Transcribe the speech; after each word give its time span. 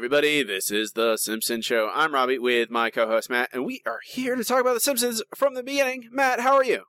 everybody. 0.00 0.42
This 0.42 0.70
is 0.70 0.92
The 0.92 1.18
Simpsons 1.18 1.66
Show. 1.66 1.90
I'm 1.94 2.14
Robbie 2.14 2.38
with 2.38 2.70
my 2.70 2.88
co 2.88 3.06
host 3.06 3.28
Matt, 3.28 3.50
and 3.52 3.66
we 3.66 3.82
are 3.84 3.98
here 4.02 4.34
to 4.34 4.42
talk 4.42 4.62
about 4.62 4.72
The 4.72 4.80
Simpsons 4.80 5.22
from 5.36 5.52
the 5.52 5.62
beginning. 5.62 6.08
Matt, 6.10 6.40
how 6.40 6.54
are 6.54 6.64
you? 6.64 6.84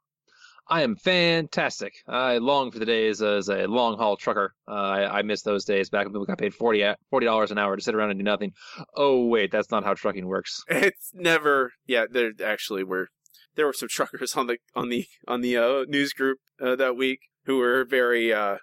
I 0.69 0.83
am 0.83 0.95
fantastic. 0.95 1.91
I 2.07 2.37
long 2.37 2.71
for 2.71 2.79
the 2.79 2.85
days 2.85 3.21
as 3.21 3.49
a 3.49 3.67
long 3.67 3.97
haul 3.97 4.15
trucker. 4.15 4.53
Uh, 4.65 4.71
I, 4.71 5.19
I 5.19 5.21
miss 5.23 5.41
those 5.41 5.65
days 5.65 5.89
back 5.89 6.05
when 6.05 6.13
people 6.13 6.25
got 6.25 6.37
paid 6.37 6.53
40 6.53 6.95
dollars 7.25 7.51
an 7.51 7.57
hour 7.57 7.75
to 7.75 7.83
sit 7.83 7.93
around 7.95 8.11
and 8.11 8.19
do 8.19 8.23
nothing. 8.23 8.53
Oh 8.95 9.25
wait, 9.25 9.51
that's 9.51 9.71
not 9.71 9.83
how 9.83 9.93
trucking 9.93 10.25
works. 10.25 10.63
It's 10.69 11.11
never. 11.13 11.73
Yeah, 11.85 12.05
there 12.09 12.31
actually 12.41 12.85
were 12.85 13.09
there 13.57 13.65
were 13.65 13.73
some 13.73 13.89
truckers 13.91 14.37
on 14.37 14.47
the 14.47 14.59
on 14.73 14.87
the 14.87 15.05
on 15.27 15.41
the 15.41 15.57
uh, 15.57 15.83
news 15.85 16.13
group 16.13 16.37
uh, 16.61 16.77
that 16.77 16.95
week 16.95 17.19
who 17.43 17.57
were 17.57 17.83
very. 17.83 18.31
uh 18.31 18.59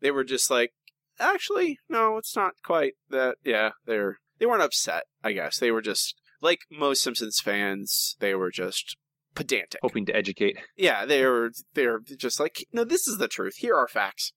They 0.00 0.10
were 0.10 0.24
just 0.24 0.50
like, 0.50 0.72
actually, 1.18 1.78
no, 1.88 2.16
it's 2.18 2.36
not 2.36 2.52
quite 2.64 2.94
that. 3.10 3.36
Yeah, 3.44 3.70
they're 3.86 4.18
they 4.38 4.46
weren't 4.46 4.62
upset. 4.62 5.04
I 5.22 5.32
guess 5.32 5.58
they 5.58 5.70
were 5.70 5.82
just 5.82 6.14
like 6.40 6.60
most 6.70 7.02
Simpsons 7.02 7.40
fans. 7.40 8.16
They 8.20 8.34
were 8.34 8.50
just 8.50 8.96
pedantic. 9.34 9.80
Hoping 9.82 10.06
to 10.06 10.16
educate. 10.16 10.58
Yeah, 10.76 11.04
they're 11.04 11.50
they're 11.74 12.00
just 12.00 12.40
like, 12.40 12.66
no, 12.72 12.84
this 12.84 13.06
is 13.06 13.18
the 13.18 13.28
truth. 13.28 13.56
Here 13.56 13.74
are 13.74 13.88
facts. 13.88 14.32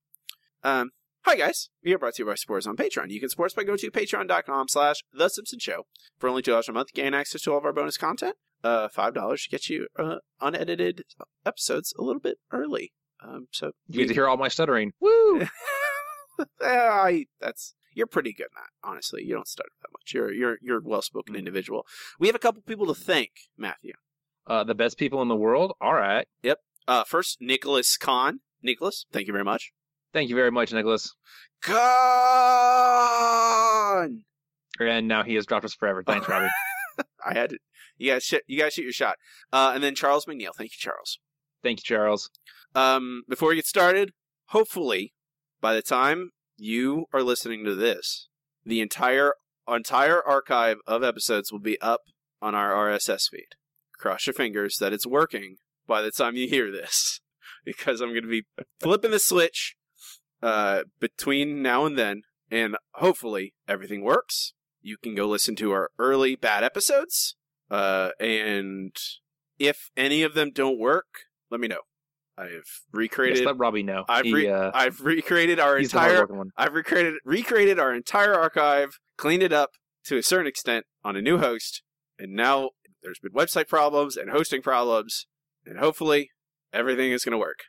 Um, 0.63 0.91
hi 1.23 1.35
guys, 1.35 1.69
we 1.83 1.93
are 1.93 1.97
brought 1.97 2.15
to 2.15 2.23
you 2.23 2.27
by 2.27 2.35
Sports 2.35 2.67
on 2.67 2.75
Patreon. 2.75 3.09
You 3.09 3.19
can 3.19 3.29
support 3.29 3.51
us 3.51 3.53
by 3.53 3.63
going 3.63 3.77
to 3.79 3.91
patreon.com 3.91 4.67
slash 4.67 4.97
The 5.13 5.29
Simpson 5.29 5.59
Show. 5.59 5.83
For 6.17 6.27
only 6.27 6.41
$2 6.41 6.67
a 6.67 6.71
month, 6.73 6.89
you 6.93 7.01
gain 7.01 7.13
access 7.13 7.41
to 7.43 7.51
all 7.51 7.59
of 7.59 7.65
our 7.65 7.71
bonus 7.73 7.97
content. 7.97 8.35
Uh, 8.61 8.89
$5 8.89 9.13
to 9.13 9.49
get 9.49 9.69
you 9.69 9.87
uh, 9.97 10.17
unedited 10.41 11.03
episodes 11.45 11.93
a 11.97 12.03
little 12.03 12.19
bit 12.19 12.39
early. 12.51 12.91
Um, 13.23 13.47
so 13.51 13.71
You 13.87 13.99
get 13.99 14.09
to 14.09 14.13
hear 14.13 14.27
all 14.27 14.35
my 14.35 14.49
stuttering. 14.49 14.91
Woo! 14.99 15.47
I, 16.61 17.25
that's 17.39 17.75
you're 17.93 18.07
pretty 18.07 18.33
good, 18.33 18.47
Matt. 18.55 18.69
Honestly, 18.83 19.23
you 19.23 19.33
don't 19.33 19.47
stutter 19.47 19.71
that 19.81 19.91
much. 19.91 20.13
You're 20.13 20.31
you're 20.31 20.57
you're 20.61 20.79
a 20.79 20.81
well 20.83 21.01
spoken 21.01 21.35
individual. 21.35 21.85
We 22.19 22.27
have 22.27 22.35
a 22.35 22.39
couple 22.39 22.61
people 22.61 22.87
to 22.87 22.93
thank, 22.93 23.31
Matthew. 23.57 23.93
Uh, 24.47 24.63
the 24.63 24.75
best 24.75 24.97
people 24.97 25.21
in 25.21 25.27
the 25.27 25.35
world. 25.35 25.73
All 25.79 25.93
right. 25.93 26.27
Yep. 26.43 26.59
Uh, 26.87 27.03
first, 27.03 27.37
Nicholas 27.39 27.97
Kahn. 27.97 28.39
Nicholas, 28.61 29.05
thank 29.11 29.27
you 29.27 29.33
very 29.33 29.45
much. 29.45 29.71
Thank 30.11 30.29
you 30.29 30.35
very 30.35 30.51
much, 30.51 30.73
Nicholas. 30.73 31.13
Kahn. 31.61 31.79
And 34.79 35.07
now 35.07 35.23
he 35.23 35.35
has 35.35 35.45
dropped 35.45 35.65
us 35.65 35.73
forever. 35.73 36.03
Thanks, 36.03 36.27
Robbie. 36.29 36.49
I 37.25 37.33
had 37.33 37.51
to. 37.51 37.59
You 37.97 38.13
guys, 38.13 38.23
shoot, 38.23 38.41
you 38.47 38.57
guys 38.59 38.73
shoot 38.73 38.83
your 38.83 38.91
shot. 38.93 39.17
Uh, 39.51 39.71
and 39.75 39.83
then 39.83 39.93
Charles 39.93 40.25
McNeil. 40.25 40.55
Thank 40.57 40.71
you, 40.71 40.77
Charles. 40.79 41.19
Thank 41.61 41.79
you, 41.79 41.83
Charles. 41.83 42.29
Um, 42.73 43.23
before 43.27 43.49
we 43.49 43.55
get 43.55 43.67
started, 43.67 44.13
hopefully, 44.47 45.13
by 45.61 45.73
the 45.73 45.81
time 45.81 46.31
you 46.57 47.05
are 47.13 47.23
listening 47.23 47.65
to 47.65 47.75
this, 47.75 48.27
the 48.65 48.81
entire 48.81 49.33
entire 49.67 50.25
archive 50.25 50.77
of 50.87 51.03
episodes 51.03 51.51
will 51.51 51.59
be 51.59 51.79
up 51.81 52.01
on 52.41 52.55
our 52.55 52.71
RSS 52.71 53.29
feed. 53.29 53.49
Cross 53.97 54.27
your 54.27 54.33
fingers 54.33 54.77
that 54.77 54.93
it's 54.93 55.05
working 55.05 55.57
by 55.87 56.01
the 56.01 56.11
time 56.11 56.35
you 56.35 56.47
hear 56.47 56.71
this, 56.71 57.19
because 57.65 58.01
I'm 58.01 58.09
going 58.09 58.23
to 58.23 58.29
be 58.29 58.45
flipping 58.79 59.11
the 59.11 59.19
switch 59.19 59.75
uh, 60.41 60.83
between 60.99 61.61
now 61.61 61.85
and 61.85 61.97
then, 61.97 62.23
and 62.49 62.77
hopefully 62.93 63.53
everything 63.67 64.03
works. 64.03 64.53
You 64.81 64.97
can 64.97 65.15
go 65.15 65.27
listen 65.27 65.55
to 65.57 65.71
our 65.71 65.89
early 65.99 66.35
bad 66.35 66.63
episodes, 66.63 67.35
uh, 67.69 68.11
and 68.19 68.95
if 69.57 69.91
any 69.97 70.23
of 70.23 70.33
them 70.33 70.51
don't 70.53 70.79
work, 70.79 71.07
let 71.51 71.59
me 71.59 71.67
know. 71.67 71.81
I've 72.39 72.51
Yes, 72.51 72.81
recreated. 72.93 73.45
let 73.45 73.57
Robbie 73.57 73.83
know. 73.83 74.05
I've 74.07 74.25
He, 74.25 74.33
re- 74.33 74.49
uh, 74.49 74.71
I've 74.73 75.01
recreated 75.01 75.59
our 75.59 75.77
entire. 75.77 76.27
I've 76.57 76.73
recreated 76.73 77.15
recreated 77.25 77.79
our 77.79 77.93
entire 77.93 78.33
archive, 78.33 78.97
cleaned 79.17 79.43
it 79.43 79.51
up 79.51 79.71
to 80.05 80.17
a 80.17 80.23
certain 80.23 80.47
extent 80.47 80.85
on 81.03 81.15
a 81.15 81.21
new 81.21 81.37
host, 81.37 81.83
and 82.17 82.33
now 82.33 82.69
there's 83.03 83.19
been 83.19 83.33
website 83.33 83.67
problems 83.67 84.15
and 84.17 84.29
hosting 84.31 84.61
problems, 84.61 85.27
and 85.65 85.79
hopefully 85.79 86.29
everything 86.73 87.11
is 87.11 87.23
going 87.25 87.33
to 87.33 87.37
work. 87.37 87.59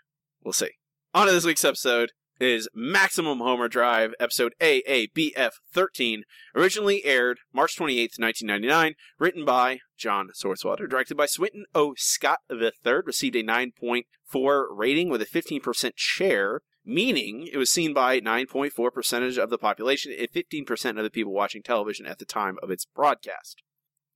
We'll 0.45 0.53
see. 0.53 0.71
On 1.15 1.27
to 1.27 1.33
this 1.33 1.45
week's 1.45 1.65
episode 1.65 2.11
is 2.41 2.69
Maximum 2.75 3.39
Homerdrive, 3.41 4.13
episode 4.19 4.55
AABF 4.61 5.51
13, 5.73 6.23
originally 6.55 7.05
aired 7.05 7.39
March 7.53 7.77
28th, 7.77 8.19
1999, 8.19 8.95
written 9.19 9.45
by 9.45 9.81
John 9.97 10.31
Swartzwelder, 10.35 10.89
directed 10.89 11.17
by 11.17 11.27
Swinton 11.27 11.67
O. 11.75 11.95
Scott 11.97 12.39
III, 12.51 12.71
received 13.05 13.37
a 13.37 13.43
9.4 13.45 14.65
rating 14.71 15.11
with 15.11 15.21
a 15.21 15.27
15% 15.27 15.93
share, 15.97 16.63
meaning 16.85 17.47
it 17.53 17.59
was 17.59 17.71
seen 17.71 17.93
by 17.93 18.21
9.4 18.21 18.93
percentage 18.93 19.37
of 19.39 19.51
the 19.51 19.59
population 19.59 20.13
and 20.19 20.29
15% 20.33 20.97
of 20.97 21.03
the 21.05 21.11
people 21.11 21.33
watching 21.33 21.63
television 21.63 22.07
at 22.07 22.19
the 22.19 22.25
time 22.25 22.57
of 22.63 22.71
its 22.71 22.87
broadcast. 22.87 23.63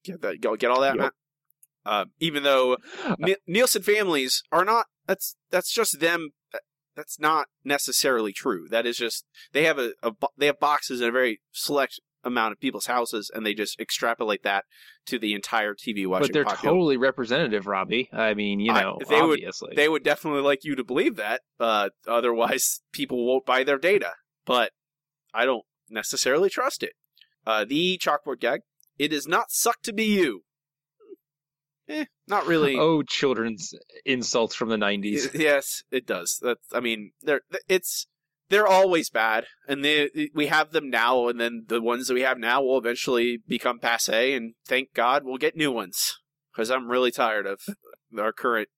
Get 0.03 0.23
that? 0.23 0.41
Get 0.41 0.71
all 0.71 0.81
that, 0.81 0.95
Yep. 0.97 1.03
Matt? 1.03 1.13
Uh, 1.87 2.05
even 2.19 2.43
though 2.43 2.79
Ni- 3.19 3.37
Nielsen 3.47 3.83
families 3.83 4.43
are 4.51 4.65
not, 4.65 4.87
that's 5.07 5.37
that's 5.51 5.71
just 5.71 6.01
them. 6.01 6.31
That- 6.95 7.01
That's 7.03 7.19
not 7.21 7.47
necessarily 7.65 8.33
true. 8.33 8.67
That 8.71 8.87
is 8.87 8.97
just 8.97 9.25
they 9.53 9.65
have 9.65 9.79
a, 9.79 9.93
a 10.03 10.13
they 10.37 10.47
have 10.47 10.61
boxes 10.61 11.01
in 11.01 11.09
a 11.09 11.13
very 11.13 11.41
select 11.53 12.01
amount 12.27 12.53
of 12.53 12.61
people's 12.61 12.87
houses, 12.87 13.31
and 13.35 13.45
they 13.45 13.53
just 13.53 13.79
extrapolate 13.79 14.43
that 14.45 14.65
to 15.07 15.19
the 15.19 15.35
entire 15.35 15.75
TV 15.75 16.07
watching. 16.07 16.29
But 16.29 16.33
they're 16.33 16.45
population. 16.45 16.71
totally 16.71 16.97
representative, 16.97 17.67
Robbie. 17.67 18.09
I 18.13 18.33
mean, 18.33 18.61
you 18.61 18.73
I- 18.73 18.81
know, 18.83 18.99
they 19.09 19.21
would- 19.21 19.41
they 19.77 19.89
would 19.91 20.03
definitely 20.03 20.41
like 20.41 20.61
you 20.65 20.75
to 20.77 20.85
believe 20.85 21.17
that. 21.17 21.43
Uh, 21.61 21.91
otherwise, 22.07 22.81
people 22.93 23.27
won't 23.27 23.45
buy 23.45 23.63
their 23.65 23.79
data. 23.79 24.13
But 24.47 24.73
I 25.35 25.45
don't 25.45 25.65
necessarily 25.91 26.49
trust 26.49 26.83
it. 26.83 26.93
Uh, 27.47 27.65
the 27.65 27.99
chalkboard 28.03 28.41
gag. 28.41 28.61
It 28.99 29.13
is 29.13 29.27
not 29.27 29.51
suck 29.51 29.83
to 29.83 29.93
be 29.93 30.05
you. 30.05 30.45
Eh, 31.89 32.05
not 32.27 32.47
really. 32.47 32.77
Oh, 32.79 33.03
children's 33.03 33.75
insults 34.05 34.55
from 34.55 34.69
the 34.71 34.77
90s. 34.77 35.35
Yes, 35.39 35.83
it 35.91 36.07
does. 36.07 36.39
That's. 36.43 36.61
I 36.73 36.81
mean, 36.81 37.13
they're 37.23 37.43
it's 37.69 38.07
they're 38.49 38.67
always 38.67 39.11
bad, 39.11 39.47
and 39.69 39.85
they 39.85 40.31
we 40.35 40.47
have 40.47 40.73
them 40.73 40.91
now, 40.91 41.29
and 41.29 41.41
then 41.41 41.65
the 41.69 41.81
ones 41.83 42.09
that 42.09 42.15
we 42.15 42.23
have 42.23 42.39
now 42.39 42.63
will 42.63 42.79
eventually 42.79 43.39
become 43.47 43.79
passe, 43.79 44.35
and 44.35 44.55
thank 44.67 44.93
God 44.95 45.23
we'll 45.25 45.39
get 45.39 45.57
new 45.57 45.73
ones 45.73 46.19
because 46.53 46.71
I'm 46.71 46.89
really 46.91 47.11
tired 47.11 47.47
of 47.47 47.61
our 48.19 48.33
current 48.33 48.69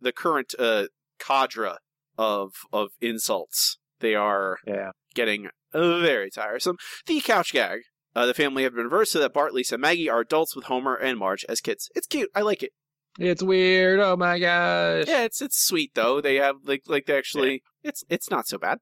the 0.00 0.12
current 0.12 0.54
uh, 0.58 0.86
cadre 1.18 1.76
of 2.18 2.52
of 2.72 2.90
insults. 3.00 3.78
They 4.00 4.14
are 4.16 4.58
Yeah. 4.66 4.90
getting 5.14 5.48
very 5.72 6.30
tiresome. 6.30 6.76
The 7.06 7.20
couch 7.20 7.52
gag. 7.52 7.80
Uh, 8.14 8.26
the 8.26 8.34
family 8.34 8.62
have 8.62 8.74
been 8.74 8.84
reversed 8.84 9.12
so 9.12 9.20
that 9.20 9.32
Bart, 9.32 9.54
Lisa, 9.54 9.76
and 9.76 9.82
Maggie 9.82 10.08
are 10.10 10.20
adults 10.20 10.54
with 10.54 10.66
Homer 10.66 10.94
and 10.94 11.18
Marge 11.18 11.44
as 11.48 11.60
kids. 11.60 11.90
It's 11.94 12.06
cute. 12.06 12.30
I 12.34 12.42
like 12.42 12.62
it. 12.62 12.72
It's 13.18 13.42
weird. 13.42 14.00
Oh 14.00 14.16
my 14.16 14.38
gosh. 14.38 15.06
Yeah, 15.06 15.22
it's 15.22 15.42
it's 15.42 15.62
sweet 15.62 15.92
though. 15.94 16.20
They 16.20 16.36
have 16.36 16.56
like 16.64 16.82
like 16.86 17.06
they 17.06 17.16
actually 17.16 17.62
it's 17.82 18.04
it's 18.08 18.30
not 18.30 18.46
so 18.46 18.58
bad. 18.58 18.78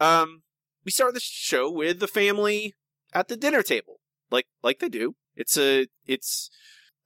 Um 0.00 0.42
we 0.84 0.90
start 0.90 1.14
the 1.14 1.20
show 1.20 1.70
with 1.70 2.00
the 2.00 2.06
family 2.06 2.74
at 3.12 3.28
the 3.28 3.36
dinner 3.36 3.62
table. 3.62 4.00
Like 4.30 4.46
like 4.62 4.78
they 4.78 4.88
do. 4.88 5.16
It's 5.36 5.58
a 5.58 5.86
it's 6.06 6.50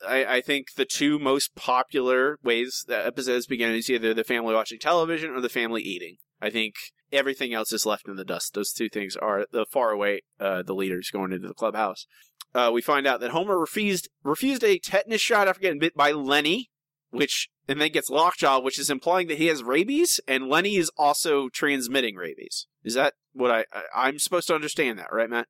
I, 0.07 0.37
I 0.37 0.41
think 0.41 0.75
the 0.77 0.85
two 0.85 1.19
most 1.19 1.57
popular 1.57 2.39
ways 2.45 2.85
that 2.87 3.07
episodes 3.07 3.47
begin 3.47 3.73
is 3.73 3.91
either 3.91 4.15
the 4.15 4.23
family 4.23 4.55
watching 4.55 4.79
television 4.79 5.31
or 5.31 5.41
the 5.41 5.49
family 5.49 5.83
eating. 5.83 6.19
I 6.41 6.51
think 6.51 6.75
everything 7.13 7.55
else 7.55 7.73
is 7.73 7.87
left 7.87 8.09
in 8.09 8.17
the 8.17 8.25
dust. 8.25 8.55
Those 8.55 8.73
two 8.73 8.89
things 8.89 9.17
are 9.17 9.47
the 9.51 9.67
far 9.67 9.91
away 9.91 10.23
uh, 10.41 10.63
the 10.63 10.75
leaders 10.75 11.11
going 11.11 11.33
into 11.33 11.49
the 11.49 11.55
clubhouse. 11.55 12.07
Uh, 12.55 12.71
we 12.73 12.81
find 12.81 13.07
out 13.07 13.21
that 13.21 13.31
Homer 13.31 13.59
refused 13.59 14.09
refused 14.23 14.65
a 14.65 14.79
tetanus 14.79 15.21
shot 15.21 15.49
after 15.49 15.61
getting 15.61 15.79
bit 15.79 15.95
by 15.95 16.13
Lenny, 16.13 16.71
which 17.11 17.49
and 17.69 17.81
then 17.81 17.93
gets 17.93 18.09
lockjaw, 18.09 18.61
which 18.61 18.79
is 18.79 18.89
implying 18.89 19.29
that 19.29 19.39
he 19.39 19.47
has 19.47 19.63
rabies, 19.63 20.21
and 20.27 20.49
Lenny 20.49 20.77
is 20.77 20.91
also 20.97 21.49
transmitting 21.51 22.17
rabies. 22.17 22.67
Is 22.83 22.95
that 22.95 23.15
what 23.33 23.51
I, 23.51 23.65
I 23.73 24.07
I'm 24.07 24.19
supposed 24.19 24.49
to 24.49 24.55
understand 24.55 24.99
that, 24.99 25.13
right, 25.13 25.29
Matt? 25.29 25.49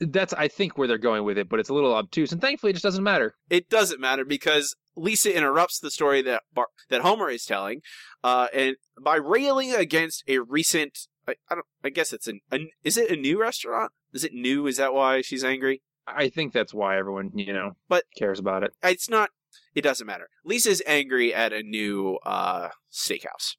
That's, 0.00 0.32
I 0.34 0.46
think, 0.46 0.78
where 0.78 0.86
they're 0.86 0.98
going 0.98 1.24
with 1.24 1.38
it, 1.38 1.48
but 1.48 1.58
it's 1.58 1.68
a 1.68 1.74
little 1.74 1.94
obtuse, 1.94 2.32
and 2.32 2.40
thankfully 2.40 2.70
it 2.70 2.74
just 2.74 2.84
doesn't 2.84 3.04
matter. 3.04 3.34
It 3.48 3.68
doesn't 3.68 4.00
matter 4.00 4.24
because 4.24 4.76
Lisa 4.98 5.34
interrupts 5.36 5.78
the 5.78 5.90
story 5.90 6.22
that 6.22 6.42
Bar- 6.52 6.68
that 6.90 7.02
Homer 7.02 7.30
is 7.30 7.44
telling, 7.44 7.80
uh, 8.24 8.48
and 8.52 8.76
by 9.00 9.16
railing 9.16 9.74
against 9.74 10.24
a 10.28 10.38
recent. 10.38 11.06
I, 11.26 11.34
I 11.50 11.54
don't. 11.56 11.66
I 11.84 11.88
guess 11.90 12.12
it's 12.12 12.26
an, 12.28 12.40
an. 12.50 12.68
Is 12.84 12.96
it 12.96 13.10
a 13.10 13.16
new 13.16 13.40
restaurant? 13.40 13.92
Is 14.12 14.24
it 14.24 14.32
new? 14.32 14.66
Is 14.66 14.76
that 14.78 14.94
why 14.94 15.20
she's 15.22 15.44
angry? 15.44 15.82
I 16.06 16.28
think 16.30 16.52
that's 16.54 16.72
why 16.72 16.98
everyone, 16.98 17.32
you 17.34 17.52
know, 17.52 17.72
But- 17.88 18.04
cares 18.18 18.38
about 18.38 18.62
it. 18.62 18.72
It's 18.82 19.10
not. 19.10 19.30
It 19.74 19.82
doesn't 19.82 20.06
matter. 20.06 20.28
Lisa's 20.44 20.82
angry 20.86 21.32
at 21.34 21.52
a 21.52 21.62
new 21.62 22.18
uh, 22.24 22.68
steakhouse. 22.90 23.54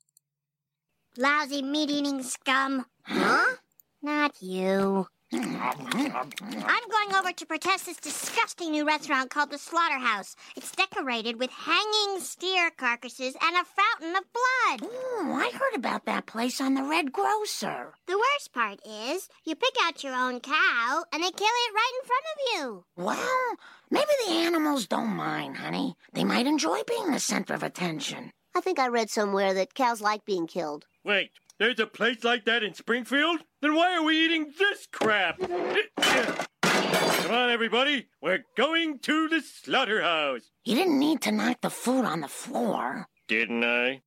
Lousy 1.18 1.62
meat 1.62 1.90
eating 1.90 2.24
scum. 2.24 2.86
Huh? 3.04 3.56
Not 4.02 4.36
you. 4.42 5.08
I'm 5.32 6.90
going 6.90 7.16
over 7.16 7.32
to 7.32 7.46
protest 7.46 7.86
this 7.86 7.98
disgusting 7.98 8.72
new 8.72 8.86
restaurant 8.86 9.30
called 9.30 9.52
the 9.52 9.58
Slaughterhouse. 9.60 10.36
It's 10.56 10.72
decorated 10.72 11.38
with 11.40 11.52
hanging 11.52 12.20
steer 12.20 12.72
carcasses 12.72 13.36
and 13.42 13.56
a 13.56 13.64
fountain 13.64 14.16
of 14.16 14.24
blood. 14.34 14.90
Ooh, 14.92 15.34
I 15.34 15.52
heard 15.54 15.76
about 15.76 16.06
that 16.06 16.26
place 16.26 16.60
on 16.60 16.74
the 16.74 16.84
Red 16.84 17.12
Grocer. 17.12 17.94
The 18.08 18.18
worst 18.18 18.54
part 18.54 18.80
is, 18.86 19.30
you 19.46 19.56
pick 19.56 19.76
out 19.84 20.04
your 20.04 20.16
own 20.16 20.40
cow 20.40 21.04
and 21.14 21.24
they 21.24 21.32
kill 21.32 21.48
it 21.48 21.74
right 21.76 21.92
in 22.02 22.08
front 22.08 22.26
of 22.34 22.40
you. 22.54 22.86
Well, 22.96 23.56
maybe 23.92 24.12
the 24.26 24.34
animals 24.34 24.88
don't 24.88 25.16
mind, 25.16 25.58
honey. 25.58 25.96
They 26.14 26.24
might 26.24 26.48
enjoy 26.48 26.82
being 26.88 27.12
the 27.12 27.20
center 27.20 27.54
of 27.54 27.62
attention. 27.62 28.32
I 28.56 28.62
think 28.62 28.80
I 28.80 28.88
read 28.88 29.12
somewhere 29.12 29.54
that 29.54 29.76
cows 29.76 30.02
like 30.02 30.26
being 30.26 30.48
killed. 30.48 30.88
Wait, 31.04 31.30
there's 31.60 31.80
a 31.80 31.86
place 31.86 32.24
like 32.24 32.46
that 32.46 32.64
in 32.64 32.74
Springfield? 32.74 33.42
Then 33.62 33.76
why 33.76 33.96
are 33.96 34.04
we 34.04 34.26
eating 34.26 34.54
this 34.58 34.88
crap? 34.92 35.40
Come 35.40 37.32
on, 37.32 37.50
everybody. 37.50 38.08
We're 38.22 38.46
going 38.58 39.00
to 39.00 39.28
the 39.28 39.42
slaughterhouse. 39.42 40.50
You 40.64 40.76
didn't 40.76 40.98
need 40.98 41.22
to 41.22 41.32
knock 41.32 41.62
the 41.62 41.70
food 41.70 42.06
on 42.06 42.22
the 42.22 42.28
floor. 42.28 43.08
Didn't 43.28 43.64
I? 43.64 44.02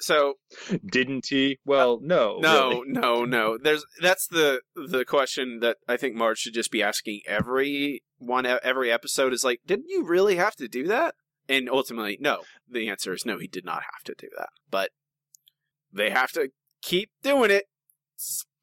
So 0.00 0.34
Didn't 0.84 1.26
he? 1.28 1.58
Well, 1.64 1.98
no. 2.02 2.38
no, 2.40 2.70
really. 2.70 2.82
no, 2.86 3.24
no. 3.24 3.58
There's 3.62 3.84
that's 4.00 4.26
the 4.26 4.60
the 4.74 5.04
question 5.04 5.60
that 5.60 5.76
I 5.88 5.96
think 5.96 6.14
Marge 6.14 6.38
should 6.38 6.54
just 6.54 6.70
be 6.70 6.82
asking 6.82 7.20
every 7.26 8.02
one 8.18 8.46
every 8.46 8.90
episode 8.90 9.32
is 9.32 9.44
like, 9.44 9.60
didn't 9.66 9.88
you 9.88 10.04
really 10.04 10.36
have 10.36 10.54
to 10.56 10.68
do 10.68 10.86
that? 10.86 11.14
And 11.48 11.68
ultimately, 11.68 12.16
no. 12.20 12.42
The 12.70 12.88
answer 12.88 13.12
is 13.12 13.26
no. 13.26 13.38
He 13.38 13.48
did 13.48 13.64
not 13.64 13.82
have 13.82 14.04
to 14.04 14.14
do 14.16 14.28
that, 14.38 14.50
but 14.70 14.90
they 15.92 16.10
have 16.10 16.32
to 16.32 16.50
keep 16.82 17.10
doing 17.22 17.50
it 17.50 17.64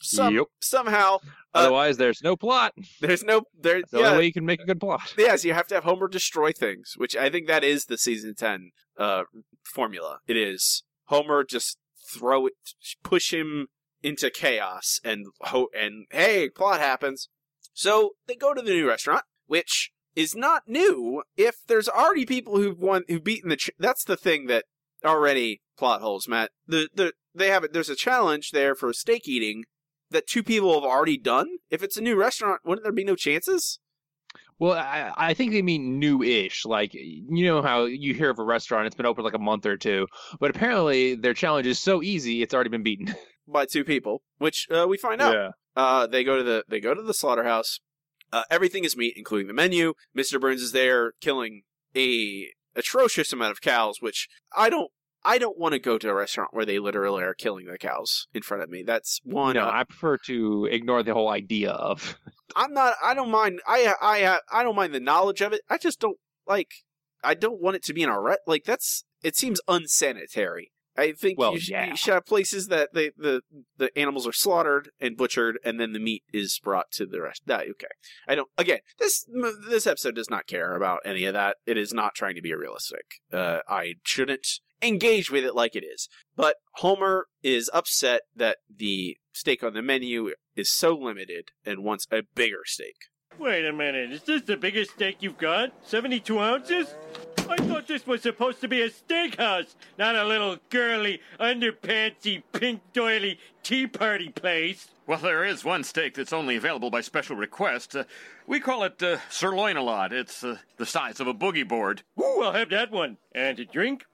some 0.01 0.35
Yep. 0.35 0.45
somehow. 0.61 1.15
Uh, 1.53 1.59
Otherwise, 1.59 1.97
there's 1.97 2.21
no 2.21 2.35
plot. 2.35 2.73
there's 3.01 3.23
no 3.23 3.43
there. 3.59 3.79
That's 3.81 3.91
the 3.91 3.99
yeah, 3.99 4.05
only 4.07 4.17
way 4.19 4.25
you 4.25 4.33
can 4.33 4.45
make 4.45 4.61
a 4.61 4.65
good 4.65 4.79
plot. 4.79 5.13
yes, 5.17 5.43
you 5.45 5.53
have 5.53 5.67
to 5.67 5.75
have 5.75 5.83
Homer 5.83 6.07
destroy 6.07 6.51
things, 6.51 6.93
which 6.97 7.15
I 7.15 7.29
think 7.29 7.47
that 7.47 7.63
is 7.63 7.85
the 7.85 7.97
season 7.97 8.35
ten 8.35 8.71
uh, 8.97 9.23
formula. 9.63 10.19
It 10.27 10.37
is 10.37 10.83
Homer 11.05 11.43
just 11.43 11.77
throw 12.13 12.47
it, 12.47 12.53
push 13.03 13.33
him 13.33 13.67
into 14.03 14.29
chaos, 14.29 14.99
and 15.03 15.25
ho- 15.41 15.69
and 15.77 16.05
hey, 16.11 16.49
plot 16.49 16.79
happens. 16.79 17.29
So 17.73 18.11
they 18.27 18.35
go 18.35 18.53
to 18.53 18.61
the 18.61 18.71
new 18.71 18.87
restaurant, 18.87 19.23
which 19.47 19.91
is 20.15 20.35
not 20.35 20.63
new. 20.67 21.23
If 21.35 21.57
there's 21.67 21.89
already 21.89 22.25
people 22.25 22.57
who've 22.57 22.79
won, 22.79 23.03
who've 23.07 23.23
beaten 23.23 23.49
the, 23.49 23.57
ch- 23.57 23.71
that's 23.79 24.03
the 24.03 24.15
thing 24.15 24.47
that 24.47 24.65
already 25.03 25.61
plot 25.77 26.01
holes, 26.01 26.27
Matt. 26.27 26.51
The 26.67 26.89
the 26.93 27.13
they 27.33 27.49
have 27.49 27.63
it. 27.63 27.73
There's 27.73 27.89
a 27.89 27.95
challenge 27.95 28.51
there 28.51 28.75
for 28.75 28.93
steak 28.93 29.27
eating 29.27 29.65
that 30.11 30.27
two 30.27 30.43
people 30.43 30.73
have 30.73 30.83
already 30.83 31.17
done. 31.17 31.47
If 31.69 31.83
it's 31.83 31.97
a 31.97 32.01
new 32.01 32.15
restaurant, 32.15 32.61
wouldn't 32.63 32.83
there 32.83 32.93
be 32.93 33.03
no 33.03 33.15
chances? 33.15 33.79
Well, 34.57 34.73
I, 34.73 35.11
I 35.17 35.33
think 35.33 35.51
they 35.51 35.61
mean 35.61 35.99
new-ish. 35.99 36.65
Like 36.65 36.91
you 36.93 37.45
know 37.45 37.61
how 37.61 37.85
you 37.85 38.13
hear 38.13 38.29
of 38.29 38.39
a 38.39 38.43
restaurant, 38.43 38.87
it's 38.87 38.95
been 38.95 39.05
open 39.05 39.23
like 39.23 39.33
a 39.33 39.39
month 39.39 39.65
or 39.65 39.77
two, 39.77 40.07
but 40.39 40.49
apparently 40.49 41.15
their 41.15 41.33
challenge 41.33 41.67
is 41.67 41.79
so 41.79 42.01
easy, 42.01 42.41
it's 42.41 42.53
already 42.53 42.69
been 42.69 42.83
beaten. 42.83 43.13
by 43.47 43.65
two 43.65 43.83
people, 43.83 44.21
which 44.37 44.67
uh, 44.71 44.85
we 44.87 44.97
find 44.97 45.21
out. 45.21 45.53
Uh, 45.75 46.07
they 46.07 46.23
go 46.23 46.37
to 46.37 46.43
the 46.43 46.63
they 46.69 46.79
go 46.79 46.93
to 46.93 47.01
the 47.01 47.13
slaughterhouse. 47.13 47.79
Uh, 48.31 48.43
everything 48.49 48.83
is 48.83 48.97
meat, 48.97 49.13
including 49.17 49.47
the 49.47 49.53
menu. 49.53 49.93
Mister 50.13 50.39
Burns 50.39 50.61
is 50.61 50.71
there 50.71 51.13
killing 51.21 51.63
a 51.95 52.47
atrocious 52.75 53.33
amount 53.33 53.51
of 53.51 53.61
cows, 53.61 53.97
which 53.99 54.27
I 54.55 54.69
don't. 54.69 54.91
I 55.25 55.39
don't 55.39 55.57
want 55.57 55.73
to 55.73 55.79
go 55.79 55.97
to 55.97 56.09
a 56.09 56.13
restaurant 56.13 56.53
where 56.53 56.65
they 56.65 56.77
literally 56.77 57.23
are 57.23 57.33
killing 57.33 57.65
the 57.65 57.79
cows 57.79 58.27
in 58.33 58.43
front 58.43 58.61
of 58.61 58.69
me. 58.69 58.83
That's 58.83 59.19
one. 59.23 59.55
No, 59.55 59.65
uh, 59.65 59.71
I 59.73 59.83
prefer 59.83 60.17
to 60.27 60.65
ignore 60.65 61.01
the 61.01 61.13
whole 61.13 61.29
idea 61.29 61.71
of. 61.71 62.17
I'm 62.55 62.73
not. 62.73 62.93
I 63.03 63.15
don't 63.15 63.31
mind. 63.31 63.59
I 63.67 63.93
I 63.99 64.39
I 64.51 64.63
don't 64.63 64.75
mind 64.75 64.93
the 64.93 64.99
knowledge 64.99 65.41
of 65.41 65.51
it. 65.51 65.61
I 65.69 65.77
just 65.79 65.99
don't 65.99 66.17
like. 66.47 66.69
I 67.23 67.33
don't 67.33 67.59
want 67.59 67.75
it 67.75 67.83
to 67.85 67.93
be 67.93 68.03
in 68.03 68.09
a 68.09 68.21
re- 68.21 68.37
like 68.45 68.63
that's. 68.65 69.03
It 69.23 69.35
seems 69.35 69.59
unsanitary. 69.67 70.71
I 70.97 71.11
think 71.11 71.37
Well, 71.37 71.53
you, 71.53 71.59
sh- 71.59 71.69
yeah. 71.71 71.87
you 71.87 71.95
should 71.97 72.13
have 72.13 72.25
places 72.25 72.67
that 72.67 72.89
they, 72.93 73.11
the 73.17 73.41
the 73.77 73.97
animals 73.97 74.25
are 74.27 74.33
slaughtered 74.33 74.89
and 74.99 75.17
butchered, 75.17 75.59
and 75.63 75.79
then 75.79 75.93
the 75.93 75.99
meat 75.99 76.23
is 76.33 76.59
brought 76.63 76.91
to 76.93 77.05
the 77.05 77.21
rest. 77.21 77.43
Okay, 77.49 77.87
I 78.27 78.35
don't. 78.35 78.49
Again, 78.57 78.79
this 78.99 79.25
this 79.69 79.87
episode 79.87 80.15
does 80.15 80.29
not 80.29 80.47
care 80.47 80.75
about 80.75 80.99
any 81.05 81.25
of 81.25 81.33
that. 81.33 81.57
It 81.65 81.77
is 81.77 81.93
not 81.93 82.15
trying 82.15 82.35
to 82.35 82.41
be 82.41 82.53
realistic. 82.53 83.05
Uh, 83.31 83.59
I 83.67 83.95
shouldn't 84.03 84.47
engage 84.81 85.31
with 85.31 85.43
it 85.43 85.55
like 85.55 85.75
it 85.75 85.83
is. 85.83 86.07
But 86.35 86.55
Homer 86.75 87.27
is 87.43 87.69
upset 87.73 88.21
that 88.35 88.57
the 88.73 89.17
steak 89.33 89.63
on 89.63 89.73
the 89.73 89.81
menu 89.81 90.31
is 90.55 90.71
so 90.71 90.95
limited 90.95 91.49
and 91.65 91.83
wants 91.83 92.07
a 92.11 92.23
bigger 92.35 92.61
steak. 92.65 92.95
Wait 93.37 93.65
a 93.65 93.73
minute. 93.73 94.11
Is 94.11 94.23
this 94.23 94.43
the 94.43 94.57
biggest 94.57 94.91
steak 94.91 95.17
you've 95.19 95.37
got? 95.37 95.71
72 95.83 96.39
ounces? 96.39 96.95
I 97.49 97.57
thought 97.57 97.87
this 97.87 98.07
was 98.07 98.21
supposed 98.21 98.61
to 98.61 98.67
be 98.67 98.81
a 98.81 98.89
steakhouse, 98.89 99.75
not 99.99 100.15
a 100.15 100.23
little 100.23 100.57
girly, 100.69 101.21
underpantsy, 101.39 102.41
pink 102.53 102.81
doily 102.93 103.39
tea 103.61 103.85
party 103.85 104.29
place. 104.29 104.87
Well, 105.05 105.19
there 105.19 105.43
is 105.45 105.63
one 105.63 105.83
steak 105.83 106.15
that's 106.15 106.33
only 106.33 106.55
available 106.55 106.89
by 106.89 107.01
special 107.01 107.35
request. 107.35 107.95
Uh, 107.95 108.05
we 108.47 108.59
call 108.59 108.83
it 108.83 109.03
uh, 109.03 109.17
sirloin 109.29 109.77
a 109.77 109.83
lot. 109.83 110.11
It's 110.11 110.43
uh, 110.43 110.57
the 110.77 110.87
size 110.87 111.19
of 111.19 111.27
a 111.27 111.33
boogie 111.33 111.67
board. 111.67 112.01
Ooh, 112.19 112.41
I'll 112.41 112.53
have 112.53 112.71
that 112.71 112.89
one. 112.91 113.17
And 113.35 113.59
a 113.59 113.65
drink? 113.65 114.05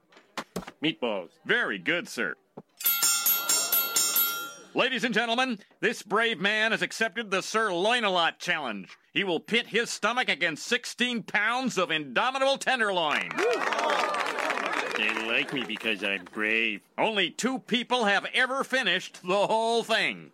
Meatballs. 0.82 1.30
Very 1.46 1.78
good, 1.78 2.08
sir. 2.08 2.34
Ladies 4.74 5.04
and 5.04 5.12
gentlemen, 5.12 5.58
this 5.80 6.02
brave 6.02 6.40
man 6.40 6.72
has 6.72 6.80
accepted 6.80 7.30
the 7.30 7.42
Sir 7.42 7.68
a 7.68 8.10
lot 8.10 8.38
challenge. 8.38 8.96
He 9.12 9.22
will 9.22 9.38
pit 9.38 9.66
his 9.66 9.90
stomach 9.90 10.30
against 10.30 10.66
16 10.66 11.24
pounds 11.24 11.76
of 11.76 11.90
indomitable 11.90 12.56
tenderloin. 12.56 13.28
They 14.96 15.28
like 15.28 15.52
me 15.52 15.64
because 15.64 16.02
I'm 16.02 16.24
brave. 16.32 16.80
Only 16.96 17.28
two 17.28 17.58
people 17.58 18.06
have 18.06 18.24
ever 18.32 18.64
finished 18.64 19.20
the 19.22 19.46
whole 19.46 19.82
thing. 19.82 20.30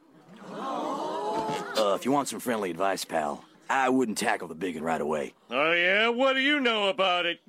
Uh, 0.52 1.96
if 1.98 2.04
you 2.04 2.12
want 2.12 2.28
some 2.28 2.38
friendly 2.38 2.70
advice, 2.70 3.04
pal, 3.04 3.44
I 3.68 3.88
wouldn't 3.88 4.18
tackle 4.18 4.46
the 4.46 4.54
big 4.54 4.76
one 4.76 4.84
right 4.84 5.00
away. 5.00 5.34
Oh, 5.50 5.72
yeah? 5.72 6.08
What 6.10 6.34
do 6.34 6.40
you 6.40 6.60
know 6.60 6.88
about 6.88 7.26
it? 7.26 7.40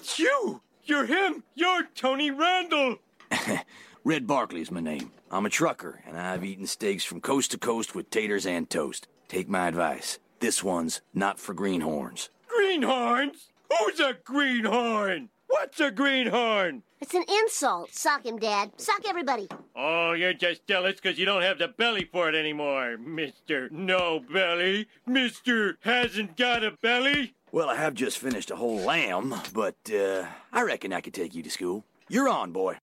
It's 0.00 0.18
you! 0.18 0.62
You're 0.84 1.04
him! 1.04 1.44
You're 1.54 1.82
Tony 1.94 2.30
Randall! 2.30 2.96
Red 4.04 4.26
Barkley's 4.26 4.70
my 4.70 4.80
name. 4.80 5.12
I'm 5.30 5.44
a 5.44 5.50
trucker, 5.50 6.00
and 6.06 6.16
I've 6.18 6.42
eaten 6.42 6.66
steaks 6.66 7.04
from 7.04 7.20
coast 7.20 7.50
to 7.50 7.58
coast 7.58 7.94
with 7.94 8.08
taters 8.08 8.46
and 8.46 8.68
toast. 8.70 9.08
Take 9.28 9.50
my 9.50 9.68
advice. 9.68 10.18
This 10.38 10.64
one's 10.64 11.02
not 11.12 11.38
for 11.38 11.52
greenhorns. 11.52 12.30
Greenhorns? 12.48 13.48
Who's 13.68 14.00
a 14.00 14.16
greenhorn? 14.24 15.28
What's 15.48 15.80
a 15.80 15.90
greenhorn? 15.90 16.82
It's 17.02 17.14
an 17.14 17.24
insult. 17.28 17.92
Sock 17.92 18.24
him, 18.24 18.38
Dad. 18.38 18.70
Sock 18.78 19.02
everybody. 19.06 19.48
Oh, 19.76 20.12
you're 20.12 20.32
just 20.32 20.66
jealous 20.66 20.94
because 20.94 21.18
you 21.18 21.26
don't 21.26 21.42
have 21.42 21.58
the 21.58 21.68
belly 21.68 22.08
for 22.10 22.30
it 22.30 22.34
anymore, 22.34 22.96
Mr. 22.98 23.70
No 23.70 24.20
Belly. 24.32 24.88
Mr. 25.06 25.74
Hasn't 25.80 26.38
got 26.38 26.64
a 26.64 26.70
belly. 26.80 27.34
Well, 27.52 27.68
I 27.68 27.76
have 27.76 27.94
just 27.94 28.18
finished 28.18 28.50
a 28.50 28.56
whole 28.56 28.76
lamb, 28.78 29.34
but 29.52 29.76
uh, 29.92 30.26
I 30.52 30.62
reckon 30.62 30.92
I 30.92 31.00
could 31.00 31.14
take 31.14 31.34
you 31.34 31.42
to 31.42 31.50
school. 31.50 31.84
You're 32.08 32.28
on, 32.28 32.52
boy. 32.52 32.78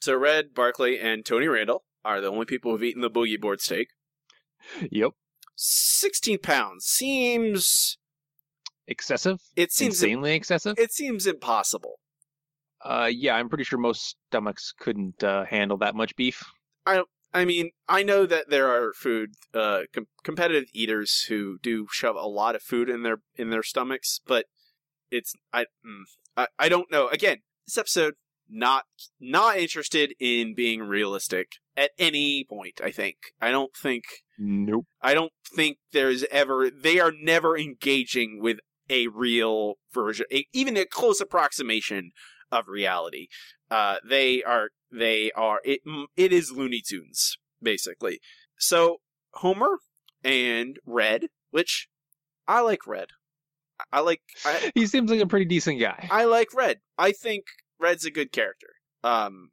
So 0.00 0.14
Red, 0.16 0.54
Barkley, 0.54 0.98
and 1.00 1.24
Tony 1.24 1.46
Randall 1.48 1.82
are 2.04 2.20
the 2.20 2.28
only 2.30 2.44
people 2.44 2.70
who've 2.72 2.82
eaten 2.82 3.02
the 3.02 3.10
boogie 3.10 3.40
board 3.40 3.60
steak. 3.60 3.88
Yep. 4.90 5.12
16 5.56 6.38
pounds 6.38 6.84
seems 6.84 7.98
Excessive. 8.86 9.40
it 9.56 9.72
seems 9.72 10.02
insanely 10.02 10.34
excessive. 10.34 10.76
it 10.78 10.92
seems 10.92 11.26
impossible. 11.26 11.98
Uh, 12.84 13.08
yeah, 13.12 13.34
I'm 13.34 13.48
pretty 13.48 13.62
sure 13.64 13.78
most 13.78 14.16
stomachs 14.28 14.72
couldn't 14.78 15.22
uh, 15.22 15.44
handle 15.44 15.76
that 15.78 15.94
much 15.94 16.16
beef. 16.16 16.42
I 16.84 17.02
mean, 17.44 17.70
I 17.88 18.02
know 18.02 18.26
that 18.26 18.50
there 18.50 18.68
are 18.68 18.92
food 18.92 19.30
uh, 19.54 19.82
com- 19.92 20.08
competitive 20.22 20.68
eaters 20.72 21.24
who 21.28 21.58
do 21.62 21.86
shove 21.90 22.16
a 22.16 22.26
lot 22.26 22.54
of 22.54 22.62
food 22.62 22.88
in 22.88 23.02
their 23.02 23.18
in 23.36 23.50
their 23.50 23.62
stomachs, 23.62 24.20
but 24.26 24.46
it's 25.10 25.32
I 25.52 25.62
mm, 25.62 26.02
I, 26.36 26.46
I 26.58 26.68
don't 26.68 26.90
know. 26.90 27.08
Again, 27.08 27.38
this 27.66 27.78
episode 27.78 28.14
not 28.48 28.84
not 29.18 29.56
interested 29.56 30.14
in 30.20 30.54
being 30.54 30.82
realistic 30.82 31.48
at 31.76 31.90
any 31.98 32.44
point. 32.48 32.80
I 32.84 32.90
think 32.90 33.16
I 33.40 33.50
don't 33.50 33.74
think 33.74 34.04
Nope. 34.38 34.86
I 35.00 35.14
don't 35.14 35.32
think 35.54 35.78
there's 35.92 36.24
ever 36.30 36.68
they 36.70 37.00
are 37.00 37.12
never 37.16 37.56
engaging 37.56 38.40
with 38.40 38.58
a 38.90 39.06
real 39.08 39.74
version, 39.92 40.26
a, 40.32 40.46
even 40.52 40.76
a 40.76 40.84
close 40.84 41.20
approximation 41.20 42.10
of 42.52 42.68
reality. 42.68 43.26
Uh, 43.70 43.96
they 44.08 44.42
are 44.42 44.68
they 44.92 45.32
are 45.32 45.60
it 45.64 45.80
it 46.16 46.32
is 46.32 46.52
Looney 46.52 46.82
Tunes 46.86 47.36
basically. 47.60 48.20
So 48.58 48.98
Homer 49.34 49.78
and 50.22 50.78
Red, 50.86 51.28
which 51.50 51.88
I 52.46 52.60
like 52.60 52.86
Red. 52.86 53.08
I 53.92 54.00
like 54.00 54.20
I, 54.44 54.70
He 54.74 54.86
seems 54.86 55.10
like 55.10 55.20
a 55.20 55.26
pretty 55.26 55.46
decent 55.46 55.80
guy. 55.80 56.08
I 56.10 56.24
like 56.24 56.54
Red. 56.54 56.78
I 56.98 57.12
think 57.12 57.44
Red's 57.80 58.04
a 58.04 58.10
good 58.10 58.30
character. 58.30 58.68
Um, 59.02 59.50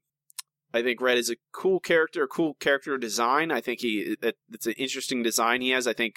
I 0.73 0.83
think 0.83 1.01
Red 1.01 1.17
is 1.17 1.31
a 1.31 1.37
cool 1.51 1.79
character, 1.79 2.23
a 2.23 2.27
cool 2.27 2.55
character 2.59 2.97
design. 2.97 3.51
I 3.51 3.61
think 3.61 3.79
he 3.79 4.15
that 4.21 4.35
it's 4.51 4.67
an 4.67 4.73
interesting 4.73 5.23
design 5.23 5.61
he 5.61 5.71
has. 5.71 5.87
I 5.87 5.93
think 5.93 6.15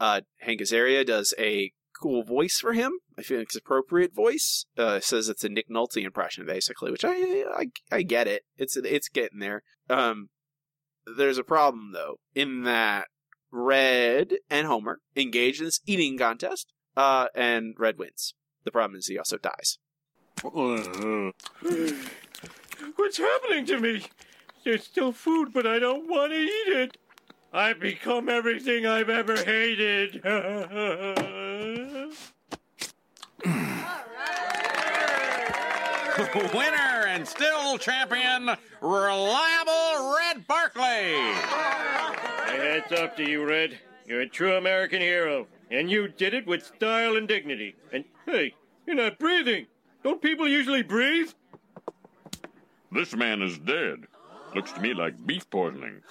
uh, 0.00 0.22
Hank 0.38 0.60
Azaria 0.60 1.04
does 1.04 1.34
a 1.38 1.72
voice 2.04 2.58
for 2.60 2.72
him. 2.72 2.92
I 3.18 3.22
feel 3.22 3.40
it's 3.40 3.56
appropriate 3.56 4.14
voice. 4.14 4.66
Uh, 4.76 5.00
says 5.00 5.28
it's 5.28 5.44
a 5.44 5.48
Nick 5.48 5.68
Nolte 5.68 6.04
impression 6.04 6.46
basically, 6.46 6.90
which 6.90 7.04
I 7.04 7.44
I, 7.56 7.66
I 7.90 8.02
get 8.02 8.28
it. 8.28 8.42
It's 8.56 8.76
it's 8.76 9.08
getting 9.08 9.38
there. 9.38 9.62
Um, 9.88 10.28
there's 11.16 11.38
a 11.38 11.44
problem 11.44 11.92
though 11.92 12.16
in 12.34 12.64
that 12.64 13.06
Red 13.50 14.34
and 14.50 14.66
Homer 14.66 14.98
engage 15.16 15.58
in 15.60 15.66
this 15.66 15.80
eating 15.86 16.18
contest. 16.18 16.72
Uh, 16.96 17.26
and 17.34 17.74
Red 17.76 17.98
wins. 17.98 18.34
The 18.64 18.70
problem 18.70 18.98
is 18.98 19.08
he 19.08 19.18
also 19.18 19.36
dies. 19.36 19.78
What's 22.96 23.18
happening 23.18 23.66
to 23.66 23.80
me? 23.80 24.06
There's 24.64 24.84
still 24.84 25.12
food, 25.12 25.52
but 25.52 25.66
I 25.66 25.78
don't 25.78 26.08
want 26.08 26.32
to 26.32 26.38
eat 26.38 26.68
it. 26.68 26.96
I've 27.54 27.78
become 27.78 28.28
everything 28.28 28.84
I've 28.84 29.08
ever 29.08 29.36
hated. 29.36 30.20
Winner 36.34 37.06
and 37.06 37.26
still 37.26 37.78
champion, 37.78 38.50
reliable 38.80 40.16
Red 40.16 40.46
Barkley. 40.48 40.82
My 40.82 42.56
hat's 42.56 42.92
off 42.92 43.14
to 43.16 43.28
you, 43.28 43.46
Red. 43.46 43.78
You're 44.04 44.22
a 44.22 44.28
true 44.28 44.56
American 44.56 45.00
hero. 45.00 45.46
And 45.70 45.88
you 45.88 46.08
did 46.08 46.34
it 46.34 46.46
with 46.48 46.66
style 46.66 47.16
and 47.16 47.28
dignity. 47.28 47.76
And 47.92 48.04
hey, 48.26 48.54
you're 48.84 48.96
not 48.96 49.20
breathing. 49.20 49.66
Don't 50.02 50.20
people 50.20 50.48
usually 50.48 50.82
breathe? 50.82 51.30
This 52.90 53.14
man 53.14 53.42
is 53.42 53.58
dead. 53.58 54.08
Looks 54.54 54.72
to 54.72 54.80
me 54.80 54.94
like 54.94 55.14
beef 55.26 55.48
poisoning. 55.50 56.02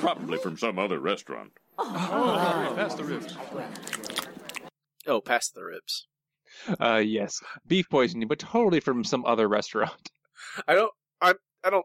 Probably 0.00 0.38
from 0.38 0.56
some 0.56 0.78
other 0.78 0.98
restaurant. 0.98 1.52
Oh, 1.78 2.72
Pass 2.76 2.94
the 2.94 3.04
ribs. 3.04 3.36
Oh, 5.06 5.20
past 5.20 5.54
the 5.54 5.62
ribs. 5.64 6.06
Uh, 6.80 6.96
yes, 7.04 7.40
beef 7.66 7.88
poisoning, 7.88 8.28
but 8.28 8.38
totally 8.38 8.80
from 8.80 9.04
some 9.04 9.24
other 9.24 9.46
restaurant. 9.48 10.10
I 10.66 10.74
don't. 10.74 10.92
I. 11.20 11.34
I 11.62 11.70
don't. 11.70 11.84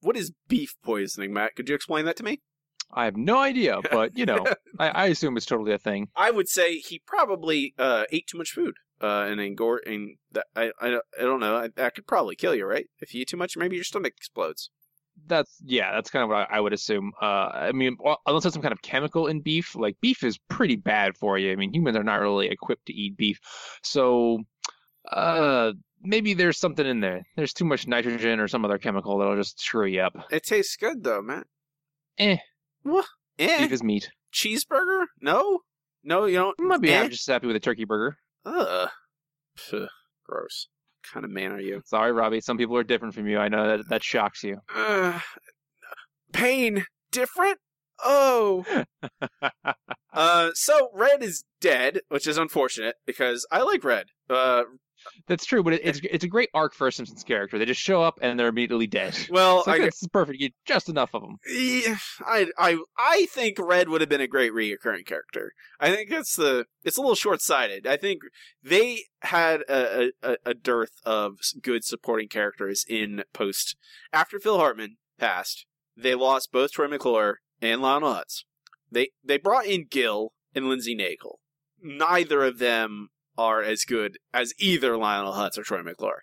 What 0.00 0.16
is 0.16 0.32
beef 0.48 0.74
poisoning, 0.82 1.32
Matt? 1.32 1.54
Could 1.54 1.68
you 1.68 1.74
explain 1.74 2.04
that 2.06 2.16
to 2.16 2.24
me? 2.24 2.40
I 2.92 3.04
have 3.04 3.16
no 3.16 3.38
idea, 3.38 3.80
but 3.90 4.16
you 4.16 4.24
know, 4.26 4.46
I, 4.78 4.88
I 4.88 5.06
assume 5.06 5.36
it's 5.36 5.46
totally 5.46 5.72
a 5.72 5.78
thing. 5.78 6.08
I 6.16 6.30
would 6.30 6.48
say 6.48 6.78
he 6.78 7.00
probably 7.06 7.74
uh, 7.78 8.04
ate 8.10 8.26
too 8.26 8.38
much 8.38 8.50
food. 8.52 8.74
Uh, 9.00 9.26
and 9.28 9.38
then 9.38 9.54
gore 9.54 9.82
and 9.86 10.16
that 10.32 10.46
I, 10.56 10.72
I 10.80 10.88
I 11.18 11.22
don't 11.22 11.40
know. 11.40 11.56
I, 11.56 11.68
that 11.76 11.94
could 11.94 12.06
probably 12.06 12.34
kill 12.34 12.54
you, 12.54 12.64
right? 12.64 12.86
If 13.00 13.12
you 13.12 13.20
eat 13.22 13.28
too 13.28 13.36
much, 13.36 13.56
maybe 13.56 13.76
your 13.76 13.84
stomach 13.84 14.14
explodes. 14.16 14.70
That's 15.26 15.54
yeah, 15.64 15.92
that's 15.92 16.10
kind 16.10 16.22
of 16.22 16.28
what 16.30 16.50
I, 16.50 16.56
I 16.56 16.60
would 16.60 16.72
assume. 16.72 17.12
Uh, 17.20 17.50
I 17.52 17.72
mean, 17.72 17.96
unless 18.26 18.44
there's 18.44 18.54
some 18.54 18.62
kind 18.62 18.72
of 18.72 18.82
chemical 18.82 19.26
in 19.26 19.40
beef, 19.40 19.74
like 19.74 19.96
beef 20.00 20.22
is 20.22 20.38
pretty 20.48 20.76
bad 20.76 21.16
for 21.16 21.38
you. 21.38 21.52
I 21.52 21.56
mean, 21.56 21.74
humans 21.74 21.96
are 21.96 22.04
not 22.04 22.20
really 22.20 22.48
equipped 22.48 22.86
to 22.86 22.92
eat 22.94 23.16
beef, 23.16 23.38
so 23.82 24.38
uh, 25.10 25.72
maybe 26.02 26.34
there's 26.34 26.58
something 26.58 26.86
in 26.86 27.00
there. 27.00 27.22
There's 27.36 27.52
too 27.52 27.64
much 27.64 27.86
nitrogen 27.86 28.40
or 28.40 28.48
some 28.48 28.64
other 28.64 28.78
chemical 28.78 29.18
that'll 29.18 29.36
just 29.36 29.60
screw 29.60 29.86
you 29.86 30.00
up. 30.00 30.16
It 30.30 30.44
tastes 30.44 30.76
good 30.76 31.02
though, 31.02 31.22
Matt. 31.22 31.46
Eh, 32.18 32.36
What? 32.82 33.06
Eh? 33.38 33.58
beef 33.60 33.72
is 33.72 33.82
meat. 33.82 34.10
Cheeseburger? 34.32 35.04
No, 35.20 35.60
no, 36.04 36.26
you 36.26 36.36
don't. 36.36 36.58
Might 36.60 36.80
be 36.80 36.90
eh? 36.92 36.96
happy, 36.98 37.10
just 37.10 37.26
happy 37.28 37.46
with 37.46 37.56
a 37.56 37.60
turkey 37.60 37.84
burger. 37.84 38.16
Ugh. 38.46 38.88
Pugh, 39.56 39.88
gross. 40.24 40.68
What 41.02 41.12
kind 41.12 41.24
of 41.24 41.30
man 41.30 41.52
are 41.52 41.60
you? 41.60 41.82
Sorry, 41.84 42.12
Robbie. 42.12 42.40
Some 42.40 42.56
people 42.56 42.76
are 42.76 42.84
different 42.84 43.14
from 43.14 43.26
you. 43.26 43.38
I 43.38 43.48
know 43.48 43.66
that 43.68 43.88
that 43.88 44.04
shocks 44.04 44.42
you. 44.42 44.58
Uh, 44.74 45.20
pain 46.32 46.86
different. 47.10 47.58
Oh. 48.04 48.84
uh, 50.12 50.50
so 50.54 50.90
Red 50.94 51.22
is 51.22 51.44
dead, 51.60 52.00
which 52.08 52.26
is 52.26 52.38
unfortunate 52.38 52.96
because 53.06 53.46
I 53.50 53.62
like 53.62 53.84
Red. 53.84 54.06
Uh, 54.28 54.64
That's 55.26 55.44
true, 55.44 55.62
but 55.62 55.74
it, 55.74 55.80
it's 55.84 56.00
it's 56.04 56.24
a 56.24 56.28
great 56.28 56.48
arc 56.54 56.74
for 56.74 56.86
a 56.86 56.92
Simpsons 56.92 57.24
character. 57.24 57.58
They 57.58 57.64
just 57.64 57.80
show 57.80 58.02
up 58.02 58.18
and 58.22 58.38
they're 58.38 58.48
immediately 58.48 58.86
dead. 58.86 59.16
well, 59.30 59.58
It's 59.58 59.66
like, 59.66 59.82
I, 59.82 59.86
it's 59.86 60.06
perfect. 60.08 60.40
You 60.40 60.48
get 60.48 60.54
just 60.64 60.88
enough 60.88 61.10
of 61.14 61.22
them. 61.22 61.36
Yeah, 61.48 61.96
I, 62.20 62.46
I, 62.58 62.78
I 62.98 63.26
think 63.30 63.58
Red 63.58 63.88
would 63.88 64.00
have 64.00 64.10
been 64.10 64.20
a 64.20 64.26
great 64.26 64.52
reoccurring 64.52 65.06
character. 65.06 65.52
I 65.80 65.90
think 65.94 66.10
that's 66.10 66.36
the. 66.36 66.66
It's 66.84 66.96
a 66.96 67.00
little 67.00 67.14
short 67.16 67.42
sighted. 67.42 67.86
I 67.86 67.96
think 67.96 68.20
they 68.62 69.02
had 69.22 69.62
a, 69.68 70.12
a, 70.22 70.36
a 70.44 70.54
dearth 70.54 71.00
of 71.04 71.38
good 71.62 71.84
supporting 71.84 72.28
characters 72.28 72.84
in 72.88 73.24
post 73.32 73.76
after 74.12 74.38
Phil 74.38 74.58
Hartman 74.58 74.96
passed. 75.18 75.66
They 75.96 76.14
lost 76.14 76.52
both 76.52 76.72
Troy 76.72 76.88
McClure 76.88 77.40
and 77.62 77.80
Lionel 77.80 78.14
Hutz. 78.14 78.44
They 78.90 79.10
they 79.24 79.38
brought 79.38 79.66
in 79.66 79.86
Gil 79.90 80.32
and 80.54 80.68
Lindsey 80.68 80.96
Naegle. 80.96 81.36
Neither 81.82 82.44
of 82.44 82.58
them 82.58 83.08
are 83.38 83.62
as 83.62 83.84
good 83.84 84.18
as 84.32 84.52
either 84.58 84.96
Lionel 84.96 85.34
Hutz 85.34 85.58
or 85.58 85.62
Troy 85.62 85.82
McClure. 85.82 86.22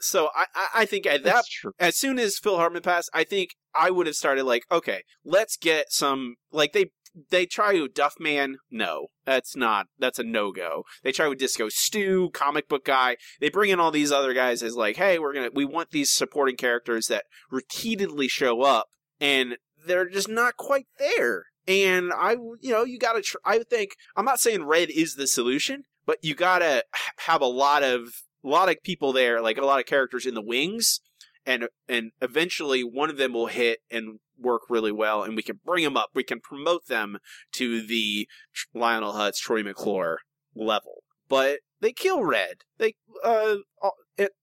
So 0.00 0.28
I, 0.34 0.44
I, 0.54 0.68
I 0.74 0.84
think 0.84 1.06
at 1.06 1.22
that 1.24 1.44
as 1.78 1.96
soon 1.96 2.18
as 2.18 2.38
Phil 2.38 2.56
Hartman 2.56 2.82
passed, 2.82 3.10
I 3.14 3.24
think 3.24 3.50
I 3.74 3.90
would 3.90 4.06
have 4.06 4.16
started 4.16 4.44
like, 4.44 4.64
okay, 4.70 5.02
let's 5.24 5.56
get 5.56 5.90
some 5.90 6.34
like 6.52 6.72
they 6.72 6.90
they 7.30 7.46
try 7.46 7.80
with 7.80 7.94
Duffman. 7.94 8.54
No, 8.70 9.06
that's 9.24 9.56
not 9.56 9.86
that's 9.98 10.18
a 10.18 10.24
no 10.24 10.52
go. 10.52 10.84
They 11.02 11.12
try 11.12 11.28
with 11.28 11.38
Disco 11.38 11.68
Stew, 11.68 12.30
comic 12.32 12.68
book 12.68 12.84
guy. 12.84 13.16
They 13.40 13.48
bring 13.48 13.70
in 13.70 13.80
all 13.80 13.90
these 13.90 14.12
other 14.12 14.34
guys 14.34 14.62
as 14.62 14.76
like, 14.76 14.96
hey, 14.96 15.18
we're 15.18 15.32
gonna 15.32 15.50
we 15.54 15.64
want 15.64 15.90
these 15.90 16.10
supporting 16.10 16.56
characters 16.56 17.06
that 17.06 17.24
repeatedly 17.50 18.28
show 18.28 18.62
up, 18.62 18.88
and 19.20 19.56
they're 19.86 20.08
just 20.08 20.28
not 20.28 20.56
quite 20.56 20.86
there. 20.98 21.44
And 21.68 22.12
I, 22.12 22.32
you 22.60 22.70
know, 22.70 22.84
you 22.84 22.98
gotta. 22.98 23.22
Tr- 23.22 23.38
I 23.44 23.60
think 23.60 23.96
I'm 24.14 24.24
not 24.24 24.40
saying 24.40 24.64
Red 24.64 24.90
is 24.90 25.14
the 25.14 25.26
solution, 25.26 25.84
but 26.06 26.18
you 26.22 26.34
gotta 26.34 26.84
have 27.26 27.40
a 27.40 27.46
lot 27.46 27.82
of 27.82 28.22
a 28.44 28.48
lot 28.48 28.68
of 28.68 28.76
people 28.82 29.12
there, 29.12 29.40
like 29.40 29.58
a 29.58 29.64
lot 29.64 29.80
of 29.80 29.86
characters 29.86 30.24
in 30.26 30.34
the 30.34 30.42
wings 30.42 31.00
and 31.46 31.68
and 31.88 32.10
eventually 32.20 32.82
one 32.82 33.08
of 33.08 33.16
them 33.16 33.32
will 33.32 33.46
hit 33.46 33.78
and 33.90 34.18
work 34.38 34.62
really 34.68 34.92
well, 34.92 35.22
and 35.22 35.36
we 35.36 35.42
can 35.42 35.60
bring 35.64 35.84
them 35.84 35.96
up. 35.96 36.10
We 36.14 36.24
can 36.24 36.40
promote 36.40 36.86
them 36.88 37.18
to 37.52 37.86
the 37.86 38.28
Lionel 38.74 39.14
Hutz, 39.14 39.38
Troy 39.38 39.62
McClure 39.62 40.18
level. 40.54 41.04
But 41.28 41.60
they 41.80 41.92
kill 41.92 42.24
Red. 42.24 42.64
They 42.78 42.94
uh, 43.24 43.56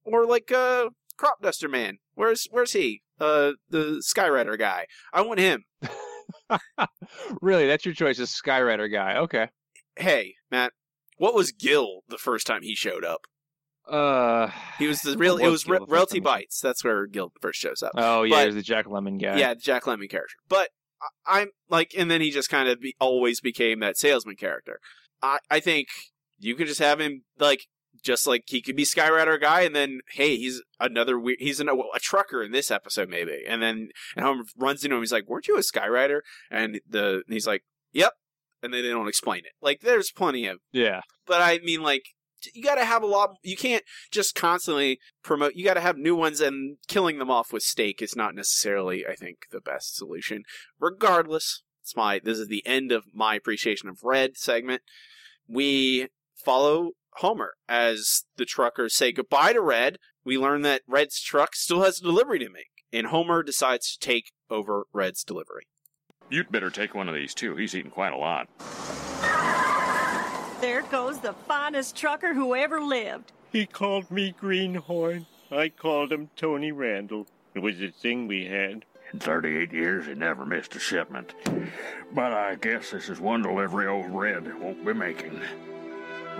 or 0.06 0.26
like 0.26 0.52
uh, 0.52 0.90
Crop 1.18 1.42
Duster 1.42 1.68
Man. 1.68 1.98
Where's 2.16 2.48
where's 2.50 2.74
he? 2.74 3.02
Uh, 3.20 3.52
the 3.70 4.02
Skyrider 4.04 4.58
guy. 4.58 4.88
I 5.14 5.22
want 5.22 5.40
him. 5.40 5.64
really, 7.42 7.68
that's 7.68 7.86
your 7.86 7.94
choice, 7.94 8.20
is 8.20 8.30
Skyrider 8.30 8.92
guy. 8.92 9.18
Okay. 9.18 9.50
Hey, 9.98 10.36
Matt. 10.50 10.74
What 11.24 11.36
was 11.36 11.54
Gil 11.54 12.02
the 12.10 12.18
first 12.18 12.46
time 12.46 12.64
he 12.64 12.76
showed 12.76 13.06
up? 13.06 13.22
Uh, 13.90 14.50
He 14.78 14.88
was 14.88 15.02
the 15.02 15.18
real. 15.18 15.38
It 15.38 15.48
was 15.48 15.66
Re- 15.68 15.80
Realty 15.88 15.90
time 15.90 16.16
he 16.16 16.18
showed- 16.20 16.24
Bites. 16.24 16.60
That's 16.62 16.84
where 16.84 17.06
Gil 17.08 17.32
first 17.42 17.60
shows 17.62 17.82
up. 17.82 17.94
oh 17.96 18.24
yeah, 18.24 18.36
But- 18.36 18.42
there's 18.44 18.56
the 18.56 18.62
Jack 18.62 18.88
Lemmon 18.88 19.22
guy. 19.22 19.38
Yeah, 19.38 19.54
the 19.54 19.62
Jack 19.62 19.84
Lemmon 19.84 20.10
character. 20.10 20.36
But 20.50 20.70
I- 21.02 21.40
I'm 21.42 21.50
like, 21.70 21.92
and 21.98 22.12
then 22.12 22.20
he 22.20 22.30
just 22.30 22.50
kind 22.50 22.68
of 22.68 22.82
be, 22.82 22.96
always 23.00 23.40
became 23.40 23.80
that 23.80 23.98
salesman 23.98 24.36
character. 24.36 24.80
I, 25.22 25.40
I 25.50 25.60
think 25.62 25.88
you 26.40 26.56
could 26.56 26.68
just 26.68 26.80
have 26.82 27.00
him 27.00 27.24
like, 27.40 27.68
just 28.04 28.28
like 28.28 28.44
he 28.48 28.62
could 28.62 28.76
be 28.76 28.84
Skyrider 28.84 29.40
guy, 29.40 29.62
and 29.62 29.74
then 29.74 30.00
hey, 30.12 30.36
he's 30.36 30.62
another 30.82 31.18
weird, 31.18 31.38
he's 31.40 31.62
an, 31.62 31.70
a 31.70 32.00
trucker 32.02 32.44
in 32.44 32.52
this 32.52 32.70
episode 32.70 33.08
maybe, 33.08 33.44
and 33.48 33.62
then 33.62 33.90
and 34.18 34.26
Homer 34.26 34.44
runs 34.58 34.84
into 34.84 34.98
him, 34.98 35.02
he's 35.02 35.14
like, 35.14 35.30
"Weren't 35.30 35.48
you 35.48 35.56
a 35.56 35.62
Skyrider?" 35.62 36.20
And 36.52 36.82
the 36.86 37.24
and 37.26 37.34
he's 37.34 37.48
like, 37.48 37.64
"Yep," 37.94 38.12
and 38.64 38.74
then 38.74 38.82
they 38.82 38.90
don't 38.90 39.08
explain 39.08 39.40
it. 39.40 39.52
Like, 39.62 39.82
there's 39.82 40.10
plenty 40.12 40.48
of 40.48 40.58
Yeah. 40.72 41.02
but 41.28 41.42
I 41.42 41.60
mean, 41.64 41.82
like, 41.84 42.04
you 42.54 42.64
got 42.64 42.76
to 42.76 42.86
have 42.86 43.04
a 43.04 43.08
lot. 43.08 43.36
You 43.42 43.56
can't 43.56 43.84
just 44.12 44.36
constantly 44.36 45.00
promote. 45.24 45.56
You 45.56 45.64
got 45.64 45.76
to 45.76 45.82
have 45.82 45.98
new 45.98 46.16
ones, 46.16 46.42
and 46.42 46.78
killing 46.88 47.18
them 47.20 47.32
off 47.32 47.54
with 47.54 47.64
steak 47.64 48.02
is 48.02 48.16
not 48.16 48.36
necessarily, 48.36 49.06
I 49.08 49.16
think, 49.16 49.38
the 49.52 49.62
best 49.62 49.96
solution. 49.96 50.44
Regardless, 50.80 51.64
it's 51.82 51.96
my. 51.96 52.20
This 52.22 52.40
is 52.40 52.48
the 52.48 52.66
end 52.66 52.92
of 52.92 53.06
my 53.14 53.36
appreciation 53.36 53.88
of 53.88 54.00
Red 54.04 54.38
segment. 54.38 54.82
We 55.48 56.08
follow 56.36 56.92
Homer 57.18 57.54
as 57.70 58.24
the 58.36 58.46
truckers 58.46 58.94
say 58.96 59.12
goodbye 59.12 59.54
to 59.54 59.62
Red. 59.62 59.98
We 60.26 60.38
learn 60.38 60.62
that 60.64 60.82
Red's 60.88 61.22
truck 61.22 61.56
still 61.56 61.84
has 61.84 62.00
a 62.00 62.04
delivery 62.04 62.40
to 62.40 62.50
make, 62.50 62.72
and 62.92 63.08
Homer 63.08 63.44
decides 63.44 63.94
to 63.96 64.06
take 64.06 64.32
over 64.50 64.86
Red's 64.94 65.24
delivery. 65.24 65.68
You'd 66.34 66.52
better 66.52 66.72
take 66.72 66.96
one 66.96 67.08
of 67.08 67.14
these 67.14 67.36
too. 67.36 67.56
He's 67.56 67.76
eating 67.76 67.92
quite 67.92 68.12
a 68.12 68.18
lot. 68.18 68.48
There 70.62 70.82
goes 70.90 71.20
the 71.20 71.34
finest 71.48 71.96
trucker 71.96 72.34
who 72.34 72.56
ever 72.56 72.82
lived. 72.82 73.32
He 73.52 73.68
called 73.68 74.10
me 74.10 74.34
Greenhorn. 74.42 75.28
I 75.52 75.70
called 75.70 76.12
him 76.12 76.32
Tony 76.36 76.72
Randall. 76.72 77.28
It 77.54 77.60
was 77.60 77.80
a 77.80 77.90
thing 77.90 78.28
we 78.28 78.46
had. 78.46 78.84
In 79.14 79.20
38 79.20 79.72
years, 79.72 80.08
he 80.08 80.16
never 80.16 80.44
missed 80.44 80.76
a 80.76 80.80
shipment. 80.80 81.36
But 82.12 82.34
I 82.34 82.56
guess 82.56 82.90
this 82.90 83.10
is 83.10 83.20
one 83.20 83.44
delivery 83.44 83.86
old 83.86 84.10
Red 84.10 84.60
won't 84.60 84.84
be 84.84 84.92
making. 84.92 85.40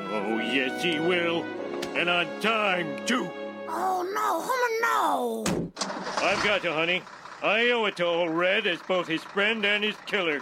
Oh, 0.10 0.40
yes, 0.40 0.82
he 0.82 1.00
will. 1.00 1.44
And 1.96 2.10
on 2.10 2.42
time, 2.42 3.06
too. 3.06 3.30
Oh, 3.68 4.02
no, 4.12 4.42
Homer, 4.42 4.80
no. 4.82 5.72
I've 6.18 6.44
got 6.44 6.64
you, 6.64 6.72
honey. 6.72 7.04
I 7.44 7.72
owe 7.72 7.84
it 7.86 7.98
to 7.98 8.06
old 8.06 8.30
Red 8.30 8.66
as 8.68 8.80
both 8.84 9.06
his 9.06 9.22
friend 9.22 9.66
and 9.66 9.84
his 9.84 9.98
killer. 10.06 10.42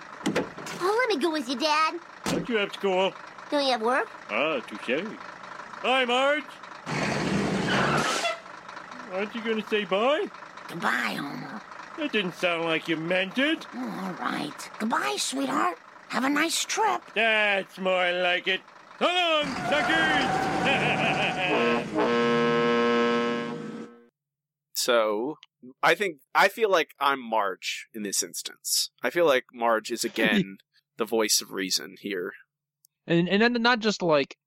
Oh, 0.79 1.07
let 1.09 1.09
me 1.09 1.19
go 1.19 1.31
with 1.31 1.49
you, 1.49 1.55
Dad. 1.55 1.95
Don't 2.25 2.47
you 2.47 2.57
have 2.57 2.71
school? 2.73 3.11
Don't 3.49 3.65
you 3.65 3.71
have 3.71 3.81
work? 3.81 4.07
Ah, 4.29 4.59
touche. 4.59 5.07
Bye, 5.81 6.05
Marge. 6.05 6.43
Aren't 9.11 9.33
you 9.33 9.41
going 9.41 9.59
to 9.59 9.67
say 9.67 9.83
bye? 9.85 10.27
Goodbye, 10.67 11.17
Homer. 11.19 11.61
That 11.97 12.11
didn't 12.11 12.35
sound 12.35 12.65
like 12.65 12.87
you 12.87 12.97
meant 12.97 13.39
it. 13.39 13.65
Oh, 13.73 14.03
all 14.03 14.13
right. 14.13 14.69
Goodbye, 14.77 15.15
sweetheart. 15.17 15.79
Have 16.09 16.23
a 16.23 16.29
nice 16.29 16.63
trip. 16.63 17.01
That's 17.15 17.79
more 17.79 18.11
like 18.11 18.47
it. 18.47 18.61
So 18.99 19.05
long, 19.05 19.55
suckers! 19.69 20.27
So 24.73 25.37
I 25.83 25.95
think 25.95 26.17
I 26.33 26.47
feel 26.47 26.69
like 26.69 26.89
I'm 26.99 27.21
Marge 27.21 27.87
in 27.93 28.03
this 28.03 28.23
instance. 28.23 28.91
I 29.03 29.09
feel 29.09 29.25
like 29.25 29.45
Marge 29.53 29.91
is 29.91 30.03
again 30.03 30.57
the 30.97 31.05
voice 31.05 31.41
of 31.41 31.51
reason 31.51 31.95
here. 32.01 32.33
and 33.07 33.27
and 33.29 33.41
then 33.41 33.61
not 33.61 33.79
just 33.79 34.01
like 34.01 34.37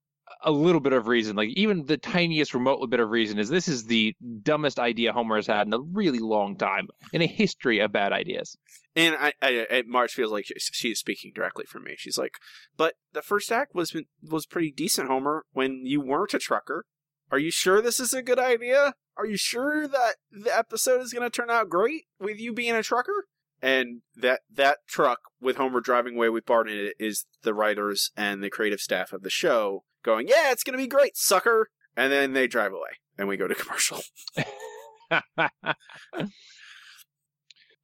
a 0.43 0.51
little 0.51 0.81
bit 0.81 0.93
of 0.93 1.07
reason, 1.07 1.35
like 1.35 1.49
even 1.49 1.85
the 1.85 1.97
tiniest 1.97 2.53
remote 2.53 2.89
bit 2.89 2.99
of 2.99 3.09
reason 3.09 3.37
is 3.37 3.47
this 3.49 3.67
is 3.67 3.85
the 3.85 4.15
dumbest 4.41 4.79
idea 4.79 5.13
Homer 5.13 5.35
has 5.35 5.47
had 5.47 5.67
in 5.67 5.73
a 5.73 5.79
really 5.79 6.19
long 6.19 6.57
time 6.57 6.87
in 7.13 7.21
a 7.21 7.27
history 7.27 7.79
of 7.79 7.91
bad 7.91 8.11
ideas. 8.11 8.57
And 8.95 9.15
I, 9.15 9.33
I, 9.41 9.67
I 9.71 9.83
Marge 9.85 10.11
feels 10.13 10.31
like 10.31 10.45
she- 10.45 10.53
she's 10.57 10.99
speaking 10.99 11.31
directly 11.35 11.65
for 11.67 11.79
me. 11.79 11.95
She's 11.97 12.17
like, 12.17 12.33
"But 12.75 12.95
the 13.13 13.21
first 13.21 13.51
act 13.51 13.75
was 13.75 13.95
was 14.23 14.45
pretty 14.45 14.71
decent, 14.71 15.07
Homer. 15.09 15.45
When 15.51 15.85
you 15.85 16.01
weren't 16.01 16.33
a 16.33 16.39
trucker, 16.39 16.85
are 17.31 17.39
you 17.39 17.51
sure 17.51 17.81
this 17.81 17.99
is 17.99 18.13
a 18.13 18.21
good 18.21 18.39
idea? 18.39 18.93
Are 19.17 19.25
you 19.25 19.37
sure 19.37 19.87
that 19.87 20.15
the 20.31 20.55
episode 20.55 21.01
is 21.01 21.13
going 21.13 21.23
to 21.23 21.29
turn 21.29 21.49
out 21.49 21.69
great 21.69 22.03
with 22.19 22.39
you 22.39 22.53
being 22.53 22.75
a 22.75 22.83
trucker?" 22.83 23.25
And 23.61 24.01
that 24.15 24.41
that 24.53 24.79
truck 24.87 25.19
with 25.39 25.57
Homer 25.57 25.81
driving 25.81 26.15
away 26.15 26.29
with 26.29 26.45
Bart 26.45 26.69
in 26.69 26.77
it 26.77 26.95
is 26.99 27.25
the 27.43 27.53
writers 27.53 28.11
and 28.15 28.43
the 28.43 28.49
creative 28.49 28.81
staff 28.81 29.13
of 29.13 29.23
the 29.23 29.29
show 29.29 29.83
going, 30.03 30.27
"Yeah, 30.27 30.51
it's 30.51 30.63
going 30.63 30.77
to 30.77 30.83
be 30.83 30.87
great, 30.87 31.17
sucker." 31.17 31.69
And 31.97 32.11
then 32.11 32.33
they 32.33 32.47
drive 32.47 32.73
away, 32.73 32.99
and 33.17 33.27
we 33.27 33.37
go 33.37 33.47
to 33.47 33.55
commercial. 33.55 34.01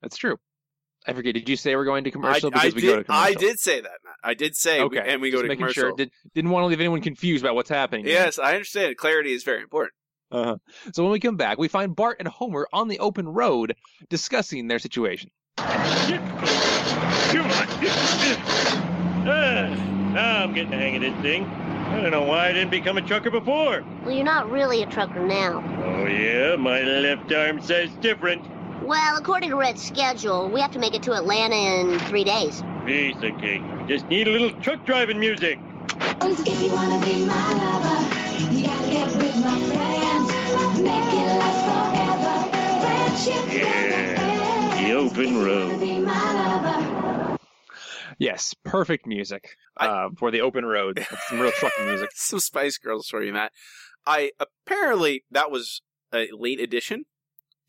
That's 0.01 0.17
true. 0.17 0.37
I 1.07 1.13
forget. 1.13 1.33
Did 1.33 1.49
you 1.49 1.55
say 1.55 1.75
we're 1.75 1.85
going 1.85 2.03
to 2.03 2.11
commercial? 2.11 2.49
I 2.53 2.69
because 2.69 2.75
we 2.75 2.81
did. 2.81 2.87
go 2.87 2.97
to 2.97 3.03
commercial. 3.05 3.25
I 3.25 3.33
did 3.33 3.59
say 3.59 3.81
that, 3.81 3.91
Matt. 4.03 4.15
I 4.23 4.33
did 4.35 4.55
say, 4.55 4.79
we- 4.79 4.85
Okay, 4.85 5.03
and 5.07 5.21
we 5.21 5.31
go 5.31 5.41
to 5.41 5.47
commercial. 5.47 5.47
just 5.47 5.47
to 5.47 5.47
making 5.49 5.57
commercial. 5.57 5.81
sure. 5.83 5.95
Did, 5.97 6.11
didn't 6.35 6.51
want 6.51 6.63
to 6.63 6.67
leave 6.67 6.79
anyone 6.79 7.01
confused 7.01 7.43
about 7.43 7.55
what's 7.55 7.69
happening. 7.69 8.05
here. 8.05 8.13
Yes, 8.13 8.37
I 8.37 8.53
understand. 8.53 8.97
Clarity 8.97 9.33
is 9.33 9.43
very 9.43 9.61
important. 9.61 9.93
Uh-huh. 10.31 10.55
So 10.93 11.03
when 11.03 11.11
we 11.11 11.19
come 11.19 11.35
back, 11.37 11.57
we 11.57 11.67
find 11.67 11.95
Bart 11.95 12.17
and 12.19 12.27
Homer 12.27 12.67
on 12.71 12.87
the 12.87 12.99
open 12.99 13.27
road 13.27 13.75
discussing 14.09 14.67
their 14.67 14.79
situation. 14.79 15.29
Ah, 19.23 20.11
now 20.13 20.43
I'm 20.43 20.53
getting 20.53 20.71
the 20.71 20.77
hang 20.77 20.95
of 20.95 21.01
this 21.01 21.21
thing. 21.21 21.45
I 21.45 22.01
don't 22.01 22.11
know 22.11 22.23
why 22.23 22.47
I 22.47 22.53
didn't 22.53 22.71
become 22.71 22.97
a 22.97 23.01
trucker 23.01 23.29
before. 23.29 23.83
Well, 24.03 24.11
you're 24.15 24.23
not 24.23 24.49
really 24.49 24.81
a 24.81 24.85
trucker 24.85 25.25
now. 25.25 25.61
Oh, 25.85 26.05
yeah? 26.05 26.55
My 26.55 26.81
left 26.81 27.31
arm 27.33 27.61
says 27.61 27.89
different. 28.01 28.43
Well, 28.81 29.17
according 29.17 29.49
to 29.51 29.55
Red's 29.57 29.81
schedule, 29.81 30.49
we 30.49 30.59
have 30.61 30.71
to 30.71 30.79
make 30.79 30.93
it 30.95 31.03
to 31.03 31.13
Atlanta 31.13 31.55
in 31.55 31.99
three 31.99 32.23
days. 32.23 32.63
Piece 32.85 33.15
of 33.17 33.37
cake. 33.39 33.61
Just 33.87 34.07
need 34.07 34.27
a 34.27 34.31
little 34.31 34.51
truck 34.61 34.85
driving 34.85 35.19
music. 35.19 35.59
If 36.23 36.61
you 36.61 36.71
wanna 36.73 37.03
be 37.05 37.25
my 37.25 37.53
lover, 37.53 38.53
you 38.55 38.65
gotta 38.65 38.89
get 38.89 39.07
with 39.15 39.35
my 39.43 39.59
friends. 39.69 40.81
Make 40.81 41.13
it 41.13 41.27
last 41.39 41.61
forever. 41.67 43.25
Friendship 43.25 43.53
Yeah, 43.53 44.83
the 44.83 44.93
open 44.93 45.43
road. 45.43 45.79
be 45.79 45.99
my 45.99 46.33
lover. 46.33 47.37
Yes, 48.17 48.53
perfect 48.63 49.05
music 49.07 49.57
uh, 49.77 50.09
for 50.17 50.31
the 50.31 50.41
open 50.41 50.65
road. 50.65 50.97
That's 51.09 51.27
some 51.29 51.39
real 51.39 51.51
trucking 51.51 51.85
music. 51.87 52.09
Some 52.15 52.39
Spice 52.39 52.77
Girls 52.77 53.07
for 53.09 53.23
you, 53.23 53.33
Matt. 53.33 53.51
I 54.05 54.31
apparently 54.39 55.23
that 55.31 55.51
was 55.51 55.81
a 56.13 56.27
late 56.31 56.59
addition 56.59 57.05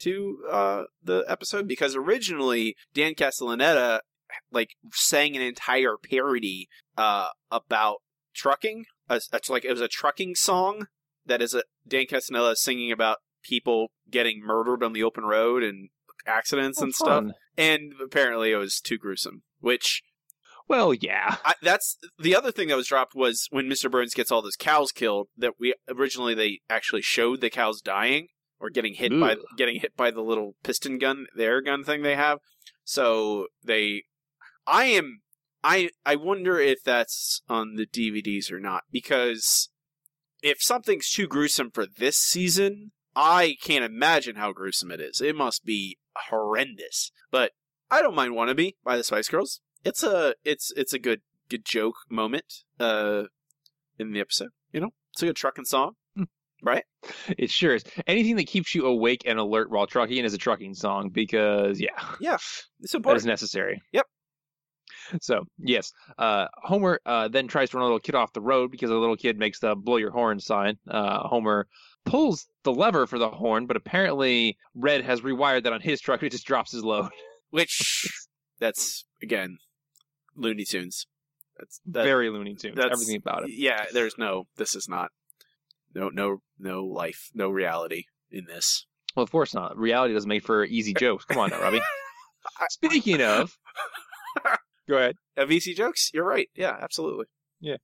to 0.03 0.38
uh, 0.51 0.83
the 1.03 1.25
episode 1.29 1.67
because 1.67 1.97
originally 1.97 2.77
Dan 2.95 3.15
Castellaneta 3.15 4.01
like 4.51 4.71
sang 4.93 5.37
an 5.37 5.43
entire 5.43 5.97
parody 5.97 6.69
uh, 6.97 7.29
about 7.51 7.99
trucking. 8.35 8.85
It's 9.11 9.51
like 9.51 9.65
it 9.65 9.71
was 9.71 9.81
a 9.81 9.88
trucking 9.88 10.37
song 10.37 10.87
that 11.27 11.43
is 11.43 11.55
a 11.55 11.65
Dan 11.87 12.07
Castellaneta 12.07 12.57
singing 12.57 12.91
about 12.91 13.19
people 13.43 13.91
getting 14.11 14.41
murdered 14.41 14.83
on 14.83 14.93
the 14.93 15.03
open 15.03 15.25
road 15.25 15.62
and 15.62 15.91
accidents 16.27 16.81
Oh, 16.81 16.85
and 16.85 16.95
stuff. 16.95 17.25
And 17.57 17.93
apparently 18.03 18.53
it 18.53 18.57
was 18.57 18.81
too 18.81 18.97
gruesome, 18.97 19.43
which 19.61 20.03
Well, 20.69 20.95
yeah. 20.95 21.37
I, 21.45 21.55
that's 21.62 21.99
the 22.19 22.35
other 22.35 22.53
thing 22.53 22.69
that 22.69 22.77
was 22.77 22.87
dropped 22.87 23.15
was 23.15 23.49
when 23.51 23.69
Mr. 23.69 23.91
Burns 23.91 24.15
gets 24.15 24.33
all 24.33 24.41
those 24.41 24.57
cows 24.57 24.93
killed. 24.93 25.29
That 25.37 25.55
we 25.61 25.75
originally 25.88 26.35
they 26.35 26.61
actually 26.71 27.03
showed 27.03 27.41
the 27.41 27.51
cows 27.51 27.83
dying 27.83 28.29
or 28.62 28.70
getting 28.70 28.94
hit 28.94 29.11
by 29.18 29.37
getting 29.57 29.81
hit 29.81 29.96
by 29.96 30.12
the 30.12 30.22
little 30.22 30.55
piston 30.62 30.96
gun, 30.96 31.27
the 31.35 31.44
air 31.44 31.61
gun 31.61 31.83
thing 31.83 32.03
they 32.03 32.14
have. 32.14 32.38
So 32.85 33.48
they, 33.62 34.05
I 34.66 34.85
am, 34.85 35.20
I 35.64 35.90
I 36.07 36.14
wonder 36.14 36.61
if 36.61 36.83
that's 36.85 37.42
on 37.48 37.75
the 37.75 37.87
DVDs 37.87 38.53
or 38.53 38.61
not 38.61 38.85
because 38.90 39.68
if 40.42 40.62
something's 40.62 41.11
too 41.11 41.27
gruesome 41.27 41.72
for 41.72 41.87
this 41.87 42.16
season, 42.16 42.92
I 43.16 43.57
can't 43.61 43.85
imagine 43.85 44.37
how 44.37 44.53
gruesome 44.53 44.92
it 44.92 45.01
is. 45.01 45.20
It 45.20 45.37
must 45.37 45.64
be 45.64 45.98
horrendous. 46.29 47.11
But 47.33 47.53
I 47.90 48.01
don't 48.01 48.14
mind 48.14 48.35
"Wannabe" 48.35 48.77
by 48.85 48.96
the 48.96 49.05
Spice 49.05 49.29
Girls. 49.29 49.61
It's 49.85 50.05
a 50.05 50.37
it's 50.44 50.72
it's 50.77 50.92
a 50.92 50.98
good 51.01 51.22
good 51.48 51.64
joke 51.64 51.96
moment 52.09 52.62
uh 52.79 53.25
in 53.98 54.12
the 54.12 54.20
episode. 54.20 54.51
You 54.72 54.81
know, 54.81 54.90
it's 55.12 55.22
a 55.22 55.27
good 55.27 55.37
trucking 55.37 55.64
song, 55.64 55.94
right? 56.62 56.85
It 57.37 57.51
sure 57.51 57.75
is. 57.75 57.85
Anything 58.07 58.37
that 58.37 58.46
keeps 58.46 58.75
you 58.75 58.87
awake 58.87 59.22
and 59.27 59.38
alert 59.38 59.70
while 59.70 59.87
trucking 59.87 60.25
is 60.25 60.33
a 60.35 60.38
trucking 60.38 60.75
song 60.75 61.09
because, 61.11 61.81
yeah, 61.81 62.01
Yeah, 62.20 62.37
it's 62.81 62.94
important. 62.94 63.22
is 63.22 63.27
necessary. 63.27 63.83
Yep. 63.92 64.07
So, 65.20 65.42
yes, 65.59 65.92
uh, 66.16 66.46
Homer 66.62 67.01
uh, 67.05 67.29
then 67.29 67.46
tries 67.48 67.70
to 67.70 67.77
run 67.77 67.83
a 67.83 67.87
little 67.87 67.98
kid 67.98 68.14
off 68.14 68.33
the 68.33 68.40
road 68.40 68.70
because 68.70 68.88
a 68.90 68.94
little 68.94 69.16
kid 69.16 69.38
makes 69.38 69.59
the 69.59 69.75
blow 69.75 69.96
your 69.96 70.11
horn 70.12 70.38
sign. 70.40 70.79
Uh, 70.88 71.27
Homer 71.29 71.66
pulls 72.07 72.46
the 72.62 72.72
lever 72.72 73.07
for 73.07 73.18
the 73.18 73.29
horn, 73.29 73.66
but 73.66 73.77
apparently 73.77 74.57
Red 74.75 75.05
has 75.05 75.20
rewired 75.20 75.64
that 75.64 75.72
on 75.72 75.81
his 75.81 76.01
truck. 76.01 76.22
It 76.22 76.31
just 76.33 76.46
drops 76.46 76.72
his 76.72 76.83
load. 76.85 77.11
Which 77.51 78.09
that's 78.61 79.05
again 79.22 79.59
Looney 80.37 80.64
Tunes. 80.64 81.07
That's 81.59 81.81
that, 81.87 82.05
Very 82.05 82.31
Looney 82.31 82.55
Tunes. 82.55 82.77
that's- 82.77 82.92
Everything 82.92 83.16
about 83.16 83.44
it. 83.44 83.51
Yeah, 83.53 83.85
there's 83.92 84.16
no. 84.16 84.44
This 84.57 84.75
is 84.75 84.88
not. 84.88 85.11
No, 85.95 86.09
no, 86.09 86.39
no 86.59 86.85
life, 86.85 87.31
no 87.35 87.49
reality 87.51 88.05
in 88.31 88.47
this. 88.47 88.87
Well, 89.17 89.23
of 89.25 89.31
course 89.31 89.55
not. 89.55 89.77
Reality 89.77 90.15
doesn't 90.15 90.29
make 90.29 90.45
for 90.45 90.65
easy 90.65 90.95
jokes. 90.95 91.25
Come 91.27 91.39
on 91.39 91.51
now, 91.51 91.61
Robbie. 91.61 91.83
Speaking 92.71 93.21
of, 93.23 93.57
go 94.89 94.97
ahead. 94.97 95.17
VC 95.39 95.77
jokes. 95.77 96.11
You're 96.15 96.27
right. 96.27 96.49
Yeah, 96.55 96.77
absolutely. 96.81 97.27
Yeah, 97.61 97.77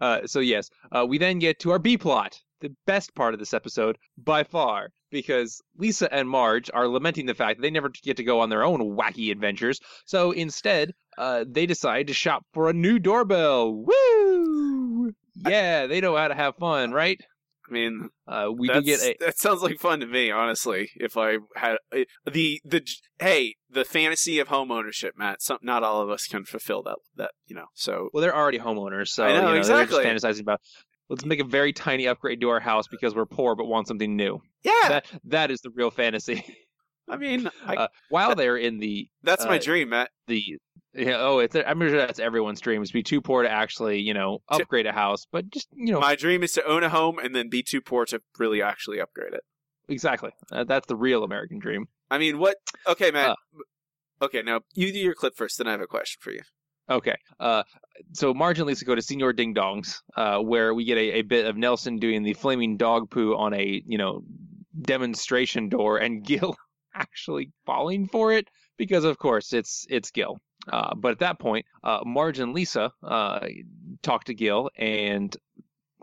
Uh, 0.00 0.26
so 0.26 0.40
yes, 0.40 0.70
uh, 0.92 1.04
we 1.06 1.18
then 1.18 1.38
get 1.38 1.58
to 1.60 1.70
our 1.70 1.78
B 1.78 1.98
plot, 1.98 2.40
the 2.60 2.74
best 2.86 3.14
part 3.14 3.34
of 3.34 3.40
this 3.40 3.52
episode 3.52 3.98
by 4.16 4.42
far, 4.44 4.88
because 5.10 5.60
Lisa 5.76 6.12
and 6.12 6.28
Marge 6.28 6.70
are 6.72 6.88
lamenting 6.88 7.26
the 7.26 7.34
fact 7.34 7.58
that 7.58 7.62
they 7.62 7.70
never 7.70 7.90
get 7.90 8.16
to 8.16 8.24
go 8.24 8.40
on 8.40 8.48
their 8.48 8.64
own 8.64 8.96
wacky 8.96 9.30
adventures. 9.30 9.80
So 10.06 10.30
instead, 10.30 10.92
uh, 11.18 11.44
they 11.46 11.66
decide 11.66 12.06
to 12.06 12.14
shop 12.14 12.44
for 12.54 12.70
a 12.70 12.72
new 12.72 12.98
doorbell. 12.98 13.74
Woo! 13.74 14.25
Yeah, 15.46 15.86
they 15.86 16.00
know 16.00 16.16
how 16.16 16.28
to 16.28 16.34
have 16.34 16.56
fun, 16.56 16.92
right? 16.92 17.20
I 17.68 17.72
mean, 17.72 18.10
Uh, 18.28 18.48
we 18.56 18.68
do 18.68 18.80
get 18.80 19.00
a 19.02 19.16
that 19.20 19.38
sounds 19.38 19.60
like 19.62 19.78
fun 19.78 19.98
to 20.00 20.06
me, 20.06 20.30
honestly. 20.30 20.90
If 20.96 21.16
I 21.16 21.38
had 21.56 21.78
uh, 21.92 22.04
the 22.30 22.60
the 22.64 22.86
hey 23.18 23.56
the 23.68 23.84
fantasy 23.84 24.38
of 24.38 24.48
home 24.48 24.70
ownership, 24.70 25.14
Matt. 25.16 25.42
Some, 25.42 25.58
not 25.62 25.82
all 25.82 26.00
of 26.00 26.08
us 26.08 26.26
can 26.26 26.44
fulfill 26.44 26.82
that. 26.84 26.96
That 27.16 27.30
you 27.46 27.56
know. 27.56 27.66
So 27.74 28.08
well, 28.12 28.20
they're 28.22 28.36
already 28.36 28.58
homeowners, 28.60 29.08
so 29.08 29.24
I 29.24 29.28
know, 29.32 29.34
you 29.34 29.42
know, 29.42 29.54
exactly. 29.54 30.02
they're 30.04 30.14
just 30.14 30.24
fantasizing 30.24 30.42
about. 30.42 30.60
Let's 31.08 31.24
make 31.24 31.40
a 31.40 31.44
very 31.44 31.72
tiny 31.72 32.08
upgrade 32.08 32.40
to 32.40 32.48
our 32.50 32.58
house 32.60 32.86
because 32.88 33.14
we're 33.14 33.26
poor 33.26 33.54
but 33.54 33.66
want 33.66 33.86
something 33.86 34.16
new. 34.16 34.40
yeah, 34.64 34.72
That 34.88 35.06
that 35.24 35.50
is 35.50 35.60
the 35.60 35.70
real 35.70 35.90
fantasy. 35.90 36.44
I 37.08 37.16
mean, 37.16 37.48
I, 37.66 37.76
Uh, 37.76 37.88
while 38.08 38.34
they're 38.34 38.56
in 38.56 38.78
the 38.78 39.08
that's 39.22 39.44
my 39.44 39.56
uh, 39.56 39.60
dream, 39.62 39.90
Matt. 39.90 40.10
the 40.26 40.42
yeah, 40.94 41.16
oh 41.20 41.38
it's 41.40 41.54
I'm 41.54 41.78
sure 41.80 41.90
that's 41.90 42.18
everyone's 42.18 42.60
dream 42.60 42.82
is 42.82 42.88
to 42.88 42.94
be 42.94 43.02
too 43.02 43.20
poor 43.20 43.42
to 43.42 43.50
actually 43.50 44.00
you 44.00 44.14
know 44.14 44.38
upgrade 44.48 44.86
a 44.86 44.92
house 44.92 45.26
but 45.30 45.48
just 45.50 45.68
you 45.72 45.92
know 45.92 46.00
My 46.00 46.16
dream 46.16 46.42
is 46.42 46.52
to 46.52 46.64
own 46.66 46.82
a 46.82 46.88
home 46.88 47.18
and 47.18 47.34
then 47.34 47.48
be 47.50 47.62
too 47.62 47.80
poor 47.82 48.06
to 48.06 48.20
really 48.38 48.62
actually 48.62 48.98
upgrade 49.00 49.34
it. 49.34 49.42
exactly 49.88 50.30
uh, 50.50 50.64
that's 50.64 50.86
the 50.86 50.96
real 50.96 51.22
American 51.22 51.58
dream 51.58 51.86
I 52.10 52.18
mean, 52.18 52.38
what? 52.38 52.56
Okay, 52.86 53.10
Matt. 53.10 53.30
Uh. 53.30 53.34
okay, 54.22 54.40
now 54.42 54.60
you 54.74 54.92
do 54.92 54.98
your 55.00 55.14
clip 55.14 55.36
first. 55.36 55.58
Then 55.58 55.66
I 55.66 55.72
have 55.72 55.80
a 55.80 55.86
question 55.86 56.18
for 56.22 56.30
you. 56.32 56.40
okay 56.88 57.16
uh 57.40 57.62
so 58.12 58.32
Marge 58.32 58.58
and 58.58 58.66
Lisa 58.66 58.84
go 58.84 58.94
to 58.94 59.02
Senor 59.02 59.32
Ding 59.34 59.54
Dongs 59.54 59.98
uh 60.16 60.38
where 60.38 60.72
we 60.72 60.84
get 60.84 60.96
a, 60.98 61.18
a 61.18 61.22
bit 61.22 61.44
of 61.46 61.56
Nelson 61.58 61.98
doing 61.98 62.22
the 62.22 62.32
flaming 62.34 62.76
dog 62.78 63.10
poo 63.10 63.34
on 63.36 63.52
a 63.54 63.82
you 63.84 63.98
know 63.98 64.22
demonstration 64.80 65.68
door 65.68 65.98
and 65.98 66.24
Gil 66.28 66.56
actually 66.96 67.52
falling 67.64 68.08
for 68.08 68.32
it 68.32 68.48
because 68.76 69.04
of 69.04 69.18
course 69.18 69.52
it's 69.52 69.86
it's 69.88 70.10
Gil. 70.10 70.38
Uh, 70.72 70.94
but 70.96 71.12
at 71.12 71.18
that 71.20 71.38
point, 71.38 71.64
uh, 71.84 72.00
Marge 72.04 72.40
and 72.40 72.52
Lisa 72.52 72.92
uh, 73.02 73.46
talk 74.02 74.24
to 74.24 74.34
Gil, 74.34 74.70
and 74.76 75.36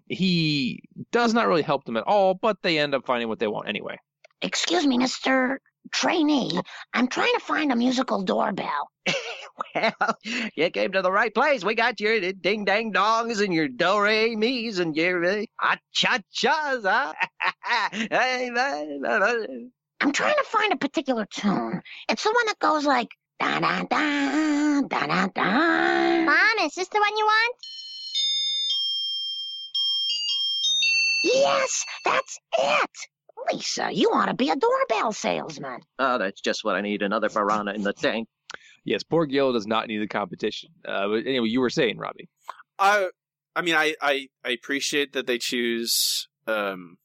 he 0.08 0.84
does 1.12 1.34
not 1.34 1.48
really 1.48 1.64
help 1.64 1.84
them 1.84 1.98
at 1.98 2.04
all. 2.04 2.34
But 2.34 2.58
they 2.62 2.80
end 2.80 2.96
up 2.96 3.06
finding 3.06 3.28
what 3.28 3.40
they 3.40 3.48
want 3.48 3.68
anyway. 3.68 3.98
Excuse 4.42 4.86
me, 4.86 4.98
Mr. 4.98 5.58
Trainee. 5.92 6.60
I'm 6.94 7.08
trying 7.08 7.34
to 7.34 7.40
find 7.40 7.72
a 7.72 7.76
musical 7.76 8.24
doorbell. 8.24 8.90
Well, 9.76 10.18
you 10.56 10.70
came 10.72 10.94
to 10.94 11.04
the 11.04 11.12
right 11.12 11.34
place. 11.34 11.64
We 11.64 11.76
got 11.76 12.00
your 12.00 12.20
ding 12.34 12.66
dang 12.66 12.92
dongs 12.92 13.40
and 13.40 13.54
your 13.54 13.68
do 13.68 14.00
re 14.00 14.36
mi's 14.36 14.80
and 14.80 14.96
your 14.96 15.24
uh, 15.24 15.46
ah 15.62 15.78
cha 15.92 16.20
chas, 16.32 16.84
huh? 16.84 17.14
I'm 20.04 20.12
trying 20.12 20.36
to 20.36 20.44
find 20.44 20.74
a 20.74 20.76
particular 20.76 21.26
tune. 21.32 21.82
It's 22.10 22.24
the 22.24 22.32
one 22.32 22.46
that 22.48 22.60
goes 22.60 22.86
like 22.86 23.16
da 23.40 23.62
da 23.62 23.84
da 23.84 24.82
da 24.82 25.08
da 25.08 25.28
da. 25.28 26.26
Mom, 26.26 26.66
is 26.66 26.76
this 26.76 26.90
the 26.90 27.00
one 27.00 27.18
you 27.18 27.24
want? 27.24 27.56
Yes, 31.24 31.86
that's 32.04 32.38
it. 32.60 32.90
Lisa, 33.54 33.92
you 33.94 34.10
ought 34.10 34.26
to 34.26 34.34
be 34.34 34.50
a 34.50 34.58
doorbell 34.58 35.14
salesman. 35.14 35.80
oh, 36.00 36.18
that's 36.18 36.42
just 36.42 36.66
what 36.66 36.76
I 36.76 36.82
need. 36.82 37.02
Another 37.02 37.30
piranha 37.30 37.72
in 37.74 37.84
the 37.84 37.94
tank. 37.94 38.28
Yes, 38.84 39.04
poor 39.04 39.26
Gil 39.26 39.54
does 39.54 39.68
not 39.68 39.88
need 39.88 40.00
the 40.00 40.08
competition. 40.08 40.72
Uh, 40.86 41.08
but 41.08 41.26
anyway, 41.26 41.48
you 41.48 41.62
were 41.62 41.70
saying, 41.70 41.98
Robbie. 41.98 42.28
I 42.78 43.08
I 43.56 43.62
mean 43.62 43.76
I, 43.76 43.96
I 44.02 44.28
I 44.44 44.50
appreciate 44.50 45.14
that 45.14 45.28
they 45.28 45.38
choose 45.38 46.28
um 46.46 46.98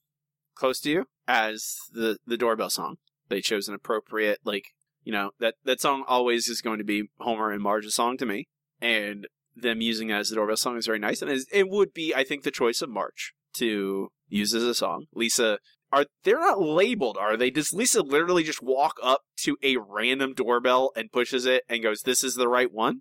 close 0.56 0.80
to 0.80 0.90
you 0.90 1.06
as 1.28 1.76
the 1.92 2.16
the 2.26 2.38
doorbell 2.38 2.70
song. 2.70 2.96
They 3.28 3.40
chose 3.40 3.68
an 3.68 3.74
appropriate 3.74 4.40
like 4.42 4.64
you 5.04 5.12
know 5.12 5.30
that 5.38 5.54
that 5.64 5.80
song 5.80 6.04
always 6.08 6.48
is 6.48 6.62
going 6.62 6.78
to 6.78 6.84
be 6.84 7.04
Homer 7.20 7.52
and 7.52 7.62
Marge's 7.62 7.94
song 7.94 8.16
to 8.16 8.26
me, 8.26 8.48
and 8.80 9.28
them 9.54 9.80
using 9.80 10.10
it 10.10 10.14
as 10.14 10.30
the 10.30 10.36
doorbell 10.36 10.56
song 10.56 10.78
is 10.78 10.86
very 10.86 10.98
nice, 10.98 11.22
and 11.22 11.30
it 11.30 11.68
would 11.68 11.92
be 11.92 12.14
I 12.14 12.24
think 12.24 12.42
the 12.42 12.50
choice 12.50 12.82
of 12.82 12.88
Marge 12.88 13.34
to 13.58 14.08
use 14.28 14.54
as 14.54 14.64
a 14.64 14.74
song. 14.74 15.04
Lisa. 15.14 15.58
Are 15.90 16.04
they're 16.22 16.38
not 16.38 16.60
labeled, 16.60 17.16
are 17.16 17.34
they? 17.34 17.48
Does 17.48 17.72
Lisa 17.72 18.02
literally 18.02 18.42
just 18.42 18.62
walk 18.62 18.96
up 19.02 19.22
to 19.38 19.56
a 19.62 19.78
random 19.78 20.34
doorbell 20.34 20.92
and 20.94 21.10
pushes 21.10 21.46
it 21.46 21.62
and 21.66 21.82
goes, 21.82 22.02
"This 22.02 22.22
is 22.22 22.34
the 22.34 22.46
right 22.46 22.70
one"? 22.70 23.00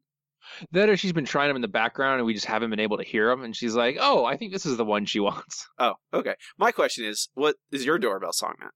That 0.72 0.90
or 0.90 0.98
she's 0.98 1.14
been 1.14 1.26
trying 1.26 1.48
them 1.50 1.56
in 1.56 1.62
the 1.62 1.68
background 1.68 2.18
and 2.20 2.26
we 2.26 2.34
just 2.34 2.46
haven't 2.46 2.70
been 2.70 2.80
able 2.80 2.98
to 2.98 3.04
hear 3.04 3.30
them. 3.30 3.44
And 3.44 3.56
she's 3.56 3.76
like, 3.76 3.98
oh, 4.00 4.26
I 4.26 4.38
think 4.38 4.52
this 4.54 4.66
is 4.66 4.78
the 4.78 4.86
one 4.86 5.06
she 5.06 5.20
wants. 5.30 5.68
Oh, 5.80 5.94
okay. 6.14 6.36
My 6.58 6.72
question 6.72 7.06
is, 7.06 7.30
what 7.34 7.56
is 7.72 7.86
your 7.86 7.98
doorbell 8.00 8.34
song, 8.34 8.56
Matt? 8.60 8.72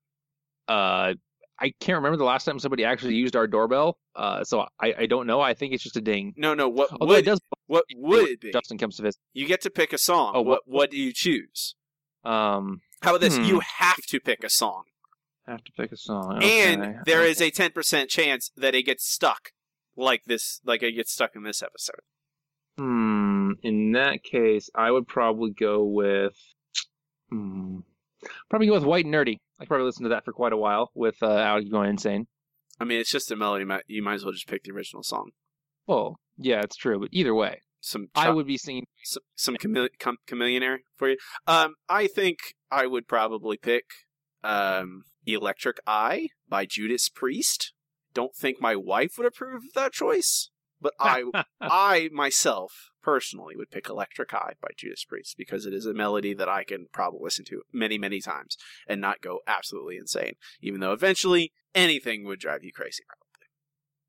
Uh, 0.68 1.14
I 1.58 1.72
can't 1.80 1.96
remember 1.96 2.16
the 2.16 2.24
last 2.24 2.44
time 2.44 2.58
somebody 2.58 2.84
actually 2.84 3.14
used 3.14 3.36
our 3.36 3.46
doorbell. 3.46 3.98
Uh, 4.16 4.42
so 4.42 4.66
I, 4.80 4.94
I 5.00 5.06
don't 5.06 5.26
know. 5.26 5.40
I 5.40 5.54
think 5.54 5.72
it's 5.74 5.82
just 5.82 5.96
a 5.96 6.00
ding. 6.00 6.34
No, 6.36 6.54
no. 6.54 6.68
What 6.68 6.90
Although 6.92 7.06
would 7.06 7.18
it 7.20 7.24
does. 7.24 7.40
what 7.66 7.84
would 7.96 8.28
it 8.28 8.40
be? 8.40 8.50
Justin 8.52 8.78
comes 8.78 8.96
to 8.96 9.02
visit. 9.02 9.20
You 9.32 9.46
get 9.46 9.60
to 9.62 9.70
pick 9.70 9.92
a 9.92 9.98
song. 9.98 10.32
Oh, 10.34 10.42
what 10.42 10.62
what- 10.66 10.76
what 10.82 10.90
do 10.90 10.96
you 10.98 11.12
choose? 11.14 11.76
Um, 12.24 12.80
How 13.02 13.10
about 13.10 13.20
this? 13.20 13.36
Hmm. 13.36 13.44
You 13.44 13.60
have 13.78 13.96
to 14.08 14.20
pick 14.20 14.44
a 14.44 14.50
song, 14.50 14.84
have 15.46 15.62
to 15.64 15.72
pick 15.72 15.90
a 15.92 15.96
song. 15.96 16.40
and 16.42 16.82
Okay. 16.82 16.94
there 17.04 17.24
is 17.24 17.40
a 17.40 17.50
ten 17.50 17.70
percent 17.72 18.08
chance 18.10 18.50
that 18.56 18.74
it 18.74 18.84
gets 18.84 19.04
stuck, 19.08 19.50
like 19.96 20.24
this, 20.24 20.60
like 20.64 20.82
I 20.82 20.90
get 20.90 21.08
stuck 21.08 21.36
in 21.36 21.42
this 21.42 21.62
episode. 21.62 22.00
Hmm. 22.78 23.52
In 23.62 23.92
that 23.92 24.22
case, 24.24 24.70
I 24.74 24.90
would 24.90 25.06
probably 25.06 25.50
go 25.50 25.84
with. 25.84 26.34
Hmm. 27.30 27.80
Probably 28.48 28.68
go 28.68 28.74
with 28.74 28.84
White 28.84 29.04
and 29.04 29.12
Nerdy. 29.14 29.38
I 29.60 29.64
probably 29.64 29.86
listened 29.86 30.04
to 30.04 30.10
that 30.10 30.24
for 30.24 30.32
quite 30.32 30.52
a 30.52 30.56
while 30.56 30.90
with 30.94 31.16
uh, 31.22 31.30
Alex 31.30 31.68
going 31.68 31.90
insane. 31.90 32.26
I 32.80 32.84
mean, 32.84 33.00
it's 33.00 33.10
just 33.10 33.30
a 33.30 33.36
melody. 33.36 33.64
You 33.88 34.02
might 34.02 34.14
as 34.14 34.24
well 34.24 34.32
just 34.32 34.46
pick 34.48 34.64
the 34.64 34.72
original 34.72 35.02
song. 35.02 35.30
Well, 35.86 36.18
yeah, 36.36 36.60
it's 36.62 36.76
true. 36.76 36.98
But 37.00 37.08
either 37.12 37.34
way, 37.34 37.60
Some 37.80 38.08
I 38.14 38.30
would 38.30 38.46
be 38.46 38.56
singing. 38.58 38.86
some, 39.04 39.22
some 39.34 39.56
chamele- 39.56 39.88
com- 39.98 40.18
chameleonaire 40.28 40.78
for 40.96 41.10
you. 41.10 41.16
Um, 41.46 41.74
I 41.88 42.06
think 42.06 42.38
I 42.70 42.86
would 42.86 43.06
probably 43.08 43.56
pick 43.56 43.84
um, 44.44 45.02
"Electric 45.26 45.78
Eye" 45.86 46.28
by 46.48 46.64
Judas 46.64 47.08
Priest. 47.08 47.72
Don't 48.14 48.34
think 48.34 48.60
my 48.60 48.76
wife 48.76 49.14
would 49.16 49.26
approve 49.26 49.64
of 49.64 49.72
that 49.74 49.92
choice, 49.92 50.50
but 50.80 50.94
I, 50.98 51.24
I 51.60 52.10
myself 52.12 52.90
personally 53.02 53.56
would 53.56 53.70
pick 53.70 53.88
"Electric 53.88 54.32
Eye" 54.34 54.54
by 54.60 54.68
Judas 54.76 55.04
Priest 55.04 55.36
because 55.36 55.66
it 55.66 55.72
is 55.74 55.86
a 55.86 55.94
melody 55.94 56.34
that 56.34 56.48
I 56.48 56.64
can 56.64 56.86
probably 56.92 57.20
listen 57.22 57.44
to 57.46 57.62
many, 57.72 57.98
many 57.98 58.20
times 58.20 58.56
and 58.86 59.00
not 59.00 59.20
go 59.20 59.40
absolutely 59.46 59.96
insane. 59.96 60.34
Even 60.60 60.80
though 60.80 60.92
eventually 60.92 61.52
anything 61.74 62.24
would 62.24 62.40
drive 62.40 62.64
you 62.64 62.72
crazy, 62.72 63.02
probably. 63.08 63.22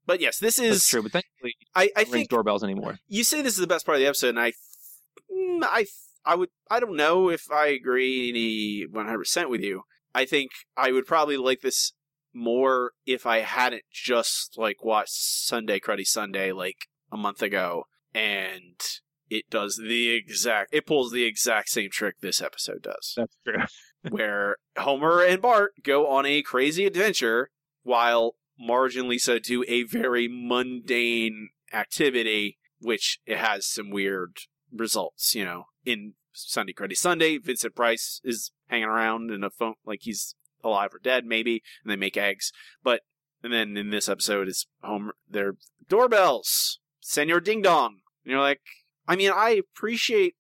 But 0.06 0.20
yes, 0.20 0.38
this 0.38 0.58
That's 0.58 0.76
is 0.76 0.88
true. 0.88 1.04
But 1.04 1.14
thankfully, 1.14 1.56
I, 1.76 1.90
I 1.96 2.04
think 2.04 2.30
doorbells 2.30 2.64
anymore. 2.64 3.00
you 3.08 3.24
say 3.24 3.42
this 3.42 3.54
is 3.54 3.60
the 3.60 3.68
best 3.68 3.86
part 3.86 3.96
of 3.96 4.02
the 4.02 4.08
episode, 4.08 4.30
and 4.30 4.40
I, 4.40 4.52
mm, 5.32 5.64
I, 5.64 5.86
I 6.26 6.36
would, 6.36 6.50
I 6.70 6.80
don't 6.80 6.98
know 6.98 7.30
if 7.30 7.50
I 7.52 7.68
agree 7.68 8.30
any 8.30 8.86
one 8.90 9.06
hundred 9.06 9.20
percent 9.20 9.50
with 9.50 9.62
you. 9.62 9.84
I 10.14 10.26
think 10.26 10.52
I 10.78 10.92
would 10.92 11.08
probably 11.08 11.38
like 11.38 11.62
this 11.62 11.94
more 12.34 12.92
if 13.06 13.26
I 13.26 13.40
hadn't 13.40 13.84
just 13.92 14.58
like 14.58 14.84
watched 14.84 15.14
Sunday 15.14 15.80
Cruddy 15.80 16.06
Sunday 16.06 16.52
like 16.52 16.88
a 17.12 17.18
month 17.18 17.42
ago, 17.42 17.86
and 18.14 18.80
it 19.30 19.50
does 19.50 19.78
the 19.78 20.10
exact, 20.10 20.74
it 20.74 20.86
pulls 20.86 21.12
the 21.12 21.24
exact 21.24 21.70
same 21.70 21.90
trick 21.90 22.16
this 22.22 22.42
episode 22.42 22.82
does 22.82 23.14
That's 23.16 23.38
true. 23.46 23.64
where 24.10 24.58
Homer 24.78 25.24
and 25.24 25.42
Bart 25.42 25.74
go 25.84 26.08
on 26.08 26.26
a 26.26 26.42
crazy 26.42 26.86
adventure 26.86 27.50
while 27.84 28.36
Marge 28.60 28.96
and 28.96 29.08
Lisa 29.08 29.40
do 29.40 29.64
a 29.68 29.84
very 29.84 30.28
mundane 30.30 31.50
activity, 31.74 32.58
which 32.80 33.20
it 33.26 33.38
has 33.38 33.66
some 33.66 33.90
weird 33.90 34.38
results. 34.72 35.34
You 35.36 35.46
know, 35.46 35.64
in 35.86 36.14
Sunday 36.34 36.74
Cruddy 36.74 36.98
Sunday, 36.98 37.38
Vincent 37.38 37.76
Price 37.76 38.22
is 38.24 38.52
hanging 38.68 38.88
around 38.88 39.32
in 39.32 39.44
a 39.44 39.50
phone 39.50 39.76
like 39.86 40.00
he's 40.02 40.36
alive 40.64 40.94
or 40.94 41.00
dead, 41.00 41.26
maybe, 41.26 41.62
and 41.84 41.92
they 41.92 41.96
make 41.96 42.18
eggs. 42.18 42.52
But 42.84 43.02
and 43.44 43.52
then 43.52 43.76
in 43.76 43.90
this 43.90 44.08
episode 44.08 44.48
is 44.48 44.66
Homer, 44.82 45.16
their 45.30 45.56
doorbells, 45.90 46.80
Senor 47.02 47.40
Ding 47.42 47.62
Dong. 47.62 47.98
And 48.24 48.32
you're 48.32 48.40
like, 48.40 48.62
I 49.08 49.16
mean, 49.16 49.32
I 49.34 49.50
appreciate 49.52 50.36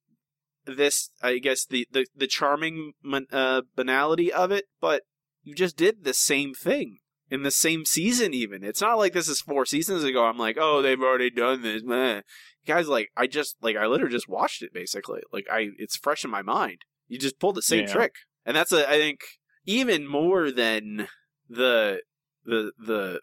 this 0.66 1.10
i 1.22 1.38
guess 1.40 1.66
the 1.66 1.86
the, 1.92 2.06
the 2.16 2.26
charming 2.26 2.94
uh, 3.34 3.62
banality 3.76 4.32
of 4.32 4.50
it 4.50 4.64
but 4.80 5.02
you 5.44 5.54
just 5.54 5.76
did 5.76 6.04
the 6.06 6.14
same 6.14 6.54
thing 6.54 7.00
in 7.30 7.44
the 7.44 7.52
same 7.52 7.84
season 7.84 8.34
even 8.34 8.64
it's 8.64 8.80
not 8.80 8.98
like 8.98 9.12
this 9.12 9.28
is 9.28 9.42
four 9.42 9.66
seasons 9.66 10.06
ago 10.06 10.24
i'm 10.26 10.38
like 10.38 10.58
oh 10.58 10.82
they've 10.82 11.02
already 11.02 11.30
done 11.30 11.62
this 11.64 11.84
meh. 11.84 12.22
guys 12.66 12.88
like 12.88 13.10
i 13.18 13.28
just 13.28 13.58
like 13.62 13.76
i 13.76 13.86
literally 13.86 14.14
just 14.14 14.30
watched 14.30 14.62
it 14.62 14.74
basically 14.74 15.20
like 15.34 15.46
i 15.52 15.68
it's 15.78 15.98
fresh 15.98 16.24
in 16.24 16.32
my 16.32 16.42
mind 16.42 16.78
you 17.10 17.20
just 17.20 17.40
pulled 17.40 17.56
the 17.56 17.62
same 17.62 17.82
Yeah. 17.86 17.94
trick 17.94 18.14
and 18.46 18.56
that's 18.56 18.72
a 18.72 18.90
i 18.90 18.94
think 18.94 19.20
even 19.66 20.08
more 20.08 20.52
than 20.52 21.08
the 21.50 22.02
the 22.46 22.72
the 22.78 23.22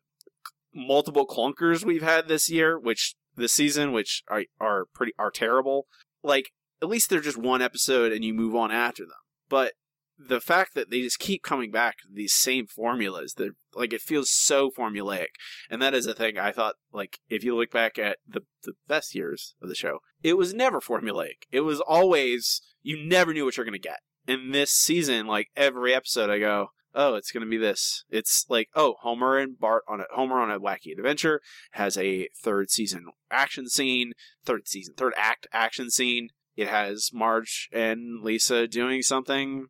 multiple 0.74 1.26
clunkers 1.26 1.84
we've 1.84 2.02
had 2.02 2.28
this 2.28 2.48
year 2.48 2.78
which 2.78 3.14
this 3.36 3.52
season 3.52 3.92
which 3.92 4.22
are 4.28 4.44
are 4.60 4.84
pretty 4.94 5.12
are 5.18 5.30
terrible 5.30 5.86
like 6.22 6.52
at 6.82 6.88
least 6.88 7.10
they're 7.10 7.20
just 7.20 7.38
one 7.38 7.62
episode 7.62 8.12
and 8.12 8.24
you 8.24 8.32
move 8.32 8.54
on 8.54 8.70
after 8.70 9.04
them. 9.04 9.12
But 9.48 9.74
the 10.18 10.40
fact 10.40 10.74
that 10.74 10.90
they 10.90 11.00
just 11.00 11.18
keep 11.18 11.42
coming 11.42 11.70
back 11.70 11.98
to 11.98 12.08
these 12.12 12.34
same 12.34 12.66
formulas, 12.66 13.34
that 13.34 13.52
like 13.74 13.92
it 13.92 14.02
feels 14.02 14.30
so 14.30 14.70
formulaic, 14.70 15.28
and 15.70 15.80
that 15.80 15.94
is 15.94 16.06
a 16.06 16.14
thing 16.14 16.38
I 16.38 16.52
thought. 16.52 16.74
Like 16.92 17.18
if 17.28 17.42
you 17.42 17.56
look 17.56 17.70
back 17.70 17.98
at 17.98 18.18
the 18.26 18.42
the 18.62 18.74
best 18.86 19.14
years 19.14 19.54
of 19.62 19.68
the 19.68 19.74
show, 19.74 20.00
it 20.22 20.36
was 20.36 20.52
never 20.52 20.80
formulaic. 20.80 21.44
It 21.50 21.60
was 21.60 21.80
always 21.80 22.60
you 22.82 23.02
never 23.02 23.32
knew 23.32 23.44
what 23.44 23.56
you're 23.56 23.66
gonna 23.66 23.78
get. 23.78 24.00
In 24.30 24.52
this 24.52 24.70
season, 24.70 25.26
like 25.26 25.48
every 25.56 25.92
episode, 25.92 26.30
I 26.30 26.38
go, 26.38 26.68
oh, 26.94 27.16
it's 27.16 27.32
gonna 27.32 27.46
be 27.46 27.56
this. 27.56 28.04
It's 28.10 28.46
like, 28.48 28.68
oh, 28.76 28.94
Homer 29.00 29.36
and 29.38 29.58
Bart 29.58 29.82
on 29.88 30.00
a 30.00 30.04
Homer 30.14 30.40
on 30.40 30.52
a 30.52 30.60
wacky 30.60 30.96
adventure 30.96 31.40
has 31.72 31.98
a 31.98 32.28
third 32.40 32.70
season 32.70 33.06
action 33.28 33.68
scene, 33.68 34.12
third 34.44 34.68
season, 34.68 34.94
third 34.96 35.14
act 35.16 35.48
action 35.52 35.90
scene. 35.90 36.28
It 36.54 36.68
has 36.68 37.10
Marge 37.12 37.68
and 37.72 38.22
Lisa 38.22 38.68
doing 38.68 39.02
something 39.02 39.66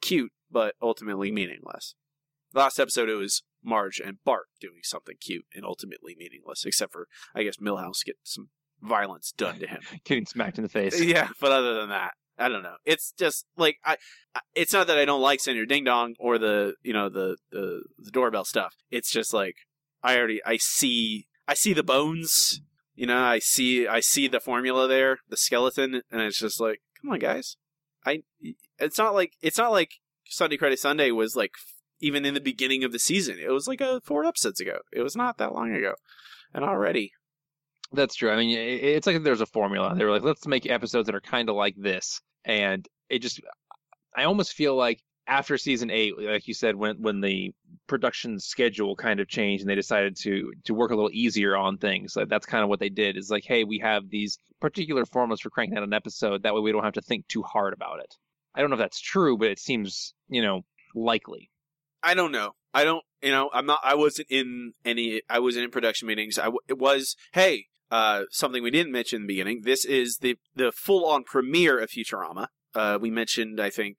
cute, 0.00 0.32
but 0.50 0.74
ultimately 0.80 1.30
meaningless. 1.30 1.94
Last 2.54 2.78
episode, 2.78 3.10
it 3.10 3.14
was 3.16 3.42
Marge 3.62 4.00
and 4.00 4.16
Bart 4.24 4.46
doing 4.58 4.80
something 4.84 5.16
cute 5.20 5.44
and 5.54 5.66
ultimately 5.66 6.16
meaningless, 6.18 6.64
except 6.64 6.92
for, 6.92 7.08
I 7.34 7.42
guess, 7.42 7.56
Milhouse 7.56 8.06
get 8.06 8.16
some 8.22 8.48
violence 8.80 9.32
done 9.36 9.58
to 9.58 9.66
him. 9.66 9.80
Getting 10.04 10.24
smacked 10.24 10.56
in 10.56 10.62
the 10.62 10.70
face. 10.70 10.98
Yeah, 10.98 11.28
but 11.40 11.52
other 11.52 11.74
than 11.74 11.90
that, 11.90 12.12
I 12.38 12.48
don't 12.48 12.62
know. 12.62 12.76
It's 12.84 13.12
just 13.18 13.46
like 13.56 13.78
I. 13.84 13.96
It's 14.54 14.72
not 14.72 14.86
that 14.86 14.98
I 14.98 15.04
don't 15.04 15.22
like 15.22 15.40
Senator 15.40 15.66
Ding 15.66 15.84
Dong 15.84 16.14
or 16.18 16.38
the 16.38 16.74
you 16.82 16.92
know 16.92 17.08
the 17.08 17.36
the 17.50 17.82
the 17.98 18.10
doorbell 18.10 18.44
stuff. 18.44 18.74
It's 18.90 19.10
just 19.10 19.34
like 19.34 19.56
I 20.02 20.16
already 20.16 20.40
I 20.44 20.56
see 20.56 21.26
I 21.46 21.54
see 21.54 21.72
the 21.72 21.82
bones. 21.82 22.60
You 22.94 23.06
know, 23.06 23.18
I 23.18 23.38
see 23.38 23.86
I 23.86 24.00
see 24.00 24.28
the 24.28 24.40
formula 24.40 24.88
there, 24.88 25.18
the 25.28 25.36
skeleton, 25.36 26.02
and 26.10 26.20
it's 26.20 26.38
just 26.38 26.60
like, 26.60 26.80
come 27.00 27.10
on, 27.12 27.18
guys. 27.18 27.56
I. 28.04 28.22
It's 28.78 28.98
not 28.98 29.14
like 29.14 29.32
it's 29.40 29.58
not 29.58 29.72
like 29.72 29.92
Sunday 30.26 30.56
Cruddy 30.56 30.78
Sunday 30.78 31.10
was 31.10 31.34
like 31.34 31.52
even 32.00 32.24
in 32.24 32.34
the 32.34 32.40
beginning 32.40 32.84
of 32.84 32.92
the 32.92 32.98
season. 32.98 33.38
It 33.40 33.50
was 33.50 33.66
like 33.66 33.80
a 33.80 34.00
four 34.04 34.24
episodes 34.24 34.60
ago. 34.60 34.78
It 34.92 35.02
was 35.02 35.16
not 35.16 35.38
that 35.38 35.54
long 35.54 35.72
ago, 35.72 35.94
and 36.54 36.64
already 36.64 37.12
That's 37.92 38.14
true. 38.14 38.30
I 38.30 38.36
mean, 38.36 38.56
it's 38.56 39.06
like 39.06 39.22
there's 39.22 39.40
a 39.40 39.46
formula. 39.46 39.94
They 39.96 40.04
were 40.04 40.10
like, 40.10 40.22
let's 40.22 40.46
make 40.46 40.68
episodes 40.68 41.06
that 41.06 41.14
are 41.14 41.20
kind 41.20 41.48
of 41.48 41.56
like 41.56 41.74
this, 41.76 42.20
and 42.48 42.88
it 43.08 43.20
just, 43.20 43.40
I 44.16 44.24
almost 44.24 44.54
feel 44.54 44.74
like 44.74 45.00
after 45.28 45.58
season 45.58 45.90
eight, 45.90 46.14
like 46.18 46.48
you 46.48 46.54
said, 46.54 46.74
when 46.74 46.96
when 47.02 47.20
the 47.20 47.52
production 47.86 48.40
schedule 48.40 48.96
kind 48.96 49.20
of 49.20 49.28
changed 49.28 49.62
and 49.62 49.70
they 49.70 49.74
decided 49.74 50.16
to 50.16 50.52
to 50.64 50.74
work 50.74 50.90
a 50.90 50.94
little 50.94 51.10
easier 51.12 51.54
on 51.54 51.76
things, 51.76 52.16
like 52.16 52.28
that's 52.28 52.46
kind 52.46 52.64
of 52.64 52.70
what 52.70 52.80
they 52.80 52.88
did. 52.88 53.16
Is 53.16 53.30
like, 53.30 53.44
hey, 53.44 53.62
we 53.62 53.78
have 53.80 54.08
these 54.08 54.38
particular 54.60 55.04
formulas 55.04 55.40
for 55.40 55.50
cranking 55.50 55.76
out 55.76 55.84
an 55.84 55.92
episode. 55.92 56.42
That 56.42 56.54
way, 56.54 56.60
we 56.60 56.72
don't 56.72 56.84
have 56.84 56.94
to 56.94 57.02
think 57.02 57.28
too 57.28 57.42
hard 57.42 57.74
about 57.74 58.00
it. 58.00 58.14
I 58.54 58.60
don't 58.60 58.70
know 58.70 58.76
if 58.76 58.80
that's 58.80 59.00
true, 59.00 59.36
but 59.36 59.48
it 59.48 59.58
seems, 59.58 60.14
you 60.28 60.42
know, 60.42 60.62
likely. 60.94 61.50
I 62.02 62.14
don't 62.14 62.32
know. 62.32 62.52
I 62.72 62.84
don't. 62.84 63.04
You 63.22 63.30
know, 63.30 63.50
I'm 63.52 63.66
not. 63.66 63.80
I 63.84 63.94
wasn't 63.96 64.28
in 64.30 64.72
any. 64.84 65.20
I 65.28 65.40
wasn't 65.40 65.64
in 65.64 65.70
production 65.70 66.08
meetings. 66.08 66.38
I 66.38 66.48
it 66.68 66.78
was. 66.78 67.16
Hey, 67.32 67.66
uh, 67.90 68.24
something 68.30 68.62
we 68.62 68.70
didn't 68.70 68.92
mention 68.92 69.16
in 69.16 69.22
the 69.22 69.34
beginning. 69.34 69.62
This 69.62 69.84
is 69.84 70.18
the 70.18 70.36
the 70.54 70.72
full 70.72 71.06
on 71.06 71.24
premiere 71.24 71.78
of 71.78 71.90
Futurama. 71.90 72.48
Uh, 72.74 72.98
we 73.00 73.10
mentioned, 73.10 73.60
I 73.60 73.70
think, 73.70 73.96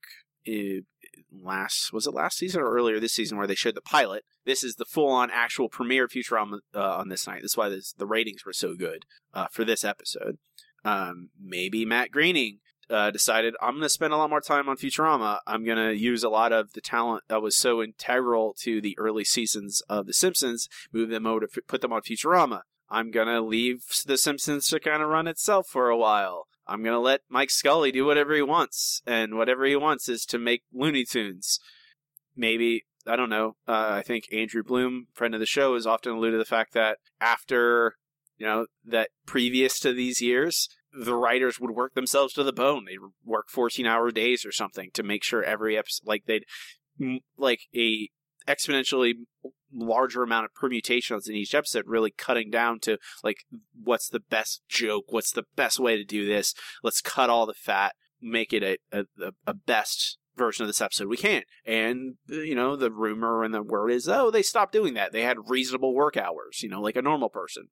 last 1.32 1.91
was 1.93 2.08
it 2.08 2.13
last 2.13 2.38
season 2.38 2.62
or 2.62 2.71
earlier 2.71 2.99
this 2.99 3.13
season 3.13 3.38
where 3.38 3.47
they 3.47 3.56
showed 3.56 3.75
the 3.75 3.82
pilot. 3.82 4.23
This 4.45 4.63
is 4.63 4.75
the 4.75 4.86
full 4.86 5.12
on 5.12 5.30
actual 5.32 5.69
premiere 5.69 6.06
of 6.06 6.12
Futurama 6.12 6.60
uh, 6.73 6.97
on 6.97 7.10
this 7.10 7.28
night. 7.28 7.41
That's 7.41 7.58
why 7.58 7.69
this, 7.69 7.93
the 7.93 8.08
ratings 8.08 8.45
were 8.45 8.54
so 8.54 8.75
good 8.75 9.06
uh, 9.34 9.47
for 9.52 9.63
this 9.63 9.84
episode. 9.84 10.38
Um, 10.86 11.30
maybe 11.39 11.86
Matt 11.86 12.12
Groening 12.12 12.60
uh, 12.89 13.12
decided 13.12 13.54
I'm 13.62 13.73
going 13.73 13.84
to 13.84 13.89
spend 13.89 14.13
a 14.13 14.17
lot 14.17 14.30
more 14.30 14.41
time 14.41 14.67
on 14.67 14.78
Futurama. 14.78 15.39
I'm 15.45 15.63
going 15.63 15.78
to 15.78 15.95
use 15.95 16.23
a 16.23 16.30
lot 16.30 16.52
of 16.52 16.73
the 16.73 16.82
talent 16.82 17.23
that 17.28 17.41
was 17.41 17.58
so 17.58 17.84
integral 17.84 18.56
to 18.62 18.82
the 18.82 18.97
early 18.97 19.23
seasons 19.23 19.82
of 19.89 20.08
The 20.08 20.13
Simpsons, 20.13 20.67
move 20.91 21.10
them 21.10 21.28
over 21.28 21.41
to 21.41 21.47
f- 21.56 21.67
put 21.67 21.82
them 21.82 21.93
on 21.93 22.02
Futurama. 22.02 22.62
I'm 22.89 23.12
to 23.28 23.41
leave 23.41 23.84
The 24.06 24.17
Simpsons 24.17 24.67
to 24.69 24.80
kind 24.80 25.04
of 25.04 25.10
run 25.10 25.28
itself 25.28 25.67
for 25.67 25.89
a 25.89 25.97
while. 25.97 26.47
I'm 26.67 26.84
to 26.93 26.99
let 26.99 27.21
Mike 27.30 27.49
Scully 27.49 27.91
do 27.91 28.06
whatever 28.06 28.36
he 28.36 28.41
wants, 28.41 29.02
and 29.06 29.36
whatever 29.36 29.65
he 29.65 29.75
wants 29.75 30.08
is 30.08 30.25
to 30.25 30.38
make 30.38 30.63
Looney 30.71 31.04
Tunes. 31.04 31.60
Maybe, 32.36 32.86
I 33.08 33.15
don't 33.15 33.30
know, 33.30 33.56
uh, 33.67 33.89
I 33.89 34.04
think 34.04 34.25
Andrew 34.32 34.63
Bloom, 34.63 35.08
friend 35.13 35.34
of 35.34 35.39
the 35.39 35.45
show, 35.45 35.73
has 35.73 35.88
often 35.88 36.13
alluded 36.13 36.36
to 36.36 36.38
the 36.38 36.45
fact 36.45 36.73
that 36.73 36.99
after, 37.19 37.95
you 38.38 38.45
know, 38.45 38.67
that 38.86 39.10
previous 39.25 39.80
to 39.80 39.93
these 39.93 40.21
years, 40.21 40.69
the 40.93 41.15
writers 41.15 41.60
would 41.60 41.71
work 41.71 41.93
themselves 41.93 42.34
to 42.34 42.43
the 42.43 42.54
bone. 42.54 42.86
They'd 42.86 42.97
work 43.23 43.49
14 43.49 43.86
hour 43.86 44.12
days 44.12 44.45
or 44.45 44.52
something 44.52 44.89
to 44.93 45.04
make 45.04 45.23
sure 45.23 45.43
every 45.43 45.78
episode, 45.78 46.08
like 46.08 46.25
they'd, 46.25 46.45
like 47.38 47.62
a 47.75 48.10
exponentially 48.47 49.13
larger 49.73 50.23
amount 50.23 50.45
of 50.45 50.53
permutations 50.53 51.27
in 51.27 51.36
each 51.36 51.53
episode, 51.55 51.86
really 51.88 52.12
cutting 52.12 52.49
down 52.49 52.79
to 52.82 52.97
like, 53.23 53.38
what's 53.82 54.10
the 54.10 54.19
best 54.19 54.62
joke? 54.69 55.05
What's 55.10 55.32
the 55.32 55.45
best 55.55 55.79
way 55.79 55.97
to 55.97 56.03
do 56.03 56.25
this? 56.25 56.53
Let's 56.84 57.01
cut 57.01 57.29
all 57.29 57.45
the 57.45 57.53
fat, 57.53 57.93
make 58.21 58.53
it 58.53 58.63
a, 58.63 58.77
a, 59.21 59.32
a- 59.45 59.53
best 59.53 60.17
version 60.36 60.63
of 60.63 60.67
this 60.69 60.82
episode 60.82 61.08
we 61.08 61.17
can. 61.17 61.43
And, 61.65 62.15
uh, 62.32 62.36
you 62.36 62.55
know, 62.55 62.75
the 62.75 62.91
rumor 62.91 63.43
and 63.43 63.53
the 63.53 63.62
word 63.62 63.89
is, 63.91 64.08
oh, 64.08 64.32
they 64.32 64.41
stopped 64.41 64.71
doing 64.71 64.93
that. 64.93 65.12
They 65.12 65.23
had 65.23 65.49
reasonable 65.49 65.93
work 65.93 66.15
hours, 66.15 66.62
you 66.63 66.69
know, 66.69 66.82
like 66.82 66.95
a 66.95 67.01
normal 67.01 67.29
person. 67.29 67.63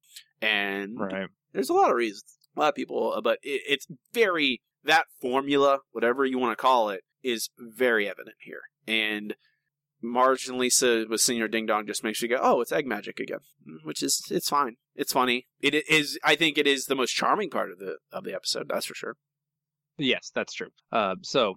And 0.42 1.00
Right. 1.00 1.30
there's 1.54 1.70
a 1.70 1.74
lot 1.74 1.90
of 1.90 1.96
reasons. 1.96 2.38
A 2.56 2.60
lot 2.60 2.70
of 2.70 2.76
people, 2.76 3.14
uh, 3.16 3.22
but 3.22 3.40
it, 3.42 3.62
it's 3.68 3.88
very 4.14 4.62
that 4.84 5.06
formula, 5.22 5.80
whatever 5.92 6.26
you 6.26 6.38
want 6.40 6.58
to 6.58 6.62
call 6.62 6.90
it, 6.90 7.02
is 7.24 7.50
very 7.58 8.08
evident 8.08 8.36
here. 8.42 8.62
And 8.88 9.36
Marge 10.02 10.48
and 10.48 10.58
Lisa 10.58 11.06
with 11.10 11.22
Senor 11.22 11.48
Ding 11.48 11.66
Dong 11.66 11.88
just 11.88 12.04
makes 12.04 12.22
you 12.22 12.28
go, 12.28 12.40
"Oh, 12.42 12.62
it's 12.62 12.72
egg 12.72 12.86
magic 12.86 13.20
again," 13.20 13.40
Mm, 13.68 13.84
which 13.84 14.04
is 14.04 14.24
it's 14.30 14.50
fine. 14.50 14.78
It's 14.96 15.14
funny. 15.14 15.48
It 15.60 15.74
is. 15.90 16.20
I 16.24 16.36
think 16.36 16.58
it 16.58 16.68
is 16.68 16.86
the 16.86 16.96
most 16.96 17.12
charming 17.12 17.50
part 17.50 17.72
of 17.72 17.80
the 17.80 17.98
of 18.12 18.24
the 18.24 18.34
episode. 18.34 18.68
That's 18.70 18.86
for 18.86 18.96
sure. 18.96 19.16
Yes, 19.98 20.32
that's 20.34 20.54
true. 20.54 20.70
Uh, 20.92 21.16
so 21.24 21.56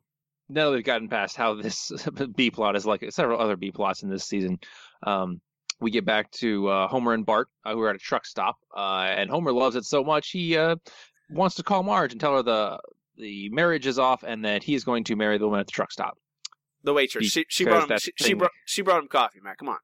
now 0.48 0.70
that 0.70 0.76
we've 0.76 0.84
gotten 0.84 1.08
past 1.08 1.36
how 1.36 1.54
this 1.54 1.92
B 2.36 2.50
plot 2.50 2.76
is 2.76 2.86
like 2.86 3.04
several 3.10 3.40
other 3.40 3.56
B 3.56 3.70
plots 3.70 4.02
in 4.02 4.08
this 4.08 4.24
season, 4.24 4.58
um, 5.02 5.40
we 5.80 5.90
get 5.90 6.04
back 6.04 6.30
to 6.32 6.68
uh, 6.68 6.88
Homer 6.88 7.12
and 7.12 7.26
Bart, 7.26 7.48
uh, 7.64 7.74
who 7.74 7.80
are 7.80 7.90
at 7.90 7.96
a 7.96 8.00
truck 8.00 8.26
stop, 8.26 8.56
uh, 8.76 9.12
and 9.16 9.30
Homer 9.30 9.52
loves 9.52 9.76
it 9.76 9.84
so 9.84 10.02
much 10.02 10.30
he 10.30 10.56
uh, 10.56 10.76
wants 11.30 11.56
to 11.56 11.62
call 11.62 11.82
Marge 11.82 12.12
and 12.12 12.20
tell 12.20 12.34
her 12.36 12.42
the 12.42 12.78
the 13.16 13.50
marriage 13.50 13.86
is 13.86 13.98
off 13.98 14.22
and 14.22 14.44
that 14.46 14.62
he 14.62 14.74
is 14.74 14.82
going 14.82 15.04
to 15.04 15.14
marry 15.14 15.36
the 15.36 15.44
woman 15.44 15.60
at 15.60 15.66
the 15.66 15.72
truck 15.72 15.92
stop. 15.92 16.16
The 16.82 16.92
waitress. 16.94 17.26
She 17.26 17.44
she 17.48 17.64
brought 17.64 17.90
him. 17.90 17.98
She, 17.98 18.12
she 18.16 18.34
brought 18.34 18.50
she 18.64 18.82
brought 18.82 19.02
him 19.02 19.08
coffee, 19.08 19.40
Matt. 19.42 19.58
Come 19.58 19.68
on, 19.68 19.78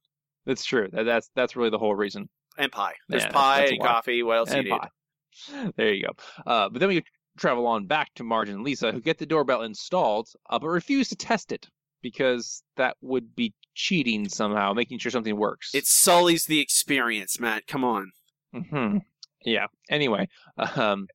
That's 0.47 0.65
true. 0.65 0.89
That, 0.93 1.05
that's 1.05 1.31
that's 1.35 1.57
really 1.57 1.71
the 1.71 1.79
whole 1.79 1.95
reason. 1.95 2.29
and 2.57 2.73
pie. 2.73 2.95
There's 3.09 3.25
Yeah, 3.25 3.33
pie 3.33 3.59
that's 3.61 3.71
a 3.73 3.75
and 3.75 3.83
coffee. 3.83 4.23
What 4.23 4.39
else 4.39 4.51
And 4.51 4.67
you 4.67 4.73
need? 4.73 5.73
There 5.77 5.93
you 5.93 6.07
go. 6.07 6.13
Uh, 6.51 6.69
but 6.71 6.81
then 6.81 6.89
we 6.89 7.05
travel 7.39 7.67
on 7.67 7.87
back 7.87 8.15
to 8.15 8.25
Marge 8.25 8.49
and 8.49 8.63
Lisa, 8.63 8.93
who 8.93 9.01
get 9.01 9.19
the 9.19 9.27
doorbell 9.27 9.63
installed, 9.63 10.29
uh, 10.49 10.59
but 10.59 10.69
refuse 10.69 11.11
to 11.11 11.17
test 11.17 11.53
it 11.53 11.69
because 12.01 12.63
that 12.77 12.97
would 13.03 13.37
be 13.37 13.53
cheating 13.75 14.29
somehow, 14.29 14.73
making 14.73 14.99
sure 14.99 15.11
something 15.11 15.37
works. 15.37 15.75
It 15.75 15.85
sullies 15.87 16.45
the 16.47 16.61
experience, 16.61 17.39
Matt. 17.39 17.67
Come 17.67 17.85
on. 17.85 18.13
hmm 18.53 18.99
Yeah. 19.45 19.67
Anyway, 19.91 20.29
um, 20.77 21.07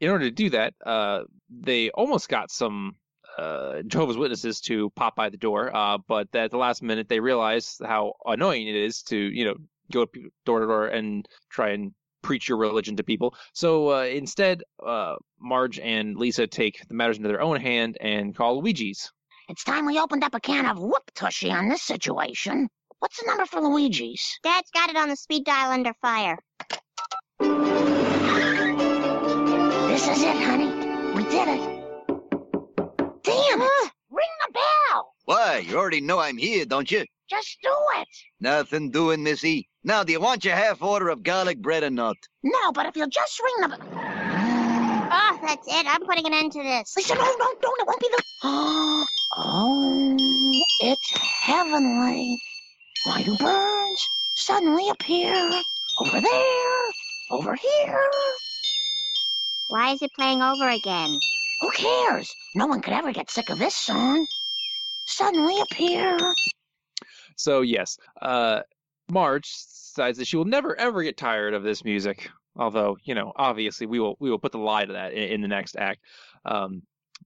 in 0.00 0.10
order 0.10 0.26
to 0.26 0.30
do 0.30 0.50
that, 0.50 0.74
uh, 0.86 1.22
they 1.50 1.90
almost 1.90 2.28
got 2.28 2.52
some 2.52 2.94
uh, 3.38 3.82
Jehovah's 3.86 4.16
Witnesses 4.16 4.60
to 4.62 4.90
pop 4.90 5.16
by 5.16 5.28
the 5.28 5.36
door, 5.36 5.74
uh, 5.74 5.98
but 6.06 6.28
at 6.34 6.50
the 6.50 6.56
last 6.56 6.82
minute 6.82 7.08
they 7.08 7.20
realized 7.20 7.80
how 7.84 8.14
annoying 8.24 8.68
it 8.68 8.76
is 8.76 9.02
to, 9.04 9.16
you 9.16 9.44
know, 9.44 9.54
go 9.92 10.06
door 10.44 10.60
to 10.60 10.66
door 10.66 10.86
and 10.86 11.28
try 11.50 11.70
and 11.70 11.92
preach 12.22 12.48
your 12.48 12.58
religion 12.58 12.96
to 12.96 13.04
people. 13.04 13.34
So 13.52 13.94
uh, 13.94 14.04
instead, 14.04 14.62
uh, 14.84 15.16
Marge 15.38 15.78
and 15.78 16.16
Lisa 16.16 16.46
take 16.46 16.86
the 16.88 16.94
matters 16.94 17.18
into 17.18 17.28
their 17.28 17.42
own 17.42 17.60
hand 17.60 17.98
and 18.00 18.34
call 18.34 18.60
Luigi's. 18.60 19.12
It's 19.48 19.62
time 19.62 19.84
we 19.84 20.00
opened 20.00 20.24
up 20.24 20.34
a 20.34 20.40
can 20.40 20.66
of 20.66 20.78
whoop 20.78 21.10
tushy 21.14 21.50
on 21.50 21.68
this 21.68 21.82
situation. 21.82 22.68
What's 23.00 23.20
the 23.20 23.26
number 23.26 23.44
for 23.44 23.60
Luigi's? 23.60 24.38
Dad's 24.42 24.70
got 24.70 24.88
it 24.88 24.96
on 24.96 25.10
the 25.10 25.16
speed 25.16 25.44
dial 25.44 25.72
under 25.72 25.92
fire. 26.00 26.38
This 29.90 30.08
is 30.08 30.22
it, 30.22 30.36
honey. 30.36 30.70
We 31.14 31.24
did 31.24 31.48
it. 31.48 31.73
Damn 33.54 33.62
it! 33.62 33.70
Uh, 33.84 33.88
ring 34.10 34.26
the 34.48 34.52
bell! 34.52 35.14
Why, 35.26 35.58
you 35.58 35.78
already 35.78 36.00
know 36.00 36.18
I'm 36.18 36.36
here, 36.36 36.64
don't 36.64 36.90
you? 36.90 37.04
Just 37.30 37.58
do 37.62 37.72
it! 38.00 38.08
Nothing 38.40 38.90
doing, 38.90 39.22
Missy. 39.22 39.68
Now, 39.84 40.02
do 40.02 40.12
you 40.12 40.18
want 40.18 40.44
your 40.44 40.56
half 40.56 40.82
order 40.82 41.08
of 41.08 41.22
garlic 41.22 41.62
bread 41.62 41.84
or 41.84 41.90
not? 41.90 42.16
No, 42.42 42.72
but 42.72 42.86
if 42.86 42.96
you'll 42.96 43.06
just 43.06 43.40
ring 43.40 43.54
the 43.60 43.68
bell. 43.68 43.88
Oh, 43.92 45.38
that's 45.40 45.68
it. 45.68 45.86
I'm 45.86 46.04
putting 46.04 46.26
an 46.26 46.34
end 46.34 46.50
to 46.50 46.64
this. 46.64 46.96
Lisa, 46.96 47.14
no, 47.14 47.20
no, 47.22 47.54
don't. 47.62 47.80
It 47.80 47.86
won't 47.86 48.00
be 48.00 48.08
the. 48.10 49.06
Oh, 49.36 50.16
it's 50.80 51.10
heavenly. 51.16 52.36
Why 53.04 53.22
do 53.22 53.36
birds 53.36 54.08
suddenly 54.34 54.88
appear 54.88 55.34
over 56.00 56.20
there, 56.20 56.82
over 57.30 57.54
here? 57.54 58.10
Why 59.68 59.92
is 59.92 60.02
it 60.02 60.12
playing 60.14 60.42
over 60.42 60.68
again? 60.68 61.18
Who 61.60 61.70
cares? 61.70 62.32
No 62.54 62.66
one 62.66 62.80
could 62.80 62.92
ever 62.92 63.12
get 63.12 63.30
sick 63.30 63.50
of 63.50 63.58
this 63.58 63.74
song. 63.74 64.26
Suddenly 65.06 65.60
appear. 65.60 66.18
So 67.36 67.62
yes, 67.62 67.98
uh, 68.22 68.60
Marge 69.10 69.50
decides 69.50 70.18
that 70.18 70.26
she 70.26 70.36
will 70.36 70.44
never 70.44 70.78
ever 70.78 71.02
get 71.02 71.16
tired 71.16 71.54
of 71.54 71.62
this 71.62 71.84
music. 71.84 72.30
Although 72.56 72.96
you 73.02 73.14
know, 73.14 73.32
obviously, 73.36 73.86
we 73.86 73.98
will 73.98 74.16
we 74.20 74.30
will 74.30 74.38
put 74.38 74.52
the 74.52 74.58
lie 74.58 74.84
to 74.84 74.92
that 74.92 75.12
in, 75.12 75.32
in 75.34 75.40
the 75.40 75.48
next 75.48 75.76
act. 75.76 76.00
Um, 76.44 76.82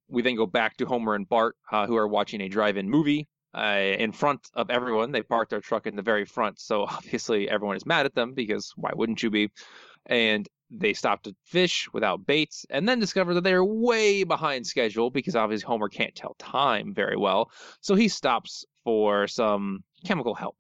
we 0.09 0.23
then 0.23 0.37
go 0.37 0.47
back 0.47 0.77
to 0.79 0.87
Homer 0.87 1.15
and 1.15 1.29
Bart, 1.29 1.57
uh, 1.71 1.87
who 1.87 1.97
are 1.97 2.09
watching 2.09 2.41
a 2.41 2.49
drive-in 2.49 2.89
movie. 2.89 3.29
Uh, 3.55 3.95
in 3.99 4.13
front 4.13 4.49
of 4.55 4.71
everyone, 4.71 5.11
they 5.11 5.23
parked 5.23 5.51
their 5.51 5.61
truck 5.61 5.87
in 5.87 5.97
the 5.97 6.03
very 6.03 6.25
front, 6.25 6.59
so 6.59 6.83
obviously 6.89 7.49
everyone 7.49 7.77
is 7.77 7.87
mad 7.87 8.07
at 8.07 8.15
them 8.15 8.33
because 8.35 8.73
why 8.77 8.91
wouldn't 8.95 9.23
you 9.23 9.31
be? 9.31 9.51
And 10.07 10.49
they 10.71 10.93
stop 10.93 11.23
to 11.23 11.35
fish 11.45 11.89
without 11.93 12.27
baits, 12.27 12.67
and 12.71 12.89
then 12.89 12.99
discover 13.01 13.35
that 13.35 13.45
they 13.45 13.53
are 13.53 13.65
way 13.65 14.23
behind 14.25 14.67
schedule 14.67 15.11
because 15.11 15.35
obviously 15.37 15.67
Homer 15.67 15.89
can't 15.89 16.15
tell 16.15 16.35
time 16.39 16.93
very 16.95 17.17
well. 17.17 17.51
So 17.81 17.95
he 17.95 18.09
stops 18.09 18.65
for 18.85 19.27
some 19.27 19.83
chemical 20.05 20.35
help. 20.35 20.57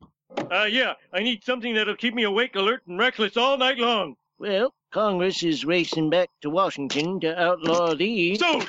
Uh, 0.51 0.65
yeah, 0.69 0.95
I 1.13 1.21
need 1.23 1.45
something 1.45 1.75
that'll 1.75 1.97
keep 1.97 2.15
me 2.15 2.23
awake, 2.25 2.55
alert, 2.55 2.83
and 2.87 2.99
reckless 2.99 3.37
all 3.37 3.57
night 3.59 3.79
long. 3.79 4.17
Well, 4.39 4.73
Congress 4.93 5.43
is 5.43 5.65
racing 5.65 6.11
back 6.11 6.31
to 6.43 6.51
Washington 6.51 7.19
to 7.21 7.39
outlaw 7.41 7.95
these. 7.95 8.39
So, 8.39 8.63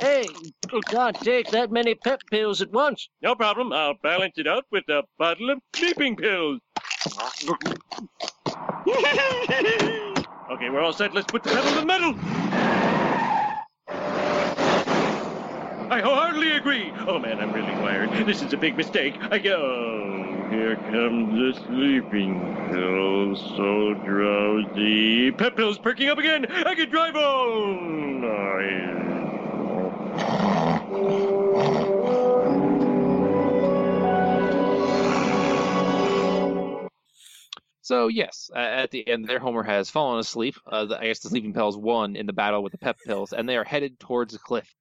Hey, 0.00 0.26
you 0.72 0.80
can't 0.88 1.18
take 1.20 1.50
that 1.52 1.70
many 1.70 1.94
pep 1.94 2.20
pills 2.30 2.60
at 2.60 2.70
once. 2.70 3.08
no 3.22 3.34
problem. 3.34 3.72
I'll 3.72 3.94
balance 4.02 4.34
it 4.36 4.46
out 4.46 4.64
with 4.70 4.86
a 4.88 5.02
bottle 5.18 5.50
of 5.50 5.58
sleeping 5.74 6.16
pills. 6.16 6.60
okay, 10.50 10.70
we're 10.70 10.80
all 10.80 10.92
set. 10.92 11.14
Let's 11.14 11.26
put 11.26 11.42
the 11.42 11.50
pedal 11.50 11.70
to 11.70 11.80
the 11.80 11.86
metal. 11.86 12.14
I 15.88 16.00
wholeheartedly 16.00 16.52
agree. 16.52 16.92
Oh 17.06 17.18
man, 17.18 17.38
I'm 17.38 17.52
really 17.52 17.72
wired. 17.80 18.10
This 18.26 18.42
is 18.42 18.52
a 18.52 18.56
big 18.56 18.76
mistake. 18.76 19.14
I 19.30 19.38
go. 19.38 20.48
Here 20.50 20.76
comes 20.76 21.32
the 21.38 21.54
sleeping 21.66 22.40
pills. 22.70 23.40
So 23.56 23.94
drowsy. 23.94 25.30
Pep 25.32 25.56
pills 25.56 25.78
perking 25.78 26.08
up 26.08 26.18
again. 26.18 26.46
I 26.46 26.74
can 26.74 26.90
drive 26.90 27.16
on. 27.16 28.16
So 37.86 38.08
yes, 38.08 38.50
uh, 38.52 38.58
at 38.58 38.90
the 38.90 39.06
end 39.06 39.28
their 39.28 39.38
Homer 39.38 39.62
has 39.62 39.90
fallen 39.90 40.18
asleep. 40.18 40.56
Uh, 40.66 40.86
the, 40.86 40.98
I 40.98 41.06
guess 41.06 41.20
the 41.20 41.28
sleeping 41.28 41.52
pills 41.52 41.76
won 41.76 42.16
in 42.16 42.26
the 42.26 42.32
battle 42.32 42.60
with 42.60 42.72
the 42.72 42.78
pep 42.78 42.96
pills, 43.06 43.32
and 43.32 43.48
they 43.48 43.56
are 43.56 43.62
headed 43.62 44.00
towards 44.00 44.32
the 44.32 44.40
cliff. 44.40 44.74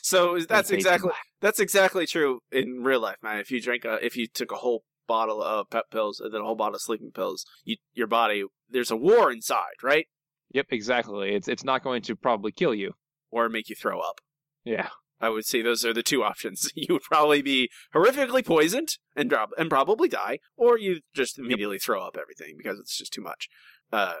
So 0.00 0.38
that's 0.38 0.70
exactly 0.70 1.10
that's 1.40 1.58
exactly 1.58 2.06
true 2.06 2.38
in 2.52 2.84
real 2.84 3.00
life, 3.00 3.16
man. 3.20 3.40
If 3.40 3.50
you 3.50 3.60
drink 3.60 3.84
a, 3.84 3.98
if 4.00 4.16
you 4.16 4.28
took 4.28 4.52
a 4.52 4.58
whole 4.58 4.84
bottle 5.08 5.42
of 5.42 5.70
pep 5.70 5.86
pills 5.90 6.20
and 6.20 6.32
then 6.32 6.40
a 6.40 6.44
whole 6.44 6.54
bottle 6.54 6.76
of 6.76 6.82
sleeping 6.82 7.10
pills, 7.12 7.44
you, 7.64 7.78
your 7.94 8.06
body 8.06 8.44
there's 8.70 8.92
a 8.92 8.96
war 8.96 9.32
inside, 9.32 9.82
right? 9.82 10.06
Yep, 10.52 10.66
exactly. 10.70 11.34
It's 11.34 11.48
it's 11.48 11.64
not 11.64 11.82
going 11.82 12.02
to 12.02 12.14
probably 12.14 12.52
kill 12.52 12.76
you. 12.76 12.92
Or 13.32 13.48
make 13.48 13.68
you 13.68 13.74
throw 13.74 13.98
up. 13.98 14.20
Yeah. 14.64 14.90
I 15.20 15.30
would 15.30 15.46
say 15.46 15.62
those 15.62 15.84
are 15.84 15.94
the 15.94 16.02
two 16.02 16.22
options. 16.30 16.70
You 16.76 16.94
would 16.94 17.02
probably 17.02 17.42
be 17.42 17.70
horrifically 17.94 18.44
poisoned 18.44 18.90
and 19.14 19.30
drop 19.30 19.50
and 19.58 19.70
probably 19.70 20.08
die, 20.08 20.38
or 20.56 20.78
you 20.78 21.00
just 21.14 21.38
immediately 21.38 21.78
throw 21.78 22.02
up 22.02 22.16
everything 22.20 22.54
because 22.56 22.78
it's 22.78 22.96
just 22.96 23.12
too 23.12 23.22
much. 23.22 23.48
Uh, 23.92 24.16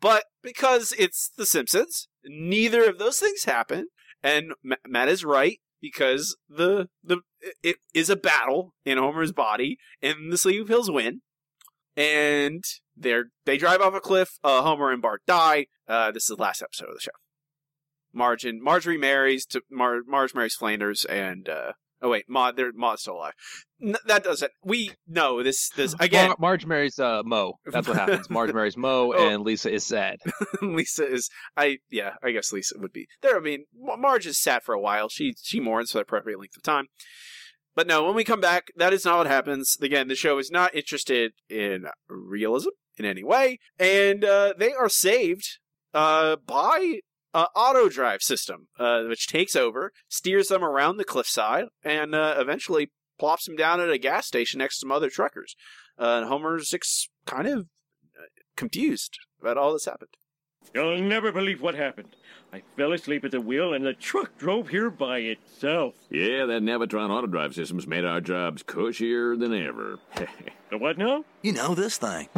but 0.00 0.24
because 0.42 0.94
it's 0.98 1.30
The 1.36 1.46
Simpsons, 1.46 2.08
neither 2.24 2.84
of 2.84 2.98
those 2.98 3.18
things 3.18 3.44
happen, 3.44 3.88
and 4.22 4.52
Ma- 4.62 4.76
Matt 4.86 5.08
is 5.08 5.24
right 5.24 5.58
because 5.80 6.36
the 6.48 6.88
the 7.02 7.18
it 7.62 7.76
is 7.94 8.10
a 8.10 8.16
battle 8.16 8.74
in 8.84 8.98
Homer's 8.98 9.32
body, 9.32 9.78
and 10.02 10.32
the 10.32 10.38
sleeping 10.38 10.66
pills 10.66 10.90
win, 10.90 11.22
and 11.96 12.62
they're 12.96 13.26
they 13.44 13.56
drive 13.58 13.80
off 13.80 13.94
a 13.94 14.00
cliff. 14.00 14.38
Uh, 14.44 14.62
Homer 14.62 14.92
and 14.92 15.02
Bart 15.02 15.22
die. 15.26 15.66
Uh, 15.88 16.10
this 16.10 16.24
is 16.30 16.36
the 16.36 16.42
last 16.42 16.62
episode 16.62 16.88
of 16.88 16.94
the 16.94 17.00
show. 17.00 17.10
Marge 18.12 18.44
and 18.44 18.62
Marjorie 18.62 18.98
marries 18.98 19.44
to 19.46 19.62
Mar- 19.70 20.02
Marge 20.06 20.34
marries 20.34 20.54
Flanders 20.54 21.04
and 21.04 21.48
uh 21.48 21.72
oh 22.00 22.10
wait 22.10 22.24
Maud 22.28 22.56
they're 22.56 22.72
Maud's 22.72 23.02
still 23.02 23.14
alive. 23.16 23.32
N- 23.82 23.96
that 24.06 24.24
doesn't 24.24 24.52
we 24.64 24.92
no 25.06 25.42
this 25.42 25.68
this 25.76 25.94
again 26.00 26.28
Mar- 26.28 26.36
Marge 26.38 26.66
marries 26.66 26.98
uh, 26.98 27.22
Moe. 27.24 27.54
That's 27.66 27.86
what 27.88 27.96
happens. 27.96 28.30
Marge 28.30 28.52
marries 28.52 28.76
Moe, 28.76 29.12
Oh. 29.16 29.28
and 29.28 29.42
Lisa 29.44 29.70
is 29.72 29.84
sad. 29.84 30.18
Lisa 30.62 31.06
is 31.06 31.28
I 31.56 31.78
yeah 31.90 32.12
I 32.22 32.30
guess 32.32 32.52
Lisa 32.52 32.76
would 32.78 32.92
be 32.92 33.06
there. 33.22 33.36
I 33.36 33.40
mean 33.40 33.64
Ma- 33.78 33.96
Marge 33.96 34.26
is 34.26 34.40
sad 34.40 34.62
for 34.62 34.74
a 34.74 34.80
while. 34.80 35.08
She 35.08 35.34
she 35.42 35.60
mourns 35.60 35.90
for 35.90 35.98
the 35.98 36.02
appropriate 36.02 36.38
length 36.38 36.56
of 36.56 36.62
time. 36.62 36.86
But 37.74 37.86
no, 37.86 38.02
when 38.04 38.16
we 38.16 38.24
come 38.24 38.40
back, 38.40 38.72
that 38.76 38.92
is 38.92 39.04
not 39.04 39.18
what 39.18 39.26
happens. 39.28 39.76
Again, 39.80 40.08
the 40.08 40.16
show 40.16 40.38
is 40.38 40.50
not 40.50 40.74
interested 40.74 41.30
in 41.48 41.84
realism 42.08 42.70
in 42.96 43.04
any 43.04 43.22
way, 43.22 43.60
and 43.78 44.24
uh, 44.24 44.54
they 44.58 44.72
are 44.72 44.88
saved 44.88 45.44
uh, 45.94 46.34
by 46.44 46.98
uh, 47.34 47.46
auto 47.54 47.88
drive 47.88 48.22
system, 48.22 48.68
uh, 48.78 49.02
which 49.04 49.26
takes 49.26 49.54
over, 49.54 49.92
steers 50.08 50.48
them 50.48 50.64
around 50.64 50.96
the 50.96 51.04
cliffside, 51.04 51.66
and 51.82 52.14
uh, 52.14 52.34
eventually 52.38 52.90
plops 53.18 53.44
them 53.46 53.56
down 53.56 53.80
at 53.80 53.90
a 53.90 53.98
gas 53.98 54.26
station 54.26 54.58
next 54.58 54.76
to 54.76 54.80
some 54.80 54.92
other 54.92 55.10
truckers. 55.10 55.54
Uh, 55.98 56.18
and 56.20 56.26
Homer's 56.26 56.72
ex- 56.72 57.08
kind 57.26 57.46
of 57.46 57.58
uh, 58.16 58.26
confused 58.56 59.18
about 59.40 59.58
all 59.58 59.72
this 59.72 59.84
happened. 59.84 60.10
You'll 60.74 61.00
never 61.00 61.32
believe 61.32 61.60
what 61.62 61.74
happened. 61.74 62.14
I 62.52 62.62
fell 62.76 62.92
asleep 62.92 63.24
at 63.24 63.30
the 63.30 63.40
wheel 63.40 63.74
and 63.74 63.84
the 63.84 63.92
truck 63.92 64.36
drove 64.38 64.68
here 64.68 64.90
by 64.90 65.18
itself. 65.18 65.94
Yeah, 66.10 66.46
that 66.46 66.62
Navitron 66.62 67.10
auto 67.10 67.26
drive 67.26 67.54
system's 67.54 67.86
made 67.86 68.04
our 68.04 68.20
jobs 68.20 68.62
cushier 68.62 69.38
than 69.38 69.54
ever. 69.54 69.98
the 70.70 70.78
what 70.78 70.96
now? 70.98 71.24
You 71.42 71.52
know 71.52 71.74
this 71.74 71.98
thing. 71.98 72.28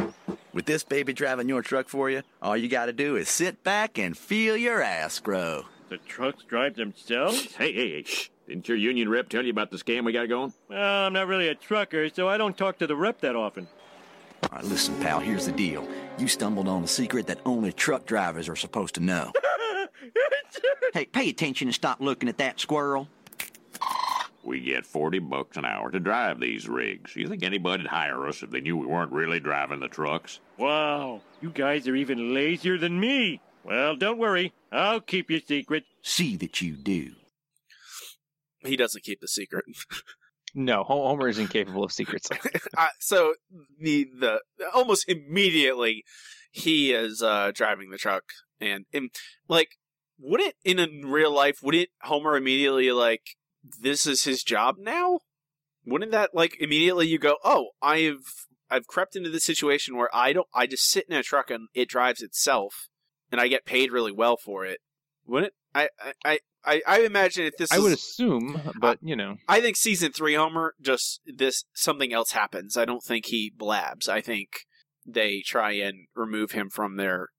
With 0.53 0.65
this 0.65 0.83
baby 0.83 1.13
driving 1.13 1.47
your 1.47 1.61
truck 1.61 1.87
for 1.87 2.09
you, 2.09 2.23
all 2.41 2.57
you 2.57 2.67
gotta 2.67 2.91
do 2.91 3.15
is 3.15 3.29
sit 3.29 3.63
back 3.63 3.97
and 3.97 4.17
feel 4.17 4.57
your 4.57 4.81
ass 4.81 5.19
grow. 5.19 5.65
The 5.89 5.97
trucks 5.97 6.43
drive 6.43 6.75
themselves? 6.75 7.53
hey, 7.55 7.73
hey, 7.73 7.89
hey, 7.91 8.03
shh. 8.03 8.29
Didn't 8.47 8.67
your 8.67 8.77
union 8.77 9.07
rep 9.07 9.29
tell 9.29 9.45
you 9.45 9.51
about 9.51 9.71
the 9.71 9.77
scam 9.77 10.03
we 10.03 10.11
got 10.11 10.27
going? 10.27 10.53
Well, 10.69 11.05
I'm 11.05 11.13
not 11.13 11.27
really 11.27 11.47
a 11.47 11.55
trucker, 11.55 12.09
so 12.09 12.27
I 12.27 12.37
don't 12.37 12.57
talk 12.57 12.79
to 12.79 12.87
the 12.87 12.97
rep 12.97 13.21
that 13.21 13.35
often. 13.35 13.67
All 14.43 14.49
right, 14.57 14.65
listen, 14.65 14.99
pal, 14.99 15.19
here's 15.19 15.45
the 15.45 15.51
deal. 15.53 15.87
You 16.17 16.27
stumbled 16.27 16.67
on 16.67 16.83
a 16.83 16.87
secret 16.87 17.27
that 17.27 17.39
only 17.45 17.71
truck 17.71 18.05
drivers 18.05 18.49
are 18.49 18.55
supposed 18.57 18.95
to 18.95 19.01
know. 19.01 19.31
hey, 20.93 21.05
pay 21.05 21.29
attention 21.29 21.69
and 21.69 21.75
stop 21.75 22.01
looking 22.01 22.27
at 22.27 22.39
that 22.39 22.59
squirrel. 22.59 23.07
We 24.43 24.59
get 24.59 24.85
40 24.85 25.19
bucks 25.19 25.57
an 25.57 25.65
hour 25.65 25.91
to 25.91 25.99
drive 25.99 26.39
these 26.39 26.67
rigs. 26.67 27.15
You 27.15 27.27
think 27.27 27.43
anybody'd 27.43 27.87
hire 27.87 28.27
us 28.27 28.41
if 28.41 28.49
they 28.49 28.61
knew 28.61 28.77
we 28.77 28.87
weren't 28.87 29.11
really 29.11 29.39
driving 29.39 29.79
the 29.79 29.87
trucks? 29.87 30.39
Wow, 30.57 31.21
you 31.41 31.51
guys 31.51 31.87
are 31.87 31.95
even 31.95 32.33
lazier 32.33 32.77
than 32.77 32.99
me. 32.99 33.41
Well, 33.63 33.95
don't 33.95 34.17
worry. 34.17 34.53
I'll 34.71 35.01
keep 35.01 35.29
your 35.29 35.41
secret. 35.41 35.83
See 36.01 36.35
that 36.37 36.61
you 36.61 36.75
do. 36.75 37.11
He 38.61 38.75
doesn't 38.75 39.03
keep 39.03 39.21
the 39.21 39.27
secret. 39.27 39.65
No, 40.53 40.83
Homer 40.83 41.29
is 41.29 41.39
incapable 41.39 41.83
of 41.83 41.91
secrets. 41.91 42.29
uh, 42.77 42.87
so 42.99 43.35
the 43.79 44.07
the 44.19 44.41
almost 44.73 45.07
immediately 45.07 46.03
he 46.51 46.91
is 46.91 47.23
uh 47.23 47.51
driving 47.53 47.89
the 47.89 47.97
truck 47.97 48.23
and, 48.59 48.85
and 48.93 49.11
like 49.47 49.77
wouldn't 50.19 50.55
in 50.65 50.79
a 50.79 50.87
real 51.05 51.33
life 51.33 51.59
wouldn't 51.63 51.89
Homer 52.01 52.35
immediately 52.35 52.91
like 52.91 53.21
this 53.63 54.07
is 54.07 54.23
his 54.23 54.43
job 54.43 54.75
now? 54.79 55.19
Wouldn't 55.85 56.11
that 56.11 56.31
like 56.33 56.57
immediately 56.59 57.07
you 57.07 57.17
go, 57.17 57.37
"Oh, 57.43 57.69
I've 57.81 58.47
I've 58.69 58.87
crept 58.87 59.15
into 59.15 59.29
this 59.29 59.43
situation 59.43 59.97
where 59.97 60.13
I 60.13 60.33
don't 60.33 60.47
I 60.53 60.67
just 60.67 60.89
sit 60.89 61.05
in 61.09 61.15
a 61.15 61.23
truck 61.23 61.49
and 61.49 61.69
it 61.73 61.89
drives 61.89 62.21
itself 62.21 62.87
and 63.31 63.41
I 63.41 63.47
get 63.47 63.65
paid 63.65 63.91
really 63.91 64.11
well 64.11 64.37
for 64.37 64.65
it." 64.65 64.79
Wouldn't 65.25 65.53
I 65.73 65.89
I 66.23 66.39
I, 66.63 66.81
I 66.87 66.99
imagine 67.01 67.45
if 67.45 67.57
this 67.57 67.71
I 67.71 67.79
would 67.79 67.93
assume, 67.93 68.73
but 68.79 68.99
you 69.01 69.15
know, 69.15 69.37
I 69.47 69.61
think 69.61 69.77
season 69.77 70.11
three 70.11 70.35
Homer 70.35 70.75
just 70.79 71.21
this 71.25 71.65
something 71.73 72.13
else 72.13 72.31
happens. 72.31 72.77
I 72.77 72.85
don't 72.85 73.03
think 73.03 73.27
he 73.27 73.51
blabs. 73.55 74.07
I 74.07 74.21
think 74.21 74.49
they 75.05 75.41
try 75.45 75.71
and 75.73 76.07
remove 76.15 76.51
him 76.51 76.69
from 76.69 76.97
their 76.97 77.29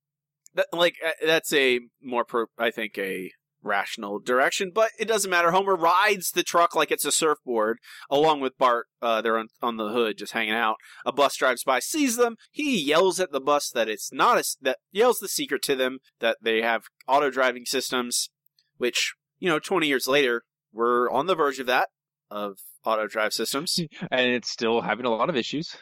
that, 0.55 0.67
like 0.73 0.97
uh, 1.05 1.11
that's 1.25 1.53
a 1.53 1.81
more 2.03 2.25
pro, 2.25 2.47
I 2.59 2.71
think 2.71 2.99
a 2.99 3.31
rational 3.63 4.19
direction, 4.19 4.71
but 4.75 4.91
it 4.99 5.07
doesn't 5.07 5.31
matter. 5.31 5.51
Homer 5.51 5.77
rides 5.77 6.31
the 6.31 6.43
truck 6.43 6.75
like 6.75 6.91
it's 6.91 7.05
a 7.05 7.13
surfboard 7.13 7.79
along 8.11 8.41
with 8.41 8.59
Bart. 8.59 8.87
Uh, 9.01 9.23
they're 9.23 9.39
on, 9.39 9.49
on 9.61 9.77
the 9.77 9.89
hood 9.89 10.19
just 10.19 10.33
hanging 10.33 10.55
out. 10.55 10.77
A 11.07 11.13
bus 11.13 11.37
drives 11.37 11.65
by, 11.65 11.79
sees 11.79 12.17
them. 12.17 12.37
He 12.51 12.81
yells 12.83 13.21
at 13.21 13.33
the 13.33 13.41
bus 13.41 13.71
that 13.71 13.89
it's 13.89 14.13
not 14.13 14.39
a 14.39 14.45
that 14.63 14.79
yells 14.91 15.19
the 15.19 15.29
secret 15.29 15.63
to 15.63 15.77
them 15.77 15.99
that 16.21 16.39
they 16.43 16.63
have 16.63 16.85
auto 17.07 17.31
driving 17.31 17.65
systems, 17.65 18.31
which 18.79 19.15
you 19.43 19.49
know, 19.49 19.59
20 19.59 19.89
years 19.89 20.07
later, 20.07 20.45
we're 20.73 21.11
on 21.11 21.27
the 21.27 21.35
verge 21.35 21.59
of 21.59 21.67
that 21.67 21.89
of 22.31 22.59
auto 22.85 23.09
drive 23.09 23.33
systems. 23.33 23.79
and 24.11 24.31
it's 24.31 24.49
still 24.49 24.83
having 24.83 25.05
a 25.05 25.11
lot 25.11 25.29
of 25.29 25.37
issues. 25.37 25.77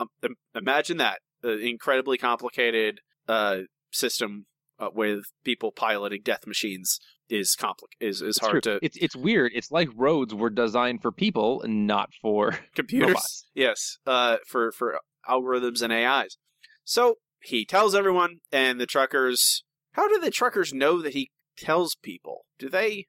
Um, 0.00 0.08
imagine 0.52 0.96
that 0.96 1.20
uh, 1.44 1.56
incredibly 1.58 2.18
complicated 2.18 2.98
uh, 3.28 3.58
system 3.92 4.46
uh, 4.86 4.90
with 4.94 5.24
people 5.44 5.72
piloting 5.72 6.20
death 6.24 6.46
machines 6.46 6.98
is 7.28 7.56
compli- 7.58 7.74
is 8.00 8.20
is 8.20 8.36
It's 8.36 8.38
hard 8.38 8.62
true. 8.62 8.78
to 8.78 8.84
It's 8.84 8.96
it's 8.98 9.16
weird. 9.16 9.52
It's 9.54 9.70
like 9.70 9.88
roads 9.94 10.34
were 10.34 10.50
designed 10.50 11.02
for 11.02 11.10
people 11.12 11.62
and 11.62 11.86
not 11.86 12.10
for 12.20 12.58
computers. 12.74 13.08
robots. 13.08 13.46
Yes, 13.54 13.98
uh, 14.06 14.36
for 14.46 14.72
for 14.72 14.98
algorithms 15.28 15.80
and 15.82 15.92
AIs. 15.92 16.36
So 16.84 17.16
he 17.42 17.64
tells 17.64 17.94
everyone, 17.94 18.40
and 18.52 18.80
the 18.80 18.86
truckers. 18.86 19.64
How 19.92 20.08
do 20.08 20.18
the 20.18 20.30
truckers 20.30 20.72
know 20.74 21.00
that 21.02 21.14
he 21.14 21.30
tells 21.56 21.94
people? 22.02 22.44
Do 22.58 22.68
they? 22.68 23.06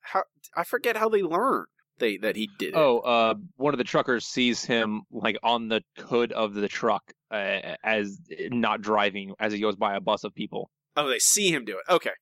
How 0.00 0.24
I 0.56 0.62
forget 0.64 0.96
how 0.96 1.08
they 1.08 1.22
learn 1.22 1.64
they 1.98 2.18
that 2.18 2.36
he 2.36 2.48
did 2.58 2.68
it. 2.68 2.74
Oh, 2.76 2.98
uh, 3.00 3.34
one 3.56 3.74
of 3.74 3.78
the 3.78 3.84
truckers 3.84 4.26
sees 4.26 4.64
him 4.64 5.02
like 5.10 5.38
on 5.42 5.68
the 5.68 5.82
hood 5.98 6.30
of 6.32 6.54
the 6.54 6.68
truck 6.68 7.02
uh, 7.32 7.74
as 7.82 8.18
not 8.50 8.82
driving 8.82 9.32
as 9.40 9.52
he 9.52 9.60
goes 9.60 9.74
by 9.76 9.96
a 9.96 10.00
bus 10.00 10.22
of 10.24 10.34
people. 10.34 10.70
Oh, 10.96 11.08
they 11.08 11.18
see 11.18 11.52
him 11.52 11.64
do 11.64 11.78
it. 11.78 11.92
Okay, 11.92 12.12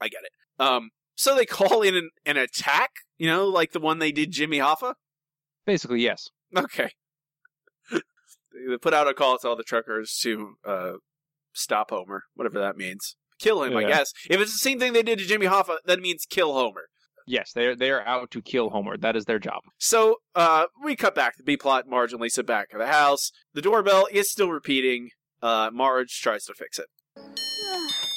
I 0.00 0.08
get 0.08 0.22
it. 0.24 0.62
Um, 0.62 0.90
so 1.14 1.34
they 1.34 1.46
call 1.46 1.82
in 1.82 1.96
an, 1.96 2.10
an 2.24 2.36
attack. 2.36 2.90
You 3.18 3.26
know, 3.26 3.46
like 3.46 3.72
the 3.72 3.80
one 3.80 3.98
they 3.98 4.12
did 4.12 4.30
Jimmy 4.30 4.58
Hoffa. 4.58 4.94
Basically, 5.66 6.00
yes. 6.00 6.28
Okay. 6.56 6.90
they 7.90 8.78
put 8.80 8.94
out 8.94 9.08
a 9.08 9.14
call 9.14 9.38
to 9.38 9.48
all 9.48 9.56
the 9.56 9.62
truckers 9.62 10.18
to 10.22 10.54
uh, 10.64 10.92
stop 11.52 11.90
Homer, 11.90 12.24
whatever 12.34 12.58
that 12.58 12.76
means. 12.76 13.16
Kill 13.38 13.62
him, 13.62 13.76
I 13.76 13.84
guess. 13.84 14.12
If 14.28 14.38
it's 14.40 14.52
the 14.52 14.58
same 14.58 14.78
thing 14.78 14.92
they 14.92 15.02
did 15.02 15.18
to 15.18 15.24
Jimmy 15.24 15.46
Hoffa, 15.46 15.76
that 15.86 16.00
means 16.00 16.26
kill 16.28 16.52
Homer. 16.52 16.88
Yes, 17.26 17.52
they 17.52 17.66
are 17.66 17.76
they 17.76 17.90
are 17.90 18.04
out 18.06 18.30
to 18.32 18.42
kill 18.42 18.70
Homer. 18.70 18.96
That 18.96 19.16
is 19.16 19.24
their 19.24 19.38
job. 19.38 19.60
So 19.78 20.16
uh, 20.34 20.66
we 20.82 20.96
cut 20.96 21.14
back 21.14 21.36
The 21.36 21.44
B 21.44 21.56
plot. 21.56 21.86
Marge 21.88 22.12
and 22.12 22.20
Lisa 22.20 22.42
back 22.42 22.68
at 22.72 22.78
the 22.78 22.86
house. 22.86 23.30
The 23.54 23.62
doorbell 23.62 24.08
is 24.10 24.30
still 24.30 24.50
repeating. 24.50 25.10
Uh, 25.40 25.70
Marge 25.72 26.20
tries 26.20 26.44
to 26.46 26.54
fix 26.54 26.78
it. 26.78 26.86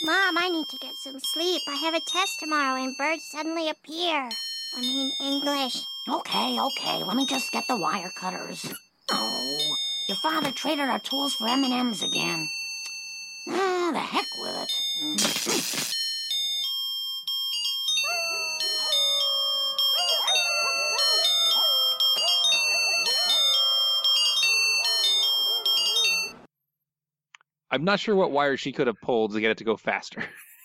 Mom, 0.04 0.38
I 0.38 0.50
need 0.50 0.68
to 0.68 0.78
get 0.78 0.96
some 0.96 1.18
sleep. 1.20 1.62
I 1.68 1.76
have 1.76 1.94
a 1.94 2.02
test 2.02 2.40
tomorrow 2.40 2.82
and 2.82 2.98
birds 2.98 3.24
suddenly 3.32 3.70
appear. 3.70 4.30
I 4.76 4.82
mean 4.82 5.14
English. 5.22 5.86
Okay, 6.10 6.60
okay. 6.60 7.04
Let 7.04 7.16
me 7.16 7.26
just 7.26 7.52
get 7.54 7.64
the 7.70 7.78
wire 7.78 8.12
cutters. 8.20 8.66
Oh, 9.12 9.58
your 10.10 10.18
father 10.18 10.52
traded 10.52 10.90
our 10.90 11.00
tools 11.00 11.36
for 11.36 11.48
M&Ms 11.48 12.04
again. 12.04 12.50
Ah, 13.48 13.92
the 13.94 14.00
heck 14.00 14.28
with 14.40 14.56
it. 14.58 15.94
I'm 27.74 27.84
not 27.84 28.00
sure 28.00 28.16
what 28.16 28.32
wire 28.32 28.56
she 28.56 28.72
could 28.72 28.86
have 28.88 29.02
pulled 29.02 29.34
to 29.34 29.42
get 29.42 29.50
it 29.52 29.58
to 29.58 29.64
go 29.64 29.76
faster. 29.76 30.24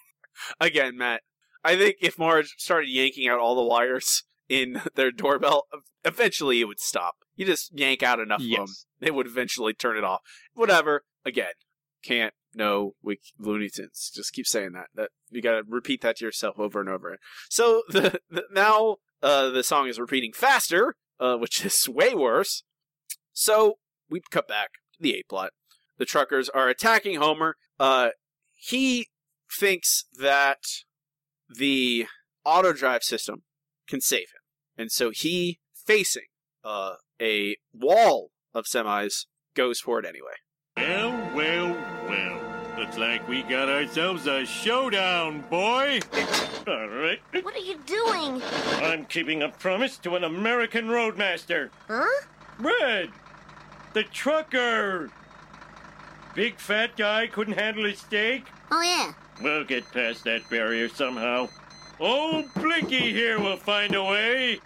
Again, 0.60 0.96
Matt, 0.98 1.22
I 1.64 1.74
think 1.76 1.96
if 2.02 2.18
Marge 2.18 2.54
started 2.58 2.90
yanking 2.90 3.26
out 3.28 3.40
all 3.40 3.56
the 3.56 3.62
wires 3.64 4.24
in 4.48 4.82
their 4.94 5.10
doorbell, 5.10 5.64
eventually 6.04 6.60
it 6.60 6.66
would 6.66 6.80
stop. 6.80 7.14
You 7.34 7.46
just 7.46 7.70
yank 7.72 8.02
out 8.02 8.20
enough 8.20 8.40
of 8.40 8.44
them, 8.44 8.66
Yes. 8.66 8.84
it 9.00 9.14
would 9.14 9.26
eventually 9.26 9.72
turn 9.72 9.96
it 9.96 10.04
off. 10.04 10.20
Whatever. 10.52 11.04
Again, 11.24 11.52
can't. 12.04 12.34
No, 12.54 12.94
we 13.02 13.20
Looney 13.38 13.70
Tunes. 13.70 14.10
Just 14.14 14.32
keep 14.32 14.46
saying 14.46 14.72
that. 14.72 14.86
That 14.94 15.10
you 15.30 15.40
got 15.40 15.52
to 15.52 15.62
repeat 15.66 16.02
that 16.02 16.16
to 16.16 16.24
yourself 16.26 16.58
over 16.58 16.80
and 16.80 16.88
over. 16.88 17.18
So 17.48 17.82
the, 17.88 18.20
the 18.30 18.44
now 18.52 18.96
uh, 19.22 19.48
the 19.50 19.62
song 19.62 19.88
is 19.88 19.98
repeating 19.98 20.32
faster, 20.34 20.94
uh, 21.20 21.36
which 21.36 21.64
is 21.64 21.88
way 21.88 22.14
worse. 22.14 22.64
So 23.32 23.74
we 24.10 24.20
cut 24.30 24.46
back 24.48 24.72
to 24.94 24.98
the 25.00 25.14
A 25.14 25.22
plot. 25.28 25.50
The 25.98 26.04
truckers 26.04 26.48
are 26.48 26.68
attacking 26.68 27.16
Homer. 27.16 27.56
Uh, 27.78 28.10
he 28.54 29.08
thinks 29.58 30.04
that 30.18 30.64
the 31.48 32.06
auto 32.44 32.72
drive 32.72 33.02
system 33.02 33.42
can 33.88 34.00
save 34.00 34.28
him, 34.30 34.42
and 34.76 34.92
so 34.92 35.10
he, 35.10 35.58
facing 35.86 36.26
uh, 36.64 36.94
a 37.20 37.56
wall 37.72 38.30
of 38.54 38.66
semis, 38.66 39.26
goes 39.54 39.80
for 39.80 39.98
it 39.98 40.06
anyway. 40.06 40.34
Well, 40.76 41.30
well, 41.34 41.76
well. 42.08 42.38
Looks 42.78 42.96
like 42.96 43.26
we 43.26 43.42
got 43.42 43.68
ourselves 43.68 44.28
a 44.28 44.46
showdown, 44.46 45.40
boy. 45.50 45.98
All 46.68 46.88
right. 46.88 47.18
What 47.42 47.56
are 47.56 47.58
you 47.58 47.76
doing? 47.86 48.40
I'm 48.74 49.04
keeping 49.06 49.42
a 49.42 49.48
promise 49.48 49.98
to 49.98 50.14
an 50.14 50.22
American 50.22 50.88
roadmaster. 50.88 51.72
Huh? 51.88 52.06
Red, 52.60 53.10
the 53.94 54.04
trucker. 54.04 55.10
Big 56.34 56.58
fat 56.58 56.96
guy 56.96 57.26
couldn't 57.26 57.58
handle 57.58 57.84
his 57.84 57.98
steak. 57.98 58.46
Oh, 58.70 58.80
yeah. 58.82 59.12
We'll 59.42 59.64
get 59.64 59.90
past 59.92 60.24
that 60.24 60.48
barrier 60.48 60.88
somehow. 60.88 61.48
Old 61.98 62.52
Blinky 62.54 63.12
here 63.12 63.40
will 63.40 63.56
find 63.56 63.94
a 63.94 64.04
way. 64.04 64.60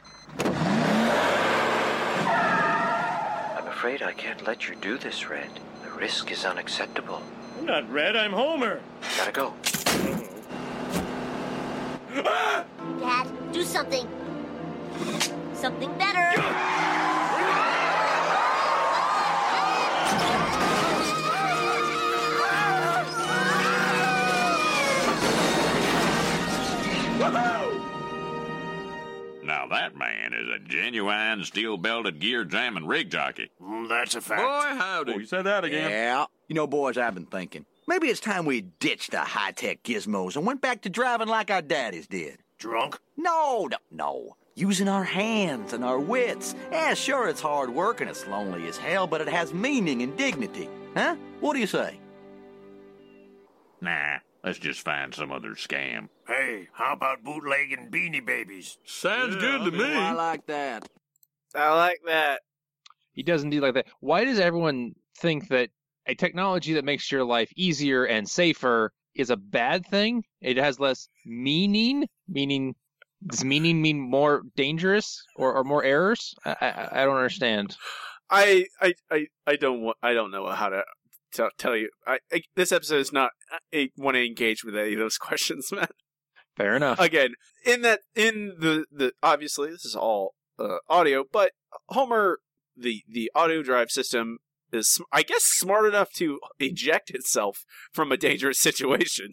I'm 3.57 3.67
afraid 3.67 4.03
I 4.03 4.13
can't 4.13 4.47
let 4.47 4.69
you 4.69 4.75
do 4.77 4.99
this, 4.99 5.29
Red. 5.31 5.51
The 5.85 5.91
risk 5.93 6.31
is 6.31 6.45
unacceptable. 6.45 7.23
I'm 7.59 7.67
not 7.67 7.91
Red, 7.91 8.17
I'm 8.17 8.33
Homer. 8.33 8.81
Gotta 9.17 9.33
go. 9.33 9.55
Dad, 13.01 13.27
do 13.53 13.63
something. 13.63 14.07
Something 15.55 15.93
better. 15.97 17.02
A 30.53 30.59
genuine 30.59 31.45
steel-belted 31.45 32.19
gear 32.21 32.45
jamming 32.45 32.87
rig 32.87 33.11
jockey. 33.11 33.51
that's 33.89 34.15
a 34.15 34.21
fact. 34.21 34.43
Boy, 34.43 34.79
howdy. 34.79 35.13
Oh, 35.15 35.19
you 35.19 35.27
said 35.27 35.43
that 35.43 35.65
again. 35.65 35.91
Yeah. 35.91 36.27
You 36.49 36.55
know, 36.55 36.67
boys, 36.67 36.97
I've 36.99 37.15
been 37.15 37.27
thinking. 37.27 37.67
Maybe 37.87 38.09
it's 38.09 38.21
time 38.21 38.45
we 38.45 38.61
ditched 38.61 39.11
the 39.11 39.21
high-tech 39.21 39.83
gizmos 39.83 40.37
and 40.37 40.47
went 40.47 40.61
back 40.61 40.83
to 40.83 40.91
driving 40.91 41.29
like 41.29 41.51
our 41.51 41.63
daddies 41.63 42.07
did. 42.07 42.39
Drunk? 42.59 42.99
No, 43.17 43.67
no, 43.71 43.77
no. 43.91 44.37
Using 44.55 44.87
our 44.89 45.05
hands 45.05 45.73
and 45.73 45.85
our 45.85 45.99
wits. 45.99 46.55
Yeah, 46.71 46.95
sure, 46.95 47.29
it's 47.29 47.41
hard 47.41 47.71
work 47.71 48.01
and 48.01 48.09
it's 48.09 48.27
lonely 48.27 48.69
as 48.69 48.77
hell, 48.77 49.07
but 49.07 49.21
it 49.21 49.29
has 49.29 49.53
meaning 49.53 50.03
and 50.03 50.17
dignity. 50.17 50.69
Huh? 50.95 51.17
What 51.41 51.55
do 51.55 51.59
you 51.59 51.67
say? 51.67 51.99
Nah, 53.81 54.19
let's 54.45 54.59
just 54.59 54.81
find 54.81 55.15
some 55.15 55.33
other 55.33 55.51
scam. 55.51 56.09
Hey, 56.27 56.69
how 56.73 56.93
about 56.93 57.23
bootlegging 57.25 57.91
beanie 57.91 58.25
babies? 58.25 58.79
Sounds 58.85 59.37
good 59.37 59.65
to 59.65 59.71
me. 59.71 59.85
I 59.85 60.13
like 60.13 60.47
that. 60.47 60.89
I 61.55 61.75
like 61.75 62.01
that. 62.07 62.41
He 63.13 63.23
does 63.23 63.43
indeed 63.43 63.61
like 63.61 63.75
that. 63.75 63.87
Why 64.01 64.25
does 64.25 64.39
everyone 64.39 64.95
think 65.19 65.49
that 65.49 65.71
a 66.07 66.15
technology 66.15 66.75
that 66.75 66.85
makes 66.85 67.13
your 67.13 67.25
life 67.25 67.53
easier 67.57 68.05
and 68.05 68.29
safer 68.29 68.93
is 69.15 69.31
a 69.31 69.37
bad 69.37 69.87
thing? 69.87 70.25
It 70.41 70.57
has 70.57 70.81
less 70.81 71.09
meaning, 71.27 72.09
meaning 72.29 72.75
does 73.27 73.45
meaning 73.45 73.81
mean 73.81 74.01
more 74.01 74.43
dangerous 74.57 75.23
or, 75.37 75.55
or 75.55 75.65
more 75.65 75.85
errors? 75.85 76.35
I, 76.45 76.57
I, 76.61 76.89
I 77.03 77.05
don't 77.05 77.17
understand. 77.17 77.77
I 78.31 78.67
I 78.81 78.95
I, 79.11 79.27
I 79.47 79.57
don't 79.57 79.83
want, 79.83 79.99
I 80.03 80.15
don't 80.15 80.31
know 80.31 80.49
how 80.49 80.71
to 80.71 80.83
tell, 81.33 81.51
tell 81.59 81.77
you. 81.77 81.91
I, 82.07 82.19
I 82.33 82.43
this 82.55 82.73
episode 82.73 83.01
is 83.01 83.13
not 83.13 83.31
I 83.73 83.91
want 83.97 84.17
to 84.17 84.25
engage 84.27 84.65
with 84.65 84.77
any 84.77 84.95
of 84.95 84.99
those 84.99 85.19
questions, 85.19 85.71
man. 85.73 85.89
Fair 86.57 86.77
enough. 86.77 86.99
Again, 86.99 87.35
in 87.65 87.83
that 87.83 88.01
in 88.15 88.55
the 88.59 88.85
the 88.91 89.13
obviously 89.23 89.71
this 89.71 89.85
is 89.85 89.97
all 89.97 90.35
uh, 90.59 90.79
audio, 90.89 91.25
but 91.31 91.53
Homer 91.89 92.39
the 92.77 93.03
the 93.09 93.31
auto 93.35 93.63
drive 93.63 93.91
system 93.91 94.39
is 94.73 95.01
I 95.13 95.23
guess 95.23 95.45
smart 95.45 95.87
enough 95.87 96.11
to 96.15 96.39
eject 96.59 97.11
itself 97.11 97.65
from 97.93 98.13
a 98.13 98.17
dangerous 98.17 98.59
situation. 98.61 99.33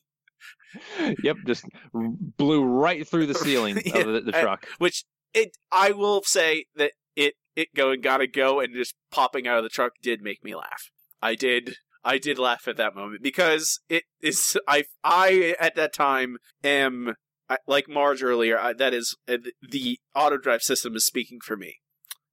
yep, 1.24 1.38
just 1.46 1.66
blew 1.94 2.64
right 2.64 3.08
through 3.08 3.28
the 3.28 3.34
ceiling 3.36 3.78
of 3.78 4.08
the, 4.08 4.22
the 4.26 4.32
truck. 4.32 4.68
which 4.78 5.04
it 5.34 5.58
I 5.72 5.92
will 5.92 6.24
say 6.24 6.66
that 6.76 6.92
it 7.16 7.36
it 7.56 7.70
going 7.76 8.02
gotta 8.02 8.28
go 8.28 8.60
and 8.60 8.74
just 8.74 8.96
popping 9.12 9.48
out 9.48 9.58
of 9.58 9.64
the 9.64 9.70
truck 9.70 9.94
did 10.02 10.22
make 10.22 10.44
me 10.44 10.56
laugh. 10.56 10.92
I 11.22 11.36
did 11.36 11.76
I 12.04 12.18
did 12.18 12.40
laugh 12.40 12.68
at 12.68 12.78
that 12.78 12.96
moment 12.96 13.22
because 13.22 13.80
it 13.90 14.04
is 14.22 14.58
I 14.68 14.86
I 15.04 15.56
at 15.60 15.76
that 15.76 15.94
time 15.94 16.38
am 16.64 17.16
I, 17.50 17.58
like 17.68 17.90
Marge 17.90 18.24
earlier. 18.24 18.60
I, 18.60 18.74
that 18.74 18.94
is 18.94 19.16
uh, 19.28 19.38
the 19.68 20.00
auto 20.16 20.38
drive 20.38 20.62
system 20.62 20.96
is 20.96 21.06
speaking 21.06 21.40
for 21.44 21.58
me. 21.58 21.78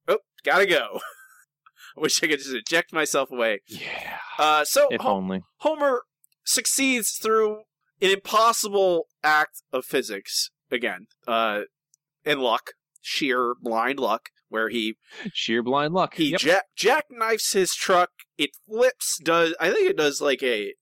Oh, 0.07 0.19
gotta 0.43 0.65
go. 0.65 0.99
I 1.97 1.99
wish 2.01 2.21
I 2.23 2.27
could 2.27 2.39
just 2.39 2.53
eject 2.53 2.93
myself 2.93 3.31
away. 3.31 3.61
Yeah. 3.67 4.17
Uh, 4.37 4.63
so 4.63 4.87
If 4.91 5.03
only. 5.03 5.41
Homer 5.57 6.03
succeeds 6.45 7.17
through 7.21 7.61
an 8.01 8.11
impossible 8.11 9.05
act 9.23 9.63
of 9.73 9.85
physics 9.85 10.49
again, 10.71 11.07
uh, 11.27 11.61
and 12.23 12.39
luck, 12.39 12.71
sheer 13.07 13.55
blind 13.61 13.99
luck, 13.99 14.29
where 14.49 14.69
he 14.69 14.97
Sheer 15.33 15.63
blind 15.63 15.93
luck. 15.93 16.15
he 16.15 16.31
Yep. 16.31 16.39
jack 16.39 16.63
jackknifes 16.77 17.53
his 17.53 17.73
truck. 17.73 18.09
It 18.37 18.51
flips. 18.67 19.17
Does 19.23 19.55
I 19.59 19.71
think 19.71 19.89
it 19.89 19.97
does 19.97 20.21
like 20.21 20.43
a 20.43 20.73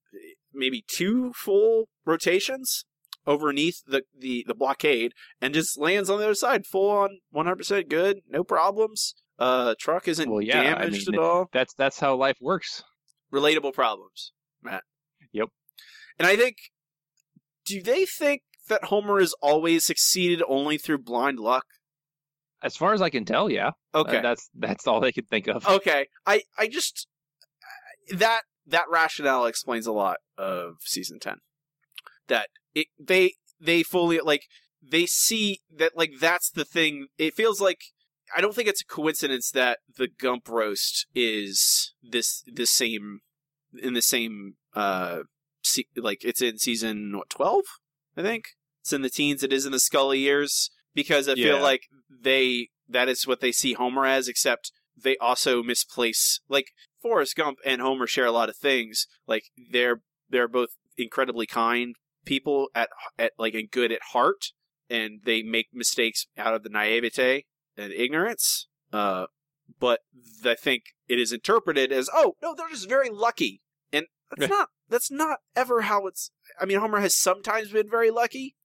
maybe 0.53 0.83
two 0.87 1.31
full 1.33 1.87
rotations 2.05 2.85
overneath 3.27 3.81
the 3.87 4.03
the 4.17 4.43
the 4.47 4.55
blockade 4.55 5.13
and 5.41 5.53
just 5.53 5.79
lands 5.79 6.09
on 6.09 6.17
the 6.19 6.25
other 6.25 6.35
side, 6.35 6.65
full 6.65 6.89
on, 6.89 7.19
one 7.29 7.45
hundred 7.45 7.57
percent 7.57 7.89
good, 7.89 8.21
no 8.29 8.43
problems. 8.43 9.15
Uh, 9.37 9.75
truck 9.79 10.07
isn't 10.07 10.29
Well, 10.31 10.41
yeah, 10.41 10.59
I 10.59 10.63
damaged 10.63 11.07
mean, 11.09 11.19
at 11.19 11.25
all. 11.25 11.49
That's 11.51 11.73
that's 11.73 11.99
how 11.99 12.15
life 12.15 12.37
works. 12.41 12.83
Relatable 13.33 13.73
problems, 13.73 14.31
Matt. 14.63 14.83
Yep. 15.33 15.49
And 16.17 16.25
I 16.27 16.37
think, 16.37 16.55
do 17.65 17.81
they 17.81 18.05
think 18.05 18.43
that 18.69 18.85
Homer 18.85 19.19
has 19.19 19.33
always 19.41 19.83
succeeded 19.83 20.41
only 20.47 20.77
through 20.77 20.99
blind 20.99 21.39
luck? 21.39 21.65
As 22.65 22.75
far 22.75 22.93
as 22.93 23.01
I 23.01 23.11
can 23.11 23.25
tell, 23.25 23.47
yeah. 23.47 23.71
Okay. 23.93 24.17
Uh, 24.17 24.21
that's 24.21 24.49
that's 24.55 24.87
all 24.87 24.99
they 24.99 25.11
could 25.11 25.29
think 25.29 25.47
of. 25.47 25.67
Okay, 25.67 26.07
I 26.25 26.41
I 26.57 26.67
just 26.67 27.07
that 28.09 28.41
that 28.65 28.85
rationale 28.89 29.45
explains 29.45 29.85
a 29.85 29.91
lot 29.91 30.17
of 30.35 30.77
season 30.81 31.19
ten. 31.19 31.37
That 32.27 32.47
it 32.73 32.87
they 32.99 33.33
they 33.61 33.83
fully 33.83 34.19
like 34.19 34.45
they 34.81 35.05
see 35.05 35.59
that 35.77 35.91
like 35.95 36.13
that's 36.19 36.49
the 36.49 36.65
thing. 36.65 37.09
It 37.19 37.35
feels 37.35 37.61
like 37.61 37.81
I 38.35 38.41
don't 38.41 38.55
think 38.55 38.67
it's 38.67 38.81
a 38.81 38.85
coincidence 38.85 39.51
that 39.51 39.77
the 39.95 40.07
Gump 40.07 40.49
roast 40.49 41.05
is 41.13 41.93
this 42.01 42.41
the 42.51 42.65
same 42.65 43.19
in 43.79 43.93
the 43.93 44.01
same 44.01 44.55
uh 44.73 45.19
se- 45.61 45.85
like 45.95 46.25
it's 46.25 46.41
in 46.41 46.57
season 46.57 47.15
what 47.15 47.29
twelve 47.29 47.65
I 48.17 48.23
think 48.23 48.45
it's 48.81 48.91
in 48.91 49.03
the 49.03 49.11
teens. 49.11 49.43
It 49.43 49.53
is 49.53 49.67
in 49.67 49.71
the 49.71 49.79
Scully 49.79 50.17
years 50.17 50.71
because 50.95 51.29
I 51.29 51.35
feel 51.35 51.57
Yeah. 51.57 51.61
like 51.63 51.83
they 52.09 52.69
that 52.87 53.09
is 53.09 53.27
what 53.27 53.39
they 53.41 53.51
see 53.51 53.73
Homer 53.73 54.05
as, 54.05 54.27
except 54.27 54.71
they 54.97 55.17
also 55.17 55.61
misplace 55.61 56.39
like 56.49 56.67
Forrest 57.01 57.35
Gump 57.35 57.57
and 57.65 57.81
Homer 57.81 58.07
share 58.07 58.25
a 58.25 58.31
lot 58.31 58.49
of 58.49 58.55
things. 58.57 59.05
Like 59.27 59.45
they're 59.71 60.01
they're 60.29 60.47
both 60.47 60.69
incredibly 60.97 61.45
kind 61.45 61.95
people 62.25 62.69
at 62.73 62.89
at 63.19 63.33
like 63.37 63.53
and 63.53 63.69
good 63.69 63.91
at 63.91 64.01
heart, 64.13 64.51
and 64.89 65.21
they 65.25 65.43
make 65.43 65.67
mistakes 65.73 66.25
out 66.37 66.53
of 66.53 66.63
the 66.63 66.69
naivete 66.69 67.45
and 67.77 67.91
ignorance. 67.91 68.67
Uh, 68.93 69.25
but 69.79 70.01
I 70.45 70.55
think 70.55 70.83
it 71.07 71.19
is 71.19 71.33
interpreted 71.33 71.91
as, 71.91 72.09
oh 72.13 72.35
no, 72.41 72.53
they're 72.55 72.69
just 72.69 72.87
very 72.87 73.09
lucky, 73.09 73.61
and 73.91 74.05
that's 74.37 74.49
not 74.51 74.69
that's 74.87 75.11
not 75.11 75.39
ever 75.55 75.81
how 75.81 76.07
it's. 76.07 76.31
I 76.59 76.65
mean, 76.65 76.79
Homer 76.79 76.99
has 77.01 77.15
sometimes 77.15 77.71
been 77.71 77.89
very 77.89 78.11
lucky, 78.11 78.55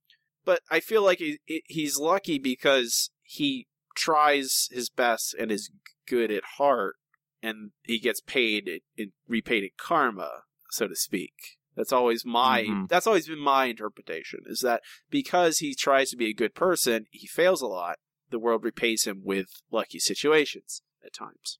but 0.45 0.61
I 0.70 0.80
feel 0.80 1.03
like 1.05 1.18
he, 1.18 1.38
he- 1.45 1.62
he's 1.66 1.99
lucky 1.99 2.38
because 2.38 3.11
he 3.22 3.66
tries 3.97 4.68
his 4.70 4.88
best 4.91 5.34
and 5.38 5.51
is 5.51 5.70
good 6.09 6.30
at 6.30 6.43
heart, 6.57 6.97
and 7.43 7.70
he 7.82 7.99
gets 7.99 8.20
paid 8.20 8.82
in, 8.97 9.12
repaid 9.28 9.64
in 9.64 9.70
karma, 9.78 10.43
so 10.70 10.86
to 10.88 10.97
speak. 10.97 11.32
That's 11.76 11.93
always 11.93 12.24
my 12.26 12.64
Mhm. 12.64 12.88
that's 12.88 13.07
always 13.07 13.28
been 13.28 13.38
my 13.38 13.66
interpretation 13.66 14.41
is 14.47 14.61
that 14.61 14.82
because 15.09 15.59
he 15.59 15.74
tries 15.74 16.11
to 16.11 16.16
be 16.16 16.26
a 16.28 16.34
good 16.34 16.55
person, 16.55 17.07
he 17.11 17.26
fails 17.26 17.62
a 17.62 17.66
lot. 17.66 17.99
The 18.30 18.38
world 18.41 18.64
repays 18.64 19.05
him 19.05 19.22
with 19.24 19.49
lucky 19.70 19.99
situations 19.99 20.82
at 21.05 21.12
times. 21.14 21.59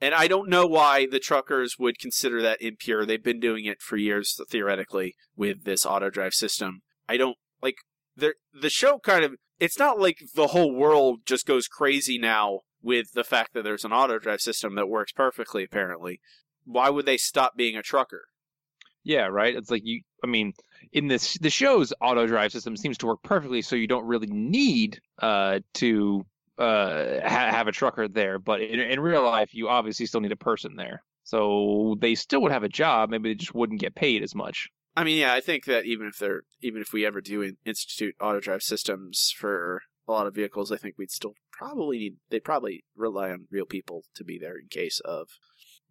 And 0.00 0.14
I 0.14 0.26
don't 0.28 0.48
know 0.50 0.66
why 0.66 1.06
the 1.06 1.18
truckers 1.20 1.76
would 1.78 1.98
consider 1.98 2.42
that 2.42 2.60
impure. 2.60 3.06
They've 3.06 3.22
been 3.22 3.40
doing 3.40 3.64
it 3.66 3.80
for 3.80 3.96
years, 3.96 4.38
theoretically, 4.50 5.14
with 5.36 5.64
this 5.64 5.86
auto 5.86 6.10
drive 6.10 6.34
system. 6.34 6.82
I 7.08 7.16
don't 7.16 7.38
like 7.62 7.76
the 8.16 8.34
the 8.58 8.70
show. 8.70 8.98
Kind 8.98 9.24
of, 9.24 9.34
it's 9.60 9.78
not 9.78 9.98
like 9.98 10.22
the 10.34 10.48
whole 10.48 10.74
world 10.74 11.20
just 11.26 11.46
goes 11.46 11.68
crazy 11.68 12.18
now 12.18 12.60
with 12.82 13.12
the 13.12 13.24
fact 13.24 13.54
that 13.54 13.64
there's 13.64 13.84
an 13.84 13.92
auto 13.92 14.18
drive 14.18 14.40
system 14.40 14.74
that 14.76 14.88
works 14.88 15.12
perfectly. 15.12 15.64
Apparently, 15.64 16.20
why 16.64 16.90
would 16.90 17.06
they 17.06 17.16
stop 17.16 17.56
being 17.56 17.76
a 17.76 17.82
trucker? 17.82 18.26
Yeah, 19.04 19.26
right. 19.26 19.54
It's 19.54 19.70
like 19.70 19.82
you. 19.84 20.02
I 20.24 20.26
mean, 20.26 20.52
in 20.92 21.06
this 21.08 21.34
the 21.34 21.50
show's 21.50 21.92
auto 22.00 22.26
drive 22.26 22.52
system 22.52 22.76
seems 22.76 22.98
to 22.98 23.06
work 23.06 23.22
perfectly, 23.22 23.62
so 23.62 23.76
you 23.76 23.86
don't 23.86 24.06
really 24.06 24.26
need 24.26 25.00
uh 25.20 25.60
to 25.74 26.26
uh 26.58 27.20
ha- 27.22 27.50
have 27.50 27.68
a 27.68 27.72
trucker 27.72 28.08
there. 28.08 28.38
But 28.38 28.62
in, 28.62 28.80
in 28.80 29.00
real 29.00 29.22
life, 29.22 29.54
you 29.54 29.68
obviously 29.68 30.06
still 30.06 30.20
need 30.20 30.32
a 30.32 30.36
person 30.36 30.74
there. 30.76 31.02
So 31.22 31.96
they 32.00 32.14
still 32.14 32.42
would 32.42 32.52
have 32.52 32.62
a 32.62 32.68
job. 32.68 33.10
Maybe 33.10 33.30
they 33.30 33.34
just 33.34 33.54
wouldn't 33.54 33.80
get 33.80 33.94
paid 33.94 34.22
as 34.22 34.34
much. 34.34 34.70
I 34.96 35.04
mean, 35.04 35.18
yeah, 35.18 35.34
I 35.34 35.40
think 35.40 35.66
that 35.66 35.84
even 35.84 36.06
if 36.06 36.18
they're 36.18 36.42
even 36.62 36.80
if 36.80 36.92
we 36.92 37.04
ever 37.04 37.20
do 37.20 37.54
institute 37.64 38.14
auto 38.18 38.40
drive 38.40 38.62
systems 38.62 39.32
for 39.36 39.82
a 40.08 40.12
lot 40.12 40.26
of 40.26 40.34
vehicles, 40.34 40.72
I 40.72 40.78
think 40.78 40.94
we'd 40.96 41.10
still 41.10 41.34
probably 41.52 41.98
need 41.98 42.16
they'd 42.30 42.44
probably 42.44 42.84
rely 42.96 43.30
on 43.30 43.46
real 43.50 43.66
people 43.66 44.04
to 44.14 44.24
be 44.24 44.38
there 44.38 44.56
in 44.58 44.68
case 44.70 45.00
of 45.04 45.28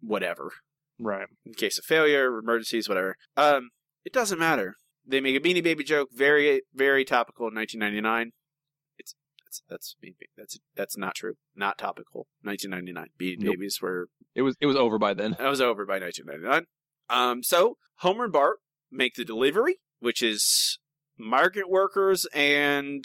whatever. 0.00 0.50
Right. 0.98 1.28
In 1.44 1.54
case 1.54 1.78
of 1.78 1.84
failure, 1.84 2.36
emergencies, 2.38 2.88
whatever. 2.88 3.16
Um, 3.36 3.70
it 4.04 4.12
doesn't 4.12 4.38
matter. 4.40 4.74
They 5.06 5.20
make 5.20 5.36
a 5.36 5.40
Beanie 5.40 5.62
Baby 5.62 5.84
joke, 5.84 6.08
very 6.12 6.62
very 6.74 7.04
topical 7.04 7.46
in 7.46 7.54
1999. 7.54 8.32
It's 8.98 9.14
that's 9.40 9.62
that's 9.68 9.96
that's 10.36 10.58
that's 10.74 10.96
not 10.98 11.14
true. 11.14 11.34
Not 11.54 11.78
topical. 11.78 12.26
1999. 12.42 13.08
Beanie 13.20 13.44
Nope. 13.44 13.54
Babies 13.54 13.78
were 13.80 14.08
It 14.34 14.42
was 14.42 14.56
it 14.60 14.66
was 14.66 14.76
over 14.76 14.98
by 14.98 15.14
then. 15.14 15.36
It 15.38 15.48
was 15.48 15.60
over 15.60 15.86
by 15.86 16.00
1999. 16.00 16.66
Um, 17.08 17.44
so 17.44 17.76
Homer 17.98 18.24
and 18.24 18.32
Bart 18.32 18.58
make 18.96 19.14
the 19.14 19.24
delivery, 19.24 19.76
which 20.00 20.22
is 20.22 20.78
migrant 21.18 21.70
workers 21.70 22.26
and 22.34 23.04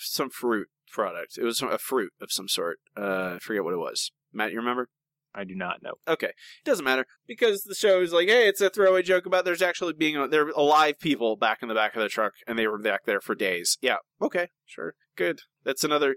some 0.00 0.30
fruit 0.30 0.68
product. 0.90 1.38
It 1.38 1.44
was 1.44 1.62
a 1.62 1.78
fruit 1.78 2.12
of 2.20 2.30
some 2.30 2.48
sort. 2.48 2.78
Uh, 2.96 3.34
I 3.34 3.38
forget 3.40 3.64
what 3.64 3.74
it 3.74 3.78
was. 3.78 4.12
Matt, 4.32 4.52
you 4.52 4.58
remember? 4.58 4.88
I 5.34 5.44
do 5.44 5.54
not 5.54 5.82
know. 5.82 5.94
Okay, 6.06 6.28
it 6.28 6.64
doesn't 6.64 6.84
matter 6.84 7.06
because 7.26 7.64
the 7.64 7.74
show 7.74 8.00
is 8.00 8.12
like, 8.12 8.28
hey, 8.28 8.46
it's 8.46 8.60
a 8.60 8.70
throwaway 8.70 9.02
joke 9.02 9.26
about 9.26 9.44
there's 9.44 9.62
actually 9.62 9.92
being 9.92 10.30
there 10.30 10.46
are 10.46 10.50
alive 10.50 11.00
people 11.00 11.36
back 11.36 11.58
in 11.60 11.68
the 11.68 11.74
back 11.74 11.96
of 11.96 12.02
the 12.02 12.08
truck, 12.08 12.34
and 12.46 12.56
they 12.56 12.68
were 12.68 12.78
back 12.78 13.04
there 13.04 13.20
for 13.20 13.34
days. 13.34 13.76
Yeah, 13.82 13.96
okay, 14.22 14.50
sure, 14.64 14.94
good. 15.16 15.40
That's 15.64 15.82
another. 15.82 16.14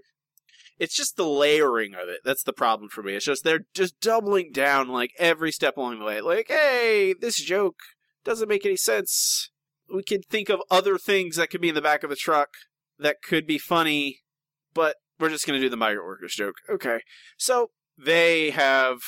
It's 0.78 0.94
just 0.94 1.16
the 1.16 1.26
layering 1.26 1.94
of 1.94 2.08
it. 2.08 2.20
That's 2.24 2.44
the 2.44 2.52
problem 2.52 2.88
for 2.88 3.02
me. 3.02 3.14
It's 3.14 3.24
just 3.24 3.42
they're 3.42 3.66
just 3.74 3.98
doubling 4.00 4.52
down 4.52 4.88
like 4.88 5.10
every 5.18 5.50
step 5.50 5.76
along 5.76 5.98
the 5.98 6.04
way. 6.04 6.20
Like, 6.20 6.46
hey, 6.48 7.12
this 7.20 7.42
joke 7.42 7.78
doesn't 8.24 8.48
make 8.48 8.66
any 8.66 8.76
sense. 8.76 9.50
We 9.92 10.02
could 10.02 10.26
think 10.28 10.48
of 10.48 10.60
other 10.70 10.98
things 10.98 11.36
that 11.36 11.50
could 11.50 11.60
be 11.60 11.70
in 11.70 11.74
the 11.74 11.82
back 11.82 12.02
of 12.02 12.10
the 12.10 12.16
truck 12.16 12.50
that 12.98 13.22
could 13.22 13.46
be 13.46 13.58
funny, 13.58 14.20
but 14.74 14.96
we're 15.18 15.30
just 15.30 15.46
going 15.46 15.58
to 15.58 15.64
do 15.64 15.70
the 15.70 15.76
migrant 15.76 16.06
workers 16.06 16.34
joke. 16.34 16.56
Okay. 16.68 17.00
So 17.36 17.70
they 17.96 18.50
have 18.50 18.98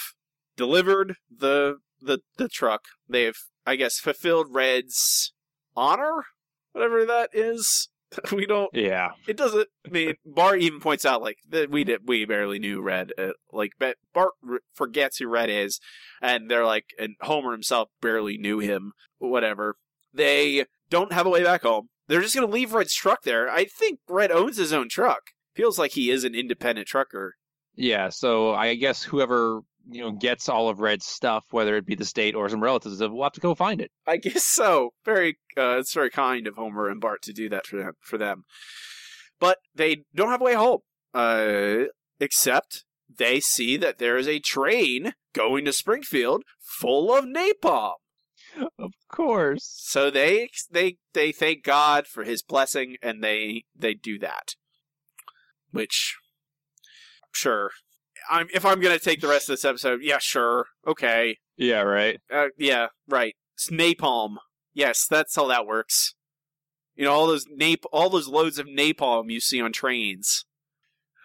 delivered 0.56 1.16
the 1.30 1.76
the 2.00 2.20
the 2.36 2.48
truck. 2.48 2.82
They've 3.08 3.38
I 3.66 3.76
guess 3.76 3.98
fulfilled 3.98 4.48
Red's 4.50 5.32
honor, 5.76 6.24
whatever 6.72 7.04
that 7.04 7.30
is. 7.32 7.88
we 8.32 8.46
don't. 8.46 8.70
Yeah. 8.74 9.10
It 9.28 9.36
doesn't. 9.36 9.68
I 9.86 9.90
mean, 9.90 10.14
Bart 10.24 10.60
even 10.60 10.80
points 10.80 11.04
out 11.04 11.22
like 11.22 11.38
that 11.48 11.70
we 11.70 11.84
did. 11.84 12.02
We 12.06 12.24
barely 12.24 12.58
knew 12.58 12.80
Red. 12.82 13.12
Uh, 13.16 13.32
like, 13.52 13.72
Bart 13.78 14.32
r- 14.48 14.60
forgets 14.74 15.18
who 15.18 15.28
Red 15.28 15.50
is, 15.50 15.80
and 16.20 16.50
they're 16.50 16.66
like, 16.66 16.86
and 16.98 17.14
Homer 17.20 17.52
himself 17.52 17.88
barely 18.00 18.36
knew 18.36 18.58
him. 18.58 18.92
Whatever. 19.18 19.76
They 20.12 20.64
don't 20.88 21.12
have 21.12 21.26
a 21.26 21.30
way 21.30 21.44
back 21.44 21.62
home. 21.62 21.88
They're 22.08 22.20
just 22.22 22.34
gonna 22.34 22.48
leave 22.48 22.74
Red's 22.74 22.94
truck 22.94 23.22
there. 23.22 23.48
I 23.48 23.64
think 23.64 24.00
Red 24.08 24.32
owns 24.32 24.56
his 24.56 24.72
own 24.72 24.88
truck. 24.88 25.20
Feels 25.54 25.78
like 25.78 25.92
he 25.92 26.10
is 26.10 26.24
an 26.24 26.34
independent 26.34 26.88
trucker. 26.88 27.34
Yeah, 27.76 28.08
so 28.08 28.52
I 28.52 28.74
guess 28.74 29.04
whoever 29.04 29.60
you 29.90 30.02
know 30.02 30.12
gets 30.12 30.48
all 30.48 30.68
of 30.68 30.80
Red's 30.80 31.06
stuff, 31.06 31.44
whether 31.50 31.76
it 31.76 31.86
be 31.86 31.94
the 31.94 32.04
state 32.04 32.34
or 32.34 32.48
some 32.48 32.62
relatives, 32.62 33.00
We'll 33.00 33.22
have 33.22 33.32
to 33.32 33.40
go 33.40 33.54
find 33.54 33.80
it. 33.80 33.90
I 34.06 34.16
guess 34.16 34.44
so. 34.44 34.90
Very, 35.04 35.38
uh, 35.56 35.78
it's 35.78 35.94
very 35.94 36.10
kind 36.10 36.46
of 36.46 36.56
Homer 36.56 36.88
and 36.88 37.00
Bart 37.00 37.22
to 37.22 37.32
do 37.32 37.48
that 37.48 37.66
for 37.66 37.76
them. 37.76 37.92
For 38.00 38.18
them, 38.18 38.44
but 39.38 39.58
they 39.74 40.04
don't 40.14 40.30
have 40.30 40.40
a 40.40 40.44
way 40.44 40.54
home. 40.54 40.80
Uh, 41.12 41.84
except 42.20 42.84
they 43.14 43.40
see 43.40 43.76
that 43.76 43.98
there 43.98 44.16
is 44.16 44.28
a 44.28 44.38
train 44.38 45.14
going 45.34 45.64
to 45.64 45.72
Springfield 45.72 46.44
full 46.60 47.14
of 47.14 47.24
napalm. 47.24 47.94
Of 48.78 48.92
course. 49.08 49.64
So 49.84 50.10
they 50.10 50.50
they 50.70 50.98
they 51.12 51.32
thank 51.32 51.64
God 51.64 52.06
for 52.06 52.24
His 52.24 52.42
blessing, 52.42 52.96
and 53.02 53.22
they 53.22 53.64
they 53.76 53.94
do 53.94 54.18
that. 54.18 54.54
Which, 55.70 56.16
sure, 57.32 57.70
I'm 58.30 58.48
if 58.54 58.64
I'm 58.64 58.80
gonna 58.80 58.98
take 58.98 59.20
the 59.20 59.28
rest 59.28 59.48
of 59.48 59.54
this 59.54 59.64
episode, 59.64 60.00
yeah, 60.02 60.18
sure, 60.18 60.66
okay, 60.86 61.38
Yeah, 61.56 61.80
right. 61.80 62.20
uh, 62.32 62.46
yeah, 62.56 62.88
right. 63.08 63.34
It's 63.54 63.68
napalm. 63.68 64.36
Yes, 64.72 65.06
that's 65.08 65.34
how 65.36 65.46
that 65.48 65.66
works. 65.66 66.14
You 66.94 67.04
know, 67.04 67.12
all 67.12 67.26
those 67.26 67.46
nap, 67.50 67.80
all 67.92 68.08
those 68.08 68.28
loads 68.28 68.58
of 68.58 68.66
napalm 68.66 69.30
you 69.30 69.40
see 69.40 69.60
on 69.60 69.72
trains. 69.72 70.44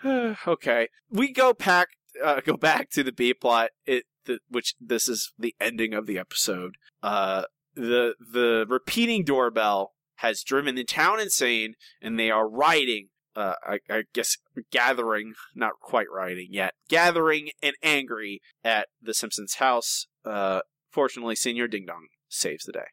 okay, 0.05 0.87
we 1.09 1.31
go 1.31 1.53
back, 1.53 1.89
uh, 2.23 2.41
go 2.41 2.57
back 2.57 2.89
to 2.91 3.03
the 3.03 3.11
B 3.11 3.33
plot. 3.33 3.69
It, 3.85 4.05
the, 4.25 4.39
which 4.49 4.73
this 4.81 5.07
is 5.07 5.31
the 5.37 5.55
ending 5.61 5.93
of 5.93 6.07
the 6.07 6.17
episode. 6.17 6.75
Uh, 7.03 7.43
the 7.75 8.15
the 8.19 8.65
repeating 8.67 9.23
doorbell 9.23 9.93
has 10.19 10.43
driven 10.43 10.75
the 10.75 10.83
town 10.83 11.19
insane, 11.19 11.75
and 12.01 12.17
they 12.19 12.31
are 12.31 12.49
rioting. 12.49 13.09
Uh, 13.35 13.55
I, 13.63 13.79
I 13.89 14.03
guess 14.13 14.37
gathering, 14.71 15.33
not 15.53 15.73
quite 15.81 16.07
rioting 16.09 16.49
yet, 16.51 16.73
gathering 16.89 17.49
and 17.61 17.75
angry 17.83 18.41
at 18.63 18.87
the 19.01 19.13
Simpsons' 19.13 19.55
house. 19.55 20.07
Uh, 20.23 20.61
fortunately, 20.91 21.35
Senor 21.35 21.67
Ding 21.67 21.85
Dong 21.85 22.07
saves 22.29 22.63
the 22.63 22.71
day. 22.71 22.85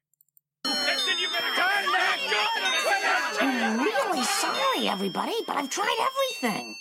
I'm 3.41 3.79
really 3.79 4.23
sorry, 4.23 4.89
everybody, 4.89 5.35
but 5.47 5.57
I've 5.57 5.71
tried 5.71 6.09
everything. 6.43 6.75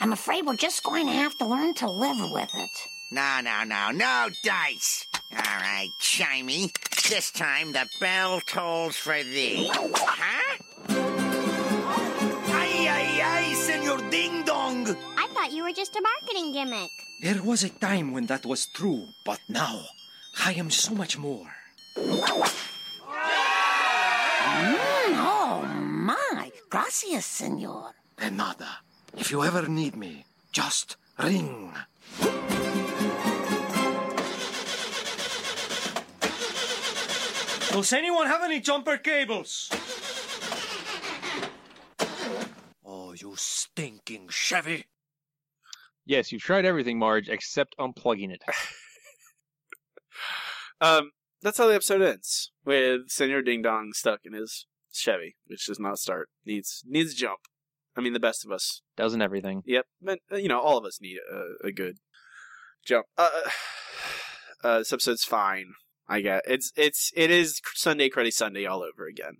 I'm 0.00 0.12
afraid 0.12 0.46
we're 0.46 0.56
just 0.56 0.84
going 0.84 1.06
to 1.06 1.12
have 1.12 1.36
to 1.38 1.46
learn 1.46 1.74
to 1.74 1.90
live 1.90 2.30
with 2.30 2.50
it. 2.54 2.70
No, 3.10 3.40
no, 3.42 3.64
no, 3.64 3.90
no 3.90 4.28
dice. 4.44 5.06
All 5.32 5.38
right, 5.38 5.88
Chimey. 6.00 6.70
This 7.08 7.30
time 7.30 7.72
the 7.72 7.88
bell 8.00 8.40
tolls 8.40 8.96
for 8.96 9.22
thee. 9.22 9.70
Huh? 9.72 10.58
Were 15.68 15.74
just 15.74 15.96
a 15.96 16.00
marketing 16.00 16.52
gimmick. 16.52 16.90
There 17.20 17.42
was 17.42 17.62
a 17.62 17.68
time 17.68 18.12
when 18.12 18.24
that 18.26 18.46
was 18.46 18.66
true, 18.72 19.04
but 19.26 19.38
now 19.50 19.84
I 20.46 20.54
am 20.54 20.70
so 20.70 20.94
much 20.94 21.18
more. 21.18 21.46
Mm, 21.94 22.08
oh, 25.20 25.68
my. 25.68 26.50
Gracias, 26.70 27.26
senor. 27.26 27.92
De 28.16 28.30
nada. 28.30 28.80
If 29.14 29.30
you 29.30 29.44
ever 29.44 29.68
need 29.68 29.94
me, 29.94 30.24
just 30.52 30.96
ring. 31.18 31.74
Does 37.72 37.92
anyone 37.92 38.26
have 38.26 38.42
any 38.42 38.60
jumper 38.60 38.96
cables? 38.96 39.68
Oh, 42.86 43.12
you 43.12 43.34
stinking 43.36 44.28
Chevy. 44.30 44.86
Yes, 46.08 46.32
you've 46.32 46.42
tried 46.42 46.64
everything, 46.64 46.98
Marge, 46.98 47.28
except 47.28 47.76
unplugging 47.78 48.32
it. 48.32 48.42
Um, 50.80 51.10
that's 51.42 51.58
how 51.58 51.66
the 51.66 51.74
episode 51.74 52.02
ends 52.02 52.52
with 52.64 53.08
Senor 53.08 53.42
Ding 53.42 53.62
Dong 53.62 53.90
stuck 53.94 54.20
in 54.24 54.32
his 54.32 54.66
Chevy, 54.92 55.34
which 55.46 55.66
does 55.66 55.80
not 55.80 55.98
start. 55.98 56.28
Needs 56.46 56.84
needs 56.86 57.14
a 57.14 57.16
jump. 57.16 57.40
I 57.96 58.00
mean, 58.00 58.12
the 58.12 58.20
best 58.20 58.44
of 58.44 58.52
us. 58.52 58.82
Doesn't 58.96 59.20
everything. 59.20 59.62
Yep, 59.66 59.86
but 60.00 60.20
uh, 60.32 60.36
you 60.36 60.48
know, 60.48 60.60
all 60.60 60.78
of 60.78 60.84
us 60.84 61.00
need 61.00 61.16
a, 61.32 61.66
a 61.66 61.72
good 61.72 61.96
jump. 62.84 63.06
Uh, 63.16 63.28
uh, 64.64 64.78
this 64.78 64.92
episode's 64.92 65.24
fine. 65.24 65.72
I 66.08 66.20
get 66.20 66.42
it's 66.46 66.72
it's 66.76 67.12
it 67.16 67.30
is 67.30 67.60
Sunday 67.74 68.08
Cruddy 68.08 68.32
Sunday 68.32 68.64
all 68.64 68.82
over 68.82 69.06
again. 69.06 69.38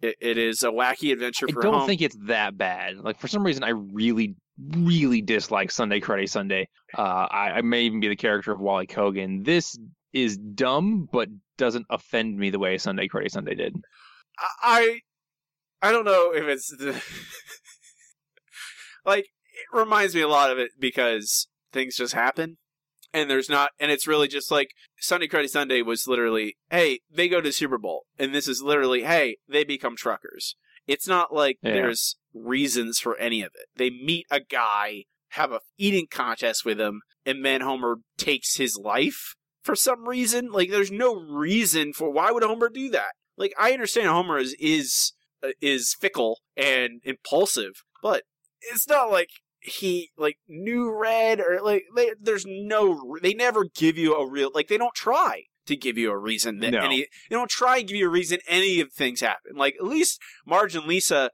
It, 0.00 0.16
it 0.20 0.38
is 0.38 0.62
a 0.62 0.68
wacky 0.68 1.12
adventure 1.12 1.46
I 1.48 1.52
don't 1.60 1.74
home. 1.74 1.86
think 1.86 2.00
it's 2.00 2.16
that 2.26 2.58
bad. 2.58 2.96
Like 2.96 3.20
for 3.20 3.28
some 3.28 3.44
reason, 3.44 3.62
I 3.62 3.68
really, 3.70 4.34
really 4.70 5.22
dislike 5.22 5.70
Sunday 5.70 6.00
Cruddy 6.00 6.28
Sunday. 6.28 6.68
Uh, 6.96 7.26
I, 7.30 7.50
I 7.56 7.60
may 7.62 7.82
even 7.82 8.00
be 8.00 8.08
the 8.08 8.16
character 8.16 8.52
of 8.52 8.60
Wally 8.60 8.86
Kogan. 8.86 9.44
This 9.44 9.78
is 10.12 10.36
dumb, 10.36 11.08
but 11.10 11.28
doesn't 11.56 11.86
offend 11.90 12.38
me 12.38 12.50
the 12.50 12.58
way 12.58 12.78
Sunday 12.78 13.08
Cruddy 13.08 13.30
Sunday 13.30 13.54
did. 13.54 13.76
I 14.62 15.00
I 15.80 15.92
don't 15.92 16.04
know 16.04 16.32
if 16.34 16.44
it's 16.44 16.74
like 19.04 19.24
it 19.24 19.76
reminds 19.76 20.14
me 20.14 20.20
a 20.20 20.28
lot 20.28 20.50
of 20.50 20.58
it 20.58 20.72
because 20.78 21.48
things 21.72 21.96
just 21.96 22.14
happen 22.14 22.58
and 23.12 23.28
there's 23.28 23.48
not 23.48 23.70
and 23.78 23.90
it's 23.90 24.06
really 24.06 24.28
just 24.28 24.50
like 24.50 24.70
Sunday 24.98 25.28
Cruddy 25.28 25.48
Sunday 25.48 25.82
was 25.82 26.06
literally 26.06 26.56
hey 26.70 27.00
they 27.10 27.28
go 27.28 27.40
to 27.40 27.52
Super 27.52 27.78
Bowl 27.78 28.04
and 28.18 28.34
this 28.34 28.48
is 28.48 28.62
literally 28.62 29.04
hey 29.04 29.36
they 29.48 29.64
become 29.64 29.96
truckers. 29.96 30.56
It's 30.86 31.06
not 31.06 31.32
like 31.32 31.58
Yeah. 31.62 31.72
there's 31.72 32.16
reasons 32.34 32.98
for 32.98 33.16
any 33.16 33.42
of 33.42 33.52
it. 33.54 33.66
They 33.76 33.90
meet 33.90 34.26
a 34.30 34.40
guy, 34.40 35.04
have 35.30 35.52
a 35.52 35.60
eating 35.78 36.06
contest 36.10 36.64
with 36.64 36.80
him, 36.80 37.02
and 37.24 37.44
then 37.44 37.60
Homer 37.60 37.96
takes 38.16 38.56
his 38.56 38.76
life 38.76 39.34
for 39.62 39.76
some 39.76 40.08
reason. 40.08 40.50
Like 40.50 40.70
there's 40.70 40.90
no 40.90 41.14
reason 41.14 41.92
for 41.92 42.10
why 42.10 42.30
would 42.30 42.42
Homer 42.42 42.68
do 42.68 42.90
that? 42.90 43.12
Like 43.36 43.52
I 43.58 43.72
understand 43.72 44.08
Homer 44.08 44.38
is 44.38 44.54
is 44.58 45.12
uh, 45.42 45.48
is 45.60 45.94
fickle 45.98 46.40
and 46.56 47.00
impulsive, 47.04 47.82
but 48.02 48.24
it's 48.60 48.88
not 48.88 49.10
like 49.10 49.28
he 49.60 50.10
like 50.16 50.38
knew 50.48 50.92
red 50.92 51.40
or 51.40 51.60
like 51.62 51.84
they, 51.94 52.10
there's 52.20 52.44
no 52.46 53.16
they 53.22 53.32
never 53.32 53.64
give 53.64 53.96
you 53.96 54.14
a 54.16 54.28
real 54.28 54.50
like 54.52 54.66
they 54.68 54.76
don't 54.78 54.94
try 54.94 55.44
to 55.66 55.76
give 55.76 55.96
you 55.98 56.10
a 56.10 56.18
reason 56.18 56.58
that 56.60 56.72
No. 56.72 56.80
any 56.80 57.06
they 57.30 57.36
don't 57.36 57.50
try 57.50 57.78
and 57.78 57.88
give 57.88 57.96
you 57.96 58.06
a 58.06 58.10
reason 58.10 58.38
any 58.48 58.80
of 58.80 58.92
things 58.92 59.20
happen. 59.20 59.56
Like 59.56 59.74
at 59.80 59.86
least 59.86 60.20
Marge 60.46 60.74
and 60.74 60.86
Lisa 60.86 61.30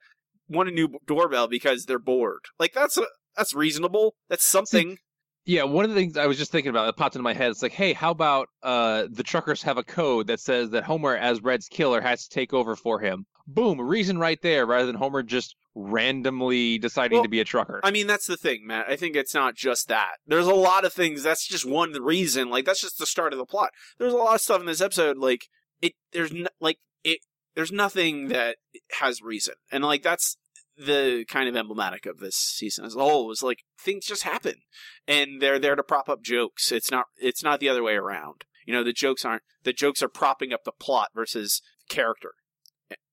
want 0.49 0.68
a 0.68 0.72
new 0.72 0.89
doorbell 1.07 1.49
because 1.49 1.85
they're 1.85 1.99
bored. 1.99 2.41
Like 2.59 2.72
that's 2.72 2.97
a 2.97 3.05
that's 3.37 3.55
reasonable. 3.55 4.14
That's 4.29 4.45
something. 4.45 4.99
Yeah, 5.45 5.62
one 5.62 5.85
of 5.87 5.91
the 5.91 5.97
things 5.97 6.16
I 6.18 6.26
was 6.26 6.37
just 6.37 6.53
thinking 6.53 6.68
about 6.68 6.85
that 6.87 6.97
popped 6.99 7.14
into 7.14 7.22
my 7.22 7.33
head. 7.33 7.51
It's 7.51 7.62
like, 7.62 7.72
hey, 7.72 7.95
how 7.95 8.11
about 8.11 8.49
uh, 8.62 9.07
the 9.11 9.22
truckers 9.22 9.62
have 9.62 9.79
a 9.79 9.83
code 9.83 10.26
that 10.26 10.41
says 10.41 10.70
that 10.70 10.85
Homer, 10.85 11.16
as 11.16 11.43
Red's 11.43 11.68
killer, 11.68 12.03
has 12.03 12.26
to 12.26 12.35
take 12.35 12.53
over 12.53 12.76
for 12.76 13.01
him. 13.01 13.24
Boom, 13.51 13.80
a 13.80 13.84
reason 13.84 14.18
right 14.18 14.40
there, 14.42 14.66
rather 14.66 14.84
than 14.84 14.96
Homer 14.96 15.22
just 15.22 15.57
randomly 15.74 16.76
deciding 16.76 17.16
Well, 17.16 17.22
to 17.22 17.30
be 17.30 17.40
a 17.40 17.44
trucker. 17.44 17.80
I 17.82 17.90
mean, 17.90 18.07
that's 18.07 18.26
the 18.26 18.36
thing, 18.36 18.66
Matt. 18.66 18.90
I 18.90 18.96
think 18.96 19.16
it's 19.16 19.32
not 19.32 19.55
just 19.55 19.88
that. 19.88 20.16
There's 20.26 20.46
a 20.46 20.55
lot 20.55 20.84
of 20.84 20.92
things. 20.92 21.22
That's 21.22 21.49
just 21.49 21.64
one 21.64 21.92
reason. 21.92 22.51
Like 22.51 22.66
that's 22.66 22.82
just 22.82 22.99
the 22.99 23.07
start 23.07 23.32
of 23.32 23.38
the 23.38 23.46
plot. 23.46 23.70
There's 23.99 24.12
a 24.12 24.18
lot 24.18 24.34
of 24.34 24.42
stuff 24.42 24.61
in 24.61 24.66
this 24.66 24.82
episode. 24.82 25.16
Like 25.16 25.46
it. 25.80 25.94
There's 26.12 26.30
no, 26.30 26.49
like 26.61 26.76
it. 27.03 27.20
There's 27.55 27.72
nothing 27.72 28.28
that 28.28 28.57
has 29.01 29.22
reason, 29.22 29.55
and 29.72 29.82
like 29.82 30.03
that's 30.03 30.36
the 30.76 31.24
kind 31.28 31.49
of 31.49 31.57
emblematic 31.57 32.05
of 32.05 32.18
this 32.18 32.36
season 32.36 32.84
as 32.84 32.94
a 32.94 33.01
whole. 33.01 33.30
Is 33.30 33.42
like 33.42 33.61
things 33.80 34.05
just 34.05 34.24
happen, 34.24 34.57
and 35.07 35.40
they're 35.40 35.59
there 35.59 35.74
to 35.74 35.82
prop 35.82 36.11
up 36.11 36.22
jokes. 36.22 36.70
It's 36.70 36.90
not. 36.90 37.07
It's 37.16 37.42
not 37.42 37.61
the 37.61 37.70
other 37.70 37.82
way 37.82 37.94
around. 37.94 38.44
You 38.66 38.74
know, 38.74 38.84
the 38.84 38.92
jokes 38.92 39.24
aren't. 39.24 39.42
The 39.62 39.72
jokes 39.72 40.03
are 40.03 40.09
propping 40.09 40.53
up 40.53 40.64
the 40.64 40.72
plot 40.72 41.09
versus 41.14 41.62
character 41.88 42.32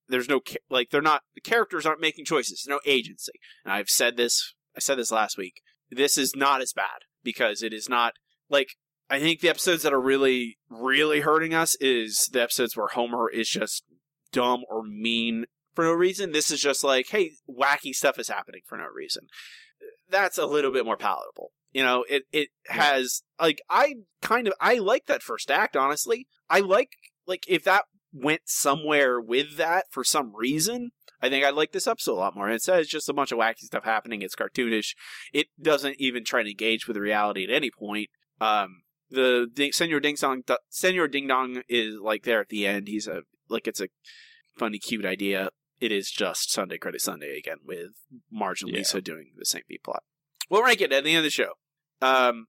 there's 0.08 0.28
no 0.28 0.40
like 0.70 0.90
they're 0.90 1.02
not 1.02 1.22
the 1.34 1.40
characters 1.40 1.86
aren't 1.86 2.00
making 2.00 2.24
choices 2.24 2.66
no 2.68 2.80
agency. 2.84 3.32
And 3.64 3.72
i've 3.72 3.90
said 3.90 4.16
this 4.16 4.54
i 4.76 4.80
said 4.80 4.98
this 4.98 5.10
last 5.10 5.38
week 5.38 5.60
this 5.90 6.18
is 6.18 6.34
not 6.34 6.60
as 6.60 6.72
bad 6.72 7.04
because 7.22 7.62
it 7.62 7.72
is 7.72 7.88
not 7.88 8.14
like 8.48 8.68
i 9.10 9.18
think 9.18 9.40
the 9.40 9.48
episodes 9.48 9.82
that 9.82 9.92
are 9.92 10.00
really 10.00 10.58
really 10.68 11.20
hurting 11.20 11.54
us 11.54 11.76
is 11.80 12.28
the 12.32 12.42
episodes 12.42 12.76
where 12.76 12.88
homer 12.88 13.28
is 13.28 13.48
just 13.48 13.84
dumb 14.32 14.62
or 14.68 14.82
mean 14.82 15.46
for 15.76 15.84
no 15.84 15.92
reason. 15.92 16.32
This 16.32 16.50
is 16.50 16.60
just 16.60 16.82
like 16.82 17.08
hey 17.10 17.32
wacky 17.48 17.94
stuff 17.94 18.18
is 18.18 18.28
happening 18.28 18.62
for 18.66 18.76
no 18.76 18.86
reason. 18.92 19.26
That's 20.08 20.38
a 20.38 20.46
little 20.46 20.72
bit 20.72 20.84
more 20.84 20.96
palatable. 20.96 21.52
You 21.72 21.84
know 21.84 22.04
it 22.08 22.24
it 22.32 22.48
has 22.66 23.22
like 23.38 23.60
i 23.70 23.94
kind 24.22 24.48
of 24.48 24.54
i 24.60 24.78
like 24.78 25.06
that 25.06 25.22
first 25.22 25.50
act 25.50 25.76
honestly. 25.76 26.26
I 26.50 26.60
like 26.60 26.90
like 27.26 27.44
if 27.46 27.62
that 27.64 27.84
went 28.16 28.42
somewhere 28.46 29.20
with 29.20 29.56
that 29.56 29.86
for 29.90 30.04
some 30.04 30.34
reason, 30.34 30.90
I 31.20 31.28
think 31.28 31.44
I'd 31.44 31.54
like 31.54 31.72
this 31.72 31.86
episode 31.86 32.12
a 32.12 32.20
lot 32.20 32.34
more. 32.36 32.48
Instead, 32.48 32.80
it's 32.80 32.90
just 32.90 33.08
a 33.08 33.12
bunch 33.14 33.32
of 33.32 33.38
wacky 33.38 33.60
stuff 33.60 33.84
happening. 33.84 34.22
It's 34.22 34.36
cartoonish. 34.36 34.94
It 35.32 35.48
doesn't 35.60 35.96
even 35.98 36.24
try 36.24 36.42
to 36.42 36.50
engage 36.50 36.86
with 36.86 36.96
reality 36.96 37.44
at 37.44 37.50
any 37.50 37.70
point. 37.70 38.08
Um, 38.40 38.82
the 39.10 39.46
Ding, 39.52 39.72
Senor 39.72 40.00
Ding 40.00 40.16
Dong, 40.20 40.42
Senor 40.68 41.08
Ding 41.08 41.26
Dong 41.28 41.62
is 41.68 41.96
like 42.00 42.24
there 42.24 42.40
at 42.40 42.48
the 42.48 42.66
end. 42.66 42.88
He's 42.88 43.06
a 43.06 43.22
like 43.48 43.66
it's 43.66 43.80
a 43.80 43.88
funny, 44.58 44.78
cute 44.78 45.04
idea. 45.06 45.50
It 45.80 45.92
is 45.92 46.10
just 46.10 46.50
Sunday 46.50 46.78
Cruddy 46.78 47.00
Sunday 47.00 47.36
again 47.38 47.58
with 47.64 47.90
Marge 48.32 48.62
and 48.62 48.70
Yeah. 48.70 48.78
Lisa 48.78 49.00
doing 49.00 49.32
the 49.36 49.44
same 49.44 49.62
B 49.68 49.78
plot. 49.82 50.02
We'll 50.50 50.62
rank 50.64 50.80
it 50.80 50.92
at 50.92 51.04
the 51.04 51.10
end 51.10 51.18
of 51.18 51.24
the 51.24 51.30
show. 51.30 51.52
Um, 52.00 52.46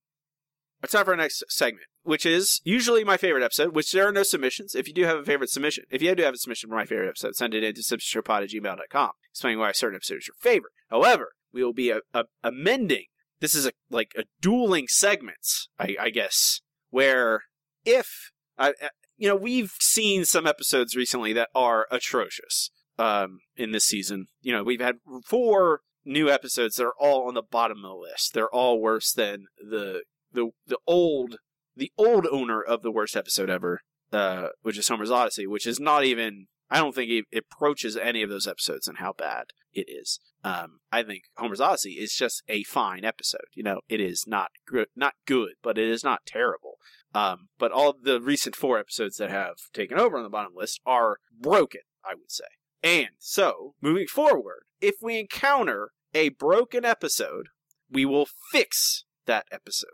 it's 0.84 0.93
time 0.93 1.05
for 1.05 1.11
our 1.11 1.18
next 1.18 1.43
segment, 1.49 1.88
which 2.07 2.25
is 2.25 2.61
usually 2.63 3.03
my 3.03 3.17
favorite 3.17 3.43
episode, 3.43 3.75
which 3.75 3.91
there 3.91 4.07
are 4.07 4.11
no 4.13 4.23
submissions. 4.23 4.73
If 4.75 4.87
you 4.87 4.93
do 4.93 5.03
have 5.03 5.17
a 5.19 5.23
favorite 5.25 5.49
submission, 5.49 5.83
if 5.91 6.01
you 6.01 6.15
do 6.15 6.23
have 6.23 6.33
a 6.33 6.37
submission 6.37 6.69
for 6.69 6.75
my 6.75 6.85
favorite 6.85 7.09
episode, 7.09 7.35
send 7.35 7.53
it 7.53 7.63
in 7.63 7.75
to 7.75 7.81
substitutepod 7.81 8.43
at 8.43 8.49
gmail.com, 8.49 9.11
explaining 9.31 9.59
why 9.59 9.69
a 9.69 9.73
certain 9.73 9.97
episode 9.97 10.19
is 10.19 10.27
your 10.27 10.35
favorite. 10.39 10.71
However, 10.89 11.33
we 11.51 11.63
will 11.63 11.73
be 11.73 11.89
a, 11.89 11.99
a, 12.13 12.23
amending. 12.43 13.05
This 13.41 13.53
is 13.53 13.65
a 13.67 13.71
like 13.89 14.13
a 14.17 14.23
dueling 14.41 14.87
segments, 14.87 15.69
I, 15.77 15.95
I 15.99 16.09
guess, 16.09 16.61
where 16.89 17.41
if 17.85 18.31
I, 18.57 18.69
I- 18.81 18.89
you 19.17 19.27
know, 19.27 19.35
we've 19.35 19.73
seen 19.79 20.25
some 20.25 20.45
episodes 20.47 20.95
recently 20.95 21.33
that 21.33 21.49
are 21.55 21.87
atrocious 21.91 22.69
um, 22.99 23.39
in 23.55 23.71
this 23.71 23.85
season. 23.85 24.27
You 24.41 24.53
know, 24.53 24.63
we've 24.63 24.79
had 24.79 24.97
four 25.25 25.81
new 26.05 26.29
episodes 26.29 26.75
that 26.75 26.85
are 26.85 26.93
all 26.99 27.27
on 27.27 27.33
the 27.33 27.41
bottom 27.41 27.77
of 27.79 27.83
the 27.89 27.95
list. 27.95 28.33
They're 28.33 28.49
all 28.53 28.79
worse 28.79 29.11
than 29.11 29.47
the 29.57 30.03
the 30.31 30.51
the 30.67 30.77
old 30.85 31.37
the 31.78 31.91
old 31.97 32.28
owner 32.32 32.61
of 32.61 32.82
the 32.82 32.91
worst 32.91 33.15
episode 33.15 33.49
ever, 33.49 33.82
uh, 34.11 34.47
which 34.61 34.78
is 34.78 34.88
Homer's 34.88 35.11
Odyssey, 35.11 35.47
which 35.47 35.67
is 35.67 35.80
not 35.80 36.03
even. 36.03 36.47
I 36.69 36.80
don't 36.80 36.93
think 36.93 37.09
it 37.09 37.25
approaches 37.38 37.95
any 37.95 38.21
of 38.21 38.30
those 38.30 38.45
episodes 38.45 38.89
and 38.89 38.97
how 38.97 39.13
bad 39.13 39.45
it 39.71 39.86
is. 39.88 40.19
Um, 40.43 40.80
I 40.91 41.01
think 41.01 41.23
Homer's 41.38 41.61
Odyssey 41.61 41.91
is 41.91 42.13
just 42.13 42.43
a 42.49 42.63
fine 42.63 43.05
episode. 43.05 43.45
You 43.53 43.63
know, 43.63 43.80
it 43.88 44.01
is 44.01 44.25
not 44.28 44.49
good, 44.65 44.88
not 44.93 45.13
good, 45.25 45.53
but 45.63 45.78
it 45.78 45.88
is 45.88 46.03
not 46.03 46.25
terrible. 46.25 46.73
Um, 47.15 47.47
but 47.57 47.71
all 47.71 47.95
the 47.99 48.19
recent 48.19 48.55
four 48.55 48.78
episodes 48.78 49.15
that 49.17 49.30
have 49.30 49.55
taken 49.73 49.97
over 49.97 50.17
on 50.17 50.23
the 50.23 50.30
bottom 50.30 50.53
list 50.55 50.82
are 50.86 51.19
broken, 51.39 51.82
I 52.03 52.15
would 52.15 52.32
say. 52.32 52.43
And 52.84 53.11
so, 53.17 53.75
moving 53.82 54.07
forward, 54.07 54.63
if 54.82 54.95
we 55.01 55.19
encounter 55.19 55.91
a 56.13 56.30
broken 56.30 56.86
episode, 56.86 57.47
we 57.89 58.05
will 58.05 58.28
fix 58.51 59.05
that 59.25 59.45
episode. 59.51 59.89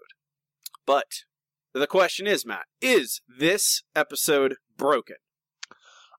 But 0.86 1.24
the 1.80 1.88
question 1.88 2.28
is, 2.28 2.46
Matt, 2.46 2.66
is 2.82 3.22
this 3.28 3.84
episode 3.96 4.56
broken? 4.78 5.16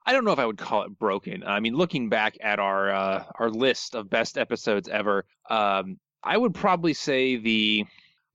I 0.07 0.13
don't 0.13 0.25
know 0.25 0.33
if 0.33 0.39
I 0.39 0.47
would 0.47 0.59
call 0.59 0.83
it 0.83 0.99
broken. 0.99 1.45
I 1.45 1.61
mean, 1.61 1.75
looking 1.75 2.09
back 2.09 2.37
at 2.43 2.59
our 2.59 2.91
uh, 2.91 3.25
our 3.39 3.51
list 3.51 3.95
of 3.95 4.11
best 4.11 4.37
episodes 4.37 4.89
ever, 4.89 5.25
um, 5.49 5.99
I 6.23 6.37
would 6.37 6.55
probably 6.55 6.93
say 6.93 7.37
the 7.37 7.87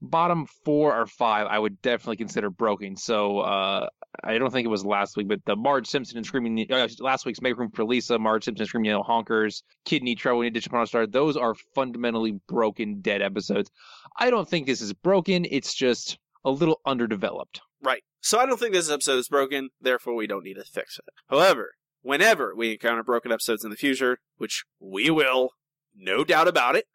bottom 0.02 0.48
four 0.66 0.96
or 0.96 1.06
five 1.06 1.48
I 1.48 1.60
would 1.60 1.82
definitely 1.82 2.18
consider 2.18 2.50
broken. 2.50 2.96
So 2.96 3.40
uh, 3.40 3.88
I 4.24 4.38
don't 4.38 4.52
think 4.52 4.66
it 4.66 4.70
was 4.70 4.86
last 4.86 5.18
week, 5.18 5.28
but 5.28 5.44
the 5.46 5.56
Marge 5.56 5.88
Simpson 5.88 6.18
and 6.18 6.26
Screaming 6.26 6.66
uh, 6.72 6.88
last 7.00 7.26
week's 7.26 7.42
Make 7.42 7.58
Room 7.58 7.70
for 7.72 7.84
Lisa, 7.84 8.18
Marge 8.18 8.46
Simpson 8.46 8.64
and 8.64 8.70
Screaming 8.70 8.92
Honkers, 9.04 9.62
Kidney 9.86 10.16
Trouble, 10.16 10.42
and 10.42 10.54
Dish 10.54 10.66
Upon 10.66 10.82
a 10.82 10.88
Star. 10.88 11.06
Those 11.06 11.38
are 11.38 11.54
fundamentally 11.76 12.40
broken, 12.48 13.02
dead 13.02 13.22
episodes. 13.22 13.70
I 14.18 14.30
don't 14.30 14.50
think 14.50 14.66
this 14.66 14.82
is 14.82 14.94
broken. 14.94 15.46
It's 15.50 15.74
just 15.74 16.18
a 16.44 16.52
little 16.52 16.82
underdeveloped. 16.86 17.62
Right. 17.82 18.04
So 18.22 18.40
I 18.40 18.46
don't 18.46 18.60
think 18.60 18.74
this 18.74 18.90
episode 18.90 19.18
is 19.18 19.30
broken, 19.30 19.70
therefore 19.80 20.16
we 20.16 20.28
don't 20.28 20.44
need 20.44 20.56
to 20.56 20.64
fix 20.64 20.98
it. 20.98 21.06
However, 21.28 21.74
whenever 22.02 22.54
we 22.56 22.74
encounter 22.74 23.04
broken 23.04 23.32
episodes 23.32 23.64
in 23.64 23.70
the 23.70 23.78
future, 23.78 24.20
which 24.38 24.66
we 24.80 25.10
will, 25.10 25.52
no 25.96 26.24
doubt 26.24 26.48
about 26.48 26.76
it, 26.76 26.86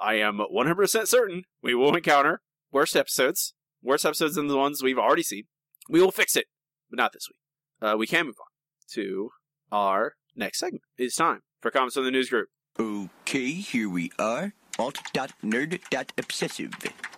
I 0.00 0.14
am 0.14 0.38
100% 0.38 1.06
certain 1.06 1.44
we 1.62 1.74
will 1.74 1.94
encounter 1.94 2.40
worst 2.72 2.96
episodes, 2.96 3.54
worse 3.82 4.04
episodes 4.04 4.34
than 4.34 4.48
the 4.48 4.56
ones 4.56 4.82
we've 4.82 4.98
already 4.98 5.22
seen. 5.22 5.44
We 5.88 6.00
will 6.00 6.10
fix 6.10 6.36
it, 6.36 6.46
but 6.90 6.96
not 6.96 7.12
this 7.12 7.28
week. 7.28 7.36
Uh, 7.80 7.96
we 7.96 8.06
can 8.06 8.26
move 8.26 8.36
on 8.40 8.46
to 8.94 9.30
our 9.70 10.14
next 10.34 10.58
segment. 10.58 10.82
It's 10.96 11.16
time 11.16 11.42
for 11.60 11.70
comments 11.70 11.96
on 11.96 12.04
the 12.04 12.10
news 12.10 12.30
group. 12.30 12.48
Okay, 12.78 13.52
here 13.52 13.88
we 13.88 14.10
are. 14.18 14.54
Alt.nerd.obsessive. 14.78 17.17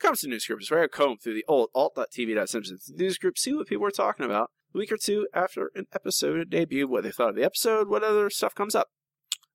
Comments 0.00 0.22
on 0.24 0.30
the 0.30 0.34
news 0.34 0.46
group 0.46 0.60
is 0.60 0.70
where 0.70 0.82
I 0.82 0.88
comb 0.88 1.16
through 1.18 1.34
the 1.34 1.44
old 1.48 1.70
alt.tv.simpsons 1.74 2.92
news 2.94 3.18
group, 3.18 3.38
see 3.38 3.54
what 3.54 3.66
people 3.66 3.86
are 3.86 3.90
talking 3.90 4.26
about 4.26 4.50
a 4.74 4.78
week 4.78 4.92
or 4.92 4.96
two 4.96 5.26
after 5.32 5.70
an 5.74 5.86
episode 5.94 6.50
debuted, 6.50 6.86
what 6.86 7.02
they 7.02 7.10
thought 7.10 7.30
of 7.30 7.36
the 7.36 7.44
episode, 7.44 7.88
what 7.88 8.04
other 8.04 8.28
stuff 8.30 8.54
comes 8.54 8.74
up. 8.74 8.88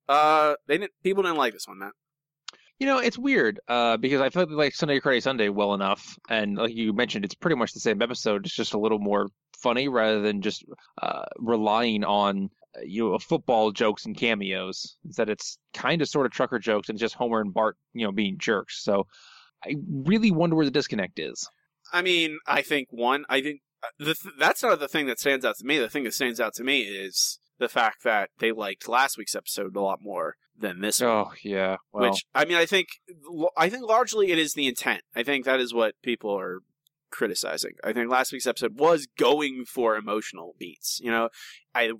Uh, 0.08 0.54
they 0.66 0.78
didn't. 0.78 0.92
People 1.02 1.22
didn't 1.22 1.38
like 1.38 1.52
this 1.52 1.68
one, 1.68 1.78
Matt. 1.78 1.92
You 2.78 2.86
know, 2.86 2.98
it's 2.98 3.18
weird 3.18 3.60
uh, 3.68 3.96
because 3.96 4.20
I 4.20 4.30
feel 4.30 4.46
like 4.50 4.74
Sunday 4.74 4.98
Cruddy 4.98 5.22
Sunday 5.22 5.48
well 5.48 5.74
enough, 5.74 6.16
and 6.28 6.56
like 6.56 6.74
you 6.74 6.92
mentioned, 6.92 7.24
it's 7.24 7.34
pretty 7.34 7.56
much 7.56 7.72
the 7.72 7.80
same 7.80 8.02
episode. 8.02 8.44
It's 8.44 8.56
just 8.56 8.74
a 8.74 8.78
little 8.78 8.98
more 8.98 9.28
funny 9.62 9.86
rather 9.86 10.20
than 10.20 10.42
just 10.42 10.64
uh, 11.00 11.24
relying 11.38 12.02
on 12.02 12.50
uh, 12.76 12.80
you 12.84 13.10
know 13.10 13.18
football 13.18 13.70
jokes 13.70 14.06
and 14.06 14.16
cameos. 14.16 14.96
Instead, 15.04 15.30
it's 15.30 15.58
kind 15.72 16.02
of 16.02 16.08
sort 16.08 16.26
of 16.26 16.32
trucker 16.32 16.58
jokes 16.58 16.88
and 16.88 16.98
just 16.98 17.14
Homer 17.14 17.40
and 17.40 17.54
Bart, 17.54 17.76
you 17.92 18.04
know, 18.04 18.12
being 18.12 18.36
jerks. 18.38 18.82
So 18.82 19.06
I 19.64 19.76
really 19.90 20.30
wonder 20.30 20.56
where 20.56 20.64
the 20.64 20.70
disconnect 20.70 21.18
is. 21.18 21.48
I 21.92 22.02
mean, 22.02 22.38
I 22.46 22.62
think 22.62 22.88
one. 22.90 23.24
I 23.28 23.42
think 23.42 23.60
uh, 23.82 23.88
the 23.98 24.14
th- 24.14 24.34
that's 24.38 24.62
not 24.62 24.80
the 24.80 24.88
thing 24.88 25.06
that 25.06 25.20
stands 25.20 25.44
out 25.44 25.56
to 25.58 25.66
me. 25.66 25.78
The 25.78 25.88
thing 25.88 26.04
that 26.04 26.14
stands 26.14 26.40
out 26.40 26.54
to 26.54 26.64
me 26.64 26.82
is 26.82 27.38
the 27.58 27.68
fact 27.68 28.02
that 28.04 28.30
they 28.38 28.52
liked 28.52 28.88
last 28.88 29.18
week's 29.18 29.34
episode 29.34 29.76
a 29.76 29.80
lot 29.80 29.98
more 30.02 30.34
than 30.58 30.80
this 30.80 31.00
one. 31.00 31.10
Oh 31.10 31.32
yeah, 31.44 31.76
well, 31.92 32.10
Which 32.10 32.24
I 32.34 32.44
mean, 32.44 32.56
I 32.56 32.66
think 32.66 32.88
I 33.56 33.68
think 33.68 33.84
largely 33.84 34.30
it 34.30 34.38
is 34.38 34.54
the 34.54 34.66
intent. 34.66 35.02
I 35.14 35.22
think 35.22 35.44
that 35.44 35.60
is 35.60 35.74
what 35.74 35.94
people 36.02 36.36
are 36.38 36.60
criticizing. 37.10 37.72
I 37.84 37.92
think 37.92 38.10
last 38.10 38.32
week's 38.32 38.46
episode 38.46 38.78
was 38.78 39.06
going 39.18 39.64
for 39.68 39.96
emotional 39.96 40.54
beats. 40.58 40.98
You 41.00 41.10
know, 41.10 41.28
I 41.74 41.92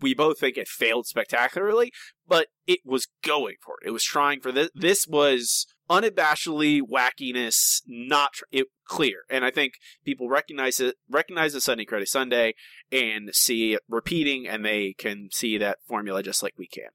we 0.00 0.14
both 0.14 0.40
think 0.40 0.56
it 0.56 0.66
failed 0.66 1.06
spectacularly, 1.06 1.92
but 2.26 2.48
it 2.66 2.80
was 2.84 3.06
going 3.22 3.56
for 3.64 3.76
it. 3.82 3.88
It 3.88 3.92
was 3.92 4.02
trying 4.02 4.40
for 4.40 4.50
this. 4.50 4.70
This 4.74 5.06
was 5.06 5.66
unabashedly 5.88 6.80
wackiness, 6.82 7.82
not 7.86 8.34
tr- 8.34 8.44
it 8.52 8.66
clear, 8.86 9.22
and 9.30 9.44
I 9.44 9.50
think 9.50 9.74
people 10.04 10.28
recognize 10.28 10.80
it, 10.80 10.96
recognize 11.08 11.52
the 11.52 11.60
Sunday 11.60 11.84
Cruddy 11.84 12.08
Sunday, 12.08 12.54
and 12.92 13.30
see 13.34 13.74
it 13.74 13.82
repeating, 13.88 14.46
and 14.46 14.64
they 14.64 14.94
can 14.96 15.28
see 15.32 15.58
that 15.58 15.78
formula 15.86 16.22
just 16.22 16.42
like 16.42 16.54
we 16.56 16.66
can. 16.66 16.90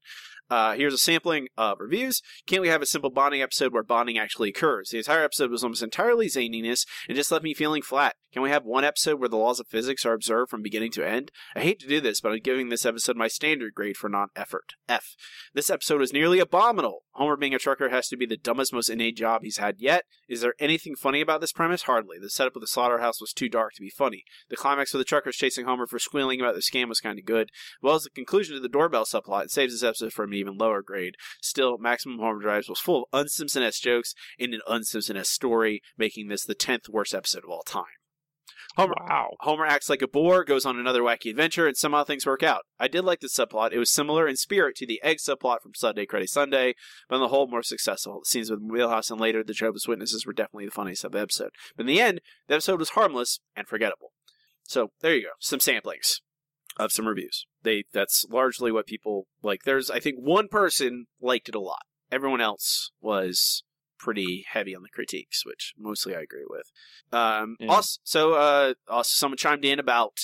Uh, 0.50 0.74
here's 0.74 0.92
a 0.92 0.98
sampling 0.98 1.46
of 1.56 1.78
reviews. 1.78 2.20
Can't 2.46 2.62
we 2.62 2.68
have 2.68 2.82
a 2.82 2.86
simple 2.86 3.10
bonding 3.10 3.40
episode 3.40 3.72
where 3.72 3.84
bonding 3.84 4.18
actually 4.18 4.48
occurs? 4.48 4.90
The 4.90 4.98
entire 4.98 5.22
episode 5.22 5.50
was 5.50 5.62
almost 5.62 5.82
entirely 5.82 6.26
zaniness 6.26 6.84
and 7.08 7.16
just 7.16 7.30
left 7.30 7.44
me 7.44 7.54
feeling 7.54 7.82
flat. 7.82 8.16
Can 8.32 8.42
we 8.42 8.50
have 8.50 8.64
one 8.64 8.84
episode 8.84 9.18
where 9.18 9.28
the 9.28 9.36
laws 9.36 9.58
of 9.58 9.66
physics 9.66 10.06
are 10.06 10.12
observed 10.12 10.50
from 10.50 10.62
beginning 10.62 10.92
to 10.92 11.06
end? 11.06 11.32
I 11.56 11.60
hate 11.60 11.80
to 11.80 11.88
do 11.88 12.00
this, 12.00 12.20
but 12.20 12.30
I'm 12.30 12.38
giving 12.38 12.68
this 12.68 12.86
episode 12.86 13.16
my 13.16 13.26
standard 13.26 13.74
grade 13.74 13.96
for 13.96 14.08
non-effort. 14.08 14.74
F. 14.88 15.16
This 15.52 15.68
episode 15.68 16.00
is 16.02 16.12
nearly 16.12 16.38
abominable. 16.38 17.02
Homer 17.12 17.36
being 17.36 17.54
a 17.54 17.58
trucker 17.58 17.88
has 17.88 18.06
to 18.08 18.16
be 18.16 18.26
the 18.26 18.36
dumbest, 18.36 18.72
most 18.72 18.88
innate 18.88 19.16
job 19.16 19.42
he's 19.42 19.58
had 19.58 19.76
yet. 19.78 20.04
Is 20.28 20.42
there 20.42 20.54
anything 20.60 20.94
funny 20.94 21.20
about 21.20 21.40
this 21.40 21.52
premise? 21.52 21.82
Hardly. 21.82 22.18
The 22.20 22.30
setup 22.30 22.54
of 22.54 22.60
the 22.60 22.68
slaughterhouse 22.68 23.20
was 23.20 23.32
too 23.32 23.48
dark 23.48 23.74
to 23.74 23.82
be 23.82 23.90
funny. 23.90 24.22
The 24.48 24.56
climax 24.56 24.94
of 24.94 24.98
the 24.98 25.04
truckers 25.04 25.36
chasing 25.36 25.64
Homer 25.64 25.88
for 25.88 25.98
squealing 25.98 26.40
about 26.40 26.54
the 26.54 26.60
scam 26.60 26.88
was 26.88 27.00
kind 27.00 27.18
of 27.18 27.24
good, 27.24 27.50
well 27.82 27.96
as 27.96 28.04
the 28.04 28.10
conclusion 28.10 28.54
to 28.54 28.60
the 28.60 28.68
doorbell 28.68 29.04
subplot. 29.04 29.44
It 29.44 29.50
saves 29.50 29.74
this 29.74 29.82
episode 29.82 30.12
from 30.12 30.30
an 30.30 30.38
even 30.40 30.58
lower 30.58 30.82
grade. 30.82 31.14
Still, 31.40 31.78
Maximum 31.78 32.18
Homer 32.18 32.40
Drives 32.40 32.68
was 32.68 32.80
full 32.80 33.02
of 33.12 33.20
un-Simpson-esque 33.20 33.82
jokes 33.82 34.14
and 34.38 34.54
an 34.54 34.60
un-Simpson-esque 34.66 35.32
story, 35.32 35.80
making 35.96 36.28
this 36.28 36.44
the 36.44 36.54
10th 36.54 36.88
worst 36.88 37.14
episode 37.14 37.44
of 37.44 37.50
all 37.50 37.62
time. 37.62 37.84
Homer, 38.76 38.94
wow. 39.08 39.30
Homer 39.40 39.66
acts 39.66 39.90
like 39.90 40.02
a 40.02 40.08
boor, 40.08 40.44
goes 40.44 40.64
on 40.64 40.78
another 40.78 41.02
wacky 41.02 41.30
adventure, 41.30 41.66
and 41.66 41.76
somehow 41.76 42.04
things 42.04 42.24
work 42.24 42.42
out. 42.42 42.62
I 42.78 42.86
did 42.86 43.04
like 43.04 43.20
this 43.20 43.36
subplot. 43.36 43.72
It 43.72 43.78
was 43.78 43.90
similar 43.90 44.28
in 44.28 44.36
spirit 44.36 44.76
to 44.76 44.86
the 44.86 45.00
egg 45.02 45.18
subplot 45.18 45.62
from 45.62 45.74
Sunday 45.74 46.06
Cruddy 46.06 46.28
Sunday, 46.28 46.74
but 47.08 47.16
on 47.16 47.20
the 47.20 47.28
whole, 47.28 47.48
more 47.48 47.64
successful. 47.64 48.20
The 48.20 48.28
scenes 48.28 48.50
with 48.50 48.62
Milhouse 48.62 49.10
and 49.10 49.20
later 49.20 49.42
the 49.42 49.54
Jehovah's 49.54 49.88
Witnesses 49.88 50.24
were 50.24 50.32
definitely 50.32 50.66
the 50.66 50.70
funniest 50.70 51.04
of 51.04 51.12
the 51.12 51.20
episode. 51.20 51.50
But 51.76 51.82
in 51.82 51.88
the 51.88 52.00
end, 52.00 52.20
the 52.46 52.54
episode 52.54 52.78
was 52.78 52.90
harmless 52.90 53.40
and 53.56 53.66
forgettable. 53.66 54.12
So 54.62 54.92
there 55.00 55.16
you 55.16 55.22
go. 55.22 55.30
Some 55.40 55.58
samplings 55.58 56.20
of 56.78 56.92
some 56.92 57.06
reviews. 57.06 57.46
They 57.62 57.84
that's 57.92 58.24
largely 58.30 58.70
what 58.72 58.86
people 58.86 59.26
like. 59.42 59.62
There's 59.64 59.90
I 59.90 60.00
think 60.00 60.18
one 60.18 60.48
person 60.48 61.06
liked 61.20 61.48
it 61.48 61.54
a 61.54 61.60
lot. 61.60 61.82
Everyone 62.12 62.40
else 62.40 62.90
was 63.00 63.62
pretty 63.98 64.44
heavy 64.50 64.74
on 64.74 64.82
the 64.82 64.88
critiques, 64.88 65.44
which 65.44 65.74
mostly 65.78 66.14
I 66.16 66.20
agree 66.20 66.46
with. 66.48 66.64
Um, 67.12 67.56
Yeah. 67.60 67.68
also, 67.68 67.98
so 68.02 68.32
uh, 68.34 68.74
also 68.88 69.10
someone 69.12 69.36
chimed 69.36 69.64
in 69.64 69.78
about 69.78 70.18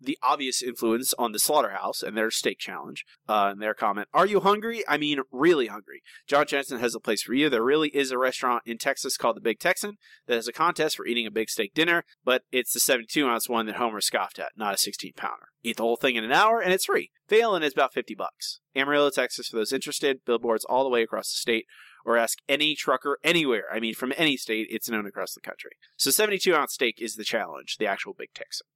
the 0.00 0.18
obvious 0.22 0.62
influence 0.62 1.14
on 1.14 1.32
the 1.32 1.38
slaughterhouse 1.38 2.02
and 2.02 2.16
their 2.16 2.30
steak 2.30 2.58
challenge. 2.58 3.04
Uh, 3.28 3.50
in 3.52 3.58
their 3.58 3.74
comment, 3.74 4.08
"Are 4.12 4.26
you 4.26 4.40
hungry? 4.40 4.82
I 4.88 4.96
mean, 4.96 5.20
really 5.30 5.66
hungry." 5.66 6.02
John 6.26 6.46
Jensen 6.46 6.78
has 6.80 6.94
a 6.94 7.00
place 7.00 7.22
for 7.22 7.34
you. 7.34 7.48
There 7.48 7.62
really 7.62 7.88
is 7.88 8.10
a 8.10 8.18
restaurant 8.18 8.62
in 8.66 8.78
Texas 8.78 9.16
called 9.16 9.36
the 9.36 9.40
Big 9.40 9.58
Texan 9.58 9.96
that 10.26 10.34
has 10.34 10.48
a 10.48 10.52
contest 10.52 10.96
for 10.96 11.06
eating 11.06 11.26
a 11.26 11.30
big 11.30 11.48
steak 11.50 11.74
dinner, 11.74 12.04
but 12.24 12.42
it's 12.52 12.72
the 12.72 12.80
72 12.80 13.26
ounce 13.26 13.48
one 13.48 13.66
that 13.66 13.76
Homer 13.76 14.00
scoffed 14.00 14.38
at, 14.38 14.52
not 14.56 14.74
a 14.74 14.78
16 14.78 15.12
pounder. 15.16 15.48
Eat 15.62 15.76
the 15.76 15.82
whole 15.82 15.96
thing 15.96 16.16
in 16.16 16.24
an 16.24 16.32
hour, 16.32 16.60
and 16.60 16.72
it's 16.72 16.84
free. 16.84 17.10
Fail, 17.28 17.56
is 17.56 17.72
about 17.72 17.92
50 17.92 18.14
bucks. 18.14 18.60
Amarillo, 18.74 19.10
Texas, 19.10 19.48
for 19.48 19.56
those 19.56 19.72
interested. 19.72 20.24
Billboards 20.24 20.64
all 20.64 20.84
the 20.84 20.90
way 20.90 21.02
across 21.02 21.30
the 21.30 21.38
state 21.38 21.66
or 22.04 22.16
ask 22.16 22.38
any 22.48 22.76
trucker 22.76 23.18
anywhere. 23.24 23.64
I 23.72 23.80
mean, 23.80 23.94
from 23.94 24.12
any 24.16 24.36
state, 24.36 24.68
it's 24.70 24.88
known 24.88 25.06
across 25.06 25.34
the 25.34 25.40
country. 25.40 25.72
So 25.96 26.10
72 26.10 26.54
ounce 26.54 26.74
steak 26.74 26.96
is 27.00 27.16
the 27.16 27.24
challenge, 27.24 27.76
the 27.78 27.86
actual 27.86 28.14
Big 28.16 28.28
Texan. 28.32 28.66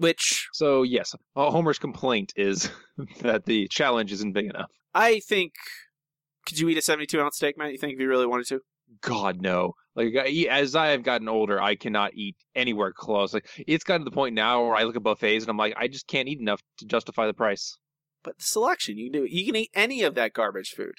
Which 0.00 0.48
So 0.54 0.82
yes, 0.82 1.14
Homer's 1.36 1.78
complaint 1.78 2.32
is 2.34 2.70
that 3.20 3.44
the 3.44 3.68
challenge 3.68 4.12
isn't 4.12 4.32
big 4.32 4.46
enough. 4.46 4.70
I 4.94 5.20
think. 5.20 5.52
Could 6.46 6.58
you 6.58 6.68
eat 6.70 6.78
a 6.78 6.82
72 6.82 7.20
ounce 7.20 7.36
steak, 7.36 7.58
Matt? 7.58 7.72
You 7.72 7.78
think 7.78 7.92
if 7.92 8.00
you 8.00 8.08
really 8.08 8.26
wanted 8.26 8.46
to? 8.46 8.60
God 9.02 9.42
no. 9.42 9.74
Like 9.94 10.14
as 10.14 10.74
I 10.74 10.88
have 10.88 11.02
gotten 11.02 11.28
older, 11.28 11.60
I 11.60 11.76
cannot 11.76 12.14
eat 12.14 12.36
anywhere 12.54 12.92
close. 12.92 13.34
Like 13.34 13.46
it's 13.58 13.84
gotten 13.84 14.02
to 14.02 14.10
the 14.10 14.14
point 14.14 14.34
now 14.34 14.64
where 14.64 14.74
I 14.74 14.84
look 14.84 14.96
at 14.96 15.02
buffets 15.02 15.44
and 15.44 15.50
I'm 15.50 15.58
like, 15.58 15.74
I 15.76 15.86
just 15.86 16.06
can't 16.06 16.28
eat 16.28 16.40
enough 16.40 16.62
to 16.78 16.86
justify 16.86 17.26
the 17.26 17.34
price. 17.34 17.76
But 18.24 18.38
the 18.38 18.44
selection, 18.44 18.96
you 18.96 19.10
can 19.10 19.20
do. 19.20 19.28
You 19.28 19.44
can 19.44 19.56
eat 19.56 19.70
any 19.74 20.02
of 20.02 20.14
that 20.14 20.32
garbage 20.32 20.70
food. 20.70 20.94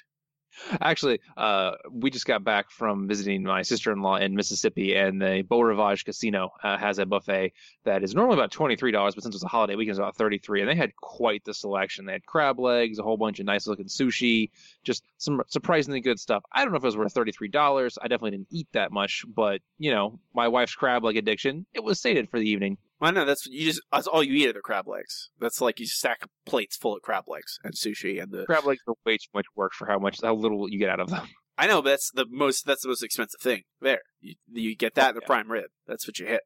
Actually, 0.80 1.20
uh, 1.36 1.72
we 1.90 2.10
just 2.10 2.26
got 2.26 2.44
back 2.44 2.70
from 2.70 3.08
visiting 3.08 3.42
my 3.42 3.62
sister-in-law 3.62 4.16
in 4.16 4.34
Mississippi, 4.34 4.94
and 4.94 5.20
the 5.20 5.42
Beau 5.48 5.60
Rivage 5.60 6.04
Casino 6.04 6.50
uh, 6.62 6.76
has 6.76 6.98
a 6.98 7.06
buffet 7.06 7.52
that 7.84 8.02
is 8.02 8.14
normally 8.14 8.36
about 8.36 8.50
twenty-three 8.50 8.92
dollars, 8.92 9.14
but 9.14 9.24
since 9.24 9.34
it's 9.34 9.44
a 9.44 9.48
holiday 9.48 9.74
weekend, 9.74 9.92
it's 9.92 9.98
about 9.98 10.16
thirty-three. 10.16 10.60
And 10.60 10.68
they 10.68 10.76
had 10.76 10.94
quite 10.96 11.44
the 11.44 11.54
selection. 11.54 12.06
They 12.06 12.12
had 12.12 12.26
crab 12.26 12.58
legs, 12.58 12.98
a 12.98 13.02
whole 13.02 13.16
bunch 13.16 13.40
of 13.40 13.46
nice-looking 13.46 13.86
sushi, 13.86 14.50
just 14.84 15.04
some 15.18 15.42
surprisingly 15.48 16.00
good 16.00 16.20
stuff. 16.20 16.42
I 16.52 16.62
don't 16.62 16.72
know 16.72 16.78
if 16.78 16.84
it 16.84 16.86
was 16.86 16.96
worth 16.96 17.12
thirty-three 17.12 17.48
dollars. 17.48 17.98
I 18.00 18.08
definitely 18.08 18.32
didn't 18.32 18.48
eat 18.50 18.68
that 18.72 18.92
much, 18.92 19.24
but 19.34 19.60
you 19.78 19.90
know, 19.90 20.18
my 20.34 20.48
wife's 20.48 20.74
crab 20.74 21.04
leg 21.04 21.16
addiction, 21.16 21.66
it 21.74 21.82
was 21.82 22.00
sated 22.00 22.30
for 22.30 22.38
the 22.38 22.48
evening. 22.48 22.78
I 23.02 23.10
know 23.10 23.24
that's 23.24 23.46
you 23.46 23.64
just 23.64 23.82
that's 23.90 24.06
all 24.06 24.22
you 24.22 24.34
eat 24.34 24.48
are 24.48 24.52
the 24.52 24.60
crab 24.60 24.86
legs. 24.86 25.30
That's 25.40 25.60
like 25.60 25.80
you 25.80 25.86
stack 25.86 26.22
plates 26.46 26.76
full 26.76 26.96
of 26.96 27.02
crab 27.02 27.24
legs 27.28 27.58
and 27.64 27.74
sushi 27.74 28.22
and 28.22 28.30
the 28.30 28.44
Crab 28.46 28.64
legs 28.64 28.80
are 28.86 28.94
way 29.04 29.16
too 29.16 29.28
much 29.34 29.46
work 29.56 29.72
for 29.76 29.88
how 29.88 29.98
much 29.98 30.20
how 30.22 30.34
little 30.34 30.70
you 30.70 30.78
get 30.78 30.88
out 30.88 31.00
of 31.00 31.10
them. 31.10 31.26
I 31.58 31.66
know, 31.66 31.82
but 31.82 31.90
that's 31.90 32.10
the 32.12 32.26
most 32.30 32.64
that's 32.64 32.82
the 32.82 32.88
most 32.88 33.02
expensive 33.02 33.40
thing. 33.40 33.62
There, 33.80 34.00
you, 34.20 34.34
you 34.48 34.76
get 34.76 34.94
that 34.94 35.10
and 35.10 35.16
the 35.16 35.20
prime 35.22 35.50
rib. 35.50 35.66
That's 35.86 36.06
what 36.06 36.18
you 36.18 36.26
hit. 36.26 36.42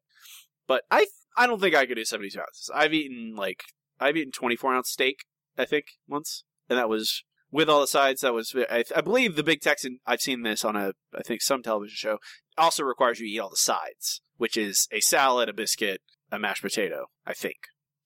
But 0.66 0.82
I 0.90 1.06
I 1.36 1.46
don't 1.46 1.60
think 1.60 1.74
I 1.74 1.86
could 1.86 1.96
do 1.96 2.04
seventy 2.04 2.30
two 2.30 2.40
ounces. 2.40 2.70
I've 2.74 2.94
eaten 2.94 3.34
like 3.36 3.62
I've 4.00 4.16
eaten 4.16 4.32
twenty 4.32 4.56
four 4.56 4.74
ounce 4.74 4.90
steak. 4.90 5.24
I 5.58 5.64
think 5.64 5.84
once, 6.08 6.44
and 6.68 6.78
that 6.78 6.88
was 6.88 7.22
with 7.50 7.68
all 7.68 7.80
the 7.80 7.86
sides. 7.86 8.22
That 8.22 8.34
was 8.34 8.54
I, 8.70 8.84
I 8.94 9.00
believe 9.02 9.36
the 9.36 9.42
Big 9.42 9.60
Texan. 9.60 9.98
I've 10.06 10.20
seen 10.20 10.42
this 10.42 10.64
on 10.64 10.74
a 10.74 10.92
I 11.14 11.22
think 11.22 11.42
some 11.42 11.62
television 11.62 11.96
show. 11.96 12.18
Also 12.58 12.82
requires 12.82 13.20
you 13.20 13.26
to 13.26 13.32
eat 13.32 13.40
all 13.40 13.50
the 13.50 13.56
sides, 13.56 14.22
which 14.38 14.56
is 14.56 14.88
a 14.90 15.00
salad, 15.00 15.48
a 15.48 15.52
biscuit, 15.52 16.00
a 16.32 16.38
mashed 16.38 16.62
potato. 16.62 17.06
I 17.26 17.32
think. 17.34 17.56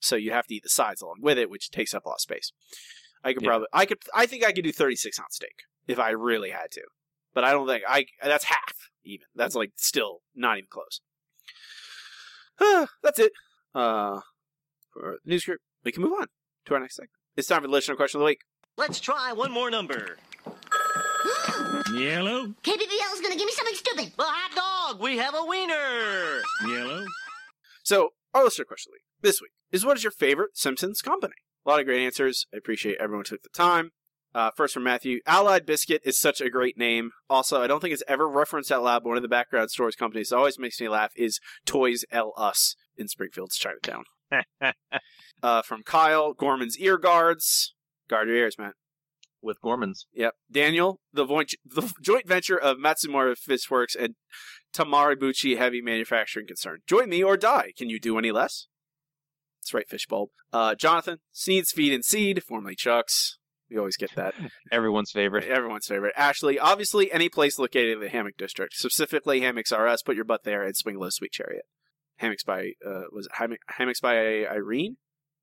So 0.01 0.17
you 0.17 0.31
have 0.33 0.47
to 0.47 0.55
eat 0.55 0.63
the 0.63 0.69
sides 0.69 1.03
along 1.03 1.19
with 1.21 1.39
it, 1.39 1.51
which 1.51 1.71
takes 1.71 1.93
up 1.95 2.05
a 2.07 2.09
lot 2.09 2.15
of 2.17 2.21
space. 2.21 2.53
I 3.23 3.33
could 3.35 3.43
Yeah. 3.43 3.49
probably 3.49 3.67
I 3.73 3.87
could 3.87 3.99
I 4.15 4.27
think 4.27 4.45
I 4.45 4.53
could 4.53 4.65
do 4.65 4.73
thirty 4.73 4.97
six 4.97 5.19
ounce 5.21 5.37
steak 5.37 5.63
if 5.87 5.99
I 5.99 6.11
really 6.11 6.51
had 6.51 6.71
to 6.73 6.83
but 7.35 7.45
I 7.45 7.53
don't 7.53 7.67
think 7.67 7.85
I. 7.89 8.07
That's 8.23 8.45
half 8.45 8.91
even. 9.05 9.27
That's 9.35 9.55
like 9.55 9.73
still 9.77 10.21
not 10.35 10.59
even 10.59 10.69
close. 10.71 11.01
that's 13.03 13.19
it. 13.19 13.33
Uh, 13.75 14.21
for 14.93 15.19
the 15.25 15.31
news 15.31 15.45
group, 15.45 15.61
we 15.85 15.93
can 15.93 16.03
move 16.03 16.13
on 16.21 16.27
to 16.67 16.75
our 16.75 16.81
next 16.81 16.97
segment. 16.97 17.11
It's 17.37 17.47
time 17.49 17.63
for 17.63 17.69
the 17.69 17.73
listener 17.73 17.97
question 17.97 18.19
of 18.19 18.23
the 18.23 18.27
week. 18.27 18.41
Let's 18.77 19.01
try 19.01 19.33
one 19.33 19.53
more 19.53 19.71
number. 19.71 20.17
Yellow. 21.95 22.55
KBBL 22.63 23.15
is 23.15 23.21
gonna 23.21 23.37
give 23.37 23.47
me 23.47 23.53
something 23.53 23.75
stupid. 23.75 24.13
The 24.17 24.23
hot 24.25 24.91
dog. 24.91 25.01
We 25.01 25.17
have 25.19 25.35
a 25.35 25.45
wiener. 25.45 26.43
Yellow. 26.67 27.05
So, 27.83 28.11
our 28.35 28.45
listener 28.45 28.65
question 28.65 28.91
of 28.91 28.93
the 28.93 28.97
week 28.97 29.03
this 29.23 29.41
week 29.41 29.53
is: 29.73 29.85
What 29.85 29.97
is 29.97 30.05
your 30.05 30.13
favorite 30.13 30.57
Simpsons 30.57 31.03
company? 31.03 31.35
A 31.65 31.69
lot 31.69 31.81
of 31.81 31.87
great 31.87 32.05
answers. 32.05 32.47
I 32.55 32.57
appreciate 32.57 32.97
everyone 33.01 33.25
took 33.25 33.43
the 33.43 33.49
time. 33.51 33.91
Uh, 34.33 34.51
first 34.57 34.75
from 34.75 34.85
Matthew, 34.85 35.19
Allied 35.27 35.67
Biscuit 35.67 36.03
is 36.05 36.21
such 36.21 36.41
a 36.41 36.51
great 36.51 36.79
name. 36.79 37.11
Also, 37.29 37.61
I 37.61 37.67
don't 37.67 37.81
think 37.81 37.93
it's 37.93 38.03
ever 38.07 38.29
referenced 38.29 38.71
out 38.71 38.85
loud, 38.85 39.03
but 39.03 39.09
one 39.09 39.17
of 39.17 39.23
the 39.23 39.29
background 39.29 39.71
stories 39.71 39.97
companies 39.97 40.29
that 40.29 40.37
always 40.37 40.59
makes 40.59 40.81
me 40.81 40.89
laugh 40.89 41.13
is 41.17 41.41
Toys 41.67 42.05
L 42.13 42.33
Us 42.37 42.77
in 42.97 43.09
Springfield's 43.09 43.57
Chinatown. 43.57 44.05
uh, 45.43 45.63
from 45.63 45.83
Kyle, 45.83 46.33
Gorman's 46.33 46.79
Ear 46.79 46.97
Guards. 46.97 47.75
Guard 48.09 48.29
your 48.29 48.37
ears, 48.37 48.57
man. 48.57 48.73
With 49.43 49.61
Gorman's. 49.61 50.07
Yep. 50.13 50.35
Daniel, 50.51 51.01
the, 51.13 51.25
voint- 51.25 51.55
the 51.65 51.93
joint 52.01 52.29
venture 52.29 52.59
of 52.59 52.77
Matsumura 52.77 53.35
Fishworks 53.37 53.97
and 53.99 54.15
Tamaribuchi 54.75 55.57
Heavy 55.57 55.81
Manufacturing 55.81 56.47
Concern. 56.47 56.81
Join 56.87 57.09
me 57.09 57.23
or 57.23 57.37
die. 57.37 57.73
Can 57.77 57.91
you 57.91 57.99
do 57.99 58.19
any 58.19 58.31
less? 58.33 58.67
That's 59.61 59.75
right, 59.75 59.89
Fishbulb. 59.89 60.29
Uh, 60.53 60.75
Jonathan, 60.75 61.19
Sneed's 61.33 61.71
Feed 61.73 61.93
and 61.93 62.05
Seed, 62.05 62.43
formerly 62.43 62.75
Chuck's. 62.75 63.39
We 63.71 63.79
always 63.79 63.97
get 63.97 64.11
that. 64.17 64.35
Everyone's 64.73 65.13
favorite. 65.13 65.45
Everyone's 65.45 65.87
favorite. 65.87 66.15
Ashley, 66.17 66.59
obviously 66.59 67.13
any 67.13 67.29
place 67.29 67.59
located 67.59 67.95
in 67.95 68.01
the 68.01 68.09
Hammock 68.09 68.37
District, 68.37 68.75
specifically 68.75 69.43
Hammocks 69.43 69.71
RS, 69.71 70.03
put 70.03 70.17
your 70.17 70.25
butt 70.25 70.43
there 70.45 70.63
and 70.65 70.77
swing 70.77 70.99
low, 70.99 71.09
sweet 71.11 71.33
chariot. 71.33 71.65
Hammocks 72.17 72.43
by, 72.43 72.73
uh, 72.85 73.03
was 73.13 73.27
it 73.27 73.33
Hammock, 73.37 73.61
Hammocks 73.69 74.01
by 74.01 74.17
Irene? 74.47 74.97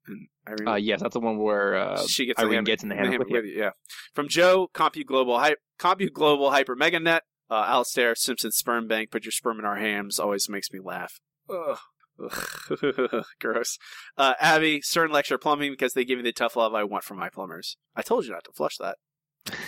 And 0.08 0.28
Irene? 0.48 0.68
Uh, 0.68 0.76
yes, 0.76 1.02
that's 1.02 1.14
the 1.14 1.20
one 1.20 1.38
where 1.38 1.76
uh, 1.76 2.06
she 2.06 2.26
gets 2.26 2.40
Irene 2.40 2.46
in 2.46 2.50
the 2.50 2.56
hammock, 2.56 2.66
gets 2.66 2.84
in 2.84 2.90
the 2.90 2.96
hammock 2.96 3.20
with 3.20 3.30
you. 3.30 3.36
with 3.36 3.46
you. 3.46 3.60
Yeah. 3.60 3.70
From 4.14 4.28
Joe, 4.28 4.68
Compu 4.74 5.06
Global, 5.06 5.40
Hy- 5.40 5.56
Compu 5.80 6.12
Global 6.12 6.52
Hyper 6.52 6.76
Meganet, 6.76 7.22
uh, 7.50 7.66
Alistair, 7.68 8.16
Simpson 8.16 8.52
Sperm 8.52 8.88
Bank, 8.88 9.12
put 9.12 9.26
your 9.26 9.32
sperm 9.32 9.60
in 9.60 9.66
our 9.66 9.78
hams, 9.78 10.20
always 10.20 10.50
makes 10.50 10.72
me 10.72 10.80
laugh. 10.84 11.20
Ugh. 11.50 11.78
Ugh. 12.24 13.26
Gross. 13.40 13.78
Uh, 14.18 14.34
Abby, 14.40 14.82
Stern 14.82 15.12
Lecture 15.12 15.38
Plumbing 15.38 15.72
because 15.72 15.94
they 15.94 16.06
give 16.06 16.18
me 16.18 16.24
the 16.24 16.34
tough 16.34 16.56
love 16.56 16.74
I 16.74 16.84
want 16.84 17.04
from 17.04 17.18
my 17.18 17.30
plumbers. 17.30 17.78
I 17.96 18.02
told 18.02 18.26
you 18.26 18.32
not 18.32 18.44
to 18.46 18.52
flush 18.52 18.78
that. 18.78 18.98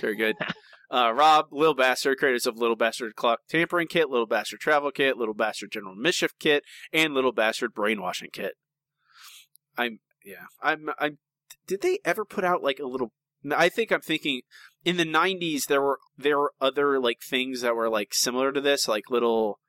Very 0.01 0.15
good. 0.15 0.35
uh, 0.91 1.13
Rob, 1.13 1.47
Little 1.51 1.75
Bastard, 1.75 2.17
creators 2.17 2.45
of 2.45 2.57
Little 2.57 2.75
Bastard 2.75 3.15
Clock 3.15 3.39
Tampering 3.49 3.87
Kit, 3.87 4.09
Little 4.09 4.27
Bastard 4.27 4.59
Travel 4.59 4.91
Kit, 4.91 5.17
Little 5.17 5.33
Bastard 5.33 5.71
General 5.71 5.95
Mischief 5.95 6.31
Kit, 6.39 6.63
and 6.91 7.13
Little 7.13 7.31
Bastard 7.31 7.73
Brainwashing 7.73 8.29
Kit. 8.33 8.53
I'm, 9.77 9.99
yeah, 10.25 10.45
I'm, 10.61 10.89
I'm, 10.99 11.19
did 11.67 11.81
they 11.81 11.99
ever 12.03 12.25
put 12.25 12.43
out 12.43 12.63
like 12.63 12.79
a 12.79 12.87
little, 12.87 13.13
I 13.55 13.69
think 13.69 13.91
I'm 13.91 14.01
thinking 14.01 14.41
in 14.85 14.97
the 14.97 15.05
90s 15.05 15.65
there 15.67 15.81
were, 15.81 15.99
there 16.17 16.37
were 16.37 16.53
other 16.59 16.99
like 16.99 17.19
things 17.27 17.61
that 17.61 17.75
were 17.75 17.89
like 17.89 18.13
similar 18.13 18.51
to 18.51 18.61
this, 18.61 18.87
like 18.87 19.09
little, 19.09 19.59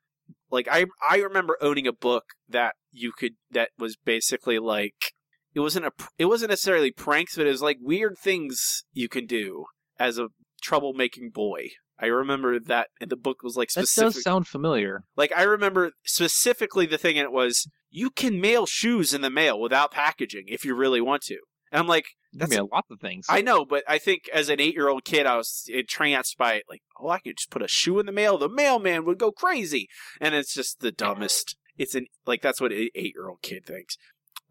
like 0.49 0.67
I 0.69 0.85
I 1.07 1.17
remember 1.17 1.57
owning 1.61 1.87
a 1.87 1.93
book 1.93 2.25
that 2.49 2.75
you 2.91 3.11
could 3.17 3.33
that 3.51 3.69
was 3.77 3.95
basically 3.95 4.59
like 4.59 5.13
it 5.53 5.61
wasn't 5.61 5.85
a 5.85 5.91
it 6.17 6.25
wasn't 6.25 6.49
necessarily 6.49 6.91
pranks 6.91 7.35
but 7.35 7.47
it 7.47 7.51
was 7.51 7.61
like 7.61 7.77
weird 7.81 8.17
things 8.17 8.83
you 8.93 9.09
can 9.09 9.25
do 9.25 9.65
as 9.99 10.17
a 10.17 10.27
troublemaking 10.63 11.33
boy. 11.33 11.69
I 11.99 12.07
remember 12.07 12.59
that 12.59 12.87
and 12.99 13.09
the 13.09 13.15
book 13.15 13.43
was 13.43 13.55
like 13.55 13.69
That 13.69 13.87
does 13.95 14.23
sound 14.23 14.47
familiar. 14.47 15.03
like 15.15 15.31
I 15.35 15.43
remember 15.43 15.91
specifically 16.03 16.85
the 16.85 16.97
thing 16.97 17.17
and 17.17 17.25
it 17.25 17.31
was 17.31 17.67
you 17.89 18.09
can 18.09 18.41
mail 18.41 18.65
shoes 18.65 19.13
in 19.13 19.21
the 19.21 19.29
mail 19.29 19.59
without 19.59 19.91
packaging 19.91 20.45
if 20.47 20.65
you 20.65 20.75
really 20.75 21.01
want 21.01 21.23
to. 21.23 21.37
And 21.71 21.79
I'm 21.79 21.87
like 21.87 22.05
That's 22.33 22.55
a 22.55 22.63
lot 22.63 22.85
of 22.89 22.99
things. 22.99 23.25
I 23.29 23.41
know, 23.41 23.65
but 23.65 23.83
I 23.87 23.97
think 23.97 24.29
as 24.33 24.49
an 24.49 24.59
eight 24.59 24.73
year 24.73 24.89
old 24.89 25.05
kid, 25.05 25.25
I 25.25 25.37
was 25.37 25.65
entranced 25.67 26.37
by 26.37 26.55
it. 26.55 26.63
Like, 26.69 26.81
oh, 26.99 27.09
I 27.09 27.19
could 27.19 27.37
just 27.37 27.49
put 27.49 27.61
a 27.61 27.67
shoe 27.67 27.99
in 27.99 28.05
the 28.05 28.11
mail. 28.11 28.37
The 28.37 28.49
mailman 28.49 29.05
would 29.05 29.17
go 29.17 29.31
crazy. 29.31 29.87
And 30.19 30.35
it's 30.35 30.53
just 30.53 30.81
the 30.81 30.91
dumbest. 30.91 31.55
It's 31.77 31.95
an, 31.95 32.07
like, 32.25 32.41
that's 32.41 32.59
what 32.59 32.71
an 32.71 32.89
eight 32.93 33.13
year 33.15 33.29
old 33.29 33.41
kid 33.41 33.65
thinks. 33.65 33.97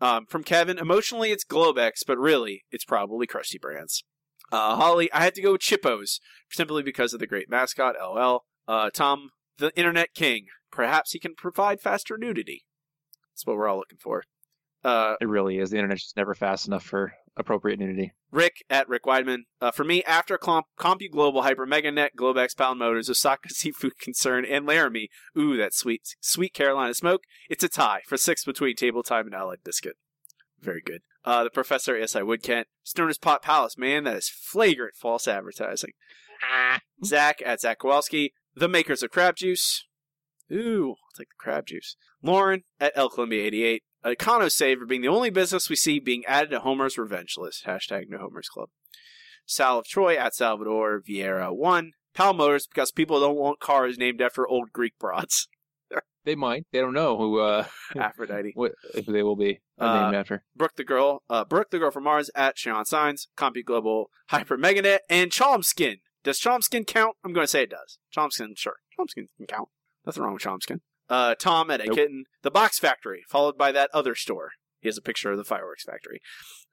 Um, 0.00 0.24
from 0.26 0.42
Kevin, 0.42 0.78
emotionally, 0.78 1.30
it's 1.30 1.44
Globex, 1.44 2.02
but 2.06 2.18
really, 2.18 2.64
it's 2.70 2.84
probably 2.84 3.26
Krusty 3.26 3.60
Brands. 3.60 4.02
Uh, 4.50 4.76
Holly, 4.76 5.12
I 5.12 5.22
had 5.22 5.34
to 5.34 5.42
go 5.42 5.52
with 5.52 5.60
Chippos, 5.60 6.20
simply 6.50 6.82
because 6.82 7.12
of 7.12 7.20
the 7.20 7.26
great 7.26 7.50
mascot, 7.50 7.96
LL. 8.02 8.44
Uh, 8.66 8.90
Tom, 8.90 9.30
the 9.58 9.76
internet 9.76 10.14
king. 10.14 10.46
Perhaps 10.72 11.12
he 11.12 11.18
can 11.18 11.34
provide 11.34 11.80
faster 11.80 12.16
nudity. 12.16 12.64
That's 13.30 13.46
what 13.46 13.56
we're 13.56 13.68
all 13.68 13.78
looking 13.78 13.98
for. 13.98 14.24
Uh, 14.82 15.14
It 15.20 15.28
really 15.28 15.58
is. 15.58 15.70
The 15.70 15.76
internet's 15.76 16.02
just 16.04 16.16
never 16.16 16.34
fast 16.34 16.66
enough 16.66 16.82
for 16.84 17.12
appropriate 17.36 17.78
nudity. 17.78 18.12
Rick 18.30 18.64
at 18.70 18.88
Rick 18.88 19.04
Weidman. 19.04 19.40
Uh, 19.60 19.70
for 19.70 19.84
me, 19.84 20.02
after 20.04 20.38
Comp- 20.38 20.66
Compu 20.78 21.10
Global, 21.10 21.42
Hyper 21.42 21.66
Meganet, 21.66 22.10
Globex, 22.16 22.56
Powell 22.56 22.74
Motors, 22.74 23.10
Osaka 23.10 23.48
Seafood 23.52 23.98
Concern, 23.98 24.44
and 24.44 24.66
Laramie, 24.66 25.08
ooh, 25.38 25.56
that 25.56 25.74
sweet, 25.74 26.02
sweet 26.20 26.54
Carolina 26.54 26.94
smoke, 26.94 27.22
it's 27.48 27.64
a 27.64 27.68
tie 27.68 28.00
for 28.06 28.16
six 28.16 28.44
between 28.44 28.76
Table 28.76 29.02
Time 29.02 29.26
and 29.26 29.34
Allied 29.34 29.58
Biscuit. 29.64 29.96
Very 30.60 30.82
good. 30.82 31.00
Uh, 31.24 31.44
the 31.44 31.50
Professor, 31.50 31.98
yes, 31.98 32.16
I 32.16 32.22
would, 32.22 32.42
Kent. 32.42 32.68
Stoner's 32.82 33.18
Pot 33.18 33.42
Palace, 33.42 33.76
man, 33.76 34.04
that 34.04 34.16
is 34.16 34.28
flagrant 34.30 34.94
false 34.96 35.28
advertising. 35.28 35.92
Zach 37.04 37.42
at 37.44 37.60
Zach 37.60 37.78
Kowalski. 37.80 38.32
The 38.54 38.68
makers 38.68 39.02
of 39.02 39.10
crab 39.10 39.36
juice. 39.36 39.84
Ooh, 40.50 40.90
I'll 40.90 40.96
take 41.16 41.28
the 41.28 41.34
crab 41.38 41.66
juice. 41.66 41.96
Lauren 42.22 42.64
at 42.80 42.92
El 42.96 43.08
Columbia 43.08 43.44
88. 43.44 43.82
Econo 44.04 44.50
Saver 44.50 44.86
being 44.86 45.02
the 45.02 45.08
only 45.08 45.30
business 45.30 45.68
we 45.68 45.76
see 45.76 45.98
being 45.98 46.24
added 46.26 46.50
to 46.50 46.60
Homer's 46.60 46.96
Revenge 46.98 47.34
list. 47.36 47.64
Hashtag 47.66 48.04
no 48.08 48.18
Homer's 48.18 48.48
Club. 48.48 48.68
Sal 49.46 49.78
of 49.80 49.86
Troy 49.86 50.16
at 50.16 50.34
Salvador 50.34 51.00
Vieira 51.00 51.54
1. 51.54 51.92
Powell 52.14 52.34
Motors 52.34 52.66
because 52.66 52.90
people 52.92 53.20
don't 53.20 53.36
want 53.36 53.60
cars 53.60 53.98
named 53.98 54.20
after 54.20 54.46
old 54.46 54.72
Greek 54.72 54.94
broads. 54.98 55.48
They 56.22 56.34
might. 56.34 56.66
They 56.70 56.80
don't 56.80 56.92
know 56.92 57.16
who 57.16 57.40
uh, 57.40 57.64
Aphrodite. 57.96 58.52
what 58.54 58.72
if 58.94 59.06
they 59.06 59.22
will 59.22 59.36
be 59.36 59.60
Uh, 59.78 60.02
named 60.02 60.14
after. 60.16 60.44
Brooke 60.54 60.76
the 60.76 60.84
Girl, 60.84 61.22
uh, 61.30 61.46
Brooke 61.46 61.70
the 61.70 61.78
Girl 61.78 61.90
from 61.90 62.04
Mars 62.04 62.30
at 62.34 62.58
Sean 62.58 62.84
Signs, 62.84 63.28
Compu 63.38 63.64
Global, 63.64 64.10
Hyper 64.28 64.58
Meganet, 64.58 64.98
and 65.08 65.30
Chomskin. 65.30 66.00
Does 66.22 66.38
Chomskin 66.38 66.86
count? 66.86 67.16
I'm 67.24 67.32
going 67.32 67.44
to 67.44 67.50
say 67.50 67.62
it 67.62 67.70
does. 67.70 67.98
Chomskin, 68.14 68.48
sure. 68.54 68.76
Chomskin 68.98 69.28
can 69.38 69.46
count. 69.48 69.70
Nothing 70.04 70.22
wrong 70.22 70.34
with 70.34 70.42
Chomskin. 70.42 70.80
Uh, 71.10 71.34
Tom 71.34 71.70
at 71.70 71.80
a 71.80 71.86
Nope. 71.86 71.96
Kitten, 71.96 72.24
The 72.42 72.50
Box 72.50 72.78
Factory, 72.78 73.22
followed 73.28 73.58
by 73.58 73.72
that 73.72 73.90
other 73.92 74.14
store. 74.14 74.52
He 74.80 74.88
has 74.88 74.96
a 74.96 75.02
picture 75.02 75.30
of 75.30 75.36
the 75.36 75.44
fireworks 75.44 75.84
factory. 75.84 76.20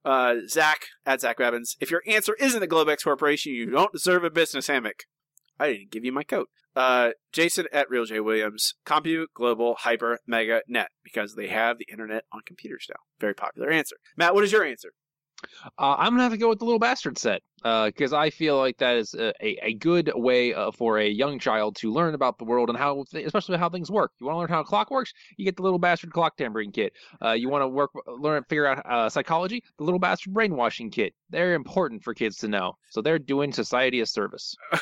Uh, 0.05 0.35
Zach 0.47 0.85
at 1.05 1.19
Zach 1.19 1.39
Rabbins. 1.39 1.75
If 1.81 1.91
your 1.91 2.03
answer 2.07 2.35
isn't 2.39 2.59
the 2.61 2.67
Globex 2.67 3.03
Corporation, 3.03 3.51
you 3.53 3.69
don't 3.69 3.91
deserve 3.91 4.23
a 4.23 4.29
business 4.29 4.67
hammock. 4.67 5.03
I 5.59 5.73
didn't 5.73 5.91
give 5.91 6.05
you 6.05 6.11
my 6.11 6.23
coat. 6.23 6.47
Uh, 6.75 7.11
Jason 7.33 7.65
at 7.73 7.89
Real 7.89 8.05
J 8.05 8.19
Williams, 8.19 8.75
Compu 8.85 9.25
Global 9.33 9.75
Hyper 9.79 10.19
Mega 10.27 10.61
Net 10.67 10.89
because 11.03 11.33
they 11.33 11.47
have 11.47 11.79
the 11.79 11.87
internet 11.91 12.23
on 12.31 12.41
computers 12.45 12.85
now. 12.87 12.99
Very 13.19 13.33
popular 13.33 13.71
answer. 13.71 13.95
Matt, 14.15 14.35
what 14.35 14.43
is 14.43 14.51
your 14.51 14.63
answer? 14.63 14.91
Uh, 15.77 15.95
I'm 15.97 16.13
gonna 16.13 16.23
have 16.23 16.31
to 16.31 16.37
go 16.37 16.49
with 16.49 16.59
the 16.59 16.65
little 16.65 16.79
bastard 16.79 17.17
set 17.17 17.41
because 17.61 18.13
I 18.13 18.29
feel 18.29 18.57
like 18.57 18.77
that 18.77 18.97
is 18.97 19.13
a, 19.13 19.33
a, 19.41 19.73
good 19.73 20.11
way 20.15 20.53
uh, 20.53 20.71
for 20.71 20.99
a 20.99 21.07
young 21.07 21.37
child 21.37 21.75
to 21.77 21.91
learn 21.91 22.15
about 22.15 22.37
the 22.37 22.45
world 22.45 22.69
and 22.69 22.77
how, 22.77 23.03
especially 23.13 23.57
how 23.57 23.69
things 23.69 23.91
work. 23.91 24.11
You 24.19 24.25
want 24.25 24.35
to 24.35 24.39
learn 24.39 24.49
how 24.49 24.61
a 24.61 24.63
clock 24.63 24.89
works? 24.89 25.13
You 25.37 25.45
get 25.45 25.55
the 25.55 25.63
little 25.63 25.79
bastard 25.79 26.11
clock 26.11 26.37
tampering 26.37 26.71
kit. 26.71 26.93
Uh, 27.23 27.33
you 27.33 27.49
want 27.49 27.63
to 27.63 27.67
work, 27.67 27.91
learn, 28.07 28.43
figure 28.49 28.65
out 28.65 28.83
uh, 28.89 29.09
psychology? 29.09 29.63
The 29.77 29.83
little 29.83 29.99
bastard 29.99 30.33
brainwashing 30.33 30.91
kit. 30.91 31.13
They're 31.29 31.53
important 31.53 32.03
for 32.03 32.13
kids 32.13 32.37
to 32.37 32.47
know, 32.47 32.73
so 32.89 33.01
they're 33.01 33.19
doing 33.19 33.51
society 33.53 34.01
a 34.01 34.05
service. 34.05 34.55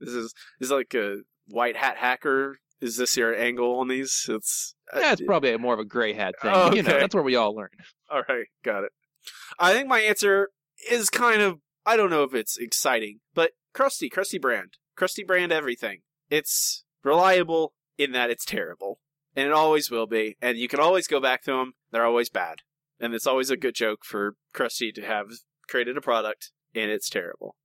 This 0.00 0.14
is 0.14 0.34
this 0.58 0.68
is 0.68 0.70
like 0.72 0.94
a 0.94 1.18
white 1.48 1.76
hat 1.76 1.96
hacker. 1.96 2.58
Is 2.80 2.96
this 2.96 3.16
your 3.16 3.34
angle 3.34 3.78
on 3.78 3.88
these? 3.88 4.26
It's 4.28 4.74
Yeah, 4.94 5.12
it's 5.12 5.20
probably 5.20 5.56
more 5.58 5.74
of 5.74 5.80
a 5.80 5.84
gray 5.84 6.14
hat 6.14 6.34
thing. 6.40 6.50
Oh, 6.54 6.72
You 6.72 6.82
know, 6.82 6.98
that's 6.98 7.14
where 7.14 7.22
we 7.22 7.36
all 7.36 7.54
learn. 7.54 7.68
all 8.10 8.22
right. 8.28 8.46
Got 8.64 8.84
it. 8.84 8.92
I 9.58 9.72
think 9.72 9.88
my 9.88 10.00
answer 10.00 10.50
is 10.90 11.10
kind 11.10 11.42
of 11.42 11.60
I 11.86 11.96
don't 11.96 12.10
know 12.10 12.24
if 12.24 12.34
it's 12.34 12.58
exciting, 12.58 13.20
but 13.34 13.52
Krusty, 13.74 14.10
Krusty 14.10 14.40
brand, 14.40 14.74
Krusty 14.98 15.26
brand 15.26 15.52
everything. 15.52 16.00
It's 16.28 16.84
reliable 17.02 17.74
in 17.96 18.12
that 18.12 18.30
it's 18.30 18.44
terrible, 18.44 19.00
and 19.34 19.46
it 19.46 19.52
always 19.52 19.90
will 19.90 20.06
be. 20.06 20.36
And 20.40 20.58
you 20.58 20.68
can 20.68 20.80
always 20.80 21.06
go 21.06 21.20
back 21.20 21.42
to 21.44 21.52
them. 21.52 21.72
They're 21.90 22.04
always 22.04 22.30
bad, 22.30 22.58
and 23.00 23.14
it's 23.14 23.26
always 23.26 23.50
a 23.50 23.56
good 23.56 23.74
joke 23.74 24.04
for 24.04 24.34
Krusty 24.54 24.92
to 24.94 25.02
have 25.02 25.26
created 25.68 25.96
a 25.96 26.00
product 26.00 26.50
and 26.74 26.90
it's 26.90 27.08
terrible. 27.08 27.56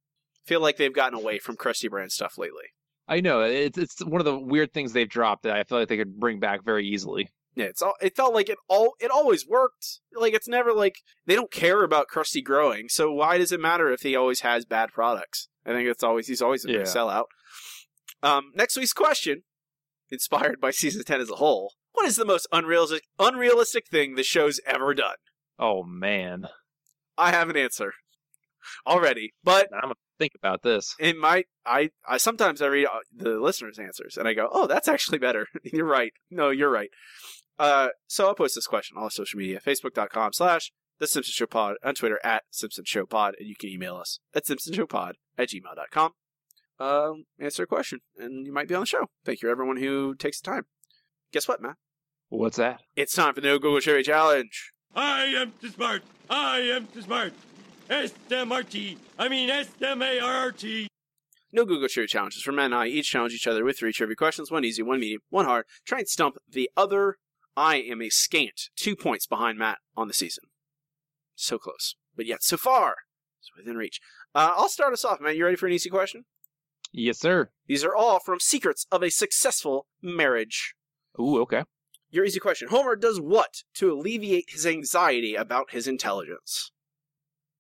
feel 0.46 0.62
like 0.62 0.78
they've 0.78 0.94
gotten 0.94 1.18
away 1.18 1.40
from 1.40 1.58
Krusty 1.58 1.90
brand 1.90 2.12
stuff 2.12 2.38
lately. 2.38 2.66
I 3.08 3.22
know 3.22 3.42
it's 3.42 3.78
it's 3.78 4.04
one 4.04 4.22
of 4.22 4.26
the 4.26 4.38
weird 4.38 4.74
things 4.74 4.94
they've 4.94 5.10
dropped 5.10 5.44
that 5.44 5.56
I 5.56 5.64
feel 5.64 5.80
like 5.80 5.88
they 5.88 5.98
could 5.98 6.20
bring 6.20 6.40
back 6.40 6.64
very 6.64 6.88
easily. 6.88 7.30
Yeah, 7.56 7.66
it's 7.66 7.82
all. 7.82 7.94
It 8.02 8.16
felt 8.16 8.34
like 8.34 8.50
it 8.50 8.58
all. 8.68 8.94
It 9.00 9.10
always 9.10 9.48
worked. 9.48 10.00
Like 10.14 10.34
it's 10.34 10.48
never 10.48 10.74
like 10.74 10.98
they 11.26 11.36
don't 11.36 11.52
care 11.52 11.84
about 11.84 12.08
Krusty 12.14 12.44
growing. 12.44 12.90
So 12.90 13.12
why 13.12 13.38
does 13.38 13.52
it 13.54 13.60
matter 13.62 13.92
if 13.92 14.02
he 14.02 14.16
always 14.16 14.42
has 14.42 14.66
bad 14.66 14.92
products? 14.92 15.48
I 15.66 15.72
think 15.72 15.88
it's 15.88 16.04
always 16.04 16.28
he's 16.28 16.42
always 16.42 16.66
a 16.66 16.68
big 16.68 16.76
Yeah. 16.78 16.82
sellout. 16.84 17.26
Um, 18.22 18.52
next 18.56 18.76
week's 18.78 18.94
question, 18.94 19.44
inspired 20.12 20.60
by 20.60 20.72
season 20.72 21.04
ten 21.06 21.22
as 21.22 21.30
a 21.30 21.36
whole, 21.36 21.74
what 21.94 22.06
is 22.06 22.18
the 22.18 22.26
most 22.26 22.48
unrealistic 22.52 23.04
unrealistic 23.20 23.88
thing 23.88 24.16
the 24.16 24.24
show's 24.24 24.60
ever 24.68 24.94
done? 24.94 25.16
Oh 25.58 25.84
man, 25.84 26.48
I 27.18 27.32
have 27.32 27.50
an 27.50 27.56
answer 27.58 27.94
already, 28.86 29.34
but 29.44 29.70
I'm 29.74 29.82
gonna 29.84 29.96
think 30.20 30.34
about 30.36 30.62
this. 30.64 30.96
It 31.00 31.18
might. 31.18 31.46
I, 31.66 31.92
I 32.08 32.18
sometimes 32.18 32.62
I 32.62 32.68
read 32.68 32.86
uh, 32.88 33.00
the 33.16 33.40
listeners' 33.40 33.80
answers 33.80 34.18
and 34.18 34.28
I 34.28 34.34
go, 34.34 34.50
oh, 34.52 34.68
that's 34.68 34.88
actually 34.88 35.18
better. 35.20 35.48
you're 35.64 35.86
right. 35.86 36.12
No, 36.30 36.50
you're 36.50 36.70
right. 36.70 36.90
Uh, 37.58 37.90
so 38.08 38.28
I'll 38.28 38.36
post 38.36 38.56
this 38.56 38.68
question 38.68 38.98
on 38.98 39.04
all 39.04 39.10
social 39.10 39.40
media: 39.40 39.60
facebook.com 39.66 40.34
slash 40.34 40.72
the 41.00 41.08
Simpson 41.08 41.32
Show 41.32 41.46
Pod 41.46 41.76
on 41.84 41.96
Twitter 41.96 42.20
at 42.24 42.44
Simpson 42.52 42.86
Show 42.86 43.06
Pod, 43.06 43.36
and 43.40 43.48
you 43.48 43.56
can 43.56 43.70
email 43.70 43.96
us 43.96 44.20
at 44.34 44.46
simpsonshowpod 44.46 45.14
at 45.38 45.50
gmail.com. 45.50 46.12
Um, 46.80 47.26
answer 47.40 47.64
a 47.64 47.68
question, 47.68 48.00
and 48.18 48.46
you 48.46 48.54
might 48.54 48.68
be 48.68 48.76
on 48.76 48.82
the 48.82 48.86
show. 48.86 49.06
Thank 49.26 49.42
you, 49.42 49.50
everyone 49.50 49.78
who 49.78 50.16
takes 50.16 50.42
the 50.42 50.52
time. 50.52 50.64
Guess 51.32 51.48
what, 51.48 51.62
Matt? 51.62 51.76
What's 52.30 52.58
that? 52.58 52.82
It's 52.96 53.14
time 53.14 53.34
for 53.34 53.42
the 53.42 53.48
No 53.48 53.60
Google 53.60 53.82
Trivia 53.82 54.04
Challenge. 54.04 54.72
I 54.96 55.26
am 55.26 55.54
too 55.62 55.70
smart. 55.70 56.04
I 56.30 56.60
am 56.60 56.88
too 56.88 57.02
smart. 57.02 57.34
S-M-R-T. 57.90 58.98
I 59.20 59.30
mean 59.30 59.50
S-M-A-R-R-T. 59.50 60.88
No 61.52 61.66
Google 61.66 61.88
Trivia 61.88 62.08
challenges 62.08 62.42
for 62.42 62.52
men 62.52 62.66
and 62.66 62.76
I 62.76 62.88
each 62.88 63.10
challenge 63.12 63.34
each 63.34 63.48
other 63.48 63.64
with 63.64 63.78
three 63.78 63.94
trivia 63.94 64.16
questions, 64.16 64.52
one 64.52 64.66
easy, 64.66 64.82
one 64.82 65.00
medium, 65.00 65.22
one 65.30 65.46
hard. 65.46 65.66
Try 65.86 66.00
and 66.00 66.08
stump 66.08 66.36
the 66.52 66.70
other 66.76 67.18
I 67.58 67.78
am 67.78 68.02
a 68.02 68.10
scant 68.10 68.70
two 68.76 68.96
points 68.96 69.26
behind 69.26 69.58
Matt 69.58 69.78
on 69.96 70.08
the 70.08 70.14
season. 70.14 70.46
So 71.36 71.58
close, 71.58 71.96
but 72.16 72.26
yet 72.26 72.44
so 72.44 72.58
far, 72.58 72.96
it's 73.40 73.52
within 73.56 73.78
reach. 73.78 74.00
Uh, 74.34 74.54
I'll 74.56 74.70
start 74.70 74.94
us 74.94 75.06
off, 75.06 75.22
Matt. 75.22 75.38
You 75.38 75.46
ready 75.46 75.58
for 75.58 75.68
an 75.68 75.74
easy 75.74 75.90
question? 75.90 76.26
Yes, 76.92 77.20
sir. 77.20 77.50
These 77.68 77.84
are 77.84 77.96
all 77.96 78.20
from 78.20 78.40
Secrets 78.40 78.86
of 78.92 79.04
a 79.04 79.10
Successful 79.10 79.88
Marriage. 80.02 80.76
Ooh, 81.20 81.42
okay. 81.42 81.64
Your 82.10 82.26
easy 82.26 82.40
question. 82.40 82.70
Homer 82.70 82.96
does 82.96 83.20
what 83.20 83.64
to 83.76 83.92
alleviate 83.92 84.46
his 84.50 84.66
anxiety 84.66 85.36
about 85.36 85.72
his 85.72 85.88
intelligence? 85.88 86.72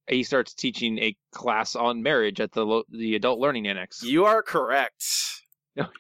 He 0.08 0.24
starts 0.24 0.54
teaching 0.54 1.00
a 1.00 1.18
class 1.32 1.76
on 1.76 2.04
marriage 2.04 2.39
at 2.39 2.52
the 2.54 2.66
lo- 2.66 2.84
the 2.89 3.16
adult 3.16 3.39
learning 3.39 3.68
annex. 3.68 4.04
You 4.04 4.26
are 4.26 4.43
correct. 4.43 5.04
that 5.76 5.91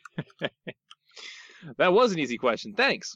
was 1.93 2.13
an 2.13 2.19
easy 2.19 2.37
question. 2.37 2.73
Thanks. 2.73 3.13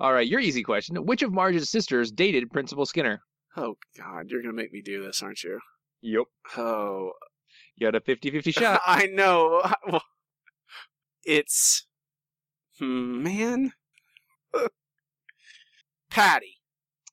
All 0.00 0.12
right, 0.12 0.26
your 0.26 0.40
easy 0.40 0.62
question. 0.62 0.96
Which 1.06 1.22
of 1.22 1.32
Marge's 1.32 1.70
sisters 1.70 2.10
dated 2.10 2.50
Principal 2.50 2.86
Skinner? 2.86 3.20
Oh, 3.56 3.74
God. 3.98 4.26
You're 4.28 4.42
going 4.42 4.54
to 4.54 4.62
make 4.62 4.72
me 4.72 4.82
do 4.82 5.02
this, 5.02 5.22
aren't 5.22 5.42
you? 5.42 5.58
Yep. 6.02 6.24
Oh. 6.56 7.12
You 7.76 7.86
had 7.86 7.94
a 7.94 8.00
50 8.00 8.30
50 8.30 8.52
shot. 8.52 8.80
I 8.86 9.06
know. 9.06 9.62
It's. 11.24 11.86
Man. 12.80 13.72
Patty. 16.10 16.56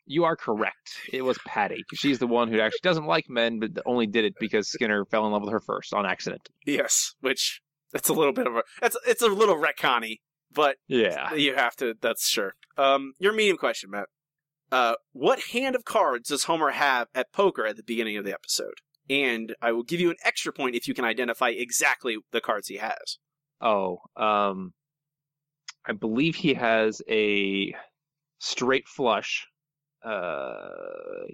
You 0.05 0.23
are 0.23 0.37
correct. 0.37 1.01
It 1.11 1.23
was 1.23 1.37
Patty. 1.45 1.83
She's 1.93 2.17
the 2.19 2.27
one 2.27 2.47
who 2.49 2.61
actually 2.61 2.79
doesn't 2.83 3.05
like 3.05 3.25
men, 3.27 3.59
but 3.59 3.71
only 3.85 4.07
did 4.07 4.23
it 4.23 4.35
because 4.39 4.69
Skinner 4.69 5.03
fell 5.05 5.25
in 5.25 5.33
love 5.33 5.41
with 5.41 5.51
her 5.51 5.59
first 5.59 5.93
on 5.93 6.05
accident. 6.05 6.47
Yes, 6.65 7.15
which 7.19 7.61
that's 7.91 8.07
a 8.07 8.13
little 8.13 8.31
bit 8.31 8.47
of 8.47 8.55
a 8.55 8.63
that's 8.79 8.95
it's 9.05 9.21
a 9.21 9.27
little 9.27 9.57
retconny, 9.57 10.19
but 10.57 10.75
Yeah. 10.87 11.33
you 11.35 11.55
have 11.55 11.75
to. 11.77 11.93
That's 12.01 12.27
sure. 12.27 12.55
Um, 12.77 13.13
your 13.19 13.31
medium 13.31 13.55
question, 13.57 13.91
Matt. 13.91 14.07
Uh, 14.71 14.95
what 15.13 15.39
hand 15.53 15.75
of 15.75 15.85
cards 15.85 16.27
does 16.29 16.43
Homer 16.43 16.71
have 16.71 17.07
at 17.15 17.31
poker 17.31 17.65
at 17.65 17.77
the 17.77 17.83
beginning 17.83 18.17
of 18.17 18.25
the 18.25 18.33
episode? 18.33 18.73
And 19.09 19.55
I 19.61 19.71
will 19.71 19.83
give 19.83 20.01
you 20.01 20.09
an 20.09 20.17
extra 20.25 20.51
point 20.51 20.75
if 20.75 20.87
you 20.87 20.93
can 20.93 21.05
identify 21.05 21.49
exactly 21.49 22.17
the 22.31 22.41
cards 22.41 22.67
he 22.67 22.75
has. 22.77 23.19
Oh, 23.61 23.99
um, 24.17 24.73
I 25.85 25.93
believe 25.93 26.35
he 26.35 26.55
has 26.55 27.01
a 27.09 27.73
straight 28.39 28.87
flush. 28.87 29.47
Uh, 30.03 30.67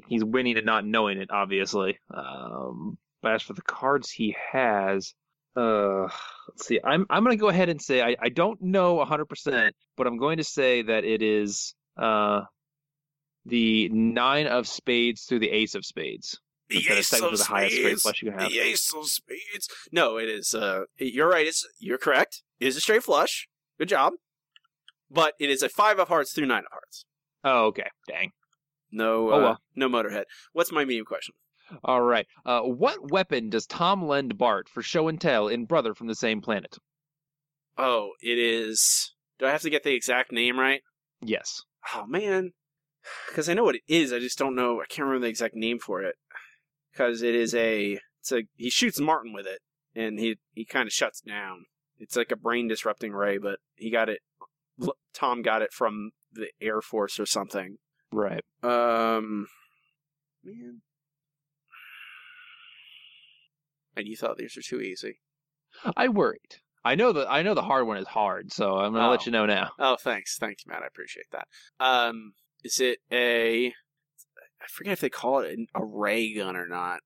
he's 0.07 0.23
winning 0.23 0.57
and 0.57 0.65
not 0.65 0.85
knowing 0.85 1.17
it, 1.17 1.29
obviously. 1.31 1.97
Um, 2.13 2.97
but 3.23 3.33
as 3.33 3.41
for 3.41 3.53
the 3.53 3.61
cards 3.63 4.11
he 4.11 4.35
has, 4.51 5.15
uh, 5.55 6.07
let's 6.47 6.65
see. 6.65 6.79
I'm 6.83 7.05
I'm 7.09 7.23
gonna 7.23 7.35
go 7.35 7.49
ahead 7.49 7.69
and 7.69 7.81
say 7.81 8.01
I, 8.01 8.15
I 8.21 8.29
don't 8.29 8.61
know 8.61 8.95
100, 8.95 9.25
percent 9.25 9.75
but 9.95 10.07
I'm 10.07 10.17
going 10.17 10.37
to 10.37 10.43
say 10.43 10.81
that 10.81 11.03
it 11.03 11.21
is 11.21 11.75
uh 11.97 12.41
the 13.45 13.89
nine 13.89 14.47
of 14.47 14.67
spades 14.67 15.23
through 15.23 15.39
the 15.39 15.49
ace 15.49 15.75
of 15.75 15.85
spades. 15.85 16.39
The 16.69 16.77
of 16.77 16.97
ace 16.97 17.13
of 17.13 17.31
to 17.31 17.37
the 17.37 17.43
highest 17.43 17.75
spades. 17.75 18.01
flush 18.01 18.21
you 18.23 18.31
can 18.31 18.39
have. 18.39 18.49
The 18.49 18.59
ace 18.59 18.93
of 18.95 19.05
spades. 19.05 19.67
No, 19.91 20.17
it 20.17 20.29
is. 20.29 20.55
Uh, 20.55 20.83
you're 20.97 21.29
right. 21.29 21.45
It's 21.45 21.67
you're 21.79 21.97
correct. 21.97 22.41
It 22.59 22.67
is 22.67 22.77
a 22.77 22.81
straight 22.81 23.03
flush. 23.03 23.47
Good 23.77 23.89
job. 23.89 24.13
But 25.11 25.33
it 25.39 25.49
is 25.49 25.61
a 25.61 25.69
five 25.69 25.99
of 25.99 26.07
hearts 26.07 26.33
through 26.33 26.47
nine 26.47 26.63
of 26.63 26.71
hearts. 26.71 27.05
Oh, 27.43 27.65
okay. 27.67 27.87
Dang. 28.07 28.31
No. 28.91 29.29
Oh, 29.29 29.33
uh, 29.33 29.41
well. 29.41 29.57
No 29.75 29.89
motorhead. 29.89 30.23
What's 30.53 30.71
my 30.71 30.85
medium 30.85 31.05
question? 31.05 31.35
All 31.83 32.01
right. 32.01 32.27
Uh, 32.45 32.61
what 32.61 33.11
weapon 33.11 33.49
does 33.49 33.65
Tom 33.65 34.05
lend 34.05 34.37
Bart 34.37 34.69
for 34.69 34.81
show 34.81 35.07
and 35.07 35.19
tell 35.19 35.47
in 35.47 35.65
Brother 35.65 35.93
from 35.93 36.07
the 36.07 36.15
Same 36.15 36.41
Planet? 36.41 36.77
Oh, 37.77 38.11
it 38.21 38.37
is. 38.37 39.13
Do 39.39 39.45
I 39.45 39.51
have 39.51 39.61
to 39.61 39.69
get 39.69 39.83
the 39.83 39.93
exact 39.93 40.31
name 40.31 40.59
right? 40.59 40.81
Yes. 41.21 41.63
Oh 41.93 42.05
man, 42.05 42.51
because 43.27 43.49
I 43.49 43.53
know 43.53 43.63
what 43.63 43.75
it 43.75 43.81
is. 43.87 44.13
I 44.13 44.19
just 44.19 44.37
don't 44.37 44.55
know. 44.55 44.81
I 44.81 44.85
can't 44.85 45.05
remember 45.05 45.25
the 45.25 45.29
exact 45.29 45.55
name 45.55 45.79
for 45.79 46.01
it. 46.01 46.15
Because 46.91 47.21
it 47.21 47.33
is 47.33 47.55
a. 47.55 47.99
It's 48.21 48.31
a. 48.31 48.43
He 48.55 48.69
shoots 48.69 48.99
Martin 48.99 49.33
with 49.33 49.47
it, 49.47 49.59
and 49.95 50.19
he 50.19 50.37
he 50.53 50.65
kind 50.65 50.87
of 50.87 50.93
shuts 50.93 51.21
down. 51.21 51.65
It's 51.97 52.15
like 52.15 52.31
a 52.31 52.37
brain 52.37 52.67
disrupting 52.67 53.13
ray, 53.13 53.37
but 53.37 53.59
he 53.75 53.89
got 53.91 54.09
it. 54.09 54.19
Tom 55.13 55.41
got 55.41 55.61
it 55.61 55.73
from 55.73 56.11
the 56.31 56.47
Air 56.61 56.81
Force 56.81 57.19
or 57.19 57.25
something. 57.25 57.77
Right. 58.11 58.43
Um, 58.61 59.47
man. 60.43 60.81
And 63.95 64.07
you 64.07 64.15
thought 64.17 64.37
these 64.37 64.55
were 64.55 64.61
too 64.61 64.81
easy. 64.81 65.19
I 65.97 66.07
worried. 66.07 66.57
I 66.85 66.95
know 66.95 67.13
that 67.13 67.31
I 67.31 67.41
know 67.43 67.53
the 67.53 67.61
hard 67.61 67.87
one 67.87 67.97
is 67.97 68.07
hard, 68.07 68.51
so 68.51 68.77
I'm 68.77 68.93
gonna 68.93 69.09
let 69.09 69.21
Oh. 69.21 69.23
you 69.25 69.31
know 69.31 69.45
now. 69.45 69.71
Oh, 69.79 69.95
thanks, 69.95 70.37
thanks, 70.37 70.65
Matt. 70.67 70.83
I 70.83 70.87
appreciate 70.87 71.27
that. 71.31 71.47
Um, 71.79 72.33
is 72.63 72.79
it 72.79 72.99
a? 73.11 73.67
I 73.67 74.67
forget 74.69 74.93
if 74.93 74.99
they 75.01 75.09
call 75.09 75.39
it 75.39 75.57
a, 75.75 75.79
a 75.79 75.85
ray 75.85 76.33
gun 76.35 76.55
or 76.55 76.67
not. 76.67 76.99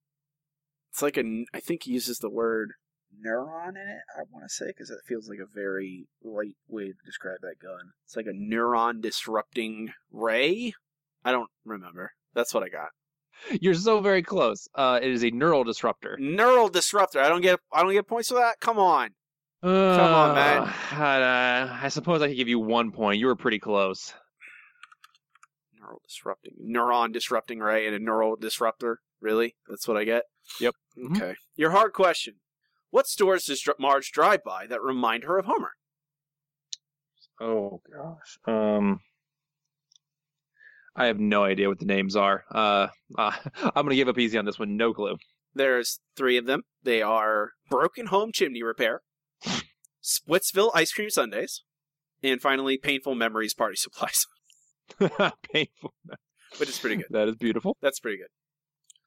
It's 0.92 1.02
like 1.02 1.18
a. 1.18 1.46
I 1.54 1.60
think 1.60 1.84
he 1.84 1.92
uses 1.92 2.18
the 2.20 2.30
word 2.30 2.72
neuron 3.26 3.70
in 3.70 3.88
it. 3.90 4.02
I 4.18 4.24
want 4.32 4.46
to 4.48 4.54
say 4.54 4.66
because 4.68 4.90
it 4.90 5.00
feels 5.08 5.30
like 5.30 5.40
a 5.40 5.46
very 5.54 6.08
right 6.24 6.56
way 6.68 6.88
to 6.88 6.94
describe 7.06 7.38
that 7.42 7.60
gun. 7.62 7.92
It's 8.06 8.16
like 8.16 8.26
a 8.26 8.30
neuron 8.34 9.02
disrupting 9.02 9.90
ray. 10.12 10.74
I 11.24 11.32
don't 11.32 11.50
remember. 11.66 12.12
That's 12.34 12.54
what 12.54 12.64
I 12.64 12.70
got. 12.70 12.90
You're 13.62 13.74
so 13.74 14.00
very 14.00 14.24
close. 14.24 14.68
Uh, 14.76 15.00
it 15.02 15.10
is 15.10 15.24
a 15.24 15.32
neural 15.32 15.64
disruptor. 15.64 16.18
Neural 16.20 16.70
disruptor. 16.70 17.20
I 17.20 17.30
don't 17.30 17.42
get. 17.42 17.60
I 17.72 17.84
don't 17.84 17.94
get 17.94 18.08
points 18.08 18.30
for 18.30 18.36
that. 18.36 18.60
Come 18.60 18.78
on. 18.78 19.12
Come 19.64 19.72
on, 19.74 20.36
man. 20.36 20.64
Uh, 20.64 21.80
I 21.82 21.90
suppose 21.90 22.22
I 22.22 22.28
could 22.28 22.38
give 22.38 22.48
you 22.48 22.60
one 22.60 22.92
point. 22.92 23.20
You 23.20 23.28
were 23.28 23.36
pretty 23.36 23.60
close. 23.60 24.14
Neural 25.80 26.02
disrupting. 26.08 26.54
Neuron 26.64 27.12
disrupting 27.12 27.60
ray 27.60 27.88
and 27.88 27.96
a 27.96 28.00
neural 28.00 28.36
disruptor. 28.36 29.00
Really? 29.20 29.56
That's 29.68 29.88
what 29.88 29.98
I 29.98 30.04
get. 30.04 30.24
Yep. 30.62 30.76
Okay. 31.12 31.36
Your 31.56 31.72
hard 31.72 31.94
question. 31.94 32.36
What 32.92 33.08
stores 33.08 33.46
does 33.46 33.68
Marge 33.80 34.12
drive 34.12 34.44
by 34.44 34.68
that 34.68 34.82
remind 34.82 35.24
her 35.24 35.38
of 35.38 35.46
Homer? 35.46 35.72
Oh 37.40 37.82
gosh. 37.92 38.40
Um, 38.46 39.02
I 40.98 41.06
have 41.06 41.20
no 41.20 41.44
idea 41.44 41.70
what 41.70 41.78
the 41.78 41.86
names 41.86 42.16
are. 42.16 42.44
Uh, 42.52 42.88
uh 43.18 43.32
I'm 43.64 43.86
gonna 43.86 43.96
give 43.96 44.10
up 44.10 44.18
easy 44.18 44.38
on 44.38 44.46
this 44.46 44.60
one. 44.60 44.76
No 44.76 44.94
clue. 44.94 45.18
There's 45.54 46.00
three 46.16 46.38
of 46.38 46.46
them. 46.46 46.64
They 46.84 47.02
are 47.02 47.52
Broken 47.70 48.08
Home 48.08 48.32
Chimney 48.34 48.64
Repair, 48.64 49.02
Splitsville 50.04 50.72
Ice 50.74 50.92
Cream 50.92 51.10
Sundays, 51.10 51.64
and 52.24 52.42
finally 52.42 52.78
Painful 52.78 53.16
Memories 53.16 53.54
Party 53.54 53.76
Supplies. 53.78 54.26
Painful. 55.00 55.94
But 56.06 56.68
it's 56.68 56.80
pretty 56.80 56.98
good. 56.98 57.08
That 57.12 57.28
is 57.28 57.36
beautiful. 57.36 57.78
That's 57.82 58.00
pretty 58.00 58.18
good. 58.18 58.28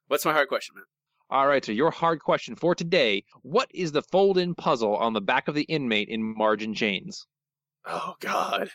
What's 0.09 0.25
my 0.25 0.33
hard 0.33 0.49
question, 0.49 0.75
man? 0.77 0.85
All 1.31 1.47
right, 1.47 1.65
so 1.65 1.71
your 1.71 1.93
hard 1.93 2.21
question 2.21 2.57
for 2.57 2.75
today: 2.75 3.25
What 3.43 3.69
is 3.73 3.93
the 3.93 4.03
fold-in 4.03 4.55
puzzle 4.55 4.97
on 4.97 5.13
the 5.13 5.21
back 5.21 5.49
of 5.49 5.55
the 5.55 5.63
inmate 5.63 6.09
in 6.09 6.37
Marge 6.37 6.63
in 6.63 6.75
Chains? 6.75 7.27
Oh 7.87 8.15
God, 8.21 8.71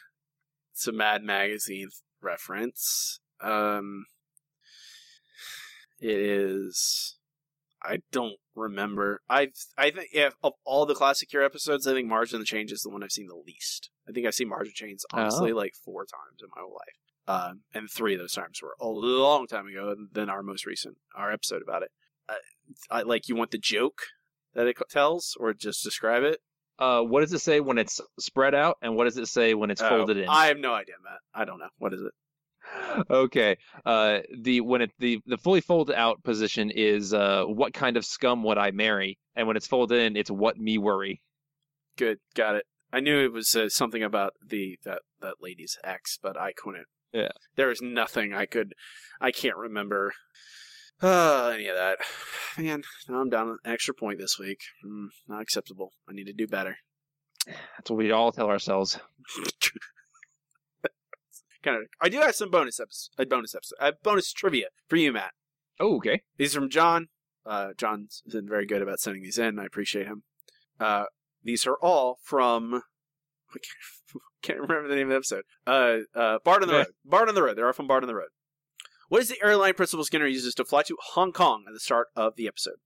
it's 0.74 0.88
a 0.88 0.93
Mad 0.93 1.24
Magazine 1.24 1.89
reference. 2.26 3.20
Um, 3.42 4.06
it 6.00 6.10
is. 6.20 7.16
I 7.84 8.00
don't 8.12 8.38
remember. 8.56 9.22
I 9.30 9.50
I 9.78 9.92
think 9.92 10.10
yeah, 10.12 10.30
of 10.44 10.54
all 10.66 10.86
the 10.86 10.96
classic 10.96 11.30
Cure 11.30 11.44
episodes, 11.44 11.86
I 11.88 11.94
think 11.94 12.08
Margin 12.08 12.40
the 12.40 12.46
Change 12.46 12.72
is 12.72 12.82
the 12.82 12.90
one 12.90 13.04
I've 13.04 13.12
seen 13.12 13.28
the 13.28 13.36
least. 13.36 13.92
I 14.08 14.12
think 14.12 14.26
I've 14.26 14.34
seen 14.36 14.50
Marge 14.50 14.68
and 14.68 14.76
Chains 14.76 15.06
honestly 15.14 15.52
Oh. 15.52 15.56
like 15.56 15.74
four 15.76 16.04
times 16.04 16.42
in 16.42 16.50
my 16.56 16.62
whole 16.62 16.74
life. 16.74 17.00
Um, 17.28 17.62
and 17.74 17.90
three 17.90 18.14
of 18.14 18.20
those 18.20 18.34
times 18.34 18.62
were 18.62 18.76
a 18.80 18.88
long 18.88 19.48
time 19.48 19.68
ago 19.68 19.96
than 20.12 20.30
our 20.30 20.44
most 20.44 20.66
recent 20.66 20.98
our 21.16 21.32
episode 21.32 21.62
about 21.62 21.84
it. 21.84 21.92
Uh, 22.28 22.34
I 22.92 23.02
like 23.04 23.28
you 23.28 23.36
want 23.36 23.52
the 23.52 23.58
joke 23.58 24.02
that 24.54 24.68
it 24.68 24.78
tells, 24.90 25.36
or 25.40 25.54
just 25.54 25.84
describe 25.84 26.24
it. 26.24 26.40
Uh, 26.78 27.02
what 27.02 27.22
does 27.22 27.32
it 27.34 27.40
say 27.40 27.60
when 27.60 27.78
it's 27.78 28.02
spread 28.20 28.54
out, 28.54 28.78
and 28.82 28.96
what 28.96 29.06
does 29.06 29.18
it 29.18 29.28
say 29.28 29.54
when 29.54 29.72
it's 29.72 29.82
Oh, 29.82 29.90
folded 29.90 30.18
in? 30.18 30.28
I 30.28 30.48
have 30.48 30.58
no 30.58 30.74
idea, 30.74 30.96
Matt. 31.04 31.20
I 31.34 31.46
don't 31.46 31.60
know. 31.60 31.70
What 31.78 31.94
is 31.94 32.02
it? 32.02 32.12
okay. 33.10 33.58
Uh, 33.86 34.20
the 34.42 34.62
when 34.62 34.82
it 34.82 34.92
the 35.00 35.20
the 35.26 35.38
fully 35.38 35.62
folded 35.62 35.96
out 35.96 36.24
position 36.24 36.72
is 36.72 37.14
uh, 37.14 37.44
what 37.46 37.74
kind 37.74 37.96
of 37.98 38.06
scum 38.06 38.44
would 38.44 38.58
I 38.58 38.72
marry, 38.72 39.18
and 39.36 39.48
when 39.48 39.56
it's 39.58 39.68
folded 39.68 40.00
in, 40.00 40.18
it's 40.18 40.32
what 40.32 40.58
me 40.58 40.78
worry. 40.78 41.22
Good, 41.98 42.18
got 42.34 42.56
it. 42.56 42.66
I 42.92 43.00
knew 43.00 43.24
it 43.24 43.32
was 43.32 43.56
uh, 43.56 43.70
something 43.70 44.04
about 44.04 44.34
the 44.46 44.78
that 44.84 45.02
that 45.22 45.36
lady's 45.42 45.78
ex, 45.84 46.18
but 46.22 46.38
I 46.40 46.52
couldn't. 46.54 46.88
Yeah. 47.14 47.30
There 47.56 47.72
is 47.72 47.82
nothing 47.82 48.34
I 48.34 48.46
could. 48.46 48.74
I 49.22 49.32
can't 49.32 49.56
remember 49.58 50.12
uh, 51.02 51.52
any 51.54 51.68
of 51.68 51.76
that. 51.76 51.98
Man, 52.58 52.84
now 53.08 53.22
I'm 53.22 53.30
down 53.30 53.50
an 53.50 53.58
extra 53.66 53.93
point 53.93 54.20
this 54.20 54.39
week. 54.39 54.62
Mm, 54.86 55.08
not 55.28 55.41
acceptable. 55.41 55.91
I 56.10 56.14
need 56.14 56.26
to 56.26 56.34
do 56.34 56.48
better. 56.48 56.78
That's 57.46 57.89
what 57.89 57.98
we 57.98 58.12
all 58.12 58.32
tell 58.32 58.50
ourselves. 58.50 59.00
Kind 61.64 61.78
of. 61.78 61.84
I 62.00 62.10
do 62.10 62.20
have 62.20 62.36
some 62.36 62.52
bonus 62.52 62.80
episodes. 62.80 63.10
A 63.18 63.26
bonus 63.26 63.56
episode. 63.56 63.78
A 63.80 63.93
bonus 64.04 64.32
trivia 64.32 64.68
for 64.88 64.98
you, 64.98 65.12
Matt. 65.12 65.32
Oh, 65.80 65.98
okay. 65.98 66.22
These 66.38 66.56
are 66.56 66.60
from 66.62 66.70
John. 66.70 67.08
Uh, 67.46 67.70
John's 67.78 68.24
been 68.32 68.48
very 68.48 68.66
good 68.66 68.82
about 68.82 69.00
sending 69.00 69.24
these 69.24 69.38
in. 69.38 69.60
I 69.60 69.66
appreciate 69.66 70.08
him. 70.08 70.24
Uh, 70.80 71.06
these 71.43 71.68
are 71.68 71.78
all 71.82 72.20
from 72.24 72.82
Can't 74.41 74.60
remember 74.60 74.88
the 74.88 74.96
name 74.96 75.08
of 75.08 75.12
the 75.12 75.16
episode. 75.16 75.43
Uh, 75.66 75.98
uh, 76.18 76.39
Bart 76.43 76.62
on 76.62 76.68
the 76.68 76.76
Road. 76.76 76.88
Bart 77.04 77.30
on 77.30 77.36
the 77.36 77.43
Road. 77.43 77.58
They're 77.58 77.68
all 77.68 77.74
from 77.74 77.88
Bart 77.88 78.04
on 78.04 78.08
the 78.08 78.16
Road. 78.16 78.30
What 79.08 79.22
is 79.22 79.30
the 79.30 79.43
airline 79.43 79.74
Principal 79.76 80.03
Skinner 80.03 80.28
uses 80.28 80.56
to 80.56 80.66
fly 80.66 80.82
to 80.84 80.97
Hong 81.14 81.32
Kong 81.32 81.66
at 81.68 81.74
the 81.74 81.80
start 81.80 82.08
of 82.16 82.36
the 82.36 82.47
episode? 82.47 82.78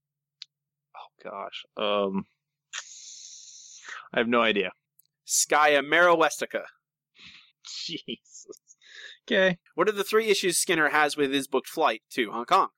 Oh 0.95 1.23
gosh. 1.23 1.65
Um, 1.77 2.25
I 4.13 4.19
have 4.19 4.27
no 4.27 4.41
idea. 4.41 4.71
Skya 5.25 5.81
Westica. 6.17 6.63
Jesus. 7.65 8.47
Okay. 9.27 9.57
What 9.75 9.87
are 9.87 9.93
the 9.93 10.03
three 10.03 10.27
issues 10.27 10.57
Skinner 10.57 10.89
has 10.89 11.15
with 11.15 11.31
his 11.31 11.47
booked 11.47 11.69
flight 11.69 12.01
to 12.11 12.31
Hong 12.31 12.45
Kong? 12.45 12.69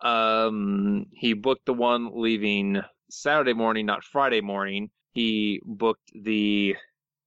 Um, 0.00 1.06
he 1.12 1.32
booked 1.32 1.66
the 1.66 1.72
one 1.72 2.10
leaving 2.14 2.82
Saturday 3.08 3.52
morning, 3.54 3.86
not 3.86 4.02
Friday 4.02 4.40
morning. 4.40 4.90
He 5.12 5.60
booked 5.64 6.10
the 6.14 6.76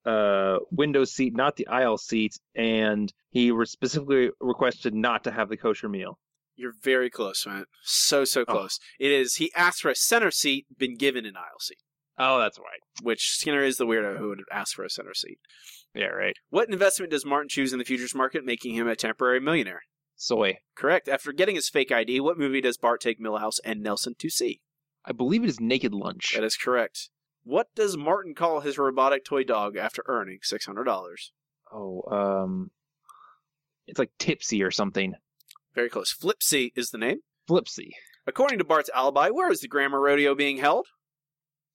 uh 0.05 0.57
window 0.71 1.03
seat, 1.05 1.35
not 1.35 1.55
the 1.55 1.67
aisle 1.67 1.97
seat, 1.97 2.35
and 2.55 3.11
he 3.29 3.51
was 3.51 3.71
specifically 3.71 4.29
requested 4.39 4.93
not 4.93 5.23
to 5.23 5.31
have 5.31 5.49
the 5.49 5.57
kosher 5.57 5.89
meal. 5.89 6.19
You're 6.55 6.73
very 6.81 7.09
close, 7.09 7.45
man. 7.45 7.65
So 7.83 8.23
so 8.23 8.41
Oh. 8.41 8.45
close. 8.45 8.79
It 8.99 9.11
is. 9.11 9.35
He 9.35 9.51
asked 9.55 9.81
for 9.81 9.89
a 9.91 9.95
center 9.95 10.31
seat, 10.31 10.65
been 10.77 10.95
given 10.95 11.25
an 11.25 11.35
aisle 11.35 11.59
seat. 11.59 11.79
Oh, 12.17 12.39
that's 12.39 12.57
right. 12.59 12.79
Which 13.01 13.31
Skinner 13.37 13.61
is 13.63 13.75
the 13.77 13.85
weirdo 13.85 14.17
who 14.17 14.29
would 14.29 14.39
ask 14.51 14.73
for 14.75 14.85
a 14.85 14.89
center 14.89 15.13
seat. 15.13 15.37
Yeah, 15.93 16.05
right. 16.07 16.35
What 16.49 16.69
investment 16.69 17.11
does 17.11 17.25
Martin 17.25 17.49
choose 17.49 17.73
in 17.73 17.79
the 17.79 17.83
futures 17.85 18.15
market, 18.15 18.45
making 18.45 18.75
him 18.75 18.87
a 18.87 18.95
temporary 18.95 19.41
millionaire? 19.41 19.81
Soy. 20.15 20.59
Correct. 20.77 21.09
After 21.09 21.33
getting 21.33 21.55
his 21.55 21.67
fake 21.67 21.91
ID, 21.91 22.21
what 22.21 22.37
movie 22.37 22.61
does 22.61 22.77
Bart 22.77 23.01
take 23.01 23.19
Milhouse 23.19 23.59
and 23.65 23.81
Nelson 23.81 24.13
to 24.19 24.29
see? 24.29 24.61
I 25.03 25.11
believe 25.11 25.43
it 25.43 25.49
is 25.49 25.59
Naked 25.59 25.93
Lunch. 25.93 26.31
That 26.35 26.45
is 26.45 26.55
correct. 26.55 27.09
What 27.45 27.67
does 27.75 27.95
Martin 27.95 28.33
call 28.33 28.59
his 28.59 28.77
robotic 28.77 29.23
toy 29.23 29.43
dog 29.43 29.77
after 29.77 30.03
earning 30.07 30.39
six 30.41 30.65
hundred 30.65 30.83
dollars? 30.85 31.31
Oh, 31.71 32.01
um, 32.11 32.71
it's 33.87 33.99
like 33.99 34.11
Tipsy 34.19 34.61
or 34.63 34.71
something. 34.71 35.13
Very 35.73 35.89
close. 35.89 36.13
Flipsy 36.13 36.71
is 36.75 36.89
the 36.89 36.97
name. 36.97 37.19
Flipsy. 37.49 37.89
According 38.27 38.57
to 38.59 38.65
Bart's 38.65 38.89
alibi, 38.95 39.29
where 39.29 39.51
is 39.51 39.61
the 39.61 39.67
Grammar 39.67 39.99
Rodeo 40.01 40.33
being 40.35 40.57
held? 40.57 40.87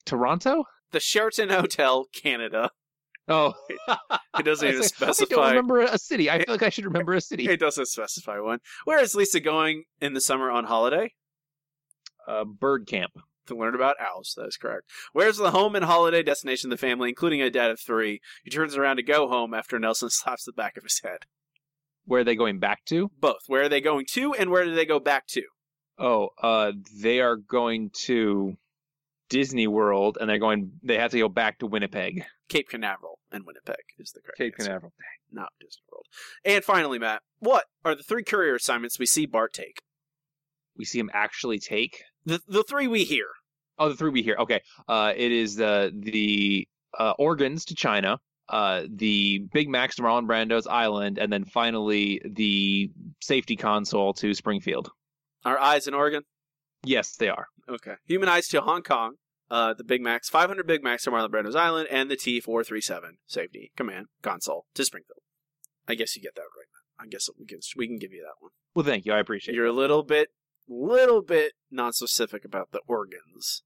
Toronto? 0.04 0.64
The 0.90 0.98
Sheraton 1.00 1.50
Hotel, 1.50 2.06
Canada. 2.12 2.70
Oh, 3.28 3.54
It 4.38 4.42
doesn't 4.44 4.66
even 4.68 4.80
like, 4.80 4.84
I 4.84 4.88
specify. 4.88 5.34
don't 5.36 5.48
remember 5.50 5.80
a 5.82 5.98
city. 5.98 6.28
I 6.30 6.38
feel 6.42 6.54
like 6.54 6.62
I 6.64 6.70
should 6.70 6.86
remember 6.86 7.12
a 7.14 7.20
city. 7.20 7.46
It 7.48 7.60
doesn't 7.60 7.86
specify 7.86 8.40
one. 8.40 8.58
Where 8.84 9.00
is 9.00 9.14
Lisa 9.14 9.38
going 9.38 9.84
in 10.00 10.14
the 10.14 10.20
summer 10.20 10.50
on 10.50 10.64
holiday? 10.64 11.12
Uh, 12.26 12.44
bird 12.44 12.88
camp. 12.88 13.12
To 13.50 13.56
learn 13.56 13.74
about 13.74 13.96
owls. 14.00 14.34
That 14.36 14.46
is 14.46 14.56
correct. 14.56 14.88
Where's 15.12 15.36
the 15.36 15.50
home 15.50 15.74
and 15.74 15.84
holiday 15.84 16.22
destination 16.22 16.70
of 16.70 16.78
the 16.78 16.86
family, 16.86 17.08
including 17.08 17.42
a 17.42 17.50
dad 17.50 17.72
of 17.72 17.80
three? 17.80 18.20
He 18.44 18.50
turns 18.50 18.76
around 18.76 18.96
to 18.96 19.02
go 19.02 19.26
home 19.26 19.54
after 19.54 19.76
Nelson 19.76 20.08
slaps 20.10 20.44
the 20.44 20.52
back 20.52 20.76
of 20.76 20.84
his 20.84 21.00
head. 21.02 21.26
Where 22.04 22.20
are 22.20 22.24
they 22.24 22.36
going 22.36 22.60
back 22.60 22.84
to? 22.86 23.10
Both. 23.18 23.42
Where 23.48 23.62
are 23.62 23.68
they 23.68 23.80
going 23.80 24.06
to, 24.12 24.34
and 24.34 24.50
where 24.50 24.64
do 24.64 24.72
they 24.72 24.86
go 24.86 25.00
back 25.00 25.26
to? 25.28 25.42
Oh, 25.98 26.28
uh, 26.40 26.72
they 27.02 27.20
are 27.20 27.36
going 27.36 27.90
to 28.04 28.56
Disney 29.28 29.66
World, 29.66 30.16
and 30.20 30.30
they're 30.30 30.38
going. 30.38 30.72
They 30.82 30.98
have 30.98 31.10
to 31.10 31.18
go 31.18 31.28
back 31.28 31.58
to 31.58 31.66
Winnipeg. 31.66 32.24
Cape 32.48 32.68
Canaveral 32.68 33.18
and 33.32 33.44
Winnipeg 33.44 33.84
is 33.98 34.12
the 34.12 34.20
correct 34.20 34.38
Cape 34.38 34.54
answer. 34.58 34.68
Canaveral. 34.68 34.92
Not 35.32 35.50
Disney 35.60 35.82
World. 35.90 36.06
And 36.44 36.64
finally, 36.64 36.98
Matt, 36.98 37.22
what 37.38 37.64
are 37.84 37.94
the 37.94 38.02
three 38.02 38.24
courier 38.24 38.54
assignments 38.54 38.98
we 38.98 39.06
see 39.06 39.26
Bart 39.26 39.52
take? 39.52 39.82
We 40.76 40.84
see 40.84 40.98
him 40.98 41.10
actually 41.12 41.58
take. 41.58 42.04
The 42.24 42.40
the 42.48 42.64
three 42.64 42.88
we 42.88 43.04
hear. 43.04 43.26
Oh, 43.80 43.88
the 43.88 43.96
three 43.96 44.10
we 44.10 44.22
hear. 44.22 44.36
Okay. 44.38 44.60
Uh, 44.86 45.12
it 45.16 45.32
is 45.32 45.56
the 45.56 45.90
the 45.92 46.68
uh, 46.96 47.14
organs 47.18 47.64
to 47.64 47.74
China, 47.74 48.18
uh, 48.50 48.82
the 48.88 49.46
Big 49.52 49.68
Macs 49.68 49.96
to 49.96 50.02
Marlon 50.02 50.26
Brando's 50.26 50.66
island, 50.66 51.18
and 51.18 51.32
then 51.32 51.44
finally 51.46 52.20
the 52.24 52.90
safety 53.22 53.56
console 53.56 54.12
to 54.14 54.34
Springfield. 54.34 54.90
Our 55.44 55.58
eyes 55.58 55.86
in 55.86 55.94
Oregon. 55.94 56.22
Yes, 56.84 57.16
they 57.16 57.28
are. 57.28 57.46
Okay. 57.68 57.94
Human 58.06 58.28
eyes 58.28 58.48
to 58.48 58.60
Hong 58.60 58.82
Kong. 58.82 59.14
Uh, 59.50 59.74
the 59.74 59.82
Big 59.82 60.00
Macs, 60.00 60.28
500 60.28 60.64
Big 60.64 60.84
Macs 60.84 61.04
to 61.04 61.10
Marlon 61.10 61.30
Brando's 61.30 61.56
Island, 61.56 61.88
and 61.90 62.08
the 62.08 62.16
T437 62.16 63.16
safety 63.26 63.72
command 63.76 64.06
console 64.22 64.66
to 64.74 64.84
Springfield. 64.84 65.18
I 65.88 65.94
guess 65.94 66.14
you 66.14 66.22
get 66.22 66.36
that 66.36 66.42
right. 66.42 67.04
I 67.04 67.06
guess 67.08 67.28
we 67.38 67.46
can 67.46 67.60
we 67.76 67.86
can 67.88 67.98
give 67.98 68.12
you 68.12 68.22
that 68.22 68.40
one. 68.40 68.52
Well, 68.74 68.84
thank 68.84 69.06
you. 69.06 69.12
I 69.12 69.18
appreciate 69.18 69.54
it. 69.54 69.56
You're 69.56 69.66
a 69.66 69.72
little 69.72 70.02
bit, 70.02 70.28
little 70.68 71.22
bit 71.22 71.54
non-specific 71.70 72.44
about 72.44 72.72
the 72.72 72.80
organs. 72.86 73.62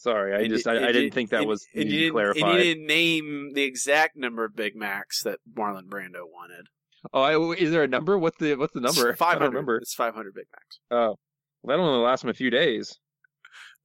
Sorry, 0.00 0.32
I 0.34 0.46
just 0.48 0.64
you- 0.64 0.72
I, 0.72 0.74
and 0.76 0.86
I 0.86 0.92
didn't 0.92 1.12
think 1.12 1.30
that 1.30 1.40
and- 1.40 1.48
was 1.48 1.66
and 1.74 1.84
needed 1.84 1.92
you 1.92 1.98
to 1.98 2.02
didn't- 2.04 2.12
clarify. 2.14 2.48
And 2.50 2.58
you 2.58 2.64
didn't 2.64 2.86
name 2.86 3.50
the 3.54 3.62
exact 3.64 4.16
number 4.16 4.44
of 4.44 4.54
Big 4.54 4.74
Macs 4.76 5.22
that 5.24 5.40
Marlon 5.52 5.88
Brando 5.88 6.22
wanted. 6.32 6.66
Oh, 7.12 7.20
I, 7.22 7.54
is 7.54 7.70
there 7.70 7.82
a 7.84 7.88
number? 7.88 8.18
What's 8.18 8.38
the 8.38 8.54
what's 8.56 8.72
the 8.74 8.80
number? 8.80 9.12
500. 9.14 9.36
I 9.36 9.38
don't 9.38 9.52
remember. 9.54 9.76
It's 9.78 9.94
500 9.94 10.34
Big 10.34 10.46
Macs. 10.52 10.78
Oh, 10.90 11.16
well, 11.62 11.76
that 11.76 11.82
only 11.82 12.04
lasts 12.04 12.24
him 12.24 12.30
a 12.30 12.34
few 12.34 12.50
days. 12.50 12.98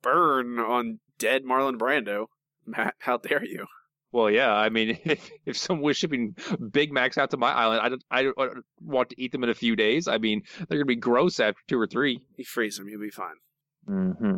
Burn 0.01 0.59
on 0.59 0.99
dead 1.17 1.43
Marlon 1.45 1.77
Brando. 1.77 2.27
Matt, 2.65 2.93
how 2.99 3.17
dare 3.17 3.43
you? 3.43 3.65
Well, 4.11 4.29
yeah. 4.29 4.53
I 4.53 4.69
mean, 4.69 4.99
if, 5.05 5.29
if 5.45 5.57
someone 5.57 5.83
was 5.85 5.97
shipping 5.97 6.35
Big 6.71 6.91
Macs 6.93 7.17
out 7.17 7.31
to 7.31 7.37
my 7.37 7.51
island, 7.51 7.81
I 7.83 7.89
don't, 7.89 8.03
I 8.11 8.23
don't 8.23 8.65
want 8.81 9.09
to 9.09 9.21
eat 9.21 9.31
them 9.31 9.43
in 9.43 9.49
a 9.49 9.55
few 9.55 9.75
days. 9.75 10.07
I 10.07 10.17
mean, 10.19 10.43
they're 10.57 10.77
gonna 10.77 10.85
be 10.85 10.95
gross 10.95 11.39
after 11.39 11.59
two 11.67 11.79
or 11.79 11.87
three. 11.87 12.19
You 12.37 12.45
freeze 12.45 12.77
them, 12.77 12.87
you'll 12.89 13.01
be 13.01 13.09
fine. 13.09 13.35
Mm-hmm. 13.89 14.37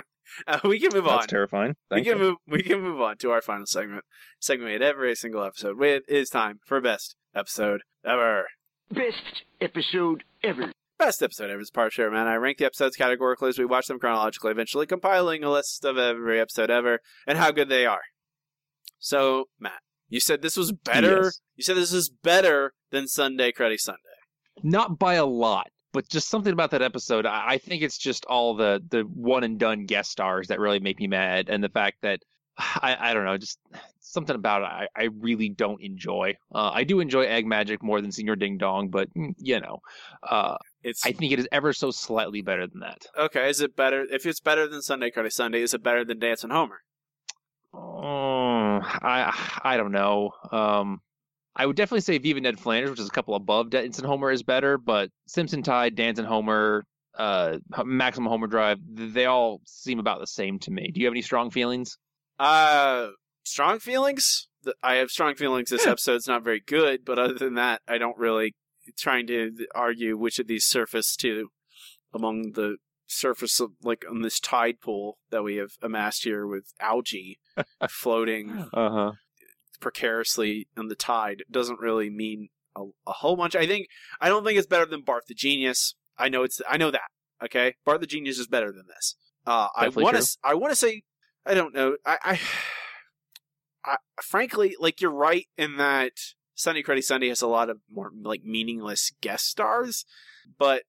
Uh, 0.46 0.58
we 0.64 0.78
can 0.78 0.92
move 0.92 1.04
That's 1.04 1.12
on. 1.12 1.18
That's 1.18 1.26
terrifying. 1.26 1.74
We 1.90 1.96
Thank 1.96 2.06
can 2.06 2.18
you. 2.18 2.24
move. 2.24 2.36
We 2.46 2.62
can 2.62 2.80
move 2.80 3.00
on 3.00 3.16
to 3.18 3.30
our 3.30 3.40
final 3.40 3.66
segment. 3.66 4.04
Segment 4.40 4.66
we 4.66 4.72
had 4.74 4.82
every 4.82 5.14
single 5.14 5.42
episode. 5.42 5.80
It 5.82 6.04
is 6.08 6.28
time 6.28 6.60
for 6.64 6.80
best 6.80 7.16
episode 7.34 7.82
ever. 8.04 8.46
Best 8.90 9.44
episode 9.60 10.24
ever. 10.42 10.72
Best 10.98 11.22
episode 11.22 11.50
ever 11.50 11.60
is 11.60 11.70
part 11.70 11.88
of 11.88 11.92
Share 11.92 12.10
Man. 12.10 12.26
I 12.26 12.36
rank 12.36 12.58
the 12.58 12.64
episodes 12.64 12.96
categorically 12.96 13.50
as 13.50 13.58
we 13.58 13.64
watch 13.64 13.86
them 13.86 13.98
chronologically, 13.98 14.50
eventually 14.50 14.86
compiling 14.86 15.44
a 15.44 15.50
list 15.50 15.84
of 15.84 15.98
every 15.98 16.40
episode 16.40 16.70
ever 16.70 17.00
and 17.26 17.38
how 17.38 17.50
good 17.50 17.68
they 17.68 17.84
are. 17.84 18.00
So, 18.98 19.46
Matt, 19.60 19.80
you 20.08 20.20
said 20.20 20.42
this 20.42 20.56
was 20.56 20.72
better. 20.72 21.24
Yes. 21.24 21.40
You 21.56 21.64
said 21.64 21.76
this 21.76 21.92
is 21.92 22.08
better 22.08 22.72
than 22.90 23.08
Sunday 23.08 23.52
Cruddy 23.52 23.78
Sunday. 23.78 24.00
Not 24.62 24.98
by 24.98 25.14
a 25.14 25.26
lot, 25.26 25.68
but 25.96 26.06
just 26.10 26.28
something 26.28 26.52
about 26.52 26.72
that 26.72 26.82
episode. 26.82 27.24
I, 27.24 27.52
I 27.52 27.58
think 27.58 27.82
it's 27.82 27.96
just 27.96 28.26
all 28.26 28.54
the 28.54 28.82
the 28.90 29.00
one 29.00 29.44
and 29.44 29.58
done 29.58 29.86
guest 29.86 30.10
stars 30.10 30.48
that 30.48 30.60
really 30.60 30.78
make 30.78 31.00
me 31.00 31.06
mad, 31.06 31.48
and 31.48 31.64
the 31.64 31.70
fact 31.70 32.02
that 32.02 32.20
I 32.58 32.96
I 33.00 33.14
don't 33.14 33.24
know, 33.24 33.38
just 33.38 33.58
something 34.00 34.36
about 34.36 34.62
it 34.62 34.66
I, 34.66 34.88
I 34.94 35.08
really 35.18 35.48
don't 35.48 35.82
enjoy. 35.82 36.34
Uh, 36.54 36.70
I 36.72 36.84
do 36.84 37.00
enjoy 37.00 37.22
Egg 37.22 37.46
Magic 37.46 37.82
more 37.82 38.02
than 38.02 38.12
Senor 38.12 38.36
Ding 38.36 38.58
Dong, 38.58 38.90
but 38.90 39.12
mm, 39.14 39.34
you 39.38 39.58
know, 39.58 39.78
uh, 40.22 40.58
It's 40.82 41.04
I 41.06 41.12
think 41.12 41.32
it 41.32 41.38
is 41.38 41.48
ever 41.50 41.72
so 41.72 41.90
slightly 41.90 42.42
better 42.42 42.66
than 42.66 42.80
that. 42.80 43.06
okay. 43.18 43.48
Is 43.48 43.62
it 43.62 43.74
better? 43.74 44.06
If 44.10 44.26
it's 44.26 44.40
better 44.40 44.68
than 44.68 44.82
Sunday 44.82 45.10
Cruddy 45.10 45.32
Sunday, 45.32 45.62
is 45.62 45.72
it 45.72 45.82
better 45.82 46.04
than 46.04 46.18
Dancing 46.18 46.50
Homer? 46.50 46.82
Oh, 47.74 48.80
I 48.82 49.58
I 49.64 49.76
don't 49.76 49.92
know. 49.92 50.32
Um, 50.52 51.00
I 51.56 51.64
would 51.66 51.76
definitely 51.76 52.02
say 52.02 52.18
Viva 52.18 52.40
Ned 52.40 52.60
Flanders, 52.60 52.90
which 52.90 53.00
is 53.00 53.08
a 53.08 53.12
couple 53.12 53.34
above 53.34 53.70
Dancing 53.70 54.04
Homer, 54.04 54.30
is 54.30 54.42
better. 54.42 54.76
But 54.76 55.10
Simpson 55.26 55.62
Tide, 55.62 55.94
Dancing 55.94 56.26
Homer, 56.26 56.84
uh, 57.18 57.58
Maximum 57.84 58.30
Homerdrive, 58.30 58.78
they 58.86 59.24
all 59.24 59.62
seem 59.64 59.98
about 59.98 60.20
the 60.20 60.26
same 60.26 60.58
to 60.60 60.70
me. 60.70 60.90
Do 60.92 61.00
you 61.00 61.06
have 61.06 61.14
any 61.14 61.22
strong 61.22 61.50
feelings? 61.50 61.96
Uh, 62.38 63.08
strong 63.44 63.78
feelings. 63.78 64.48
I 64.82 64.96
have 64.96 65.10
strong 65.10 65.34
feelings. 65.34 65.70
This 65.70 65.86
episode's 65.86 66.28
not 66.28 66.44
very 66.44 66.60
good, 66.60 67.04
but 67.04 67.18
other 67.18 67.34
than 67.34 67.54
that, 67.54 67.80
I 67.88 67.96
don't 67.98 68.18
really 68.18 68.54
trying 68.98 69.26
to 69.28 69.52
argue 69.74 70.16
which 70.16 70.38
of 70.38 70.46
these 70.46 70.64
surface 70.64 71.16
to 71.16 71.48
among 72.12 72.52
the 72.52 72.76
surface 73.08 73.60
of 73.60 73.70
like 73.82 74.04
on 74.08 74.22
this 74.22 74.40
tide 74.40 74.80
pool 74.80 75.18
that 75.30 75.42
we 75.42 75.56
have 75.56 75.70
amassed 75.80 76.24
here 76.24 76.46
with 76.46 76.72
algae 76.80 77.38
floating 77.88 78.66
Uh 78.72 78.90
huh. 78.90 79.12
Precariously 79.76 80.68
on 80.76 80.88
the 80.88 80.94
tide 80.94 81.44
doesn't 81.50 81.80
really 81.80 82.10
mean 82.10 82.48
a, 82.76 82.82
a 83.06 83.12
whole 83.12 83.36
bunch. 83.36 83.56
I 83.56 83.66
think 83.66 83.88
I 84.20 84.28
don't 84.28 84.44
think 84.44 84.58
it's 84.58 84.66
better 84.66 84.86
than 84.86 85.02
Bart 85.02 85.24
the 85.28 85.34
Genius. 85.34 85.94
I 86.18 86.28
know 86.28 86.42
it's 86.42 86.60
I 86.68 86.76
know 86.76 86.90
that. 86.90 87.08
Okay, 87.42 87.74
Bart 87.84 88.00
the 88.00 88.06
Genius 88.06 88.38
is 88.38 88.46
better 88.46 88.72
than 88.72 88.86
this. 88.88 89.16
Uh, 89.46 89.68
I 89.76 89.88
want 89.88 90.16
to 90.16 90.36
I 90.42 90.54
want 90.54 90.72
to 90.72 90.76
say 90.76 91.02
I 91.44 91.54
don't 91.54 91.74
know. 91.74 91.96
I, 92.04 92.18
I 92.24 92.40
I 93.84 93.96
frankly 94.22 94.74
like 94.78 95.00
you're 95.00 95.10
right 95.10 95.46
in 95.56 95.76
that 95.76 96.12
Sunday 96.54 96.82
Cruddy 96.82 97.02
Sunday 97.02 97.28
has 97.28 97.42
a 97.42 97.46
lot 97.46 97.70
of 97.70 97.78
more 97.90 98.10
like 98.22 98.42
meaningless 98.42 99.12
guest 99.20 99.46
stars, 99.46 100.04
but 100.58 100.82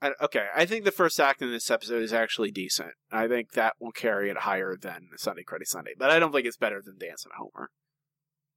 I, 0.00 0.12
okay, 0.22 0.46
I 0.54 0.64
think 0.64 0.84
the 0.84 0.92
first 0.92 1.18
act 1.18 1.42
in 1.42 1.50
this 1.50 1.70
episode 1.70 2.02
is 2.02 2.12
actually 2.12 2.52
decent. 2.52 2.92
I 3.10 3.26
think 3.26 3.52
that 3.52 3.74
will 3.80 3.90
carry 3.90 4.30
it 4.30 4.38
higher 4.38 4.76
than 4.80 5.08
Sunday 5.16 5.42
Cruddy 5.42 5.66
Sunday, 5.66 5.92
but 5.98 6.10
I 6.10 6.18
don't 6.18 6.32
think 6.32 6.46
it's 6.46 6.56
better 6.56 6.80
than 6.84 6.98
Dancing 6.98 7.32
Homer. 7.36 7.70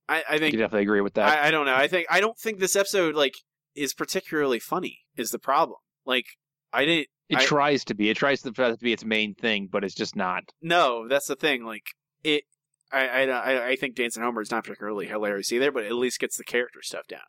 I, 0.09 0.23
I 0.29 0.33
You 0.33 0.39
think 0.39 0.53
definitely 0.57 0.83
agree 0.83 1.01
with 1.01 1.13
that. 1.15 1.37
I, 1.39 1.47
I 1.47 1.51
don't 1.51 1.65
know. 1.65 1.75
I 1.75 1.87
think 1.87 2.07
I 2.09 2.19
don't 2.19 2.37
think 2.37 2.59
this 2.59 2.75
episode 2.75 3.15
like 3.15 3.35
is 3.75 3.93
particularly 3.93 4.59
funny. 4.59 4.99
Is 5.15 5.31
the 5.31 5.39
problem? 5.39 5.77
Like 6.05 6.25
I 6.73 6.85
didn't. 6.85 7.07
it 7.29 7.37
I- 7.39 7.45
tries 7.45 7.85
to 7.85 7.93
be. 7.93 8.09
It 8.09 8.17
tries 8.17 8.41
to, 8.41 8.51
to 8.51 8.77
be 8.81 8.93
its 8.93 9.05
main 9.05 9.33
thing, 9.35 9.69
but 9.71 9.83
it's 9.83 9.95
just 9.95 10.15
not. 10.15 10.43
No, 10.61 11.07
that's 11.07 11.27
the 11.27 11.35
thing. 11.35 11.63
Like 11.63 11.83
it, 12.23 12.43
I, 12.91 13.07
I 13.07 13.23
I 13.23 13.67
I 13.69 13.75
think 13.75 13.95
Dancing 13.95 14.23
Homer 14.23 14.41
is 14.41 14.51
not 14.51 14.63
particularly 14.63 15.07
hilarious 15.07 15.51
either, 15.51 15.71
but 15.71 15.85
at 15.85 15.93
least 15.93 16.19
gets 16.19 16.37
the 16.37 16.43
character 16.43 16.81
stuff 16.81 17.07
down. 17.07 17.21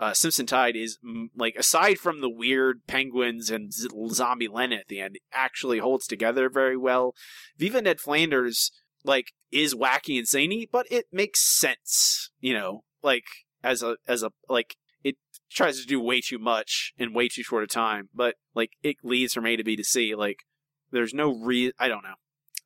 Uh, 0.00 0.12
Simpson 0.14 0.46
Tide 0.46 0.76
is 0.76 0.96
mm, 1.04 1.26
like 1.36 1.56
aside 1.56 1.98
from 1.98 2.20
the 2.20 2.30
weird 2.30 2.86
penguins 2.86 3.50
and 3.50 3.72
z- 3.72 3.88
zombie 4.10 4.46
Lennon 4.46 4.78
at 4.78 4.86
the 4.88 5.00
end, 5.00 5.18
actually 5.32 5.78
holds 5.78 6.06
together 6.06 6.48
very 6.48 6.76
well. 6.76 7.14
Viva 7.56 7.82
Ned 7.82 7.98
Flanders 8.00 8.70
like 9.08 9.32
is 9.50 9.74
wacky 9.74 10.18
and 10.18 10.28
zany, 10.28 10.68
but 10.70 10.86
it 10.90 11.06
makes 11.10 11.40
sense. 11.40 12.30
You 12.40 12.54
know, 12.54 12.84
like 13.02 13.24
as 13.64 13.82
a 13.82 13.96
as 14.06 14.22
a 14.22 14.30
like 14.48 14.76
it 15.02 15.16
tries 15.50 15.80
to 15.80 15.86
do 15.86 16.00
way 16.00 16.20
too 16.20 16.38
much 16.38 16.92
in 16.98 17.14
way 17.14 17.28
too 17.28 17.42
short 17.42 17.64
a 17.64 17.66
time, 17.66 18.10
but 18.14 18.36
like 18.54 18.72
it 18.82 18.96
leads 19.02 19.34
from 19.34 19.46
A 19.46 19.56
to 19.56 19.64
B 19.64 19.74
to 19.76 19.84
C. 19.84 20.14
Like 20.14 20.40
there's 20.92 21.14
no 21.14 21.34
re 21.34 21.72
I 21.78 21.88
don't 21.88 22.04
know. 22.04 22.14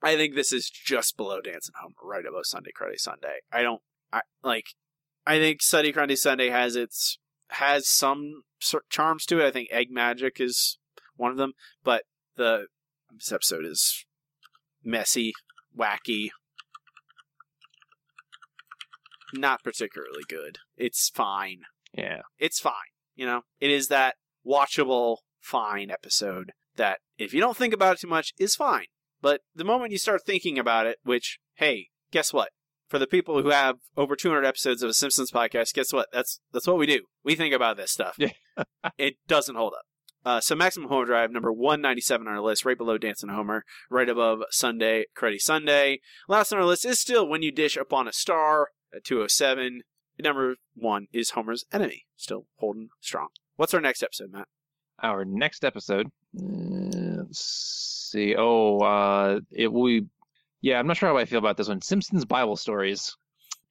I 0.02 0.16
think 0.16 0.34
this 0.34 0.52
is 0.52 0.68
just 0.68 1.16
below 1.16 1.40
Dancing 1.40 1.74
Home, 1.80 1.94
right 2.02 2.26
above 2.26 2.46
Sunday 2.46 2.72
Cruddy 2.78 2.98
Sunday. 2.98 3.38
I 3.52 3.62
don't 3.62 3.80
I 4.12 4.22
like 4.42 4.66
I 5.26 5.38
think 5.38 5.62
Sunday 5.62 5.92
Cruddy 5.92 6.18
Sunday 6.18 6.50
has 6.50 6.76
its 6.76 7.18
has 7.50 7.88
some 7.88 8.42
charms 8.90 9.26
to 9.26 9.40
it. 9.40 9.46
I 9.46 9.50
think 9.50 9.68
Egg 9.70 9.88
Magic 9.90 10.40
is 10.40 10.78
one 11.16 11.30
of 11.30 11.36
them, 11.36 11.52
but 11.84 12.02
the 12.36 12.66
this 13.12 13.30
episode 13.30 13.64
is 13.64 14.04
messy, 14.82 15.32
wacky, 15.76 16.28
not 19.34 19.62
particularly 19.62 20.22
good. 20.28 20.58
It's 20.76 21.08
fine. 21.08 21.62
Yeah. 21.92 22.22
It's 22.38 22.60
fine. 22.60 22.74
You 23.14 23.26
know, 23.26 23.42
it 23.60 23.70
is 23.70 23.88
that 23.88 24.16
watchable, 24.46 25.18
fine 25.40 25.90
episode 25.90 26.52
that 26.76 26.98
if 27.18 27.34
you 27.34 27.40
don't 27.40 27.56
think 27.56 27.74
about 27.74 27.94
it 27.96 28.00
too 28.00 28.08
much 28.08 28.32
is 28.38 28.54
fine. 28.54 28.86
But 29.20 29.42
the 29.54 29.64
moment 29.64 29.92
you 29.92 29.98
start 29.98 30.22
thinking 30.26 30.58
about 30.58 30.86
it, 30.86 30.98
which, 31.04 31.38
hey, 31.54 31.88
guess 32.10 32.32
what? 32.32 32.50
For 32.88 32.98
the 32.98 33.06
people 33.06 33.40
who 33.40 33.50
have 33.50 33.76
over 33.96 34.16
200 34.16 34.44
episodes 34.44 34.82
of 34.82 34.90
a 34.90 34.94
Simpsons 34.94 35.30
podcast, 35.30 35.72
guess 35.72 35.92
what? 35.92 36.08
That's 36.12 36.40
that's 36.52 36.66
what 36.66 36.76
we 36.76 36.86
do. 36.86 37.02
We 37.24 37.34
think 37.34 37.54
about 37.54 37.76
this 37.76 37.90
stuff. 37.90 38.16
Yeah. 38.18 38.32
it 38.98 39.14
doesn't 39.28 39.54
hold 39.54 39.74
up. 39.74 39.84
Uh, 40.24 40.40
so 40.40 40.54
Maximum 40.54 40.88
Homerdrive, 40.88 41.30
number 41.30 41.52
197 41.52 42.26
on 42.28 42.34
our 42.34 42.40
list, 42.40 42.64
right 42.64 42.78
below 42.78 42.96
Dancing 42.98 43.30
Homer, 43.30 43.64
right 43.90 44.08
above 44.08 44.40
Sunday, 44.50 45.06
Cruddy 45.16 45.40
Sunday. 45.40 46.00
Last 46.28 46.52
on 46.52 46.58
our 46.58 46.64
list 46.64 46.84
is 46.86 47.00
still 47.00 47.26
When 47.28 47.42
You 47.42 47.50
Dish 47.50 47.76
Upon 47.76 48.06
a 48.06 48.12
Star 48.12 48.68
at 48.94 49.04
207. 49.04 49.82
Number 50.20 50.56
one 50.74 51.08
is 51.12 51.30
Homer's 51.30 51.64
Enemy, 51.72 52.04
still 52.16 52.46
holding 52.56 52.90
strong. 53.00 53.28
What's 53.56 53.74
our 53.74 53.80
next 53.80 54.02
episode, 54.02 54.30
Matt? 54.32 54.46
Our 55.02 55.24
next 55.24 55.64
episode. 55.64 56.06
uh, 56.38 57.22
Let's 57.22 58.08
see. 58.12 58.36
Oh, 58.36 58.78
uh, 58.78 59.40
it 59.50 59.72
will. 59.72 59.86
Be, 59.86 60.06
yeah, 60.60 60.78
I'm 60.78 60.86
not 60.86 60.96
sure 60.96 61.08
how 61.08 61.16
I 61.16 61.24
feel 61.24 61.38
about 61.40 61.56
this 61.56 61.68
one. 61.68 61.80
Simpsons 61.82 62.24
Bible 62.24 62.56
Stories 62.56 63.16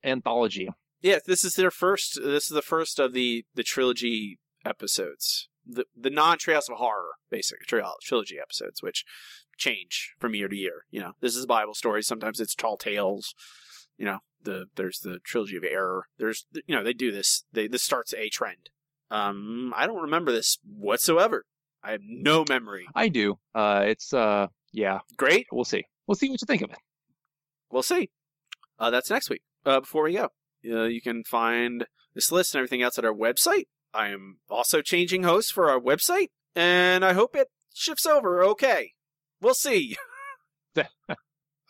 anthology. 0.03 0.67
Yeah, 1.01 1.19
this 1.25 1.45
is 1.45 1.55
their 1.55 1.71
first. 1.71 2.19
This 2.21 2.43
is 2.45 2.49
the 2.55 2.61
first 2.61 2.99
of 2.99 3.13
the 3.13 3.45
the 3.55 3.63
trilogy 3.63 4.39
episodes, 4.65 5.47
the 5.65 5.85
the 5.95 6.09
non 6.09 6.37
Treehouse 6.37 6.69
of 6.69 6.77
Horror 6.77 7.11
basic 7.29 7.59
trilogy 7.61 8.37
episodes, 8.41 8.81
which 8.81 9.05
change 9.57 10.13
from 10.19 10.35
year 10.35 10.47
to 10.47 10.55
year. 10.55 10.85
You 10.89 11.01
know, 11.01 11.11
this 11.21 11.35
is 11.35 11.45
Bible 11.45 11.73
stories. 11.73 12.07
Sometimes 12.07 12.39
it's 12.39 12.55
tall 12.55 12.77
tales. 12.77 13.33
You 13.97 14.05
know, 14.05 14.19
the 14.43 14.65
there's 14.75 14.99
the 14.99 15.19
trilogy 15.23 15.57
of 15.57 15.63
error. 15.63 16.05
There's 16.17 16.45
you 16.65 16.75
know 16.75 16.83
they 16.83 16.93
do 16.93 17.11
this. 17.11 17.43
They 17.53 17.67
this 17.67 17.83
starts 17.83 18.13
a 18.13 18.29
trend. 18.29 18.69
Um, 19.09 19.73
I 19.75 19.87
don't 19.87 20.01
remember 20.01 20.31
this 20.31 20.57
whatsoever. 20.65 21.45
I 21.83 21.91
have 21.91 22.01
no 22.03 22.45
memory. 22.47 22.85
I 22.95 23.07
do. 23.09 23.39
Uh, 23.53 23.83
it's 23.85 24.13
uh, 24.13 24.47
yeah, 24.71 24.99
Great. 25.17 25.47
we'll 25.51 25.65
see. 25.65 25.85
We'll 26.07 26.15
see 26.15 26.29
what 26.29 26.41
you 26.41 26.45
think 26.45 26.61
of 26.61 26.71
it. 26.71 26.77
We'll 27.71 27.83
see. 27.83 28.09
Uh, 28.79 28.89
that's 28.89 29.09
next 29.09 29.29
week. 29.29 29.41
Uh, 29.65 29.79
before 29.81 30.03
we 30.03 30.13
go, 30.13 30.29
uh, 30.69 30.83
you 30.83 31.01
can 31.01 31.23
find 31.23 31.85
this 32.15 32.31
list 32.31 32.53
and 32.53 32.59
everything 32.59 32.81
else 32.81 32.97
at 32.97 33.05
our 33.05 33.13
website. 33.13 33.65
I 33.93 34.09
am 34.09 34.37
also 34.49 34.81
changing 34.81 35.23
hosts 35.23 35.51
for 35.51 35.69
our 35.69 35.79
website, 35.79 36.27
and 36.55 37.03
I 37.03 37.13
hope 37.13 37.35
it 37.35 37.47
shifts 37.73 38.05
over 38.05 38.43
okay. 38.43 38.93
We'll 39.41 39.53
see. 39.53 39.95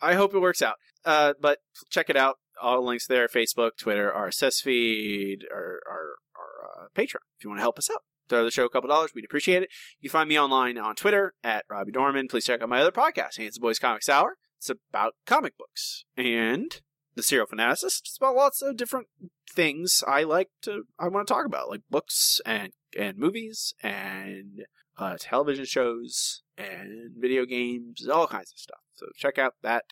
I 0.02 0.14
hope 0.14 0.34
it 0.34 0.40
works 0.40 0.62
out. 0.62 0.76
Uh, 1.04 1.34
but 1.40 1.58
check 1.90 2.10
it 2.10 2.16
out. 2.16 2.36
All 2.60 2.84
links 2.84 3.06
there 3.06 3.28
Facebook, 3.28 3.72
Twitter, 3.78 4.12
our 4.12 4.28
RSS 4.28 4.62
feed, 4.62 5.44
or 5.50 5.80
our, 5.88 6.14
our 6.36 6.84
uh, 6.84 6.88
Patreon 6.94 7.22
if 7.38 7.44
you 7.44 7.50
want 7.50 7.58
to 7.58 7.62
help 7.62 7.78
us 7.78 7.90
out. 7.90 8.02
Throw 8.28 8.44
the 8.44 8.50
show 8.50 8.64
a 8.64 8.70
couple 8.70 8.88
dollars. 8.88 9.12
We'd 9.14 9.24
appreciate 9.24 9.62
it. 9.62 9.70
You 10.00 10.08
can 10.08 10.18
find 10.18 10.28
me 10.28 10.38
online 10.38 10.78
on 10.78 10.94
Twitter 10.94 11.34
at 11.42 11.64
Robbie 11.68 11.92
Dorman. 11.92 12.28
Please 12.28 12.44
check 12.44 12.62
out 12.62 12.68
my 12.68 12.80
other 12.80 12.92
podcast, 12.92 13.36
Handsome 13.38 13.62
Boys 13.62 13.78
Comics 13.78 14.08
Hour. 14.08 14.36
It's 14.58 14.70
about 14.70 15.14
comic 15.26 15.58
books. 15.58 16.04
And 16.16 16.80
the 17.14 17.22
Serial 17.22 17.46
Fanaticist. 17.46 18.00
It's 18.02 18.16
about 18.16 18.36
lots 18.36 18.62
of 18.62 18.76
different 18.76 19.08
things 19.54 20.02
I 20.06 20.22
like 20.22 20.48
to, 20.62 20.84
I 20.98 21.08
want 21.08 21.26
to 21.26 21.32
talk 21.32 21.46
about, 21.46 21.70
like 21.70 21.82
books 21.90 22.40
and, 22.44 22.72
and 22.98 23.18
movies 23.18 23.74
and 23.82 24.64
uh, 24.98 25.16
television 25.18 25.64
shows 25.64 26.42
and 26.56 27.12
video 27.18 27.44
games, 27.44 28.06
all 28.08 28.26
kinds 28.26 28.52
of 28.52 28.58
stuff. 28.58 28.80
So 28.94 29.06
check 29.16 29.38
out 29.38 29.54
that. 29.62 29.84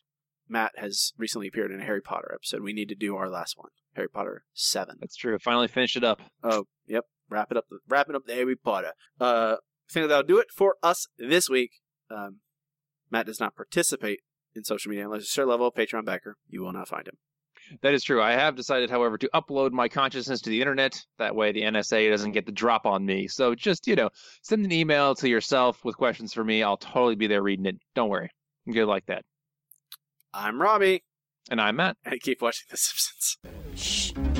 Matt 0.48 0.72
has 0.76 1.12
recently 1.16 1.46
appeared 1.46 1.70
in 1.70 1.80
a 1.80 1.84
Harry 1.84 2.02
Potter 2.02 2.32
episode. 2.34 2.62
We 2.62 2.72
need 2.72 2.88
to 2.88 2.96
do 2.96 3.16
our 3.16 3.28
last 3.28 3.56
one, 3.56 3.70
Harry 3.94 4.08
Potter 4.08 4.42
Seven. 4.52 4.96
That's 4.98 5.14
true. 5.14 5.38
Finally 5.38 5.68
finish 5.68 5.94
it 5.94 6.02
up. 6.02 6.20
Oh, 6.42 6.64
yep. 6.88 7.04
Wrap 7.28 7.52
it 7.52 7.56
up. 7.56 7.66
Wrapping 7.88 8.16
up 8.16 8.26
the 8.26 8.34
Harry 8.34 8.56
Potter. 8.56 8.92
Uh, 9.20 9.56
I 9.88 9.92
think 9.92 10.08
that'll 10.08 10.24
do 10.24 10.38
it 10.38 10.48
for 10.54 10.74
us 10.82 11.06
this 11.18 11.48
week. 11.48 11.70
Um, 12.10 12.38
Matt 13.12 13.26
does 13.26 13.38
not 13.38 13.54
participate 13.54 14.22
in 14.54 14.64
social 14.64 14.90
media 14.90 15.04
unless 15.04 15.20
you're 15.20 15.22
a 15.22 15.26
certain 15.26 15.50
level 15.50 15.68
of 15.68 15.74
Patreon 15.74 16.04
backer. 16.04 16.36
You 16.48 16.62
will 16.62 16.72
not 16.72 16.88
find 16.88 17.06
him. 17.06 17.18
That 17.82 17.94
is 17.94 18.02
true. 18.02 18.20
I 18.22 18.32
have 18.32 18.56
decided, 18.56 18.90
however, 18.90 19.16
to 19.18 19.30
upload 19.34 19.72
my 19.72 19.88
consciousness 19.88 20.40
to 20.42 20.50
the 20.50 20.60
internet. 20.60 21.00
That 21.18 21.34
way, 21.34 21.52
the 21.52 21.62
NSA 21.62 22.10
doesn't 22.10 22.32
get 22.32 22.46
the 22.46 22.52
drop 22.52 22.86
on 22.86 23.04
me. 23.06 23.28
So 23.28 23.54
just 23.54 23.86
you 23.86 23.96
know, 23.96 24.10
send 24.42 24.64
an 24.64 24.72
email 24.72 25.14
to 25.16 25.28
yourself 25.28 25.84
with 25.84 25.96
questions 25.96 26.32
for 26.32 26.42
me. 26.44 26.62
I'll 26.62 26.76
totally 26.76 27.14
be 27.16 27.26
there 27.26 27.42
reading 27.42 27.66
it. 27.66 27.76
Don't 27.94 28.08
worry. 28.08 28.30
I'm 28.66 28.72
good 28.72 28.86
like 28.86 29.06
that. 29.06 29.22
I'm 30.34 30.60
Robbie, 30.60 31.02
And 31.50 31.60
I'm 31.60 31.76
Matt. 31.76 31.96
and 32.04 32.20
keep 32.22 32.40
watching 32.42 32.66
The 32.70 32.76
Simpsons. 32.76 33.36
Shh. 33.74 34.39